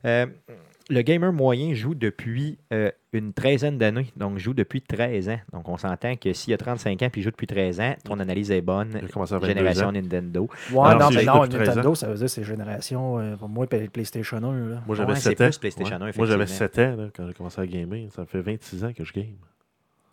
Euh, 0.07 0.27
le 0.91 1.03
gamer 1.03 1.33
moyen 1.33 1.73
joue 1.73 1.95
depuis 1.95 2.59
euh, 2.73 2.91
une 3.13 3.33
treizaine 3.33 3.79
d'années. 3.79 4.09
Donc 4.17 4.39
joue 4.39 4.53
depuis 4.55 4.83
13 4.83 5.29
ans. 5.31 5.39
Donc 5.53 5.69
on 5.69 5.77
s'entend 5.77 6.17
que 6.17 6.33
s'il 6.33 6.51
y 6.51 6.55
a 6.55 6.59
35 6.59 7.03
ans 7.03 7.09
puis 7.11 7.21
il 7.21 7.25
joue 7.25 7.31
depuis 7.31 7.47
13 7.47 7.81
ans, 7.81 7.95
ton 8.05 8.19
analyse 8.21 8.51
est 8.51 8.61
bonne. 8.61 8.91
Il 9.01 9.05
a 9.05 9.09
commencé 9.09 9.35
à 9.35 9.39
22 9.39 9.49
Génération 9.55 9.87
ans. 9.89 9.93
Nintendo. 9.93 10.49
Ouais, 10.73 10.79
Alors, 10.89 11.01
non, 11.01 11.11
si 11.11 11.17
mais 11.17 11.25
non, 11.25 11.35
joue 11.35 11.41
depuis 11.49 11.57
13 11.65 11.69
Nintendo, 11.69 11.95
ça 11.95 12.09
veut 12.09 12.15
dire 12.17 12.29
c'est 12.31 12.45
génération, 12.45 13.19
euh, 13.19 13.37
pour 13.37 13.49
moi, 13.49 13.67
Play- 13.67 13.89
PlayStation 13.89 14.37
1. 14.39 14.41
Là. 14.69 14.83
Moi, 14.87 14.97
j'avais 14.97 15.13
Ouais, 15.13 15.17
c'est 15.17 15.31
7 15.31 15.41
ans. 15.41 15.45
plus 15.47 15.59
PlayStation 15.59 15.97
1, 15.97 15.99
Moi, 15.99 16.11
j'avais 16.27 16.45
effectivement. 16.45 16.69
7 16.75 16.79
ans 16.79 16.97
là, 17.03 17.09
quand 17.17 17.27
j'ai 17.27 17.35
commencé 17.35 17.61
à 17.61 17.67
gamer. 17.67 18.09
Ça 18.15 18.27
fait 18.27 18.41
26 18.43 18.85
ans 18.85 18.93
que 18.93 19.05
je 19.05 19.13
game. 19.13 19.27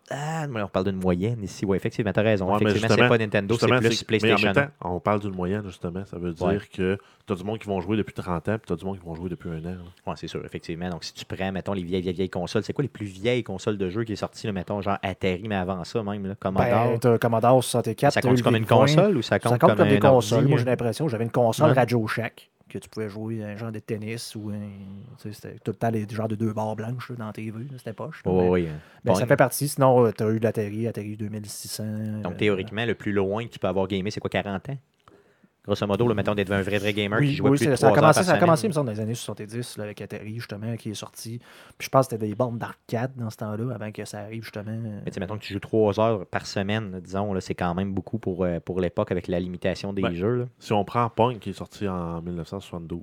Ah, 0.09 0.47
mais 0.47 0.61
on 0.61 0.69
parle 0.69 0.85
d'une 0.85 1.01
moyenne 1.01 1.43
ici. 1.43 1.65
Oui, 1.65 1.75
effectivement, 1.75 2.13
tu 2.13 2.19
as 2.19 2.23
raison. 2.23 2.49
Ouais, 2.49 2.57
effectivement, 2.61 2.87
c'est 2.95 3.07
pas 3.09 3.17
Nintendo, 3.17 3.57
c'est 3.59 3.67
plus 3.67 4.03
PlayStation 4.05 4.37
Mais 4.41 4.47
en 4.47 4.51
1. 4.51 4.53
même 4.53 4.67
temps, 4.81 4.89
on 4.89 4.99
parle 5.01 5.19
d'une 5.19 5.35
moyenne, 5.35 5.63
justement. 5.65 6.05
Ça 6.05 6.17
veut 6.17 6.31
dire 6.31 6.45
Ouais. 6.47 6.59
que 6.73 6.97
tu 7.25 7.33
as 7.33 7.35
du 7.35 7.43
monde 7.43 7.59
qui 7.59 7.67
vont 7.67 7.81
jouer 7.81 7.97
depuis 7.97 8.13
30 8.13 8.47
ans, 8.47 8.57
puis 8.57 8.67
tu 8.67 8.73
as 8.73 8.75
du 8.77 8.85
monde 8.85 8.97
qui 8.99 9.05
vont 9.05 9.15
jouer 9.15 9.29
depuis 9.29 9.49
un 9.49 9.65
an. 9.65 9.75
Oui, 10.05 10.13
c'est 10.15 10.27
sûr, 10.27 10.45
effectivement. 10.45 10.89
Donc, 10.89 11.03
si 11.03 11.13
tu 11.13 11.25
prends, 11.25 11.51
mettons, 11.51 11.73
les 11.73 11.83
vieilles, 11.83 12.01
vieilles, 12.01 12.13
vieilles 12.15 12.29
consoles, 12.29 12.63
c'est 12.63 12.71
quoi 12.71 12.83
les 12.83 12.87
plus 12.87 13.05
vieilles 13.07 13.43
consoles 13.43 13.77
de 13.77 13.89
jeu 13.89 14.05
qui 14.05 14.13
est 14.13 14.15
sorties, 14.15 14.47
là, 14.47 14.53
mettons, 14.53 14.81
genre 14.81 14.97
Atari, 15.03 15.45
mais 15.49 15.55
avant 15.55 15.83
ça 15.83 16.01
même, 16.03 16.25
là, 16.25 16.35
Commodore? 16.39 16.67
Ben, 16.91 16.99
t'as 16.99 17.17
Commodore 17.17 17.61
64. 17.63 18.13
ça 18.13 18.21
t'as 18.21 18.27
eu 18.29 18.31
compte 18.31 18.43
comme 18.43 18.55
une 18.55 18.63
VIC-20. 18.63 18.67
console 18.77 19.17
ou 19.17 19.21
ça 19.21 19.39
compte, 19.39 19.51
Ça 19.51 19.59
compte 19.59 19.75
comme, 19.75 19.89
des 19.89 19.97
un 19.97 19.99
consoles. 19.99 20.37
ordi, 20.37 20.49
Moi, 20.49 20.57
j'ai 20.59 20.63
euh? 20.65 20.69
l'impression 20.69 21.07
j'avais 21.09 21.25
une 21.25 21.31
console 21.31 21.71
Ouais. 21.71 21.75
Radio 21.75 22.07
Shack 22.07 22.49
que 22.69 22.77
tu 22.77 22.89
pouvais 22.89 23.09
jouer 23.09 23.43
un 23.43 23.55
genre 23.55 23.71
de 23.71 23.79
tennis 23.79 24.35
ou 24.35 24.49
un. 24.49 24.59
tu 25.21 25.31
sais, 25.31 25.33
C'était 25.33 25.59
tout 25.59 25.71
le 25.71 25.77
temps 25.77 25.89
les 25.89 26.07
genres 26.09 26.27
de 26.27 26.35
deux 26.35 26.53
barres 26.53 26.75
blanches 26.75 27.09
là, 27.11 27.15
dans 27.17 27.31
TV. 27.31 27.59
là, 27.63 27.77
C'était 27.77 27.93
poche. 27.93 28.21
là, 28.25 28.31
Oui, 28.31 28.43
mais- 28.43 28.49
oui. 28.49 28.67
ben, 29.05 29.15
ça 29.15 29.25
fait 29.25 29.35
partie. 29.37 29.67
Sinon, 29.67 30.11
tu 30.11 30.23
as 30.23 30.27
eu 30.27 30.39
l'Atari, 30.39 30.87
Atari 30.87 31.15
2600. 31.17 31.83
Donc, 32.23 32.33
euh, 32.33 32.37
théoriquement, 32.37 32.85
le 32.85 32.95
plus 32.95 33.11
loin 33.13 33.45
que 33.45 33.51
tu 33.51 33.59
peux 33.59 33.67
avoir 33.67 33.87
gamé, 33.87 34.11
c'est 34.11 34.19
quoi, 34.19 34.29
40 34.29 34.69
ans? 34.69 34.77
Grosso 35.67 35.85
modo, 35.85 36.07
là, 36.07 36.13
mettons 36.15 36.33
d'être 36.33 36.51
un 36.51 36.61
vrai, 36.61 36.77
vrai 36.77 36.93
gamer 36.93 37.19
qui 37.19 37.25
Oui, 37.25 37.33
jouait 37.35 37.49
oui, 37.51 37.57
plus 37.57 37.65
de 37.65 37.71
c'est- 37.71 37.81
ça, 37.81 37.87
a 37.87 37.89
3 37.91 37.97
heures 37.97 38.01
commencé, 38.01 38.17
par 38.19 38.25
ça 38.25 38.33
a 38.33 38.37
commencé, 38.39 38.65
il 38.65 38.69
me 38.69 38.73
semble, 38.73 38.85
dans 38.87 38.93
les 38.93 38.99
années 39.01 39.13
70 39.13 39.77
là, 39.77 39.83
avec 39.83 40.01
Atari, 40.01 40.35
justement, 40.35 40.75
qui 40.77 40.91
est 40.91 40.93
sorti. 40.93 41.39
Puis 41.77 41.85
je 41.85 41.89
pense 41.89 42.07
que 42.07 42.15
c'était 42.15 42.25
des 42.25 42.35
bornes 42.35 42.57
d'arcade 42.57 43.11
dans 43.17 43.29
ce 43.29 43.37
temps-là, 43.37 43.75
avant 43.75 43.91
que 43.91 44.05
ça 44.05 44.19
arrive, 44.19 44.43
justement. 44.43 44.71
Mais 44.71 45.01
tu 45.07 45.13
sais, 45.13 45.19
mettons 45.19 45.35
que 45.37 45.43
tu 45.43 45.51
joues 45.53 45.59
3 45.59 45.99
heures 45.99 46.25
par 46.25 46.45
semaine, 46.47 46.99
disons, 47.03 47.33
là, 47.33 47.41
c'est 47.41 47.53
quand 47.55 47.75
même 47.75 47.93
beaucoup 47.93 48.17
pour, 48.17 48.45
euh, 48.45 48.59
pour 48.61 48.79
l'époque 48.79 49.11
avec 49.11 49.27
la 49.27 49.39
limitation 49.41 49.91
des 49.91 50.01
Ben, 50.03 50.13
jeux. 50.13 50.35
Là. 50.37 50.45
Si 50.57 50.71
on 50.71 50.85
prend 50.85 51.09
Pong, 51.09 51.37
qui 51.39 51.49
est 51.49 51.53
sorti 51.53 51.87
en 51.87 52.21
1972, 52.21 53.01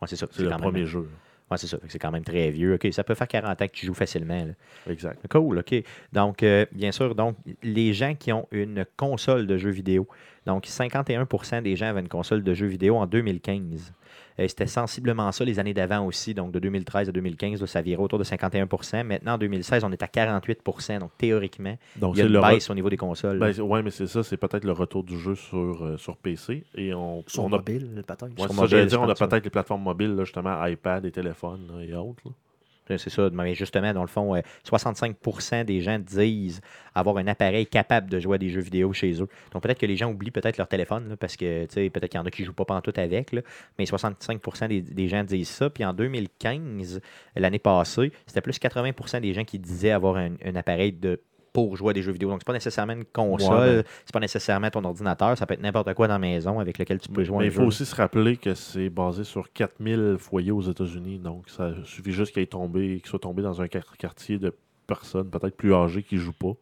Ouais, 0.00 0.06
c'est 0.08 0.16
ça. 0.16 0.26
c'est 0.30 0.42
le 0.44 0.50
premier 0.50 0.80
même, 0.80 0.86
jeu. 0.86 1.08
Ouais, 1.54 1.58
c'est 1.58 1.66
ça. 1.66 1.78
C'est 1.88 1.98
quand 1.98 2.10
même 2.10 2.24
très 2.24 2.50
vieux. 2.50 2.74
OK, 2.74 2.86
ça 2.92 3.04
peut 3.04 3.14
faire 3.14 3.28
40 3.28 3.62
ans 3.62 3.66
que 3.66 3.72
tu 3.72 3.86
joues 3.86 3.94
facilement. 3.94 4.44
là. 4.44 4.52
Exact. 4.90 5.26
Cool, 5.28 5.58
OK. 5.58 5.74
Donc, 6.12 6.42
euh, 6.42 6.66
bien 6.72 6.92
sûr, 6.92 7.14
donc, 7.14 7.36
les 7.62 7.92
gens 7.92 8.14
qui 8.14 8.32
ont 8.32 8.46
une 8.50 8.84
console 8.96 9.46
de 9.46 9.56
jeux 9.56 9.70
vidéo, 9.70 10.06
donc 10.46 10.66
51% 10.66 11.62
des 11.62 11.76
gens 11.76 11.86
avaient 11.86 12.00
une 12.00 12.08
console 12.08 12.42
de 12.42 12.54
jeux 12.54 12.66
vidéo 12.66 12.96
en 12.96 13.06
2015. 13.06 13.92
Et 14.36 14.48
C'était 14.48 14.66
sensiblement 14.66 15.30
ça 15.30 15.44
les 15.44 15.58
années 15.60 15.74
d'avant 15.74 16.04
aussi, 16.06 16.34
donc 16.34 16.50
de 16.50 16.58
2013 16.58 17.08
à 17.08 17.12
2015, 17.12 17.60
là, 17.60 17.66
ça 17.68 17.82
virait 17.82 18.02
autour 18.02 18.18
de 18.18 18.24
51% 18.24 19.04
Maintenant, 19.04 19.34
en 19.34 19.38
2016, 19.38 19.84
on 19.84 19.92
est 19.92 20.02
à 20.02 20.06
48% 20.06 20.98
donc 20.98 21.10
théoriquement, 21.18 21.76
Donc, 21.96 22.16
il 22.16 22.18
y 22.18 22.22
a 22.22 22.26
une 22.26 22.32
le 22.32 22.40
re- 22.40 22.54
baisse 22.54 22.68
au 22.70 22.74
niveau 22.74 22.90
des 22.90 22.96
consoles. 22.96 23.38
Ben, 23.38 23.58
ouais, 23.60 23.82
mais 23.82 23.90
c'est 23.90 24.06
ça, 24.08 24.22
c'est 24.22 24.36
peut-être 24.36 24.64
le 24.64 24.72
retour 24.72 25.04
du 25.04 25.18
jeu 25.18 25.34
sur, 25.36 25.84
euh, 25.84 25.96
sur 25.98 26.16
PC. 26.16 26.64
Et 26.74 26.92
on, 26.94 27.22
sur 27.26 27.44
on 27.44 27.46
a, 27.46 27.50
mobile, 27.50 28.02
peut-être. 28.06 28.24
ouais, 28.24 28.30
sur 28.36 28.48
c'est 28.48 28.48
ça, 28.48 28.54
mobile, 28.54 28.68
j'allais 28.70 28.82
je 28.84 28.88
dire, 28.88 29.00
on 29.02 29.08
a 29.08 29.14
peut-être 29.14 29.44
les 29.44 29.50
plateformes 29.50 29.82
mobiles, 29.82 30.14
là, 30.16 30.24
justement, 30.24 30.64
iPad 30.66 31.04
et 31.04 31.12
téléphone 31.12 31.68
là, 31.72 31.84
et 31.84 31.94
autres. 31.94 32.22
C'est 32.86 33.10
ça, 33.10 33.30
mais 33.32 33.54
justement, 33.54 33.92
dans 33.94 34.02
le 34.02 34.08
fond, 34.08 34.34
euh, 34.34 34.40
65% 34.68 35.64
des 35.64 35.80
gens 35.80 35.98
disent 35.98 36.60
avoir 36.94 37.16
un 37.16 37.26
appareil 37.26 37.66
capable 37.66 38.10
de 38.10 38.20
jouer 38.20 38.34
à 38.34 38.38
des 38.38 38.50
jeux 38.50 38.60
vidéo 38.60 38.92
chez 38.92 39.12
eux. 39.22 39.28
Donc 39.52 39.62
peut-être 39.62 39.78
que 39.78 39.86
les 39.86 39.96
gens 39.96 40.10
oublient 40.10 40.30
peut-être 40.30 40.58
leur 40.58 40.68
téléphone, 40.68 41.16
parce 41.18 41.36
que 41.36 41.66
peut-être 41.66 42.08
qu'il 42.08 42.18
y 42.18 42.22
en 42.22 42.26
a 42.26 42.30
qui 42.30 42.42
ne 42.42 42.46
jouent 42.46 42.52
pas 42.52 42.66
pantoute 42.66 42.98
avec, 42.98 43.34
mais 43.78 43.86
65 43.86 44.68
des, 44.68 44.82
des 44.82 45.08
gens 45.08 45.24
disent 45.24 45.48
ça. 45.48 45.70
Puis 45.70 45.84
en 45.84 45.94
2015, 45.94 47.00
l'année 47.36 47.58
passée, 47.58 48.12
c'était 48.26 48.42
plus 48.42 48.58
80% 48.58 49.20
des 49.20 49.32
gens 49.32 49.44
qui 49.44 49.58
disaient 49.58 49.90
avoir 49.90 50.16
un 50.16 50.56
appareil 50.56 50.92
de 50.92 51.20
pour 51.54 51.76
jouer 51.76 51.90
à 51.90 51.92
des 51.94 52.02
jeux 52.02 52.10
vidéo. 52.12 52.28
Donc, 52.28 52.40
c'est 52.40 52.46
pas 52.46 52.52
nécessairement 52.52 52.92
une 52.94 53.04
console, 53.04 53.54
Ouais, 53.58 53.76
ben- 53.76 53.84
c'est 54.04 54.12
pas 54.12 54.20
nécessairement 54.20 54.68
ton 54.70 54.84
ordinateur, 54.84 55.38
ça 55.38 55.46
peut 55.46 55.54
être 55.54 55.62
n'importe 55.62 55.94
quoi 55.94 56.08
dans 56.08 56.14
la 56.14 56.18
maison 56.18 56.58
avec 56.58 56.76
lequel 56.78 56.98
tu 56.98 57.08
peux 57.08 57.22
jouer 57.24 57.38
Mais 57.38 57.44
il 57.46 57.50
faut 57.52 57.60
jeu. 57.62 57.66
aussi 57.68 57.86
se 57.86 57.94
rappeler 57.94 58.36
que 58.36 58.54
c'est 58.54 58.90
basé 58.90 59.22
sur 59.24 59.50
4000 59.52 60.16
foyers 60.18 60.50
aux 60.50 60.60
États-Unis. 60.62 61.18
Donc, 61.20 61.48
ça 61.48 61.72
suffit 61.84 62.10
juste 62.12 62.32
qu'il 62.34 62.42
ait 62.42 62.46
tombé, 62.46 62.98
qu'il 63.00 63.06
soit 63.08 63.20
tombé 63.20 63.42
dans 63.42 63.62
un 63.62 63.68
quart- 63.68 63.96
quartier 63.96 64.38
de 64.38 64.52
personnes 64.88 65.30
peut-être 65.30 65.56
plus 65.56 65.72
âgées 65.72 66.02
qui 66.02 66.16
ne 66.16 66.20
jouent 66.20 66.32
pas. 66.32 66.52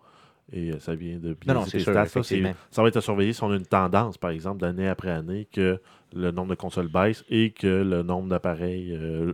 Et 0.53 0.73
euh, 0.73 0.79
ça 0.79 0.95
vient 0.95 1.17
de 1.19 1.29
Non, 1.47 1.55
non, 1.55 1.61
biaiser 1.63 1.71
c'est 1.71 1.79
tes 1.79 1.85
sûr, 1.85 1.93
stats. 1.95 2.07
Ça, 2.07 2.23
c'est- 2.23 2.55
ça 2.71 2.83
va 2.83 2.89
être 2.89 2.97
à 2.99 3.01
surveiller 3.01 3.33
si 3.33 3.43
on 3.43 3.51
a 3.51 3.57
une 3.57 3.65
tendance, 3.65 4.19
par 4.19 4.31
exemple, 4.31 4.61
d'année 4.61 4.89
après 4.89 5.11
année, 5.11 5.49
que 5.51 5.81
le 6.15 6.31
nombre 6.33 6.51
de 6.51 6.55
consoles 6.57 6.89
baisse 6.89 7.25
et 7.31 7.51
que 7.53 7.67
le 7.67 8.03
nombre 8.03 8.29
d'appareils 8.29 8.93
euh, 8.95 9.33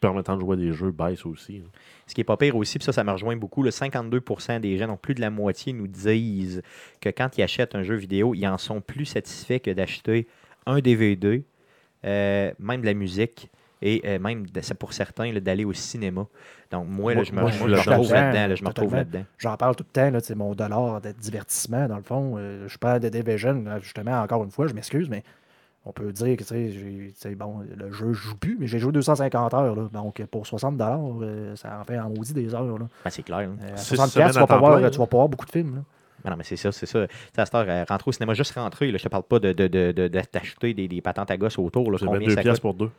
permettant 0.00 0.36
de 0.36 0.40
jouer 0.40 0.54
à 0.54 0.56
des 0.56 0.72
jeux 0.72 0.90
baisse 0.92 1.26
aussi. 1.26 1.62
hein. 1.64 1.68
Ce 2.06 2.14
qui 2.14 2.20
est 2.20 2.24
pas 2.24 2.36
pire 2.36 2.56
aussi, 2.56 2.78
puis 2.78 2.84
ça, 2.84 2.92
ça 2.92 3.04
me 3.04 3.10
rejoint 3.12 3.36
beaucoup, 3.36 3.62
le 3.62 3.70
52% 3.70 4.60
des 4.60 4.78
gens, 4.78 4.86
donc 4.86 5.00
plus 5.00 5.14
de 5.14 5.20
la 5.20 5.30
moitié, 5.30 5.72
nous 5.72 5.86
disent 5.88 6.62
que 7.00 7.08
quand 7.10 7.36
ils 7.36 7.42
achètent 7.42 7.74
un 7.74 7.82
jeu 7.82 7.96
vidéo, 7.96 8.34
ils 8.34 8.46
en 8.46 8.58
sont 8.58 8.80
plus 8.80 9.04
satisfaits 9.06 9.58
que 9.58 9.70
d'acheter 9.70 10.26
un 10.66 10.78
DVD, 10.80 11.42
euh, 12.04 12.52
même 12.58 12.80
de 12.80 12.86
la 12.86 12.94
musique, 12.94 13.50
et 13.80 14.02
euh, 14.06 14.18
même, 14.18 14.46
de- 14.46 14.74
pour 14.74 14.92
certains, 14.92 15.32
d'aller 15.34 15.64
au 15.64 15.72
cinéma. 15.72 16.26
Donc, 16.70 16.86
moi, 16.88 17.14
là, 17.14 17.22
je 17.22 17.32
me, 17.32 17.40
moi, 17.40 17.50
je 17.50 17.58
je 17.58 17.64
me 17.64 17.76
suis 17.76 17.88
retrouve 17.90 18.12
là-dedans, 18.12 18.24
là-dedans. 18.32 18.48
là, 18.48 18.54
je 18.56 18.62
me 18.64 18.68
retrouve 18.68 18.94
là-dedans. 18.94 19.24
J'en 19.38 19.56
parle 19.56 19.76
tout 19.76 19.84
le 19.86 19.92
temps, 19.92 20.10
là, 20.10 20.20
c'est 20.20 20.34
mon 20.34 20.54
dollar 20.54 21.00
de 21.00 21.12
divertissement, 21.12 21.86
dans 21.88 21.96
le 21.96 22.02
fond. 22.02 22.34
Euh, 22.38 22.66
je 22.68 22.76
parle 22.78 23.00
de 23.00 23.08
Division, 23.08 23.64
justement, 23.80 24.20
encore 24.20 24.42
une 24.44 24.50
fois, 24.50 24.66
je 24.66 24.74
m'excuse, 24.74 25.08
mais 25.08 25.22
on 25.84 25.92
peut 25.92 26.12
dire 26.12 26.36
que, 26.36 26.42
tu 26.42 26.48
sais, 26.48 26.70
j'ai- 26.70 27.34
bon, 27.34 27.60
le 27.76 27.90
jeu, 27.92 28.12
je 28.12 28.18
joue 28.28 28.36
plus, 28.36 28.56
mais 28.58 28.66
j'ai 28.66 28.78
joué 28.78 28.92
250 28.92 29.54
heures, 29.54 29.74
là. 29.74 29.88
Donc, 29.92 30.22
pour 30.26 30.46
60 30.46 30.76
dollars, 30.76 31.00
ça 31.56 31.78
en 31.80 31.84
fait 31.84 31.98
en 31.98 32.10
maudit 32.10 32.34
des 32.34 32.54
heures, 32.54 32.78
là. 32.78 32.86
Ben, 33.04 33.10
c'est 33.10 33.22
clair. 33.22 33.48
Euh, 33.48 33.72
à 33.72 33.76
Six 33.76 33.96
60 33.96 34.10
semaines 34.10 34.30
tu 34.32 34.38
vas 34.38 34.46
pas 34.46 34.58
voir, 34.58 34.78
plein, 34.78 34.90
tu 34.90 34.98
vas 34.98 35.06
pas 35.06 35.16
voir 35.16 35.28
beaucoup 35.28 35.46
de 35.46 35.50
films, 35.50 35.76
là. 35.76 35.82
Ben 36.24 36.30
non, 36.30 36.36
mais 36.36 36.44
c'est 36.44 36.56
ça, 36.56 36.72
c'est 36.72 36.86
ça. 36.86 37.06
À 37.36 37.44
cette 37.46 37.54
heure, 37.54 37.64
euh, 37.68 37.84
rentrer 37.88 38.08
au 38.08 38.12
cinéma, 38.12 38.34
juste 38.34 38.52
rentrer, 38.54 38.90
là, 38.90 38.98
je 38.98 39.04
te 39.04 39.08
parle 39.08 39.22
pas 39.22 39.38
de, 39.38 39.52
de, 39.52 39.68
de, 39.68 39.92
de- 39.92 40.08
de 40.08 40.20
t'acheter 40.20 40.74
des, 40.74 40.88
des 40.88 41.00
patentes 41.00 41.30
à 41.30 41.36
gosses 41.36 41.58
autour. 41.58 41.90
Là, 41.92 41.98
C'est 41.98 42.06
combien 42.06 42.20
22 42.26 42.34
ça 42.34 42.42
coûte? 42.50 42.60
pour 42.60 42.74
deux. 42.74 42.90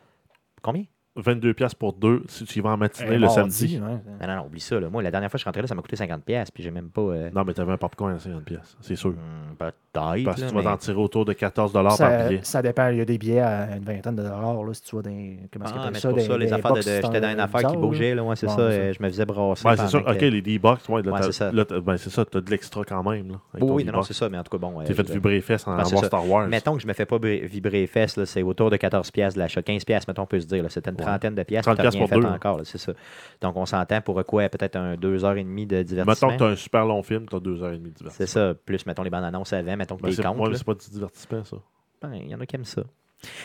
Combien? 0.62 0.84
22 1.16 1.54
piastres 1.54 1.76
pour 1.78 1.92
deux 1.92 2.22
si 2.28 2.44
tu 2.44 2.58
y 2.60 2.62
vas 2.62 2.70
en 2.70 2.76
matinée 2.76 3.10
Euh, 3.10 3.14
le 3.14 3.18
mardi, 3.20 3.34
samedi. 3.34 3.80
ouais. 3.80 3.80
Non, 4.20 4.26
non, 4.28 4.36
non, 4.42 4.46
oublie 4.46 4.60
ça. 4.60 4.78
Là. 4.78 4.88
Moi, 4.88 5.02
la 5.02 5.10
dernière 5.10 5.28
fois 5.28 5.36
que 5.36 5.38
je 5.38 5.42
suis 5.42 5.48
rentré 5.48 5.60
là, 5.62 5.66
ça 5.66 5.74
m'a 5.74 5.82
coûté 5.82 5.96
50$, 5.96 6.20
piastres, 6.24 6.52
puis 6.52 6.62
j'ai 6.62 6.70
même 6.70 6.88
pas. 6.88 7.00
euh, 7.00 7.30
Non, 7.34 7.42
mais 7.44 7.52
tu 7.52 7.60
avais 7.60 7.72
un 7.72 7.76
popcorn 7.76 8.12
à 8.14 8.18
50 8.18 8.44
piastres, 8.44 8.76
c'est 8.80 8.94
sûr. 8.96 9.14
peut-être. 9.58 9.74
Parce 9.92 10.16
que 10.40 10.46
tu 10.48 10.54
vas 10.54 10.60
mais- 10.60 10.62
t'en 10.62 10.76
tirer 10.76 10.96
autour 10.98 11.24
de 11.24 11.32
14 11.32 11.72
par 11.72 11.92
Ça, 11.92 12.28
billet. 12.28 12.40
ça 12.44 12.62
dépend. 12.62 12.88
Il 12.90 12.98
y 12.98 13.00
a 13.00 13.04
des 13.04 13.18
billets 13.18 13.40
à 13.40 13.76
une 13.76 13.82
vingtaine 13.84 14.14
de 14.14 14.22
dollars, 14.22 14.62
là, 14.62 14.72
si 14.72 14.82
tu. 14.82 14.90
Comment 14.92 15.02
qu'on 15.02 15.10
Ah, 15.64 15.80
appelle 15.80 15.92
mais 15.94 15.98
ça? 15.98 16.08
pour 16.10 16.18
des- 16.18 16.24
ça, 16.24 16.38
les 16.38 16.46
des 16.46 16.52
affaires 16.52 16.72
de. 16.74 16.78
de- 16.78 16.82
J'étais 16.82 17.20
dans 17.20 17.30
une 17.32 17.40
affaire 17.40 17.70
qui 17.70 17.76
bougeait, 17.76 18.14
là, 18.14 18.22
ouais, 18.22 18.36
c'est 18.36 18.46
Ouais, 18.46 18.52
ça. 18.54 18.60
euh, 18.60 18.92
Je 18.96 19.02
me 19.02 19.08
faisais 19.08 19.26
brasser. 19.26 19.66
Ouais, 19.66 19.76
c'est 19.76 19.88
ça. 19.88 19.98
pendant 20.00 20.12
Ok, 20.14 20.20
les 20.20 20.42
D-Box, 20.42 20.88
ouais, 20.88 21.02
là, 21.02 21.22
c'est 21.22 21.32
ça. 21.32 21.50
ben, 21.52 21.96
c'est 21.96 22.10
ça, 22.10 22.24
t'as 22.24 22.40
de 22.40 22.50
l'extra 22.50 22.84
quand 22.84 23.02
même. 23.10 23.36
Oui, 23.60 23.84
non, 23.84 24.02
c'est 24.02 24.14
ça, 24.14 24.28
mais 24.28 24.38
en 24.38 24.44
tout 24.44 24.50
cas, 24.56 24.58
bon. 24.58 24.80
euh, 24.80 24.84
T'es 24.84 24.94
fait 24.94 25.06
je- 25.08 25.12
vibrer 25.12 25.34
les 25.34 25.40
fesses 25.40 25.66
en 25.66 25.72
avoir. 25.76 26.04
Star 26.04 26.28
Wars. 26.28 26.46
Mettons 26.46 26.76
que 26.76 26.82
je 26.82 26.86
me 26.86 26.92
fais 26.92 27.06
pas 27.06 27.18
vibrer 27.18 27.80
les 27.80 27.86
fesses, 27.88 28.16
là, 28.16 28.26
c'est 28.26 28.42
autour 28.42 28.70
de 28.70 28.76
14$ 28.76 29.10
piastres 29.10 29.34
de 29.36 29.40
l'achat. 29.42 29.60
15$, 29.62 29.84
piastres, 29.84 30.08
mettons, 30.08 30.22
on 30.22 30.26
peut 30.26 30.38
se 30.40 30.46
dire. 30.46 30.62
là, 30.62 30.68
C'était 30.68 30.90
une. 30.90 30.96
Trentaine 31.10 31.34
de 31.34 31.42
piastres. 31.42 31.72
30 31.74 31.76
puis 31.76 31.82
t'as 31.84 31.90
rien 31.90 31.90
piastres 31.90 31.98
pour 31.98 32.22
fait 32.22 32.28
deux. 32.28 32.34
encore, 32.36 32.58
là, 32.58 32.64
c'est 32.64 32.78
ça. 32.78 32.92
Donc, 33.40 33.56
on 33.56 33.66
s'entend 33.66 34.00
pour 34.00 34.24
quoi 34.24 34.48
Peut-être 34.48 34.76
un 34.76 34.94
2h30 34.94 35.66
de 35.66 35.76
Mettons 35.76 35.82
divertissement. 35.84 36.28
que 36.30 36.36
t'as 36.36 36.46
un 36.46 36.56
super 36.56 36.86
long 36.86 37.02
film, 37.02 37.26
t'as 37.28 37.38
2h30 37.38 37.70
de 37.72 37.76
divertissement. 37.78 38.10
C'est 38.10 38.26
ça. 38.26 38.54
Plus, 38.64 38.84
mettons, 38.86 39.02
les 39.02 39.10
bandes 39.10 39.24
annonces 39.24 39.52
avant, 39.52 39.76
mettons 39.76 39.96
que 39.96 40.02
Ben, 40.02 40.12
c'est 40.12 40.22
comptes. 40.22 40.50
mais 40.50 40.56
c'est 40.56 40.64
pas 40.64 40.74
du 40.74 40.90
divertissement, 40.90 41.44
ça. 41.44 41.56
Ben, 42.02 42.14
Il 42.14 42.28
y 42.30 42.34
en 42.34 42.40
a 42.40 42.46
qui 42.46 42.56
aiment 42.56 42.64
ça. 42.64 42.82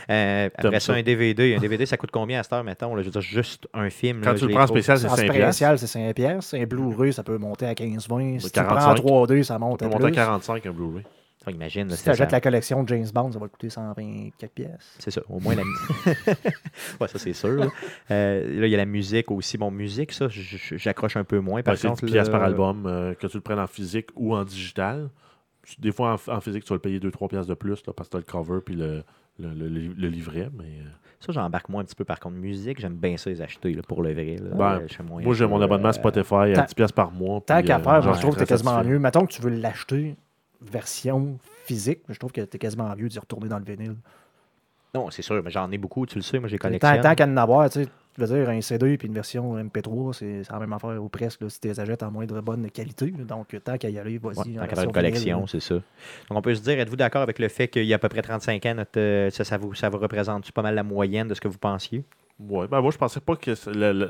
Euh, 0.10 0.50
après 0.58 0.80
ça, 0.80 0.94
ça? 0.94 0.94
un 0.94 1.04
DVD. 1.04 1.56
Un 1.56 1.60
DVD, 1.60 1.86
ça 1.86 1.98
coûte 1.98 2.12
combien 2.12 2.40
à 2.40 2.44
cette 2.44 2.54
heure, 2.54 2.64
mettons? 2.64 2.96
là? 2.96 3.02
je 3.02 3.08
veux 3.08 3.12
dire, 3.12 3.20
juste 3.22 3.68
un 3.74 3.90
film. 3.90 4.22
Quand 4.24 4.32
là, 4.32 4.40
tu 4.40 4.48
le 4.48 4.54
prends 4.54 4.68
spécial, 4.68 4.98
c'est 4.98 5.08
En 5.08 5.16
5 5.18 5.24
piastres. 5.24 5.42
spécial, 5.44 5.80
c'est 5.80 5.88
5 5.88 6.14
piastres. 6.16 6.56
Un 6.56 6.64
Blu-ray, 6.66 7.12
ça 7.12 7.24
peut 7.24 7.38
monter 7.38 7.66
à 7.66 7.74
15-20. 7.74 8.40
Si 8.40 8.52
tu 8.52 8.60
le 8.60 8.66
prends 8.66 8.76
en 8.76 8.96
45. 8.96 9.04
3D, 9.04 9.44
ça 9.44 9.60
monte 9.60 9.80
Tu 9.80 9.86
à 9.86 9.88
peux 9.90 9.94
monter 9.96 10.06
à 10.06 10.08
plus. 10.08 10.16
45 10.16 10.66
un 10.66 10.72
Blu-ray. 10.72 11.04
Enfin, 11.46 11.56
imagine. 11.56 11.88
là, 11.90 11.96
Si 11.96 12.04
tu 12.04 12.10
achètes 12.10 12.32
la 12.32 12.42
collection 12.42 12.82
de 12.84 12.88
James 12.90 13.06
Bond, 13.14 13.32
ça 13.32 13.38
va 13.38 13.46
te 13.48 13.52
coûter 13.52 13.70
124 13.70 14.52
pièces. 14.52 14.96
C'est 14.98 15.12
ça, 15.12 15.22
au 15.30 15.40
moins 15.40 15.54
la 15.56 15.62
Ouais, 17.00 17.08
ça 17.08 17.20
c'est 17.20 17.34
sûr. 17.34 17.50
Là, 17.56 17.68
Euh, 18.12 18.60
là, 18.62 18.68
il 18.68 18.72
y 18.72 18.74
a 18.74 18.78
la 18.78 18.86
musique 18.86 19.30
aussi. 19.32 19.58
Bon, 19.58 19.72
musique, 19.72 20.12
ça, 20.12 20.28
j'accroche 20.30 21.18
un 21.18 21.24
peu 21.24 21.40
moins. 21.40 21.62
Par 21.62 21.76
Ben, 21.76 21.90
contre, 21.90 22.06
10 22.06 22.12
piastres 22.12 22.32
là, 22.34 22.40
par 22.40 22.48
album, 22.48 22.86
euh, 22.88 23.14
que 23.14 23.28
tu 23.28 23.38
le 23.38 23.42
prennes 23.42 23.60
en 23.60 23.68
physique 23.68 24.10
ou 24.16 24.36
en 24.36 24.44
digital. 24.44 25.10
Des 25.80 25.92
fois, 25.92 26.16
en, 26.28 26.32
en 26.34 26.42
physique, 26.42 26.64
tu 26.64 26.70
vas 26.70 26.76
le 26.76 26.80
payer 26.82 27.00
2-3 27.00 27.28
piastres 27.30 27.50
de 27.50 27.54
plus 27.56 27.82
là, 27.88 27.94
parce 27.96 28.08
que 28.10 28.12
tu 28.12 28.18
as 28.18 28.20
le 28.20 28.26
cover 28.32 28.60
puis 28.66 28.76
le, 28.76 29.04
le, 29.40 29.54
le- 29.68 30.08
livret. 30.10 30.50
Mais, 30.58 30.66
euh, 30.80 30.90
Ça, 31.20 31.32
j'embarque 31.32 31.70
moins 31.70 31.82
un 31.82 31.86
petit 31.86 31.96
peu. 31.96 32.06
Par 32.06 32.20
contre, 32.20 32.36
musique, 32.36 32.80
j'aime 32.80 32.96
bien 32.96 33.18
ça 33.18 33.30
les 33.32 33.42
acheter 33.42 33.74
là, 33.74 33.82
pour 33.88 34.04
le 34.04 34.14
vrai. 34.14 34.36
là. 34.38 34.50
Ben, 34.56 34.82
Euh, 35.00 35.04
moi, 35.24 35.34
j'ai 35.34 35.48
mon 35.48 35.60
abonnement 35.62 35.92
Spotify 35.92 36.36
à 36.36 36.54
tant- 36.54 36.64
10 36.66 36.74
piastres 36.76 36.96
par 36.96 37.12
mois. 37.12 37.42
Tant 37.46 37.62
qu'à 37.64 37.80
faire, 37.80 38.02
j'en 38.02 38.14
je 38.14 38.22
trouve 38.22 38.34
que 38.36 38.40
c'est 38.42 38.46
quasiment 38.48 38.84
mieux. 38.84 39.00
Mettons 39.00 39.26
que 39.26 39.32
tu 39.34 39.42
veux 39.42 39.50
l'acheter 39.50 40.16
version 40.70 41.38
physique, 41.66 42.00
je 42.10 42.18
trouve 42.20 42.32
que 42.32 42.42
t'es 42.42 42.58
quasiment 42.58 42.94
mieux 42.96 43.10
d'y 43.10 43.20
retourner 43.20 43.48
dans 43.50 43.60
le 43.60 43.66
vinyle. 43.66 43.96
Non, 44.94 45.10
c'est 45.12 45.22
sûr, 45.22 45.42
mais 45.44 45.52
j'en 45.52 45.70
ai 45.72 45.78
beaucoup, 45.78 46.06
tu 46.06 46.16
le 46.16 46.22
sais, 46.22 46.40
moi 46.40 46.48
j'ai 46.48 46.58
Tant, 46.58 46.70
collectionné. 46.70 47.02
tant 47.02 47.16
qu'à 47.16 47.26
en 47.28 47.36
avoir, 47.36 47.70
tu 47.70 47.84
sais, 47.84 47.90
je 48.18 48.24
veux 48.24 48.38
dire, 48.40 48.50
un 48.50 48.62
CD 48.62 48.98
puis 48.98 49.10
une 49.10 49.14
version 49.14 49.58
MP3, 49.62 50.14
c'est 50.14 50.44
la 50.50 50.58
même 50.60 50.72
affaire 50.72 51.04
ou 51.04 51.10
presque 51.10 51.42
là, 51.42 51.50
si 51.50 51.60
tu 51.60 51.68
les 51.68 51.78
achètes 51.78 52.02
en 52.02 52.12
moindre 52.12 52.40
bonne 52.40 52.72
qualité. 52.72 53.08
là. 53.18 53.26
Donc, 53.26 53.54
tant 53.62 53.78
qu'à 53.78 53.90
y 53.90 54.00
aller, 54.00 54.18
Ouais, 54.24 54.34
vas-y. 54.34 54.58
en 54.58 54.62
tant 54.62 54.68
version 54.68 54.84
une 54.86 54.92
collection, 54.94 55.48
c'est 55.48 55.60
ça. 55.60 55.74
Donc, 55.76 55.84
on 56.38 56.42
peut 56.42 56.56
se 56.56 56.62
dire, 56.62 56.80
êtes-vous 56.80 56.96
d'accord 56.96 57.24
avec 57.24 57.40
le 57.40 57.50
fait 57.50 57.68
qu'il 57.68 57.84
y 57.84 57.92
a 57.92 57.98
à 57.98 58.00
peu 58.00 58.08
près 58.08 58.22
35 58.22 58.66
ans, 58.68 58.76
notre, 58.76 58.98
euh, 58.98 59.30
ça, 59.32 59.44
ça, 59.44 59.58
vous, 59.58 59.74
ça 59.74 59.90
vous 59.90 59.98
représente 59.98 60.50
pas 60.54 60.62
mal 60.62 60.76
la 60.76 60.84
moyenne 60.84 61.28
de 61.28 61.34
ce 61.34 61.42
que 61.42 61.50
vous 61.50 61.58
pensiez? 61.58 62.06
Ouais, 62.38 62.68
ben 62.68 62.82
moi, 62.82 62.92
je 62.92 62.98
pensais 62.98 63.22
pas 63.22 63.38
que 63.38 63.52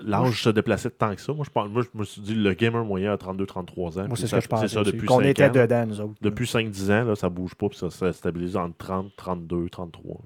l'âge 0.10 0.42
se 0.44 0.50
déplaçait 0.50 0.90
tant 0.90 1.14
que 1.14 1.22
ça. 1.22 1.32
Moi 1.32 1.46
je, 1.46 1.52
pense- 1.52 1.70
moi, 1.70 1.84
je 1.84 1.98
me 1.98 2.04
suis 2.04 2.22
dit, 2.22 2.34
le 2.34 2.54
gamer 2.54 2.84
moyen 2.84 3.14
a 3.14 3.18
32-33 3.18 4.00
ans. 4.00 4.08
Moi, 4.08 4.18
c'est 4.18 4.24
ce 4.24 4.28
ça- 4.30 4.38
que 4.38 4.44
je 4.44 4.48
pensais. 4.50 4.68
C'est 4.68 4.74
ça 4.76 4.84
depuis 4.84 5.06
Qu'on 5.06 5.20
5 5.20 5.26
était 5.26 5.46
ans. 5.46 5.52
dedans, 5.52 5.86
nous 5.86 6.02
autres. 6.02 6.14
Depuis 6.22 6.48
5-10 6.48 6.90
ans, 6.92 7.04
là, 7.04 7.16
ça 7.16 7.30
bouge 7.30 7.54
pas, 7.54 7.70
puis 7.70 7.78
ça 7.78 7.90
se 7.92 8.12
stabilise 8.14 8.58
entre 8.58 8.76
30, 8.78 9.12
32, 9.16 9.70
33. 9.70 10.14
là. 10.16 10.20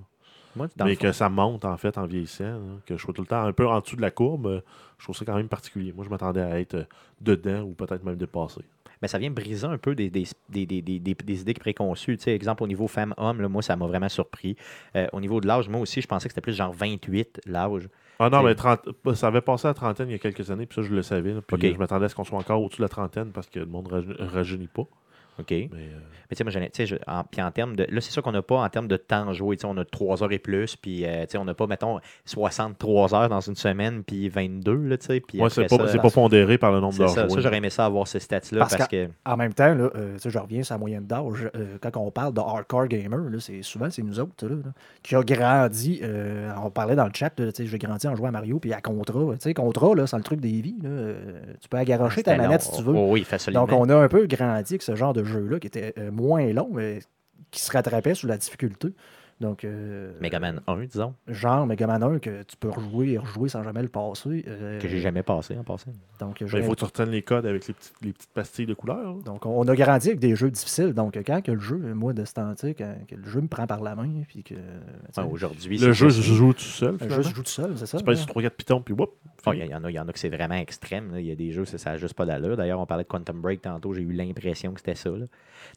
Moi, 0.56 0.68
dans 0.78 0.86
le 0.86 0.91
Mais 0.91 0.95
que 0.95 1.12
ça 1.12 1.30
monte, 1.30 1.64
en 1.66 1.78
fait, 1.78 1.97
en 1.97 2.06
vieillissant, 2.06 2.43
là, 2.43 2.60
que 2.86 2.95
je 2.97 3.02
sois 3.04 3.14
tout 3.14 3.22
le 3.22 3.28
temps 3.28 3.43
un 3.43 3.54
peu 3.54 3.68
en 3.68 3.82
dessous 3.82 3.95
de 3.97 4.02
la 4.02 4.12
courbe, 4.12 4.47
euh, 4.47 4.62
je 4.97 5.04
trouve 5.04 5.16
ça 5.16 5.24
quand 5.26 5.36
même 5.36 5.47
particulier. 5.50 5.93
Moi, 5.93 6.06
je 6.06 6.10
m'attendais 6.10 6.41
à 6.41 6.60
être 6.60 6.74
euh, 6.76 6.84
dedans 7.22 7.62
ou 7.64 7.74
peut-être 7.74 8.04
même 8.04 8.16
dépassé. 8.16 8.62
Mais 9.02 9.08
ça 9.08 9.18
vient 9.18 9.32
briser 9.32 9.66
un 9.66 9.78
peu 9.78 9.95
des, 9.95 10.10
des, 10.10 10.26
des, 10.50 10.66
des, 10.66 10.82
des, 10.82 11.00
des- 11.00 11.14
des 11.16 11.41
idées 11.41 11.54
préconçues. 11.54 12.18
Tu 12.18 12.24
sais, 12.26 12.36
exemple, 12.36 12.64
au 12.64 12.68
niveau 12.68 12.88
femme-homme, 12.88 13.47
moi, 13.47 13.62
ça 13.62 13.76
m'a 13.76 13.88
vraiment 13.88 14.10
surpris. 14.10 14.56
Euh, 14.95 15.08
au 15.14 15.22
niveau 15.22 15.39
de 15.41 15.47
l'âge, 15.47 15.70
moi 15.70 15.80
aussi, 15.82 16.02
je 16.02 16.08
pensais 16.08 16.28
que 16.28 16.34
c'était 16.34 16.41
plus 16.41 16.54
genre 16.54 16.74
28, 16.74 17.41
l'âge. 17.45 17.88
Ah 18.20 18.30
non, 18.30 18.43
mais 18.43 18.56
30 18.56 18.82
ça 19.16 19.28
avait 19.28 19.39
passé 19.41 19.68
à 19.68 19.70
la 19.70 19.74
trentaine 19.74 20.10
il 20.10 20.12
y 20.12 20.16
a 20.16 20.20
quelques 20.20 20.52
années, 20.52 20.66
puis 20.66 20.76
ça, 20.76 20.82
je 20.82 20.93
le 20.93 21.02
savais. 21.02 21.34
là, 21.34 21.41
puis 21.41 21.56
je 21.74 21.80
m'attendais 21.80 22.06
à 22.06 22.10
ce 22.10 22.16
qu'on 22.16 22.26
soit 22.26 22.38
encore 22.38 22.62
au-dessus 22.62 22.80
de 22.80 22.84
la 22.84 22.89
trentaine 22.89 23.32
parce 23.32 23.47
que 23.47 23.60
le 23.60 23.66
monde 23.66 23.89
ne 23.91 24.26
rajeunit 24.26 24.68
pas. 24.68 24.84
OK? 25.40 25.50
Mais, 25.52 25.68
euh, 25.74 26.00
Mais 26.30 26.36
tu 26.36 26.38
sais, 26.38 26.44
moi, 26.44 26.52
je- 26.86 26.96
en, 27.12 27.24
puis 27.24 27.42
en 27.42 27.52
termes 27.52 27.76
de. 27.76 27.84
Là, 27.90 28.02
c'est 28.02 28.12
sûr 28.12 28.22
qu'on 28.22 28.32
n'a 28.32 28.42
pas 28.42 28.58
en 28.58 28.70
termes 28.70 28.88
de 28.88 28.98
temps 28.98 29.34
joué. 29.34 29.58
Tu 29.58 29.62
sais, 29.62 29.68
on 29.68 29.78
a 29.78 29.86
3 29.86 30.24
heures 30.24 30.32
et 30.32 30.40
plus, 30.40 30.76
puis 30.76 31.06
euh, 31.06 31.24
tu 31.26 31.32
sais, 31.32 31.38
on 31.38 31.46
n'a 31.46 31.54
pas, 31.54 31.66
mettons, 31.68 32.00
63 32.26 33.16
heures 33.16 33.30
dans 33.30 33.40
une 33.40 33.56
semaine, 33.56 34.04
puis 34.04 34.30
22, 34.30 34.76
là, 34.76 34.98
tu 34.98 35.06
sais. 35.08 35.20
Puis 35.20 35.40
ouais, 35.40 35.46
après 35.48 35.68
c'est 35.68 35.78
pas, 35.78 35.98
pas 36.00 36.10
pondéré 36.10 36.58
par 36.58 36.72
le 36.72 36.80
nombre 36.80 36.98
d'heures 36.98 37.10
ça. 37.10 37.28
Ça, 37.30 37.40
j'aurais 37.40 37.58
aimé 37.58 37.70
ça 37.70 37.86
avoir 37.86 38.08
ces 38.08 38.20
stats-là 38.20 38.60
Parce 38.60 38.76
parce, 38.76 38.90
que. 38.90 39.08
En 39.26 39.38
même 39.38 39.54
temps, 39.54 39.74
là, 39.74 39.90
euh, 39.96 40.14
tu 40.16 40.22
sais, 40.22 40.30
je 40.30 40.40
reviens 40.40 40.64
sur 40.64 40.76
la 40.76 40.80
moyenne 40.80 41.06
d'âge. 41.06 41.50
euh, 41.56 41.78
quand 41.82 41.98
on 41.98 42.12
parle 42.12 42.34
de 42.34 42.40
hardcore 42.40 42.88
gamer, 42.88 43.30
là, 43.30 43.40
c'est 43.40 43.62
souvent 43.62 43.90
c'est 43.90 44.02
nous 44.04 44.20
autres 44.20 44.48
là, 44.48 44.56
là, 44.56 44.72
qui 45.04 45.16
a 45.16 45.22
grandi. 45.24 46.00
euh, 46.04 46.52
on 46.64 46.70
parlait 46.70 46.96
dans 46.96 47.06
le 47.06 47.12
chat, 47.14 47.32
là, 47.40 47.52
tu 47.52 47.64
sais, 47.64 47.70
j'ai 47.70 47.78
grandi 47.78 48.08
en 48.08 48.16
jouant 48.16 48.28
à 48.30 48.32
Mario 48.32 48.60
puis 48.60 48.74
à 48.74 48.82
Contra. 48.82 49.20
Tu 49.34 49.38
sais, 49.40 49.54
Contra, 49.54 49.96
là, 49.96 50.08
c'est 50.08 50.18
le 50.18 50.24
truc 50.24 50.40
des 50.40 50.62
vies. 50.62 50.78
là, 50.84 50.90
euh, 50.90 51.42
tu 51.60 51.70
peux 51.70 51.78
agarocher 51.78 52.24
ta 52.24 52.32
c'était 52.32 52.42
manette 52.44 52.62
si 52.62 52.72
tu 52.72 52.84
veux. 52.84 52.94
Oh, 52.96 53.08
oui, 53.12 53.24
facilement. 53.24 53.62
Donc, 53.62 53.72
on 53.74 53.90
a 53.90 53.96
un 53.96 54.08
peu 54.08 54.26
grandi 54.28 54.74
avec 54.74 54.82
ce 54.82 54.96
genre 54.96 55.14
de 55.14 55.24
jeu-là 55.30 55.60
qui 55.60 55.68
était 55.68 55.94
euh, 55.98 56.12
moins 56.12 56.46
long, 56.54 56.70
mais 56.74 57.00
qui 57.52 57.62
se 57.62 57.72
rattrapait 57.72 58.16
sous 58.16 58.28
la 58.28 58.38
difficulté. 58.38 58.90
Donc, 59.40 59.64
euh, 59.64 60.12
Megaman 60.20 60.60
1, 60.68 60.86
disons, 60.86 61.14
genre 61.28 61.66
Megaman 61.66 62.04
1 62.04 62.20
que 62.20 62.44
tu 62.44 62.58
peux 62.58 62.70
rejouer 62.70 63.12
et 63.14 63.18
rejouer 63.18 63.48
sans 63.48 63.64
jamais 63.64 63.82
le 63.82 63.88
passer. 63.88 64.44
euh, 64.48 64.80
que 64.80 64.88
j'ai 64.90 65.00
jamais 65.00 65.24
passé 65.24 65.58
en 65.58 65.64
passant. 65.64 65.92
Donc, 66.20 66.40
Ben, 66.42 66.48
je- 66.48 66.58
il 66.58 66.64
faut 66.64 66.74
que 66.74 66.80
tu 66.80 66.84
retiennes 66.86 67.10
les 67.12 67.22
codes 67.22 67.46
avec 67.46 67.66
les 67.68 67.74
petites, 67.74 67.94
les 68.02 68.12
petites 68.12 68.34
pastilles 68.34 68.66
de 68.66 68.74
couleur. 68.74 69.14
donc, 69.24 69.46
on 69.46 69.66
a 69.68 69.76
grandi 69.76 70.10
avec 70.10 70.20
des 70.20 70.36
jeux 70.36 70.52
difficiles. 70.52 70.94
Donc, 70.94 71.18
quand 71.26 71.42
que 71.42 71.54
le 71.54 71.60
jeu, 71.60 71.78
moi, 71.94 72.12
de 72.12 72.26
ce 72.26 72.34
temps-ci, 72.34 72.76
quand 72.76 72.94
que 73.08 73.16
le 73.16 73.24
jeu 73.30 73.40
me 73.40 73.48
prend 73.48 73.66
par 73.66 73.82
la 73.82 73.96
main, 73.96 74.10
puis 74.28 74.44
que. 74.44 74.56
Ouais, 74.56 75.24
Aujourd'hui, 75.32 75.78
Le 75.78 75.94
jeu 75.94 76.10
se 76.10 76.22
joue 76.22 76.52
tout 76.54 76.60
seul. 76.60 76.98
un 77.00 77.08
jeu 77.10 77.24
se 77.24 77.34
joue 77.34 77.44
tout 77.44 77.50
seul, 77.50 77.78
c'est 77.78 77.86
ça? 77.86 77.98
Tu 78.00 78.06
là? 78.06 78.16
sur 78.18 78.28
3-4 78.28 78.56
pitons, 78.56 78.82
puis 78.82 78.94
whoop. 78.94 79.14
Fini. 79.42 79.60
Il 79.60 79.68
y, 79.68 79.76
en 79.76 79.86
a, 79.86 79.90
il 79.90 79.94
y 79.96 80.00
en 80.00 80.08
a 80.10 80.12
que 80.12 80.20
c'est 80.20 80.28
vraiment 80.28 80.56
extrême. 80.56 81.14
là. 81.14 81.20
Il 81.22 81.26
y 81.26 81.32
a 81.32 81.36
des 81.36 81.54
jeux, 81.54 81.64
ça 81.64 81.92
n'a 81.92 81.98
juste 81.98 82.14
pas 82.14 82.26
d'allure. 82.26 82.58
D'ailleurs, 82.58 82.82
on 82.82 82.86
parlait 82.86 83.06
de 83.06 83.08
Quantum 83.08 83.40
Break 83.40 83.62
tantôt, 83.62 83.94
j'ai 83.94 84.02
eu 84.02 84.12
l'impression 84.12 84.74
que 84.74 84.82
c'était 84.82 84.96
ça. 84.96 85.10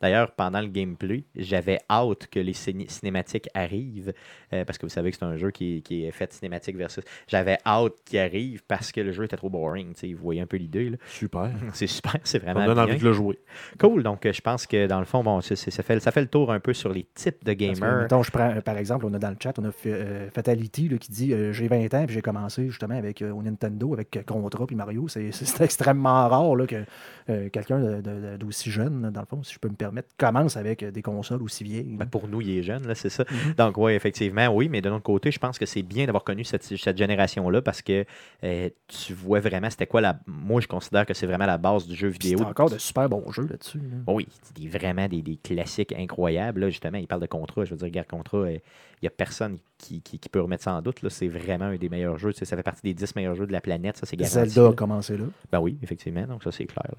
D'ailleurs, 0.00 0.32
pendant 0.32 0.60
le 0.60 0.66
gameplay, 0.66 1.24
j'avais 1.36 1.78
hâte 1.88 2.26
que 2.26 2.40
les 2.40 2.54
ciné- 2.54 2.88
cinématiques 2.88 3.48
arrive, 3.55 4.12
euh, 4.53 4.64
parce 4.64 4.78
que 4.78 4.86
vous 4.86 4.90
savez 4.90 5.11
que 5.11 5.16
c'est 5.18 5.24
un 5.24 5.36
jeu 5.36 5.50
qui, 5.50 5.82
qui 5.82 6.05
est 6.05 6.11
fait 6.11 6.32
cinématique 6.32 6.76
versus. 6.76 7.05
J'avais 7.28 7.59
hâte 7.66 7.92
qu'il 8.05 8.18
arrive 8.18 8.62
parce 8.66 8.92
que 8.92 9.00
le 9.00 9.12
jeu 9.12 9.24
était 9.24 9.36
trop 9.36 9.50
boring. 9.50 9.94
tu 9.94 10.00
sais, 10.09 10.12
Vous 10.14 10.22
voyez 10.22 10.40
un 10.40 10.46
peu 10.46 10.57
l'idée. 10.57 10.90
là. 10.90 10.96
Super. 11.07 11.50
C'est 11.72 11.86
super, 11.86 12.16
c'est 12.24 12.40
On 12.40 12.44
vraiment 12.53 12.66
donne 12.66 12.74
bien. 12.74 12.84
envie 12.84 12.98
de 12.98 13.05
le 13.05 13.12
jouer. 13.12 13.38
Cool. 13.78 14.03
Donc, 14.03 14.26
euh, 14.26 14.32
je 14.32 14.40
pense 14.40 14.66
que 14.66 14.86
dans 14.86 14.98
le 14.98 15.05
fond, 15.05 15.22
bon, 15.22 15.40
c'est- 15.40 15.57
c'est- 15.57 15.70
ça, 15.70 15.82
fait, 15.82 15.98
ça 16.00 16.11
fait 16.11 16.20
le 16.20 16.26
tour 16.28 16.53
un 16.53 16.61
peu 16.61 16.72
sur 16.72 16.92
les 16.92 17.07
types 17.14 17.44
de 17.44 17.53
gamers. 17.53 18.03
mettons, 18.03 18.22
je 18.22 18.30
prends, 18.30 18.50
euh, 18.50 18.61
par 18.61 18.76
exemple, 18.76 19.07
on 19.07 19.14
a 19.14 19.18
dans 19.18 19.30
le 19.30 19.36
chat, 19.42 19.59
on 19.59 19.64
a 19.64 19.70
euh, 19.86 20.28
Fatality 20.30 20.88
là, 20.88 20.98
qui 20.98 21.11
dit 21.11 21.32
euh, 21.32 21.53
J'ai 21.53 21.68
20 21.68 21.92
ans, 21.94 22.05
puis 22.07 22.14
j'ai 22.14 22.22
commencé 22.22 22.68
justement 22.68 22.96
avec, 22.96 23.22
euh, 23.22 23.30
au 23.32 23.42
Nintendo, 23.42 23.92
avec 23.94 24.18
Contra 24.26 24.66
puis 24.66 24.76
Mario. 24.76 25.09
C'est 25.09 25.30
extrêmement 25.61 26.28
rare 26.28 26.57
là, 26.57 26.66
que 26.66 26.84
euh, 27.30 27.48
quelqu'un 27.48 27.80
de- 27.80 28.00
de- 28.00 28.36
d'aussi 28.36 28.70
jeune, 28.70 29.11
dans 29.11 29.20
le 29.20 29.26
fond, 29.26 29.42
si 29.42 29.55
je 29.55 29.59
peux 29.59 29.68
me 29.68 29.74
permettre, 29.74 30.09
commence 30.16 30.57
avec 30.57 30.84
des 30.84 31.03
consoles 31.03 31.42
aussi 31.42 31.64
vieilles. 31.64 31.96
Ben, 31.96 32.07
pour 32.07 32.28
nous, 32.28 32.40
il 32.40 32.59
est 32.59 32.62
jeune, 32.62 32.86
là, 32.86 32.94
c'est 32.94 33.09
ça. 33.11 33.24
Donc, 33.57 33.76
oui, 33.78 33.93
effectivement, 33.93 34.49
oui, 34.49 34.68
mais 34.68 34.80
de 34.80 34.88
l'autre 34.88 35.03
côté, 35.03 35.30
je 35.30 35.38
pense 35.38 35.59
que 35.59 35.66
c'est 35.66 35.82
bien 35.82 36.07
d'avoir 36.07 36.24
connu 36.24 36.45
cette, 36.45 36.62
cette 36.62 36.97
génération-là 36.97 37.62
parce 37.62 37.82
que 37.82 38.05
euh, 38.45 38.68
tu 38.88 39.14
vois 39.14 39.40
vraiment, 39.40 39.70
c'était 39.70 39.86
quoi 39.86 40.01
la. 40.01 40.18
Moi, 40.26 40.61
je 40.61 40.66
considère 40.68 41.07
que 41.07 41.14
c'est 41.14 41.26
vraiment 41.26 41.47
la 41.47 41.59
base 41.59 41.86
du 41.86 41.95
jeu 41.95 42.09
vidéo. 42.09 42.38
C'est 42.38 42.45
encore 42.45 42.70
de 42.70 42.78
super 42.78 43.09
bons 43.09 43.30
jeux 43.32 43.47
là-dessus. 43.49 43.78
là. 43.78 43.97
Bon, 44.05 44.14
oui, 44.16 44.28
des- 44.55 44.68
vraiment 44.68 45.09
des, 45.09 45.22
des 45.22 45.36
classiques 45.36 45.93
incroyables. 45.93 46.61
Là, 46.61 46.70
justement, 46.70 46.99
il 46.99 47.07
parle 47.07 47.22
de 47.22 47.26
contrat. 47.26 47.64
Je 47.64 47.70
veux 47.70 47.76
dire, 47.76 47.90
Guerre 47.90 48.07
Contrat, 48.07 48.51
il 48.51 48.61
n'y 49.03 49.09
a 49.09 49.11
personne 49.11 49.59
qui, 49.82 50.00
qui- 50.00 50.18
qui 50.18 50.28
peut 50.28 50.40
remettre 50.40 50.62
ça 50.64 50.72
en 50.74 50.80
doute. 50.80 51.02
là. 51.02 51.10
C'est 51.10 51.28
vraiment 51.28 51.66
un 51.66 51.76
des 51.76 51.88
meilleurs 51.88 52.16
jeux. 52.16 52.32
Ça 52.32 52.44
fait 52.56 52.62
partie 52.62 52.82
des 52.82 52.94
10 52.94 53.14
meilleurs 53.16 53.34
jeux 53.34 53.46
de 53.46 53.52
la 53.52 53.60
planète. 53.60 53.96
Ça, 53.98 54.06
c'est 54.06 54.16
garanti. 54.16 54.34
Zelda 54.50 54.68
a 54.70 54.72
commencé 54.72 55.16
là. 55.16 55.24
Ben 55.50 55.60
oui, 55.60 55.76
effectivement. 55.82 56.26
Donc, 56.26 56.42
ça, 56.44 56.50
c'est 56.52 56.64
clair. 56.66 56.86
là. 56.88 56.98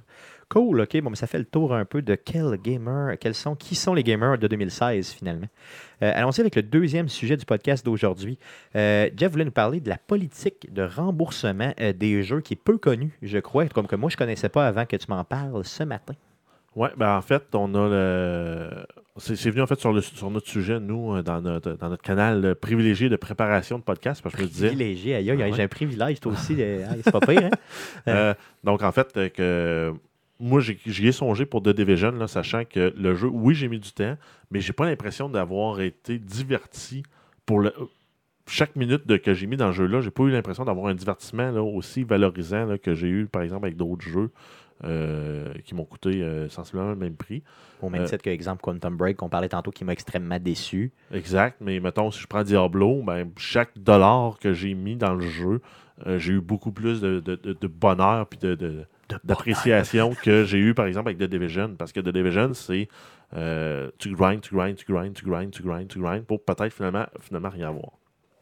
Cool, 0.50 0.82
OK. 0.82 1.02
Bon, 1.02 1.10
mais 1.10 1.16
ça 1.16 1.26
fait 1.26 1.40
le 1.40 1.46
tour 1.46 1.74
un 1.74 1.86
peu 1.86 2.02
de 2.02 2.14
quel 2.16 2.58
gamer, 2.62 3.18
quels 3.18 3.34
sont, 3.34 3.56
qui 3.56 3.74
sont 3.76 3.94
les 3.94 4.04
gamers 4.04 4.38
de 4.38 4.48
2016, 4.48 5.10
finalement. 5.12 5.48
Euh, 6.04 6.12
Allons-y 6.14 6.42
avec 6.42 6.56
le 6.56 6.62
deuxième 6.62 7.08
sujet 7.10 7.38
du 7.38 7.46
podcast 7.46 7.84
d'aujourd'hui. 7.86 8.38
Euh, 8.76 9.10
Jeff 9.16 9.32
voulait 9.32 9.46
nous 9.46 9.52
parler 9.52 9.80
de 9.80 9.90
la 9.90 9.98
politique 9.98 10.72
de 10.74 10.84
remboursement 10.84 11.74
euh, 11.80 11.94
des 11.94 12.22
jeux 12.24 12.42
qui 12.42 12.54
est 12.54 12.62
peu 12.62 12.78
connue, 12.78 13.18
je 13.22 13.40
crois, 13.40 13.68
comme 13.70 13.88
que 13.88 13.96
moi, 13.96 14.10
je 14.10 14.16
ne 14.16 14.20
connaissais 14.20 14.50
pas 14.50 14.68
avant 14.68 14.86
que 14.86 14.96
tu 14.98 15.06
m'en 15.10 15.24
parles 15.24 15.64
ce 15.66 15.84
matin. 15.84 16.14
Ouais, 16.76 16.90
ben 16.98 17.16
en 17.18 17.22
fait, 17.22 17.44
on 17.54 17.74
a 17.76 17.88
le. 17.90 18.86
C'est 19.18 19.52
venu 19.52 19.62
en 19.62 19.68
fait 19.68 19.80
sur, 19.80 19.94
le, 19.94 20.02
sur 20.02 20.32
notre 20.32 20.48
sujet, 20.48 20.80
nous, 20.80 21.14
euh, 21.16 21.22
dans 21.22 21.40
notre, 21.40 21.74
dans 21.74 21.90
notre 21.90 22.02
canal 22.02 22.44
euh, 22.46 22.56
privilégié 22.56 23.10
de 23.10 23.16
préparation 23.16 23.78
de 23.78 23.84
podcast, 23.84 24.24
parce 24.24 24.34
que 24.34 24.42
je 24.42 24.48
me 24.48 24.50
disais. 24.52 24.68
Privilégié, 24.70 25.16
aïe, 25.16 25.30
aïe, 25.30 25.40
Ah 25.40 25.46
ouais. 25.50 25.54
j'ai 25.56 25.62
un 25.62 25.68
privilège, 25.68 26.20
toi 26.20 26.32
aussi. 26.32 26.56
euh, 26.58 26.90
aïe, 26.90 27.02
c'est 27.04 27.12
pas 27.12 27.20
pire, 27.20 27.44
hein? 27.46 27.50
Euh, 28.08 28.34
donc, 28.64 28.82
en 28.82 28.92
fait, 28.92 29.32
que 29.34 29.94
moi, 30.40 30.62
j'y 30.62 31.08
ai 31.08 31.12
songé 31.12 31.46
pour 31.46 31.62
The 31.62 31.70
Division, 31.70 32.12
là, 32.14 32.28
sachant 32.28 32.64
que 32.66 32.92
le 32.98 33.14
jeu, 33.14 33.28
oui, 33.28 33.54
j'ai 33.54 33.68
mis 33.68 33.80
du 33.80 33.92
temps, 33.92 34.18
mais 34.50 34.62
j'ai 34.62 34.74
pas 34.74 34.86
l'impression 34.86 35.30
d'avoir 35.30 35.80
été 35.82 36.18
diverti 36.18 37.04
pour 37.46 37.60
le. 37.60 37.72
Chaque 38.48 38.76
minute 38.76 39.08
de- 39.08 39.16
que 39.18 39.34
j'ai 39.34 39.46
mis 39.48 39.56
dans 39.58 39.68
le 39.68 39.74
jeu-là, 39.74 40.02
j'ai 40.02 40.12
pas 40.12 40.24
eu 40.24 40.32
l'impression 40.32 40.66
d'avoir 40.66 40.88
un 40.88 40.96
divertissement 40.96 41.50
là, 41.52 41.62
aussi 41.64 42.04
valorisant 42.04 42.66
là, 42.66 42.78
que 42.80 42.94
j'ai 42.96 43.08
eu, 43.08 43.26
par 43.28 43.42
exemple, 43.44 43.66
avec 43.68 43.78
d'autres 43.78 44.04
jeux 44.06 44.32
euh, 44.84 45.54
qui 45.66 45.76
m'ont 45.76 45.86
coûté 45.86 46.22
euh, 46.22 46.50
sensiblement 46.50 46.90
le 46.90 46.96
même 46.96 47.16
prix. 47.16 47.44
Au 47.82 47.90
même 47.90 48.02
Euh, 48.02 48.06
titre 48.08 48.24
que, 48.24 48.30
exemple, 48.30 48.62
Quantum 48.62 48.96
Break, 48.96 49.18
qu'on 49.18 49.30
parlait 49.30 49.50
tantôt, 49.50 49.72
qui 49.72 49.84
m'a 49.86 49.94
extrêmement 49.94 50.40
déçu. 50.40 50.92
Exact, 51.14 51.58
mais 51.62 51.80
mettons, 51.80 52.12
si 52.12 52.22
je 52.22 52.28
prends 52.28 52.44
Diablo, 52.44 53.02
ben, 53.04 53.30
chaque 53.38 53.78
dollar 53.78 54.40
que 54.40 54.54
j'ai 54.54 54.74
mis 54.74 54.96
dans 54.96 55.14
le 55.14 55.28
jeu, 55.28 55.62
j'ai 56.18 56.34
eu 56.34 56.42
beaucoup 56.42 56.72
plus 56.72 57.00
de, 57.02 57.20
de- 57.20 57.36
de- 57.36 57.54
de 57.54 57.68
bonheur 57.68 58.28
puis 58.28 58.40
de, 58.40 58.86
d'appréciation 59.24 60.14
que 60.24 60.44
j'ai 60.44 60.58
eu, 60.58 60.74
par 60.74 60.86
exemple, 60.86 61.10
avec 61.10 61.20
The 61.20 61.30
Division. 61.30 61.76
Parce 61.78 61.92
que 61.92 62.00
The 62.00 62.10
Division, 62.10 62.54
c'est 62.54 62.88
euh, 63.36 63.90
tu 63.98 64.12
grindes, 64.14 64.42
tu 64.42 64.56
grindes, 64.56 64.76
tu 64.76 64.86
grindes, 64.92 65.14
tu 65.14 65.26
grindes, 65.26 65.52
tu 65.52 65.64
grindes, 65.64 65.88
tu 65.88 66.00
grindes 66.00 66.26
pour 66.26 66.44
peut-être 66.44 66.74
finalement, 66.74 67.06
finalement 67.20 67.50
rien 67.50 67.70
avoir. 67.70 67.92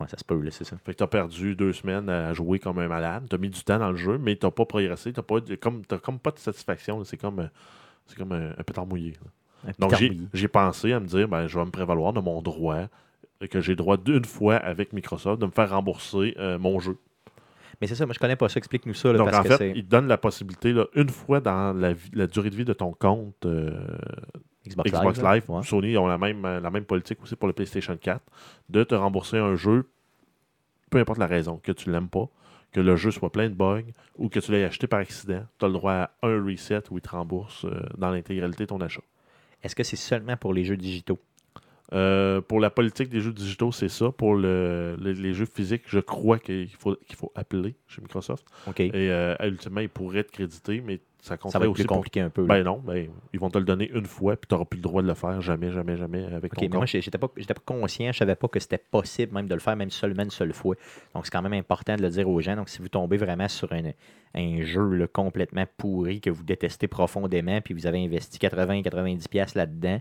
Ouais, 0.01 0.07
ça 0.07 0.17
se 0.17 0.23
peut, 0.23 0.41
c'est 0.49 0.63
ça. 0.63 0.77
Fait 0.83 0.93
que 0.93 0.97
tu 0.97 1.03
as 1.03 1.07
perdu 1.07 1.55
deux 1.55 1.73
semaines 1.73 2.09
à 2.09 2.33
jouer 2.33 2.57
comme 2.57 2.79
un 2.79 2.87
malade. 2.87 3.27
Tu 3.29 3.35
as 3.35 3.37
mis 3.37 3.49
du 3.49 3.63
temps 3.63 3.77
dans 3.77 3.91
le 3.91 3.97
jeu, 3.97 4.17
mais 4.17 4.35
tu 4.35 4.45
n'as 4.45 4.51
pas 4.51 4.65
progressé. 4.65 5.13
Tu 5.13 5.19
n'as 5.19 5.23
pas, 5.23 5.39
de- 5.39 5.55
comme, 5.55 5.85
t'as 5.85 5.99
comme 5.99 6.17
pas 6.17 6.31
de 6.31 6.39
satisfaction. 6.39 7.03
C'est 7.03 7.17
comme, 7.17 7.39
euh, 7.39 7.47
c'est 8.07 8.17
comme 8.17 8.31
un, 8.31 8.51
un 8.51 8.63
pétard 8.63 8.87
mouillé. 8.87 9.13
Un 9.67 9.71
Donc, 9.77 9.93
j'ai, 10.33 10.47
pensé 10.47 10.91
à 10.91 10.99
me 10.99 11.05
dire, 11.05 11.27
ben, 11.27 11.47
je 11.47 11.59
vais 11.59 11.65
me 11.65 11.71
prévaloir 11.71 12.13
de 12.13 12.19
mon 12.19 12.41
droit, 12.41 12.87
euh, 13.43 13.47
que 13.47 13.61
j'ai 13.61 13.75
droit 13.75 13.97
d'une 13.97 14.25
fois 14.25 14.55
avec 14.55 14.91
Microsoft, 14.91 15.39
de 15.39 15.45
me 15.45 15.51
faire 15.51 15.69
rembourser 15.69 16.35
euh, 16.39 16.57
mon 16.57 16.79
jeu. 16.79 16.97
Mais 17.79 17.87
c'est 17.87 17.95
ça, 17.95 18.05
moi, 18.05 18.13
je 18.13 18.19
connais 18.19 18.35
pas 18.35 18.49
ça. 18.49 18.57
Explique-nous 18.57 18.93
ça, 18.93 19.11
là, 19.11 19.19
Donc, 19.19 19.29
parce 19.29 19.39
en 19.39 19.43
que 19.43 19.49
fait, 19.49 19.57
c'est 19.57 19.73
il 19.75 19.85
te 19.85 19.89
donne 19.89 20.07
la 20.07 20.17
possibilité, 20.17 20.73
là, 20.73 20.87
une 20.95 21.09
fois 21.09 21.41
dans 21.41 21.73
la, 21.73 21.93
durée 22.27 22.49
de 22.49 22.55
vie 22.55 22.65
de 22.65 22.73
ton 22.73 22.91
compte 22.93 23.45
euh, 23.45 23.71
Xbox, 24.67 24.91
Xbox 24.91 25.17
Live. 25.17 25.23
là. 25.25 25.33
Live, 25.35 25.43
Ouais. 25.49 25.63
Sony 25.63 25.97
ont 25.97 26.07
la 26.07 26.17
même, 26.17 26.45
euh, 26.45 26.59
la 26.59 26.69
même 26.69 26.85
politique 26.85 27.21
aussi 27.23 27.35
pour 27.35 27.47
le 27.47 27.53
PlayStation 27.53 27.97
4, 27.97 28.21
de 28.69 28.83
te 28.83 28.93
rembourser 28.95 29.37
un 29.37 29.55
jeu, 29.55 29.89
peu 30.89 30.99
importe 30.99 31.19
la 31.19 31.27
raison, 31.27 31.57
que 31.63 31.71
tu 31.71 31.91
l'aimes 31.91 32.09
pas, 32.09 32.27
que 32.71 32.79
le 32.79 32.95
jeu 32.95 33.11
soit 33.11 33.31
plein 33.31 33.49
de 33.49 33.55
bugs 33.55 33.83
ou 34.17 34.29
que 34.29 34.39
tu 34.39 34.51
l'aies 34.51 34.63
acheté 34.63 34.87
par 34.87 34.99
accident, 34.99 35.43
tu 35.59 35.65
as 35.65 35.67
le 35.67 35.73
droit 35.73 35.93
à 35.93 36.11
un 36.23 36.43
reset 36.45 36.83
où 36.91 36.97
il 36.97 37.01
te 37.01 37.09
rembourse 37.09 37.65
euh, 37.65 37.81
dans 37.97 38.11
l'intégralité 38.11 38.67
ton 38.67 38.79
achat. 38.81 39.01
Est-ce 39.63 39.75
que 39.75 39.83
c'est 39.83 39.95
seulement 39.95 40.37
pour 40.37 40.53
les 40.53 40.63
jeux 40.63 40.77
digitaux? 40.77 41.19
Euh, 41.93 42.39
pour 42.41 42.59
la 42.61 42.69
politique 42.69 43.09
des 43.09 43.19
jeux 43.19 43.33
digitaux, 43.33 43.71
c'est 43.73 43.89
ça. 43.89 44.11
Pour 44.11 44.35
le- 44.35 44.95
le- 44.99 45.11
les 45.11 45.33
jeux 45.33 45.45
physiques, 45.45 45.83
je 45.87 45.99
crois 45.99 46.39
qu'il 46.39 46.69
faut, 46.69 46.95
qu'il 47.05 47.15
faut 47.17 47.31
appeler 47.35 47.75
chez 47.87 48.01
Microsoft. 48.01 48.45
Et 48.87 48.91
euh, 49.11 49.35
ultimement, 49.43 49.81
ils 49.81 49.89
pourraient 49.89 50.19
être 50.19 50.31
crédités, 50.31 50.81
mais 50.85 51.01
ça 51.19 51.37
ça 51.49 51.59
va 51.59 51.65
être 51.65 51.71
aussi 51.71 51.81
plus 51.83 51.87
pour... 51.87 51.97
compliqué 51.97 52.21
un 52.21 52.29
peu. 52.29 52.41
là. 52.43 52.47
Ben 52.47 52.63
non, 52.63 52.79
ben, 52.83 53.07
ils 53.33 53.39
vont 53.39 53.49
te 53.49 53.57
le 53.59 53.65
donner 53.65 53.91
une 53.93 54.05
fois, 54.05 54.35
puis 54.37 54.47
tu 54.47 54.55
n'auras 54.55 54.65
plus 54.65 54.77
le 54.77 54.81
droit 54.83 55.01
de 55.03 55.07
le 55.07 55.13
faire 55.13 55.39
jamais, 55.41 55.69
jamais, 55.71 55.95
jamais 55.97 56.23
avec 56.25 56.53
OK, 56.53 56.59
ton 56.59 56.67
mais 56.71 56.77
moi, 56.77 56.85
j'étais 56.85 57.17
pas, 57.17 57.27
j'étais 57.35 57.53
pas 57.53 57.61
conscient, 57.65 58.11
je 58.11 58.17
savais 58.17 58.35
pas 58.35 58.47
que 58.47 58.59
c'était 58.59 58.79
possible 58.79 59.33
même 59.33 59.47
de 59.47 59.53
le 59.53 59.59
faire, 59.59 59.75
même 59.75 59.91
seulement 59.91 60.23
une 60.23 60.31
seule 60.31 60.53
fois. 60.53 60.75
Donc, 61.13 61.25
c'est 61.25 61.31
quand 61.31 61.41
même 61.43 61.53
important 61.53 61.95
de 61.97 62.01
le 62.01 62.09
dire 62.09 62.27
aux 62.29 62.39
gens. 62.41 62.55
Donc, 62.55 62.69
si 62.69 62.81
vous 62.81 62.89
tombez 62.89 63.17
vraiment 63.17 63.47
sur 63.49 63.71
un, 63.73 63.91
un 64.33 64.61
jeu 64.63 64.89
là, 64.95 65.07
complètement 65.07 65.65
pourri 65.77 66.21
que 66.21 66.29
vous 66.31 66.43
détestez 66.43 66.87
profondément, 66.87 67.59
puis 67.61 67.73
vous 67.75 67.85
avez 67.85 68.03
investi 68.03 68.39
80-90$ 68.39 69.27
piastres 69.29 69.57
là-dedans, 69.57 69.99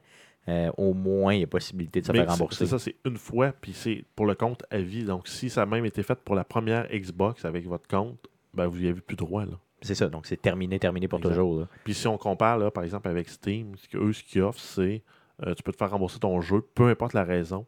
euh, 0.50 0.70
au 0.76 0.94
moins, 0.94 1.34
il 1.34 1.40
y 1.40 1.44
a 1.44 1.46
possibilité 1.46 2.00
de 2.00 2.06
se 2.06 2.12
Mais 2.12 2.18
faire 2.18 2.30
rembourser. 2.30 2.64
C'est 2.64 2.70
ça, 2.70 2.78
c'est 2.78 2.96
une 3.04 3.16
fois, 3.16 3.52
puis 3.52 3.72
c'est 3.72 4.04
pour 4.16 4.26
le 4.26 4.34
compte 4.34 4.64
à 4.70 4.78
vie. 4.78 5.04
Donc, 5.04 5.28
si 5.28 5.48
ça 5.48 5.62
a 5.62 5.66
même 5.66 5.84
été 5.84 6.02
fait 6.02 6.18
pour 6.20 6.34
la 6.34 6.44
première 6.44 6.88
Xbox 6.88 7.44
avec 7.44 7.66
votre 7.66 7.86
compte, 7.86 8.18
ben, 8.54 8.66
vous 8.66 8.78
n'y 8.78 8.88
avez 8.88 9.00
plus 9.00 9.16
droit. 9.16 9.44
Là. 9.44 9.58
C'est 9.82 9.94
ça, 9.94 10.08
donc 10.08 10.26
c'est 10.26 10.40
terminé, 10.40 10.78
terminé 10.78 11.08
pour 11.08 11.20
toujours. 11.20 11.60
là. 11.60 11.68
Puis 11.84 11.94
si 11.94 12.06
on 12.06 12.18
compare, 12.18 12.58
là, 12.58 12.70
par 12.70 12.84
exemple, 12.84 13.08
avec 13.08 13.28
Steam, 13.28 13.74
qu'eux, 13.90 14.12
ce 14.12 14.22
qu'ils 14.22 14.42
offrent, 14.42 14.60
c'est 14.60 15.02
euh, 15.46 15.54
tu 15.54 15.62
peux 15.62 15.72
te 15.72 15.76
faire 15.76 15.90
rembourser 15.90 16.18
ton 16.18 16.40
jeu, 16.40 16.60
peu 16.74 16.88
importe 16.88 17.14
la 17.14 17.24
raison, 17.24 17.66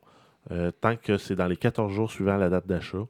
euh, 0.50 0.70
tant 0.72 0.96
que 0.96 1.16
c'est 1.16 1.36
dans 1.36 1.46
les 1.46 1.56
14 1.56 1.92
jours 1.92 2.10
suivant 2.10 2.36
la 2.36 2.48
date 2.48 2.66
d'achat 2.66 3.06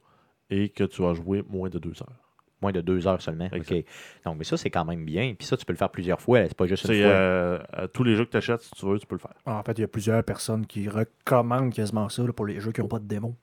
et 0.49 0.69
que 0.69 0.83
tu 0.83 1.03
as 1.03 1.13
joué 1.13 1.43
moins 1.49 1.69
de 1.69 1.79
deux 1.79 2.01
heures. 2.01 2.22
Moins 2.63 2.71
de 2.71 2.81
deux 2.81 3.05
heures 3.07 3.21
seulement. 3.21 3.49
Exact. 3.51 3.75
OK. 3.79 3.85
Donc, 4.25 4.37
mais 4.39 4.43
ça, 4.45 4.57
c'est 4.57 4.69
quand 4.71 4.85
même 4.85 5.05
bien. 5.05 5.35
Puis 5.37 5.45
ça, 5.45 5.55
tu 5.57 5.65
peux 5.65 5.73
le 5.73 5.77
faire 5.77 5.89
plusieurs 5.89 6.19
fois. 6.21 6.47
C'est 6.47 6.57
pas 6.57 6.65
juste 6.65 6.85
une 6.85 6.95
fois. 6.95 7.11
euh, 7.11 7.59
tous 7.93 8.03
les 8.03 8.15
jeux 8.15 8.25
que 8.25 8.31
tu 8.31 8.37
achètes, 8.37 8.61
si 8.61 8.71
tu 8.71 8.85
veux, 8.85 8.97
tu 8.97 9.05
peux 9.05 9.15
le 9.15 9.19
faire. 9.19 9.33
En 9.45 9.61
fait, 9.63 9.73
il 9.77 9.81
y 9.81 9.83
a 9.83 9.87
plusieurs 9.87 10.23
personnes 10.23 10.65
qui 10.65 10.87
recommandent 10.89 11.73
quasiment 11.73 12.09
ça 12.09 12.23
là, 12.23 12.33
pour 12.33 12.45
les 12.47 12.59
jeux 12.59 12.71
qui 12.71 12.81
n'ont 12.81 12.87
pas 12.87 12.99
de 12.99 13.05
démo. 13.05 13.35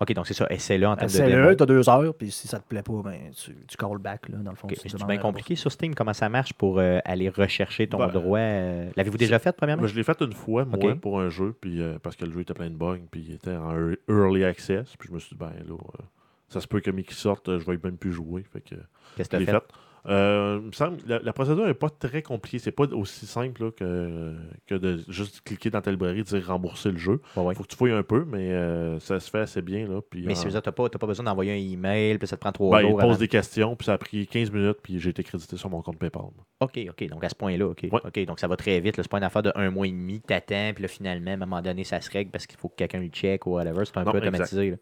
OK, 0.00 0.12
donc 0.12 0.28
c'est 0.28 0.34
ça. 0.34 0.46
Essaie-le 0.48 0.86
en 0.86 0.94
termes 0.94 1.08
de 1.08 1.12
C'est 1.12 1.26
démo. 1.26 1.52
tu 1.56 1.62
as 1.64 1.66
deux 1.66 1.88
heures, 1.88 2.14
puis 2.14 2.30
si 2.30 2.46
ça 2.46 2.60
te 2.60 2.68
plaît 2.68 2.84
pas, 2.84 2.92
ben, 3.04 3.18
tu, 3.36 3.52
tu 3.66 3.76
call 3.76 3.98
back, 3.98 4.28
là, 4.28 4.36
dans 4.38 4.52
le 4.52 4.56
fond. 4.56 4.68
C'est 4.76 5.04
bien 5.06 5.18
compliqué 5.18 5.56
sur 5.56 5.72
Steam, 5.72 5.92
comment 5.96 6.12
ça 6.12 6.28
marche 6.28 6.52
pour 6.52 6.78
euh, 6.78 7.00
aller 7.04 7.28
rechercher 7.28 7.88
ton 7.88 7.98
Ben, 7.98 8.06
droit. 8.06 8.38
euh, 8.38 8.90
L'avez-vous 8.94 9.16
déjà 9.16 9.40
fait, 9.40 9.56
premièrement? 9.56 9.80
Moi, 9.82 9.88
je 9.88 9.96
l'ai 9.96 10.04
fait 10.04 10.20
une 10.20 10.34
fois, 10.34 10.64
moi, 10.64 10.94
pour 10.94 11.20
un 11.20 11.30
jeu, 11.30 11.52
puis 11.60 11.82
euh, 11.82 11.98
parce 12.00 12.14
que 12.14 12.24
le 12.26 12.30
jeu 12.30 12.42
était 12.42 12.54
plein 12.54 12.70
de 12.70 12.76
bugs, 12.76 13.00
puis 13.10 13.24
il 13.28 13.34
était 13.34 13.56
en 13.56 13.72
ear- 13.72 13.96
early 14.08 14.44
access. 14.44 14.94
Puis 14.96 15.08
je 15.08 15.14
me 15.14 15.18
suis 15.18 15.30
dit, 15.34 15.36
ben 15.40 15.50
là, 15.66 15.74
euh, 15.74 16.02
ça 16.48 16.60
se 16.60 16.66
peut 16.68 16.80
que 16.80 16.90
Mickey 16.90 17.14
sorte, 17.14 17.48
euh, 17.48 17.58
je 17.60 17.66
vais 17.66 17.78
même 17.82 17.96
plus 17.98 18.12
jouer. 18.12 18.44
Fait 18.52 18.60
que 18.60 18.74
Qu'est-ce 19.16 19.28
que 19.28 19.36
je 19.38 19.44
tu 19.44 19.50
l'ai 19.50 19.56
as 19.56 19.60
fait? 19.60 19.66
fait. 19.66 19.72
Euh, 20.06 20.60
il 20.62 20.66
me 20.68 20.72
semble, 20.72 20.96
la, 21.06 21.18
la 21.18 21.32
procédure 21.34 21.66
n'est 21.66 21.74
pas 21.74 21.90
très 21.90 22.22
compliquée. 22.22 22.58
C'est 22.60 22.70
pas 22.72 22.84
aussi 22.84 23.26
simple 23.26 23.64
là, 23.64 23.70
que, 23.72 24.32
que 24.66 24.74
de 24.76 25.02
juste 25.08 25.42
cliquer 25.42 25.68
dans 25.70 25.82
ta 25.82 25.90
librairie 25.90 26.20
et 26.20 26.22
dire 26.22 26.46
rembourser 26.46 26.92
le 26.92 26.96
jeu. 26.96 27.20
Ouais, 27.36 27.42
ouais. 27.42 27.54
faut 27.54 27.64
que 27.64 27.68
tu 27.68 27.76
fouilles 27.76 27.92
un 27.92 28.04
peu, 28.04 28.24
mais 28.24 28.52
euh, 28.52 28.98
ça 29.00 29.20
se 29.20 29.28
fait 29.28 29.40
assez 29.40 29.60
bien. 29.60 29.86
Là, 29.86 30.00
puis, 30.08 30.24
Mais 30.24 30.34
c'est 30.36 30.48
ça, 30.50 30.62
tu 30.62 30.68
n'as 30.68 30.72
pas, 30.72 30.88
t'as 30.88 30.98
pas 30.98 31.08
besoin 31.08 31.24
d'envoyer 31.26 31.52
un 31.52 31.72
email, 31.72 32.16
puis 32.16 32.26
ça 32.28 32.36
te 32.36 32.40
prend 32.40 32.52
trois 32.52 32.78
ben, 32.78 32.86
il 32.86 32.90
jours. 32.90 32.96
te 32.98 33.02
pose 33.02 33.10
avant- 33.10 33.18
des 33.18 33.28
questions, 33.28 33.76
puis 33.76 33.84
ça 33.86 33.94
a 33.94 33.98
pris 33.98 34.26
15 34.26 34.50
minutes, 34.52 34.78
puis 34.82 34.98
j'ai 34.98 35.10
été 35.10 35.22
crédité 35.24 35.56
sur 35.58 35.68
mon 35.68 35.82
compte 35.82 35.98
PayPal. 35.98 36.22
OK, 36.60 36.78
OK. 36.88 37.08
Donc 37.08 37.24
à 37.24 37.28
ce 37.28 37.34
point-là, 37.34 37.66
OK. 37.66 37.88
Ouais. 37.92 38.00
OK, 38.02 38.24
donc 38.24 38.38
ça 38.40 38.46
va 38.48 38.56
très 38.56 38.80
vite. 38.80 38.96
là. 38.96 39.02
C'est 39.02 39.10
pas 39.10 39.18
une 39.18 39.24
affaire 39.24 39.42
de 39.42 39.52
un 39.56 39.70
mois 39.70 39.88
et 39.88 39.90
demi, 39.90 40.20
t'attends, 40.20 40.70
puis 40.74 40.82
là, 40.82 40.88
finalement, 40.88 41.32
à 41.32 41.34
un 41.34 41.38
moment 41.38 41.60
donné, 41.60 41.84
ça 41.84 42.00
se 42.00 42.10
règle 42.10 42.30
parce 42.30 42.46
qu'il 42.46 42.58
faut 42.58 42.68
que 42.68 42.76
quelqu'un 42.76 43.00
le 43.00 43.08
check 43.08 43.46
ou 43.46 43.50
whatever. 43.56 43.84
C'est 43.84 43.96
un 43.98 44.04
Non, 44.04 44.12
peu 44.12 44.18
automatisé. 44.18 44.70
là. 44.70 44.76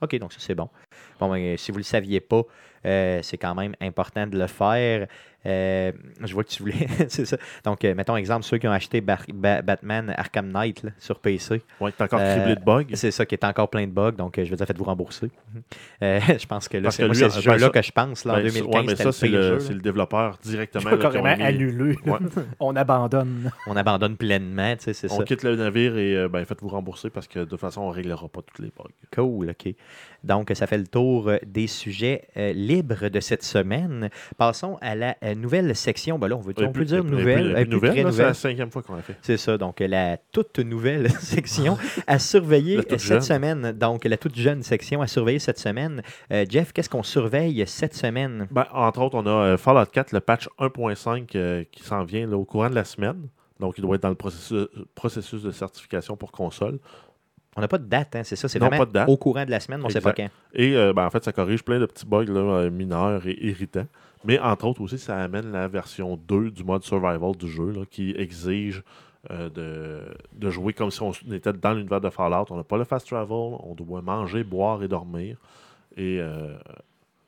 OK, 0.00 0.18
donc 0.18 0.32
ça, 0.32 0.40
c'est 0.40 0.56
bon. 0.56 0.68
Bon, 1.22 1.56
si 1.56 1.70
vous 1.70 1.78
ne 1.78 1.82
le 1.82 1.84
saviez 1.84 2.20
pas, 2.20 2.42
euh, 2.84 3.20
c'est 3.22 3.38
quand 3.38 3.54
même 3.54 3.76
important 3.80 4.26
de 4.26 4.36
le 4.36 4.48
faire. 4.48 5.06
Euh, 5.46 5.92
je 6.22 6.32
vois 6.34 6.44
que 6.44 6.50
tu 6.50 6.62
voulais. 6.62 6.86
c'est 7.08 7.24
ça. 7.24 7.36
Donc, 7.64 7.84
euh, 7.84 7.94
mettons 7.94 8.16
exemple, 8.16 8.44
ceux 8.44 8.58
qui 8.58 8.68
ont 8.68 8.72
acheté 8.72 9.00
Bar- 9.00 9.24
Ba- 9.34 9.62
Batman 9.62 10.14
Arkham 10.16 10.48
Knight 10.52 10.82
là, 10.84 10.90
sur 10.98 11.18
PC. 11.18 11.62
Ouais, 11.80 11.90
t'es 11.92 12.04
encore 12.04 12.20
Euh, 12.22 12.36
criblé 12.36 12.54
de 12.56 12.64
bugs. 12.64 12.94
C'est 12.94 13.10
ça 13.10 13.26
qui 13.26 13.34
est 13.34 13.44
encore 13.44 13.68
plein 13.68 13.86
de 13.86 13.92
bugs. 13.92 14.12
Donc, 14.12 14.38
euh, 14.38 14.44
je 14.44 14.50
veux 14.50 14.56
dire, 14.56 14.66
faites-vous 14.66 14.84
rembourser. 14.84 15.30
Euh, 16.02 16.20
je 16.38 16.46
pense 16.46 16.68
que 16.68 16.76
là, 16.76 16.90
c'est 16.90 17.02
ce 17.02 17.08
ben, 17.08 17.14
jeu-là 17.14 17.58
ça- 17.58 17.70
que 17.70 17.82
je 17.82 17.92
pense. 17.92 18.24
Là, 18.24 18.34
en 18.34 18.36
Ben, 18.36 18.42
2015, 18.48 18.74
ouais, 18.74 18.82
mais 18.82 18.88
c'était 18.90 19.02
ça, 19.02 19.08
le 19.08 19.12
c'est 19.12 19.28
le, 19.28 19.42
jeu, 19.42 19.60
c'est 19.60 19.68
là. 19.70 19.74
le 19.74 19.80
développeur 19.82 20.38
directement. 20.42 20.90
Là, 20.90 20.96
qui 20.96 21.02
carrément 21.02 21.36
mis- 21.36 21.42
annulé. 21.42 21.96
Ouais. 22.06 22.18
On 22.60 22.76
abandonne. 22.76 23.50
On 23.66 23.76
abandonne 23.76 24.16
pleinement, 24.16 24.76
tu 24.76 24.84
sais, 24.84 24.92
c'est 24.92 25.10
On 25.12 25.18
ça. 25.18 25.24
quitte 25.24 25.42
le 25.42 25.56
navire 25.56 25.96
et 25.96 26.16
euh, 26.16 26.28
ben, 26.28 26.44
faites-vous 26.44 26.68
rembourser 26.68 27.10
parce 27.10 27.26
que 27.26 27.40
de 27.40 27.44
toute 27.46 27.60
façon, 27.60 27.80
on 27.82 27.90
ne 27.90 27.94
réglera 27.94 28.28
pas 28.28 28.40
tous 28.42 28.62
les 28.62 28.68
bugs. 28.68 28.84
Cool, 29.14 29.50
OK. 29.50 29.74
Donc, 30.24 30.52
ça 30.54 30.66
fait 30.68 30.78
le 30.78 30.86
tour 30.86 31.30
des 31.44 31.66
sujets 31.66 32.28
euh, 32.36 32.52
libres 32.52 33.08
de 33.08 33.18
cette 33.20 33.42
semaine. 33.42 34.08
Passons 34.38 34.78
à 34.80 34.94
la 34.94 35.16
euh, 35.32 35.34
nouvelle 35.34 35.74
section. 35.74 36.18
Ben 36.18 36.28
là, 36.28 36.36
on, 36.36 36.40
veut, 36.40 36.54
on 36.58 36.72
peut 36.72 36.84
dire 36.84 37.02
nouvelle. 37.04 37.50
euh, 37.56 37.60
plus 37.62 37.68
nouvelle, 37.68 38.02
là, 38.04 38.12
C'est 38.12 38.22
la 38.22 38.34
cinquième 38.34 38.70
fois 38.70 38.82
qu'on 38.82 38.94
l'a 38.94 39.02
fait. 39.02 39.16
C'est 39.22 39.36
ça, 39.36 39.58
donc 39.58 39.80
euh, 39.80 39.86
la 39.88 40.16
toute 40.32 40.58
nouvelle 40.58 41.10
section 41.20 41.76
à 42.06 42.18
surveiller 42.18 42.78
euh, 42.78 42.82
cette 42.88 43.00
jeune. 43.00 43.20
semaine. 43.20 43.72
Donc, 43.72 44.04
la 44.04 44.16
toute 44.16 44.36
jeune 44.36 44.62
section 44.62 45.02
à 45.02 45.06
surveiller 45.06 45.38
cette 45.38 45.58
semaine. 45.58 46.02
Euh, 46.32 46.44
Jeff, 46.48 46.72
qu'est-ce 46.72 46.90
qu'on 46.90 47.02
surveille 47.02 47.64
cette 47.66 47.94
semaine? 47.94 48.46
Ben, 48.50 48.66
entre 48.72 49.00
autres, 49.02 49.16
on 49.16 49.26
a 49.26 49.30
euh, 49.30 49.56
Fallout 49.56 49.86
4, 49.90 50.12
le 50.12 50.20
patch 50.20 50.48
1.5 50.58 51.28
euh, 51.34 51.64
qui 51.70 51.82
s'en 51.82 52.04
vient 52.04 52.26
là, 52.26 52.36
au 52.36 52.44
courant 52.44 52.70
de 52.70 52.74
la 52.74 52.84
semaine. 52.84 53.28
Donc, 53.60 53.74
il 53.78 53.82
doit 53.82 53.94
être 53.96 54.02
dans 54.02 54.08
le 54.08 54.14
processus, 54.16 54.66
processus 54.94 55.42
de 55.42 55.50
certification 55.52 56.16
pour 56.16 56.32
console. 56.32 56.78
On 57.54 57.60
n'a 57.60 57.68
pas 57.68 57.76
de 57.78 57.84
date, 57.84 58.16
hein, 58.16 58.22
c'est 58.24 58.34
ça? 58.34 58.48
C'est 58.48 58.58
vraiment 58.58 58.78
pas 58.78 58.86
de 58.86 58.92
date. 58.92 59.08
au 59.10 59.16
courant 59.18 59.44
de 59.44 59.50
la 59.50 59.60
semaine, 59.60 59.78
mais 59.80 59.84
on 59.84 59.88
ne 59.88 59.92
sait 59.92 60.00
pas 60.00 60.14
quand. 60.14 60.28
Et 60.54 60.74
euh, 60.74 60.94
ben, 60.94 61.04
en 61.04 61.10
fait, 61.10 61.22
ça 61.22 61.32
corrige 61.32 61.62
plein 61.62 61.78
de 61.78 61.84
petits 61.86 62.06
bugs 62.06 62.24
là, 62.24 62.40
euh, 62.40 62.70
mineurs 62.70 63.26
et 63.26 63.36
irritants. 63.46 63.86
Mais 64.24 64.38
entre 64.38 64.66
autres 64.66 64.80
aussi, 64.80 64.98
ça 64.98 65.18
amène 65.18 65.50
la 65.50 65.68
version 65.68 66.16
2 66.16 66.50
du 66.50 66.64
mode 66.64 66.84
survival 66.84 67.36
du 67.36 67.48
jeu 67.48 67.72
qui 67.90 68.10
exige 68.16 68.82
euh, 69.30 69.48
de, 69.50 70.02
de 70.32 70.50
jouer 70.50 70.72
comme 70.72 70.90
si 70.90 71.00
on 71.00 71.12
était 71.32 71.52
dans 71.52 71.74
l'univers 71.74 72.00
de 72.00 72.10
Fallout. 72.10 72.46
On 72.50 72.56
n'a 72.56 72.64
pas 72.64 72.76
le 72.76 72.84
fast 72.84 73.06
travel, 73.06 73.30
on 73.30 73.74
doit 73.74 74.02
manger, 74.02 74.42
boire 74.44 74.82
et 74.82 74.88
dormir. 74.88 75.38
Et 75.96 76.18
euh, 76.20 76.56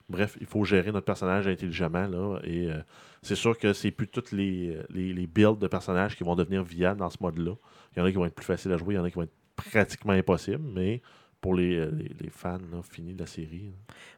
bref, 0.09 0.37
il 0.41 0.47
faut 0.47 0.65
gérer 0.65 0.93
notre 0.93 1.07
personnage 1.07 1.47
intelligemment. 1.47 2.07
Là, 2.07 2.39
et 2.45 2.71
euh, 2.71 2.79
c'est 3.23 3.37
sûr 3.37 3.59
que 3.59 3.73
c'est 3.73 3.91
plus 3.91 4.09
toutes 4.09 4.33
les, 4.33 4.79
les, 4.91 5.27
builds 5.27 5.59
de 5.59 5.67
personnages 5.69 6.17
qui 6.17 6.25
vont 6.25 6.35
devenir 6.35 6.63
viables 6.63 6.99
dans 7.01 7.11
ce 7.11 7.19
mode-là. 7.21 7.53
Il 7.95 8.01
y 8.01 8.03
en 8.03 8.05
a 8.05 8.11
qui 8.11 8.17
vont 8.17 8.27
être 8.27 8.35
plus 8.35 8.47
faciles 8.47 8.73
à 8.73 8.77
jouer, 8.77 8.95
il 8.95 8.97
y 8.97 9.01
en 9.01 9.05
a 9.05 9.11
qui 9.11 9.17
vont 9.17 9.23
être 9.23 9.37
pratiquement 9.57 10.13
impossibles, 10.13 10.65
mais 10.75 11.01
pour 11.41 11.55
les, 11.55 11.91
les, 11.91 12.31
fans 12.31 12.59
finis 12.83 13.15
de 13.15 13.21
la 13.21 13.27
série. 13.27 13.71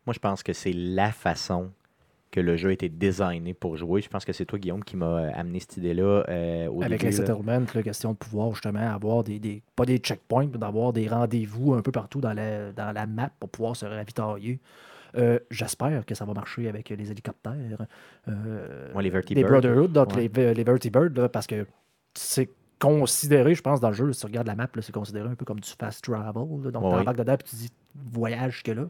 Moi, 0.07 0.15
je 0.15 0.19
pense 0.19 0.43
que 0.43 0.53
c'est 0.53 0.73
la 0.73 1.11
façon 1.11 1.73
que 2.31 2.41
le 2.41 2.57
jeu 2.57 2.69
a 2.69 2.73
été 2.73 2.89
designé 2.89 3.55
pour 3.55 3.77
jouer. 3.77 4.03
Je 4.03 4.09
pense 4.09 4.25
que 4.25 4.33
c'est 4.33 4.45
toi, 4.45 4.59
Guillaume, 4.59 4.85
qui 4.85 4.97
m'a 4.97 5.07
euh, 5.07 5.31
amené 5.35 5.61
cette 5.61 5.77
idée-là 5.79 6.25
euh, 6.29 6.67
au 6.69 6.83
Avec 6.83 7.01
début. 7.01 7.13
les 7.13 7.19
là. 7.19 7.27
settlements, 7.27 7.67
la 7.75 7.83
question 7.83 8.13
de 8.13 8.17
pouvoir 8.17 8.53
justement 8.53 8.81
avoir 8.81 9.25
des, 9.25 9.39
des- 9.39 9.63
pas 9.75 9.85
des 9.87 9.99
checkpoints, 9.99 10.49
mais 10.53 10.59
d'avoir 10.59 10.93
des 10.93 11.09
rendez-vous 11.09 11.75
un 11.75 11.83
peu 11.83 11.93
partout 11.93 12.21
dans 12.21 12.33
la, 12.35 12.73
dans 12.73 12.93
la 12.93 13.07
map 13.07 13.31
pour 13.41 13.49
pouvoir 13.49 13.77
se 13.77 13.87
ravitailler. 13.87 14.61
Euh, 15.17 15.39
J'espère 15.51 16.05
que 16.05 16.15
ça 16.15 16.25
va 16.27 16.35
marcher 16.35 16.69
avec 16.69 16.91
les 16.91 17.11
hélicoptères. 17.11 17.87
Euh, 18.29 18.93
Ouais, 18.93 19.03
les 19.03 19.11
les. 19.11 19.45
Brotherhood, 19.45 19.93
donc 19.93 20.15
Ouais. 20.15 20.29
les, 20.35 20.53
les 20.55 20.65
Vertibird, 20.65 21.17
là, 21.17 21.29
parce 21.29 21.47
que 21.47 21.67
c'est 22.15 22.51
considéré, 22.79 23.55
je 23.55 23.63
pense, 23.63 23.81
dans 23.81 23.89
le 23.89 23.95
jeu, 23.95 24.13
si 24.13 24.21
tu 24.21 24.27
regardes 24.27 24.47
la 24.49 24.55
map, 24.55 24.69
c'est 24.81 24.93
considéré 24.93 25.29
un 25.29 25.35
peu 25.35 25.47
comme 25.47 25.61
du 25.61 25.71
fast 25.79 26.05
travel. 26.05 26.43
là. 26.65 26.71
donc, 26.71 26.83
Ouais, 26.83 26.91
tu 26.91 26.95
oui. 26.97 27.01
embarques 27.01 27.17
dedans 27.19 27.33
et 27.35 27.39
tu 27.39 27.57
dis 27.57 27.71
voyage 28.13 28.63
que 28.63 28.73
là. 28.73 28.85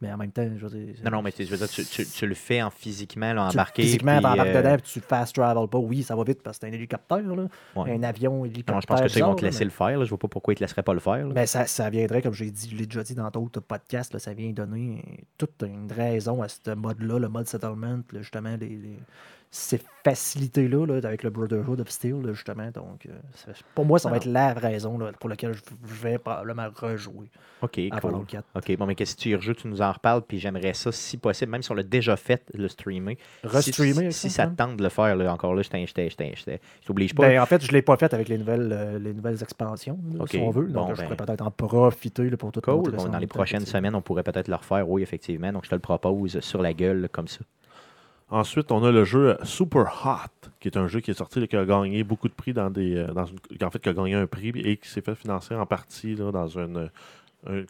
Mais 0.00 0.12
en 0.12 0.16
même 0.18 0.30
temps, 0.30 0.46
je 0.56 0.66
veux 0.66 0.78
dire. 0.78 0.94
Non, 1.04 1.10
non, 1.10 1.22
mais 1.22 1.32
tu, 1.32 1.44
je 1.44 1.50
veux 1.50 1.56
dire, 1.56 1.68
tu, 1.68 1.84
tu- 1.84 2.04
tu 2.04 2.26
le 2.26 2.34
fais 2.34 2.60
en 2.62 2.70
physiquement, 2.70 3.32
là, 3.32 3.48
embarqué. 3.48 3.82
Physiquement, 3.82 4.12
puis, 4.18 4.20
tu 4.20 4.26
embarques 4.26 4.48
euh, 4.48 4.62
dedans 4.62 4.74
et 4.74 4.80
tu 4.82 5.00
fast 5.00 5.34
travel 5.34 5.68
pas. 5.68 5.78
Oui, 5.78 6.02
ça 6.02 6.14
va 6.14 6.24
vite 6.24 6.42
parce 6.42 6.58
que 6.58 6.66
c'est 6.66 6.72
un 6.72 6.74
hélicoptère, 6.74 7.18
là. 7.34 7.46
ouais. 7.76 7.94
un 7.96 8.02
avion 8.02 8.44
hélicoptère. 8.44 8.74
Non, 8.74 8.80
je 8.80 8.86
pense 8.86 9.00
que 9.00 9.08
ça, 9.08 9.18
ils 9.18 9.22
vont 9.24 9.34
te 9.34 9.44
laisser 9.44 9.60
mais- 9.60 9.64
le 9.66 9.70
faire. 9.70 9.98
là. 9.98 10.04
Je 10.04 10.10
vois 10.10 10.18
pas 10.18 10.28
pourquoi 10.28 10.52
ils 10.52 10.56
te 10.56 10.62
laisseraient 10.64 10.82
pas 10.82 10.94
le 10.94 11.00
faire. 11.00 11.26
là. 11.26 11.32
Mais 11.34 11.46
ça, 11.46 11.66
ça 11.66 11.88
viendrait, 11.88 12.20
comme 12.22 12.34
dit, 12.34 12.68
je 12.70 12.76
l'ai 12.76 12.86
déjà 12.86 13.02
dit 13.02 13.14
dans 13.14 13.30
d'autres 13.30 13.60
podcasts, 13.60 14.12
là, 14.12 14.18
ça 14.18 14.34
vient 14.34 14.50
donner 14.50 15.02
toute 15.38 15.62
une 15.62 15.90
raison 15.90 16.42
à 16.42 16.48
ce 16.48 16.74
mode-là, 16.74 17.18
le 17.18 17.28
mode 17.28 17.46
settlement, 17.48 18.00
justement, 18.12 18.56
les, 18.60 18.68
les- 18.68 18.98
ces 19.56 19.80
facilités-là 20.04 20.86
là, 20.86 20.94
avec 21.02 21.22
le 21.22 21.30
Brotherhood 21.30 21.80
of 21.80 21.90
Steel, 21.90 22.20
là, 22.22 22.32
justement. 22.32 22.70
Donc, 22.72 23.06
euh, 23.06 23.52
pour 23.74 23.84
moi, 23.84 23.98
ça 23.98 24.08
va 24.08 24.14
Ah. 24.14 24.18
être 24.18 24.26
la 24.26 24.52
raison 24.52 24.98
là, 24.98 25.10
pour 25.18 25.28
laquelle 25.28 25.54
je, 25.54 25.94
vais 25.94 26.18
probablement 26.18 26.68
rejouer 26.74 27.28
OK, 27.62 27.80
à 27.90 28.00
cool. 28.00 28.24
4. 28.28 28.44
OK, 28.54 28.76
bon, 28.76 28.86
mais 28.86 28.94
qu'est-ce 28.94 29.16
que 29.16 29.20
tu 29.22 29.30
y 29.30 29.34
rejoues, 29.34 29.54
tu 29.54 29.66
nous 29.68 29.82
en 29.82 29.90
reparles, 29.90 30.22
puis 30.22 30.38
j'aimerais 30.38 30.74
ça, 30.74 30.92
si 30.92 31.16
possible, 31.16 31.50
même 31.50 31.62
si 31.62 31.72
on 31.72 31.74
l'a 31.74 31.82
déjà 31.82 32.16
fait, 32.16 32.44
le 32.54 32.68
streamer. 32.68 33.18
Restreamer, 33.42 34.12
Si, 34.12 34.28
si 34.28 34.30
ça 34.30 34.46
te 34.46 34.54
tente 34.54 34.76
de 34.76 34.82
le 34.82 34.90
faire, 34.90 35.16
là, 35.16 35.32
encore 35.32 35.54
là, 35.54 35.62
je 35.62 36.56
t'oblige 36.84 37.14
pas. 37.14 37.28
Ben, 37.28 37.40
en 37.40 37.46
fait, 37.46 37.62
je 37.62 37.68
ne 37.68 37.72
l'ai 37.72 37.82
pas 37.82 37.96
fait 37.96 38.12
avec 38.12 38.28
les 38.28 38.38
nouvelles, 38.38 38.70
euh, 38.72 38.98
les 38.98 39.12
nouvelles 39.14 39.42
expansions, 39.42 39.98
si 40.30 40.38
on 40.38 40.50
veut. 40.50 40.68
Donc, 40.68 40.88
bon, 40.88 40.94
je 40.94 41.00
ben. 41.00 41.08
pourrais 41.08 41.26
peut-être 41.26 41.42
en 41.42 41.50
profiter 41.50 42.30
pour 42.36 42.52
tout 42.52 42.60
Cool. 42.60 42.92
Bon, 42.92 43.06
en 43.06 43.08
dans 43.08 43.18
les 43.18 43.26
prochaines 43.26 43.66
semaines, 43.66 43.94
on 43.94 44.02
pourrait 44.02 44.22
peut-être 44.22 44.48
le 44.48 44.56
refaire, 44.56 44.88
oui, 44.88 45.02
effectivement. 45.02 45.52
Donc, 45.52 45.64
je 45.64 45.70
te 45.70 45.74
le 45.74 45.80
propose 45.80 46.38
sur 46.40 46.62
la 46.62 46.74
gueule, 46.74 47.08
comme 47.10 47.28
ça. 47.28 47.40
Ensuite, 48.28 48.72
on 48.72 48.82
a 48.82 48.90
le 48.90 49.04
jeu 49.04 49.36
Super 49.44 49.86
Hot, 50.04 50.48
qui 50.58 50.66
est 50.68 50.76
un 50.76 50.88
jeu 50.88 50.98
qui 51.00 51.12
est 51.12 51.14
sorti, 51.14 51.38
là, 51.38 51.46
qui 51.46 51.56
a 51.56 51.64
gagné 51.64 52.02
beaucoup 52.02 52.28
de 52.28 52.32
prix 52.34 52.52
dans 52.52 52.70
des. 52.70 52.96
euh, 52.96 53.12
Dans 53.12 53.22
en 53.66 53.70
fait, 53.70 53.78
qui 53.78 53.88
a 53.88 53.92
gagné 53.92 54.14
un 54.14 54.26
prix 54.26 54.48
et 54.48 54.76
qui 54.78 54.88
s'est 54.88 55.00
fait 55.00 55.14
financer 55.14 55.54
en 55.54 55.64
partie 55.64 56.16
dans 56.16 56.48
une, 56.48 56.90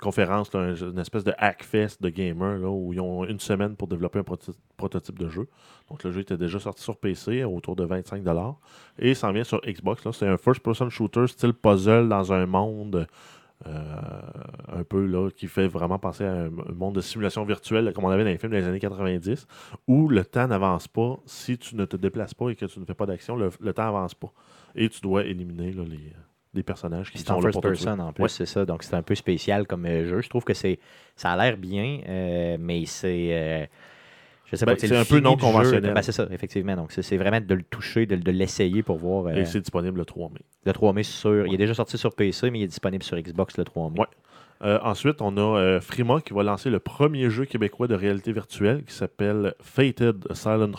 conférence, 0.00 0.50
une 0.54 0.98
espèce 0.98 1.24
de 1.24 1.34
Hackfest 1.36 1.98
de 2.00 2.08
gamers, 2.08 2.62
où 2.72 2.94
ils 2.94 3.00
ont 3.00 3.26
une 3.26 3.38
semaine 3.40 3.76
pour 3.76 3.88
développer 3.88 4.18
un 4.18 4.22
proto- 4.22 4.54
prototype 4.78 5.18
de 5.18 5.28
jeu. 5.28 5.46
Donc, 5.90 6.02
le 6.04 6.10
jeu 6.12 6.20
était 6.20 6.38
déjà 6.38 6.58
sorti 6.58 6.82
sur 6.82 6.96
PC 6.96 7.44
autour 7.44 7.76
de 7.76 7.84
25 7.84 8.22
Et 8.98 9.10
il 9.10 9.16
s'en 9.16 9.32
vient 9.32 9.44
sur 9.44 9.60
Xbox. 9.60 10.08
C'est 10.12 10.26
un 10.26 10.38
first-person 10.38 10.88
shooter 10.88 11.26
style 11.26 11.52
puzzle 11.52 12.08
dans 12.08 12.32
un 12.32 12.46
monde. 12.46 13.06
Euh, 13.66 14.20
un 14.68 14.84
peu 14.84 15.06
là, 15.06 15.30
qui 15.30 15.46
fait 15.46 15.66
vraiment 15.66 15.98
penser 15.98 16.24
à 16.24 16.32
un, 16.32 16.46
un 16.46 16.72
monde 16.74 16.94
de 16.96 17.00
simulation 17.00 17.44
virtuelle 17.44 17.92
comme 17.94 18.04
on 18.04 18.10
avait 18.10 18.24
dans 18.24 18.30
les 18.30 18.36
films 18.38 18.52
des 18.52 18.64
années 18.64 18.80
90 18.80 19.46
où 19.86 20.08
le 20.08 20.24
temps 20.24 20.46
n'avance 20.46 20.88
pas 20.88 21.16
si 21.24 21.56
tu 21.56 21.74
ne 21.76 21.84
te 21.86 21.96
déplaces 21.96 22.34
pas 22.34 22.50
et 22.50 22.54
que 22.54 22.66
tu 22.66 22.78
ne 22.80 22.84
fais 22.84 22.94
pas 22.94 23.06
d'action, 23.06 23.34
le, 23.36 23.50
le 23.60 23.72
temps 23.72 23.84
n'avance 23.84 24.14
pas. 24.14 24.30
Et 24.74 24.88
tu 24.90 25.00
dois 25.00 25.24
éliminer 25.24 25.72
là, 25.72 25.84
les, 26.54 26.62
personnages 26.62 27.10
qui 27.12 27.18
sont 27.18 27.32
en 27.32 27.36
là 27.36 27.42
first 27.42 27.52
pour 27.54 27.62
person 27.62 27.98
en 27.98 28.12
plus, 28.12 28.22
Ouais. 28.24 28.28
c'est 28.28 28.46
ça. 28.46 28.64
Donc, 28.66 28.82
c'est 28.82 28.94
un 28.96 29.02
peu 29.02 29.14
spécial 29.14 29.66
comme 29.66 29.84
euh, 29.86 30.06
jeu. 30.06 30.20
Je 30.22 30.28
trouve 30.28 30.44
que 30.44 30.54
c'est 30.54 30.78
ça 31.14 31.32
a 31.32 31.36
l'air 31.36 31.56
bien, 31.56 32.00
euh, 32.08 32.56
mais 32.60 32.84
c'est. 32.86 33.28
euh, 33.32 33.66
je 34.50 34.56
sais 34.56 34.64
Ben, 34.66 34.74
pas, 34.74 34.78
c'est 34.80 34.96
un 34.96 35.04
peu 35.04 35.20
non 35.20 35.36
conventionnel. 35.36 35.92
ben, 35.94 36.02
c'est 36.02 36.12
ça, 36.12 36.26
effectivement. 36.30 36.76
Donc, 36.76 36.92
c'est 36.92 37.16
vraiment 37.16 37.40
de 37.40 37.54
le 37.54 37.62
toucher, 37.62 38.06
de, 38.06 38.16
de 38.16 38.30
l'essayer 38.30 38.82
pour 38.82 38.96
voir. 38.98 39.26
euh, 39.26 39.34
Et 39.40 39.44
c'est 39.44 39.60
disponible 39.60 39.98
le 39.98 40.04
3 40.04 40.28
mai. 40.30 40.40
le 40.64 40.72
3 40.72 40.92
mai 40.92 41.02
sur. 41.02 41.30
Il 41.46 41.48
Ouais. 41.48 41.54
est 41.54 41.58
déjà 41.58 41.74
sorti 41.74 41.98
sur 41.98 42.14
PC, 42.14 42.50
mais 42.50 42.60
il 42.60 42.62
est 42.64 42.68
disponible 42.68 43.02
sur 43.02 43.16
Xbox 43.18 43.56
le 43.58 43.64
3 43.64 43.90
mai. 43.90 44.00
Ouais. 44.00 44.06
Euh, 44.62 44.78
ensuite, 44.82 45.20
on 45.20 45.36
a 45.36 45.58
euh, 45.58 45.80
Frima 45.82 46.20
qui 46.22 46.32
va 46.32 46.42
lancer 46.42 46.70
le 46.70 46.78
premier 46.78 47.28
jeu 47.28 47.44
québécois 47.44 47.88
de 47.88 47.94
réalité 47.94 48.32
virtuelle 48.32 48.84
qui 48.84 48.94
s'appelle 48.94 49.54
Fated 49.60 50.24
Silent 50.32 50.72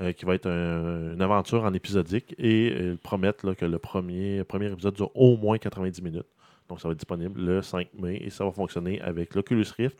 euh, 0.00 0.12
qui 0.12 0.24
va 0.24 0.34
être 0.34 0.46
un- 0.46 1.12
une 1.12 1.20
aventure 1.20 1.64
en 1.64 1.74
épisodique 1.74 2.34
et 2.38 2.68
ils 2.68 2.96
promettent 2.96 3.42
là, 3.44 3.54
que 3.54 3.66
le 3.66 3.78
premier, 3.78 4.44
premier 4.44 4.72
épisode 4.72 4.94
dure 4.94 5.10
au 5.14 5.36
moins 5.36 5.58
90 5.58 6.00
minutes. 6.02 6.24
Donc, 6.70 6.80
ça 6.80 6.88
va 6.88 6.92
être 6.92 6.98
disponible 7.00 7.38
le 7.38 7.60
5 7.60 7.88
mai 8.00 8.16
et 8.24 8.30
ça 8.30 8.44
va 8.44 8.52
fonctionner 8.52 8.98
avec 9.02 9.34
l'Oculus 9.34 9.66
Rift, 9.76 9.98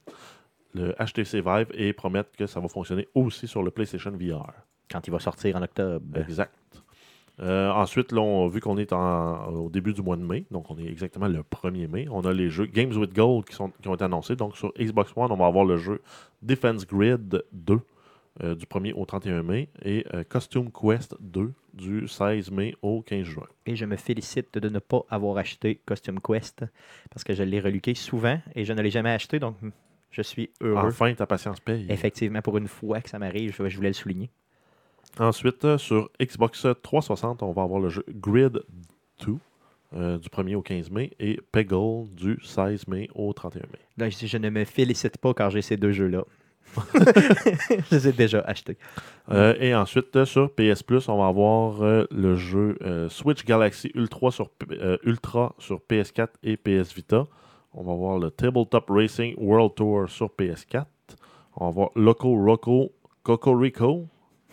le 0.75 0.95
HTC 0.99 1.41
Vive 1.41 1.69
et 1.75 1.93
promettent 1.93 2.37
que 2.37 2.47
ça 2.47 2.61
va 2.61 2.69
fonctionner 2.69 3.09
aussi 3.15 3.47
sur 3.49 3.63
le 3.63 3.71
PlayStation 3.71 4.11
VR. 4.13 4.53
Quand 4.91 5.07
il 5.07 5.11
va 5.11 5.19
sortir 5.21 5.57
en 5.57 5.63
octobre. 5.63 6.05
Exact. 6.19 6.55
Euh, 7.41 7.71
ensuite, 7.71 8.13
là, 8.13 8.21
on- 8.21 8.49
vu 8.49 8.61
qu'on 8.61 8.77
est 8.77 8.93
en- 8.93 9.47
au 9.55 9.71
début 9.71 9.95
du 9.95 10.03
mois 10.03 10.17
de 10.17 10.23
mai, 10.23 10.45
donc 10.51 10.71
on 10.71 10.77
est 10.79 10.85
exactement 10.87 11.27
le 11.29 11.43
1er 11.43 11.87
mai, 11.89 12.07
on 12.11 12.21
a 12.23 12.33
les 12.33 12.51
jeux 12.51 12.67
Games 12.67 12.93
with 12.95 13.15
Gold 13.15 13.47
qui, 13.47 13.55
sont, 13.55 13.71
qui 13.81 13.89
ont 13.89 13.95
été 13.95 14.05
annoncés. 14.05 14.37
Donc 14.37 14.57
sur 14.57 14.73
Xbox 14.79 15.13
One, 15.17 15.33
on 15.33 15.37
va 15.37 15.47
avoir 15.47 15.65
le 15.65 15.79
jeu 15.79 16.03
Defense 16.43 16.87
Grid 16.87 17.43
2 17.53 17.81
euh, 18.43 18.55
du 18.55 18.67
1er 18.67 18.93
au 18.93 19.07
31 19.07 19.43
mai 19.43 19.69
et 19.83 20.05
euh, 20.15 20.23
Costume 20.29 20.71
Quest 20.71 21.17
2 21.21 21.53
du 21.73 22.07
16 22.09 22.51
mai 22.51 22.75
au 22.83 23.01
15 23.01 23.25
juin. 23.25 23.47
Et 23.65 23.75
je 23.75 23.87
me 23.87 23.97
félicite 23.97 24.59
de 24.59 24.69
ne 24.69 24.79
pas 24.79 25.03
avoir 25.09 25.39
acheté 25.39 25.81
Costume 25.87 26.21
Quest 26.21 26.65
parce 27.11 27.25
que 27.25 27.33
je 27.33 27.43
l'ai 27.43 27.61
reluqué 27.61 27.95
souvent 27.95 28.39
et 28.55 28.65
je 28.67 28.73
ne 28.75 28.83
l'ai 28.83 28.91
jamais 28.91 29.11
acheté. 29.11 29.39
Donc, 29.39 29.57
je 30.11 30.23
suis 30.23 30.51
heureux. 30.61 30.89
Enfin, 30.89 31.15
ta 31.15 31.27
patience 31.27 31.61
paye. 31.61 31.87
Effectivement, 31.89 32.43
pour 32.43 32.59
une 32.59 32.69
fois 32.69 33.01
que 33.01 33.09
ça 33.09 33.19
m'arrive, 33.19 33.55
je, 33.57 33.77
voulais 33.77 33.89
le 33.89 33.95
souligner. 33.95 34.31
Ensuite, 35.19 35.65
euh, 35.65 35.79
sur 35.79 36.11
Xbox 36.21 36.67
360, 36.83 37.43
on 37.43 37.53
va 37.53 37.63
avoir 37.63 37.81
le 37.81 37.89
jeu 37.89 38.05
Grid 38.09 38.63
2 39.27 39.37
euh, 39.93 40.19
du 40.19 40.29
1er 40.29 40.55
au 40.55 40.63
15 40.63 40.89
mai 40.91 41.11
et 41.19 41.41
Peggle 41.51 42.09
du 42.15 42.39
16 42.45 42.87
mai 42.87 43.09
au 43.13 43.33
31 43.33 43.63
mai. 43.63 43.79
Là, 43.99 44.09
je, 44.09 44.37
ne 44.39 44.49
me 44.49 44.65
félicite 44.65 45.19
pas 45.19 45.35
car 45.35 45.51
j'ai 45.51 45.63
ces 45.63 45.77
deux 45.77 45.91
jeux-là. 45.91 46.23
je 46.95 47.95
les 47.97 48.07
ai 48.07 48.13
déjà 48.13 48.39
achetés. 48.43 48.79
Euh, 49.33 49.57
et 49.59 49.75
ensuite, 49.75 50.25
sur 50.25 50.49
PS 50.55 50.85
Plus, 50.85 51.09
on 51.09 51.19
va 51.19 51.27
avoir 51.27 51.83
euh, 51.83 52.05
le 52.13 52.37
jeu 52.37 52.79
Switch 53.09 53.45
Galaxy 53.45 53.91
Ultra 53.97 54.31
sur, 54.31 54.51
Ultra 55.03 55.57
sur 55.59 55.81
PS4 55.91 56.29
et 56.45 56.57
PS 56.57 56.95
Vita. 56.95 57.27
On 57.75 57.83
va 57.83 57.93
avoir 57.93 58.19
le 58.19 58.31
Tabletop 58.31 58.87
Racing 58.89 59.35
World 59.39 59.75
Tour 59.75 60.09
sur 60.09 60.27
PS4. 60.29 60.85
On 61.57 61.65
va 61.65 61.69
avoir 61.69 61.91
Loco 61.95 62.35
Roco 62.45 62.93
Cocorico 63.23 64.07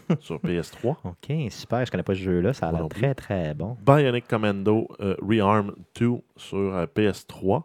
sur 0.19 0.37
PS3. 0.37 0.95
OK, 1.03 1.51
super. 1.51 1.85
Je 1.85 1.91
connais 1.91 2.03
pas 2.03 2.13
ce 2.13 2.19
jeu-là. 2.19 2.53
Ça 2.53 2.67
a 2.67 2.71
l'air 2.71 2.87
très, 2.89 3.15
très 3.15 3.53
bon. 3.53 3.75
Bionic 3.85 4.27
Commando 4.27 4.87
euh, 4.99 5.15
Rearm 5.27 5.73
2 5.99 6.09
sur 6.35 6.57
euh, 6.57 6.85
PS3. 6.95 7.63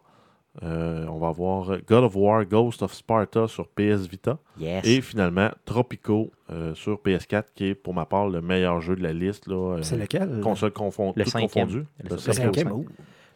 Euh, 0.61 1.07
on 1.07 1.17
va 1.17 1.29
avoir 1.29 1.77
God 1.87 2.03
of 2.03 2.15
War 2.15 2.45
Ghost 2.45 2.83
of 2.83 2.93
Sparta 2.93 3.47
sur 3.47 3.67
PS 3.69 4.07
Vita. 4.07 4.37
Yes. 4.59 4.85
Et 4.85 5.01
finalement, 5.01 5.49
Tropico 5.65 6.31
euh, 6.51 6.75
sur 6.75 6.97
PS4, 6.97 7.45
qui 7.55 7.65
est 7.69 7.75
pour 7.75 7.93
ma 7.95 8.05
part 8.05 8.27
le 8.29 8.39
meilleur 8.41 8.79
jeu 8.81 8.95
de 8.95 9.01
la 9.01 9.13
liste. 9.13 9.47
Là, 9.47 9.77
euh, 9.77 9.81
C'est 9.81 9.97
lequel? 9.97 10.41
console 10.41 10.69
confond- 10.71 11.13
Le 11.15 11.23
confondues. 11.25 11.85
Le 12.03 12.09
Le 12.09 12.09
Le 12.09 12.17
cinquième. 12.17 12.53
cinquième. 12.53 12.85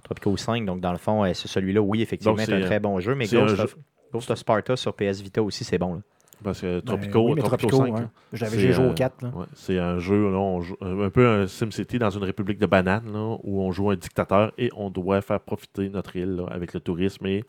Tropico 0.08 0.38
5, 0.38 0.66
donc 0.66 0.80
dans 0.80 0.92
le 0.94 0.98
fond, 0.98 1.24
euh, 1.26 1.34
c'est 1.34 1.48
celui-là, 1.48 1.82
oui, 1.82 2.02
effectivement, 2.02 2.38
c'est 2.38 2.54
un 2.54 2.62
très 2.62 2.80
bon 2.80 3.00
jeu, 3.00 3.14
mais 3.16 3.26
Ghost 3.26 3.56
jeu- 3.56 3.64
of, 3.64 3.78
Ghost 4.14 4.32
of 4.32 4.38
Sparta 4.40 4.76
sur 4.78 4.94
PS 4.96 5.22
Vita 5.22 5.44
aussi, 5.44 5.64
c'est 5.66 5.78
bon. 5.78 5.96
Là. 5.96 6.02
Parce 6.44 6.62
que 6.62 6.76
Ben, 6.76 6.82
Tropico, 6.86 7.34
oui, 7.34 7.40
Tropico 7.42 7.68
Tropico, 7.68 7.96
5, 7.98 8.00
hein. 8.04 8.12
J'avais 8.32 8.72
joué 8.72 8.86
au 8.90 8.94
4. 8.94 9.22
là. 9.24 9.30
Ouais, 9.36 9.46
c'est 9.56 9.80
un 9.80 9.98
jeu, 10.00 10.32
là, 10.32 10.38
on 10.38 10.62
joue- 10.62 10.78
euh, 10.84 11.08
un 11.08 11.10
peu 11.10 11.28
un 11.28 11.48
SimCity 11.48 11.98
dans 12.00 12.12
une 12.12 12.24
république 12.24 12.60
de 12.60 12.68
bananes, 12.68 13.12
là, 13.12 13.38
où 13.44 13.60
on 13.62 13.72
joue 13.72 13.90
un 13.90 13.96
dictateur 13.96 14.54
et 14.58 14.70
on 14.78 14.90
doit 14.92 15.22
faire 15.22 15.40
profiter 15.40 15.90
notre 15.90 16.16
île 16.16 16.36
là, 16.36 16.46
avec 16.52 16.74
le 16.74 16.80
tourisme 16.80 17.26
et 17.26 17.44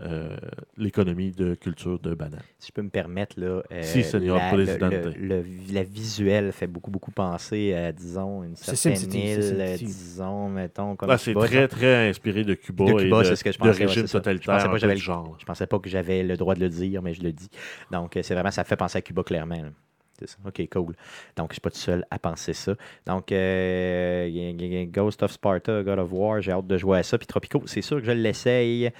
euh, 0.00 0.36
l'économie 0.76 1.30
de 1.30 1.54
culture 1.54 2.00
de 2.00 2.14
bananes. 2.14 2.42
Si 2.58 2.68
je 2.68 2.72
peux 2.72 2.82
me 2.82 2.88
permettre, 2.90 3.38
là, 3.38 3.62
euh, 3.70 3.82
Si, 3.82 4.02
Seigneur 4.02 4.38
la, 4.38 4.56
le, 4.56 4.64
le- 4.66 5.12
le- 5.16 5.44
la 5.72 5.82
visuelle 5.84 6.50
fait 6.52 6.66
beaucoup, 6.66 6.90
beaucoup 6.90 7.12
penser 7.12 7.72
à, 7.74 7.92
disons, 7.92 8.42
une 8.42 8.56
certaine 8.56 8.96
SimCity, 8.96 9.18
île, 9.32 9.76
disons, 9.78 10.48
mettons, 10.48 10.96
comme 10.96 11.10
Ah, 11.10 11.18
c'est 11.18 11.32
Cuba, 11.32 11.46
très, 11.46 11.68
très 11.68 12.08
inspiré 12.08 12.42
de 12.42 12.54
Cuba, 12.54 12.86
De 12.86 12.92
Cuba, 13.02 13.20
et 13.20 13.24
c'est 13.24 13.30
de, 13.30 13.34
ce 13.36 13.44
que 13.44 13.52
je 13.52 13.58
de 13.58 13.62
pensais, 13.62 13.80
ouais, 13.80 13.86
régime 13.86 14.02
c'est 14.02 14.12
ça. 14.12 14.18
Je 14.18 14.22
totalitaire, 14.22 14.54
pensais 14.54 14.64
pas 14.64 14.70
un 14.70 14.74
que 14.74 14.74
peu 14.74 14.78
j'avais 14.80 14.94
du 14.94 15.00
le- 15.00 15.04
genre. 15.04 15.36
Je 15.38 15.44
pensais 15.44 15.66
pas 15.68 15.78
que 15.78 15.88
j'avais 15.88 16.22
le 16.24 16.36
droit 16.36 16.54
de 16.56 16.60
le 16.60 16.68
dire, 16.68 17.00
mais 17.00 17.14
je 17.14 17.22
le 17.22 17.30
dis. 17.32 17.48
Donc, 17.92 18.16
euh, 18.16 18.22
c'est 18.22 18.34
vraiment, 18.34 18.50
ça 18.50 18.64
fait 18.64 18.76
penser 18.76 18.98
à 18.98 19.02
Cuba 19.02 19.22
clairement. 19.22 19.54
là. 19.62 19.70
C'est 20.18 20.28
ça. 20.28 20.36
OK, 20.46 20.68
cool. 20.72 20.94
Donc, 21.36 21.50
je 21.50 21.54
suis 21.54 21.60
pas 21.60 21.70
tout 21.70 21.76
seul 21.76 22.04
à 22.10 22.18
penser 22.20 22.52
ça. 22.52 22.74
Donc, 23.06 23.32
euh, 23.32 24.86
Ghost 24.86 25.22
of 25.22 25.32
Sparta, 25.32 25.82
God 25.82 25.98
of 25.98 26.08
War, 26.12 26.40
j'ai 26.40 26.52
hâte 26.52 26.66
de 26.66 26.76
jouer 26.78 26.98
à 26.98 27.02
ça. 27.02 27.18
Puis 27.18 27.26
Tropico, 27.26 27.62
c'est 27.66 27.82
sûr 27.82 27.98
que 28.00 28.06
je 28.06 28.12
l'essaye. 28.12 28.90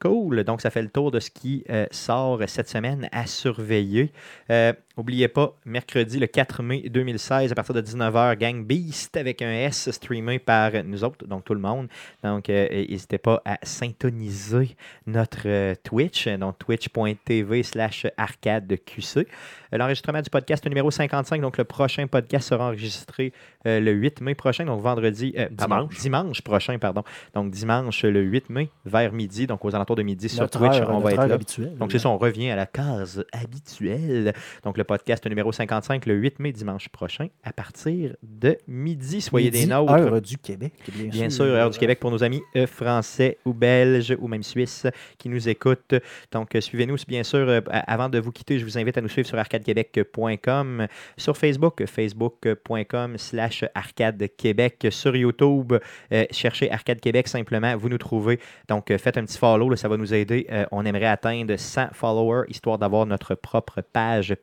Cool. 0.00 0.44
Donc, 0.44 0.60
ça 0.60 0.70
fait 0.70 0.82
le 0.82 0.90
tour 0.90 1.10
de 1.10 1.18
ce 1.18 1.30
qui 1.30 1.64
euh, 1.70 1.86
sort 1.90 2.40
cette 2.46 2.68
semaine 2.68 3.08
à 3.10 3.26
surveiller. 3.26 4.12
Euh, 4.50 4.72
N'oubliez 4.98 5.28
pas, 5.28 5.54
mercredi 5.64 6.18
le 6.18 6.26
4 6.26 6.60
mai 6.60 6.88
2016, 6.88 7.52
à 7.52 7.54
partir 7.54 7.72
de 7.72 7.80
19h, 7.80 8.36
Gang 8.36 8.64
Beast 8.64 9.16
avec 9.16 9.42
un 9.42 9.52
S 9.52 9.92
streamé 9.92 10.40
par 10.40 10.72
nous 10.84 11.04
autres, 11.04 11.24
donc 11.24 11.44
tout 11.44 11.54
le 11.54 11.60
monde. 11.60 11.86
Donc, 12.24 12.50
euh, 12.50 12.68
n'hésitez 12.68 13.18
pas 13.18 13.40
à 13.44 13.58
syntoniser 13.62 14.74
notre 15.06 15.46
euh, 15.46 15.76
Twitch, 15.84 16.26
donc 16.26 16.58
twitch.tv 16.58 17.62
slash 17.62 18.08
arcade 18.16 18.76
QC. 18.84 19.18
Euh, 19.72 19.78
L'enregistrement 19.78 20.20
du 20.20 20.30
podcast 20.30 20.66
numéro 20.66 20.90
55, 20.90 21.40
donc 21.42 21.58
le 21.58 21.64
prochain 21.64 22.08
podcast 22.08 22.48
sera 22.48 22.66
enregistré 22.66 23.32
euh, 23.66 23.78
le 23.78 23.92
8 23.92 24.20
mai 24.20 24.34
prochain, 24.34 24.64
donc 24.64 24.82
vendredi, 24.82 25.32
Dimanche. 25.52 25.96
dimanche 26.00 26.42
prochain, 26.42 26.76
pardon. 26.80 27.04
Donc 27.34 27.52
dimanche 27.52 28.02
le 28.02 28.20
8 28.20 28.50
mai 28.50 28.68
vers 28.84 29.12
midi, 29.12 29.46
donc 29.46 29.64
aux 29.64 29.76
alentours 29.76 29.94
de 29.94 30.02
midi 30.02 30.28
sur 30.28 30.50
Twitch, 30.50 30.80
heure, 30.80 30.90
on 30.90 30.98
va 30.98 31.12
être 31.12 31.24
là. 31.24 31.34
habituelle. 31.34 31.76
Donc, 31.78 31.92
c'est 31.92 32.00
ça, 32.00 32.08
on 32.08 32.18
revient 32.18 32.50
à 32.50 32.56
la 32.56 32.66
case 32.66 33.24
habituelle. 33.32 34.32
Donc, 34.64 34.76
le 34.76 34.87
podcast 34.88 35.24
numéro 35.26 35.52
55, 35.52 36.06
le 36.06 36.14
8 36.14 36.40
mai, 36.40 36.50
dimanche 36.50 36.88
prochain, 36.88 37.28
à 37.44 37.52
partir 37.52 38.16
de 38.22 38.56
midi. 38.66 39.20
Soyez 39.20 39.50
Midi, 39.50 39.66
des 39.66 39.70
nôtres. 39.70 39.92
Heure 39.92 40.20
du 40.20 40.38
Québec, 40.38 40.72
bien, 40.92 41.08
Bien 41.08 41.30
sûr, 41.30 41.44
Heure 41.44 41.70
du 41.70 41.78
Québec 41.78 42.00
pour 42.00 42.10
nos 42.10 42.24
amis 42.24 42.42
euh, 42.56 42.66
français 42.66 43.38
ou 43.44 43.52
belges 43.52 44.16
ou 44.18 44.26
même 44.26 44.42
suisses 44.42 44.86
qui 45.18 45.28
nous 45.28 45.48
écoutent. 45.48 45.94
Donc, 46.32 46.54
euh, 46.56 46.60
suivez-nous, 46.60 46.96
bien 47.06 47.22
sûr. 47.22 47.48
euh, 47.48 47.60
avant 47.70 48.08
de 48.08 48.18
vous 48.18 48.32
quitter, 48.32 48.58
je 48.58 48.64
vous 48.64 48.78
invite 48.78 48.96
à 48.98 49.00
nous 49.02 49.08
suivre 49.08 49.28
sur 49.28 49.38
arcadequebec.com, 49.38 50.86
sur 51.16 51.36
Facebook, 51.36 51.84
facebook.com 51.86 53.18
slash 53.18 53.64
arcadequebec, 53.74 54.88
sur 54.90 55.14
YouTube, 55.14 55.74
euh, 56.12 56.24
cherchez 56.30 56.70
Arcade 56.72 57.00
Québec 57.00 57.28
simplement, 57.28 57.76
vous 57.76 57.88
nous 57.88 57.98
trouvez. 57.98 58.40
Donc, 58.68 58.92
faites 58.96 59.18
un 59.18 59.24
petit 59.24 59.38
follow, 59.38 59.68
là, 59.68 59.76
ça 59.76 59.88
va 59.88 59.96
nous 59.98 60.14
aider. 60.14 60.46
Euh, 60.50 60.64
on 60.72 60.84
aimerait 60.84 61.06
atteindre 61.06 61.56
100 61.56 61.88
followers, 61.92 62.44
histoire 62.48 62.78
d'avoir 62.78 63.04
notre 63.06 63.34
propre 63.34 63.80
page 63.80 64.34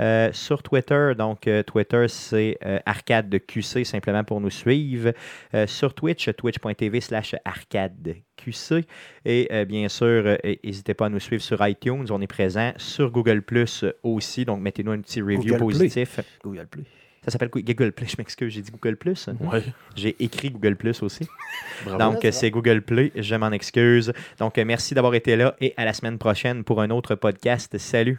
Euh, 0.00 0.30
sur 0.32 0.62
Twitter, 0.64 1.12
donc 1.16 1.46
euh, 1.46 1.62
Twitter, 1.62 2.06
c'est 2.08 2.58
euh, 2.66 2.80
Arcade 2.84 3.28
de 3.28 3.38
QC, 3.38 3.84
simplement 3.84 4.24
pour 4.24 4.40
nous 4.40 4.50
suivre. 4.50 5.12
Euh, 5.54 5.66
sur 5.68 5.94
Twitch, 5.94 6.28
twitch.tv 6.36 7.00
slash 7.00 7.36
arcade 7.44 8.16
QC. 8.36 8.84
Et 9.24 9.48
euh, 9.52 9.64
bien 9.64 9.88
sûr, 9.88 10.06
euh, 10.26 10.36
n'hésitez 10.64 10.94
pas 10.94 11.06
à 11.06 11.08
nous 11.10 11.20
suivre 11.20 11.42
sur 11.42 11.64
iTunes, 11.66 12.06
on 12.10 12.20
est 12.20 12.26
présent. 12.26 12.72
Sur 12.76 13.10
Google 13.12 13.42
Plus 13.42 13.84
aussi, 14.02 14.44
donc 14.44 14.60
mettez-nous 14.60 14.90
un 14.92 15.00
petit 15.00 15.20
review 15.22 15.38
Google 15.42 15.56
Play. 15.58 15.66
positif. 15.66 16.20
Google 16.42 16.66
Play. 16.66 16.82
Ça 17.24 17.30
s'appelle 17.30 17.48
quoi? 17.48 17.62
Google 17.62 17.92
Play, 17.92 18.06
je 18.08 18.16
m'excuse, 18.18 18.52
j'ai 18.52 18.60
dit 18.60 18.70
Google 18.72 18.96
Plus. 18.96 19.28
Ouais, 19.40 19.62
J'ai 19.96 20.14
écrit 20.22 20.50
Google 20.50 20.74
Plus 20.76 21.02
aussi. 21.02 21.26
bravo. 21.86 21.98
Donc, 22.14 22.26
c'est 22.32 22.50
Google 22.50 22.82
Play, 22.82 23.12
je 23.14 23.34
m'en 23.36 23.50
excuse. 23.52 24.12
Donc, 24.40 24.58
merci 24.58 24.92
d'avoir 24.94 25.14
été 25.14 25.36
là 25.36 25.54
et 25.60 25.72
à 25.76 25.84
la 25.86 25.92
semaine 25.94 26.18
prochaine 26.18 26.64
pour 26.64 26.82
un 26.82 26.90
autre 26.90 27.14
podcast. 27.14 27.78
Salut! 27.78 28.18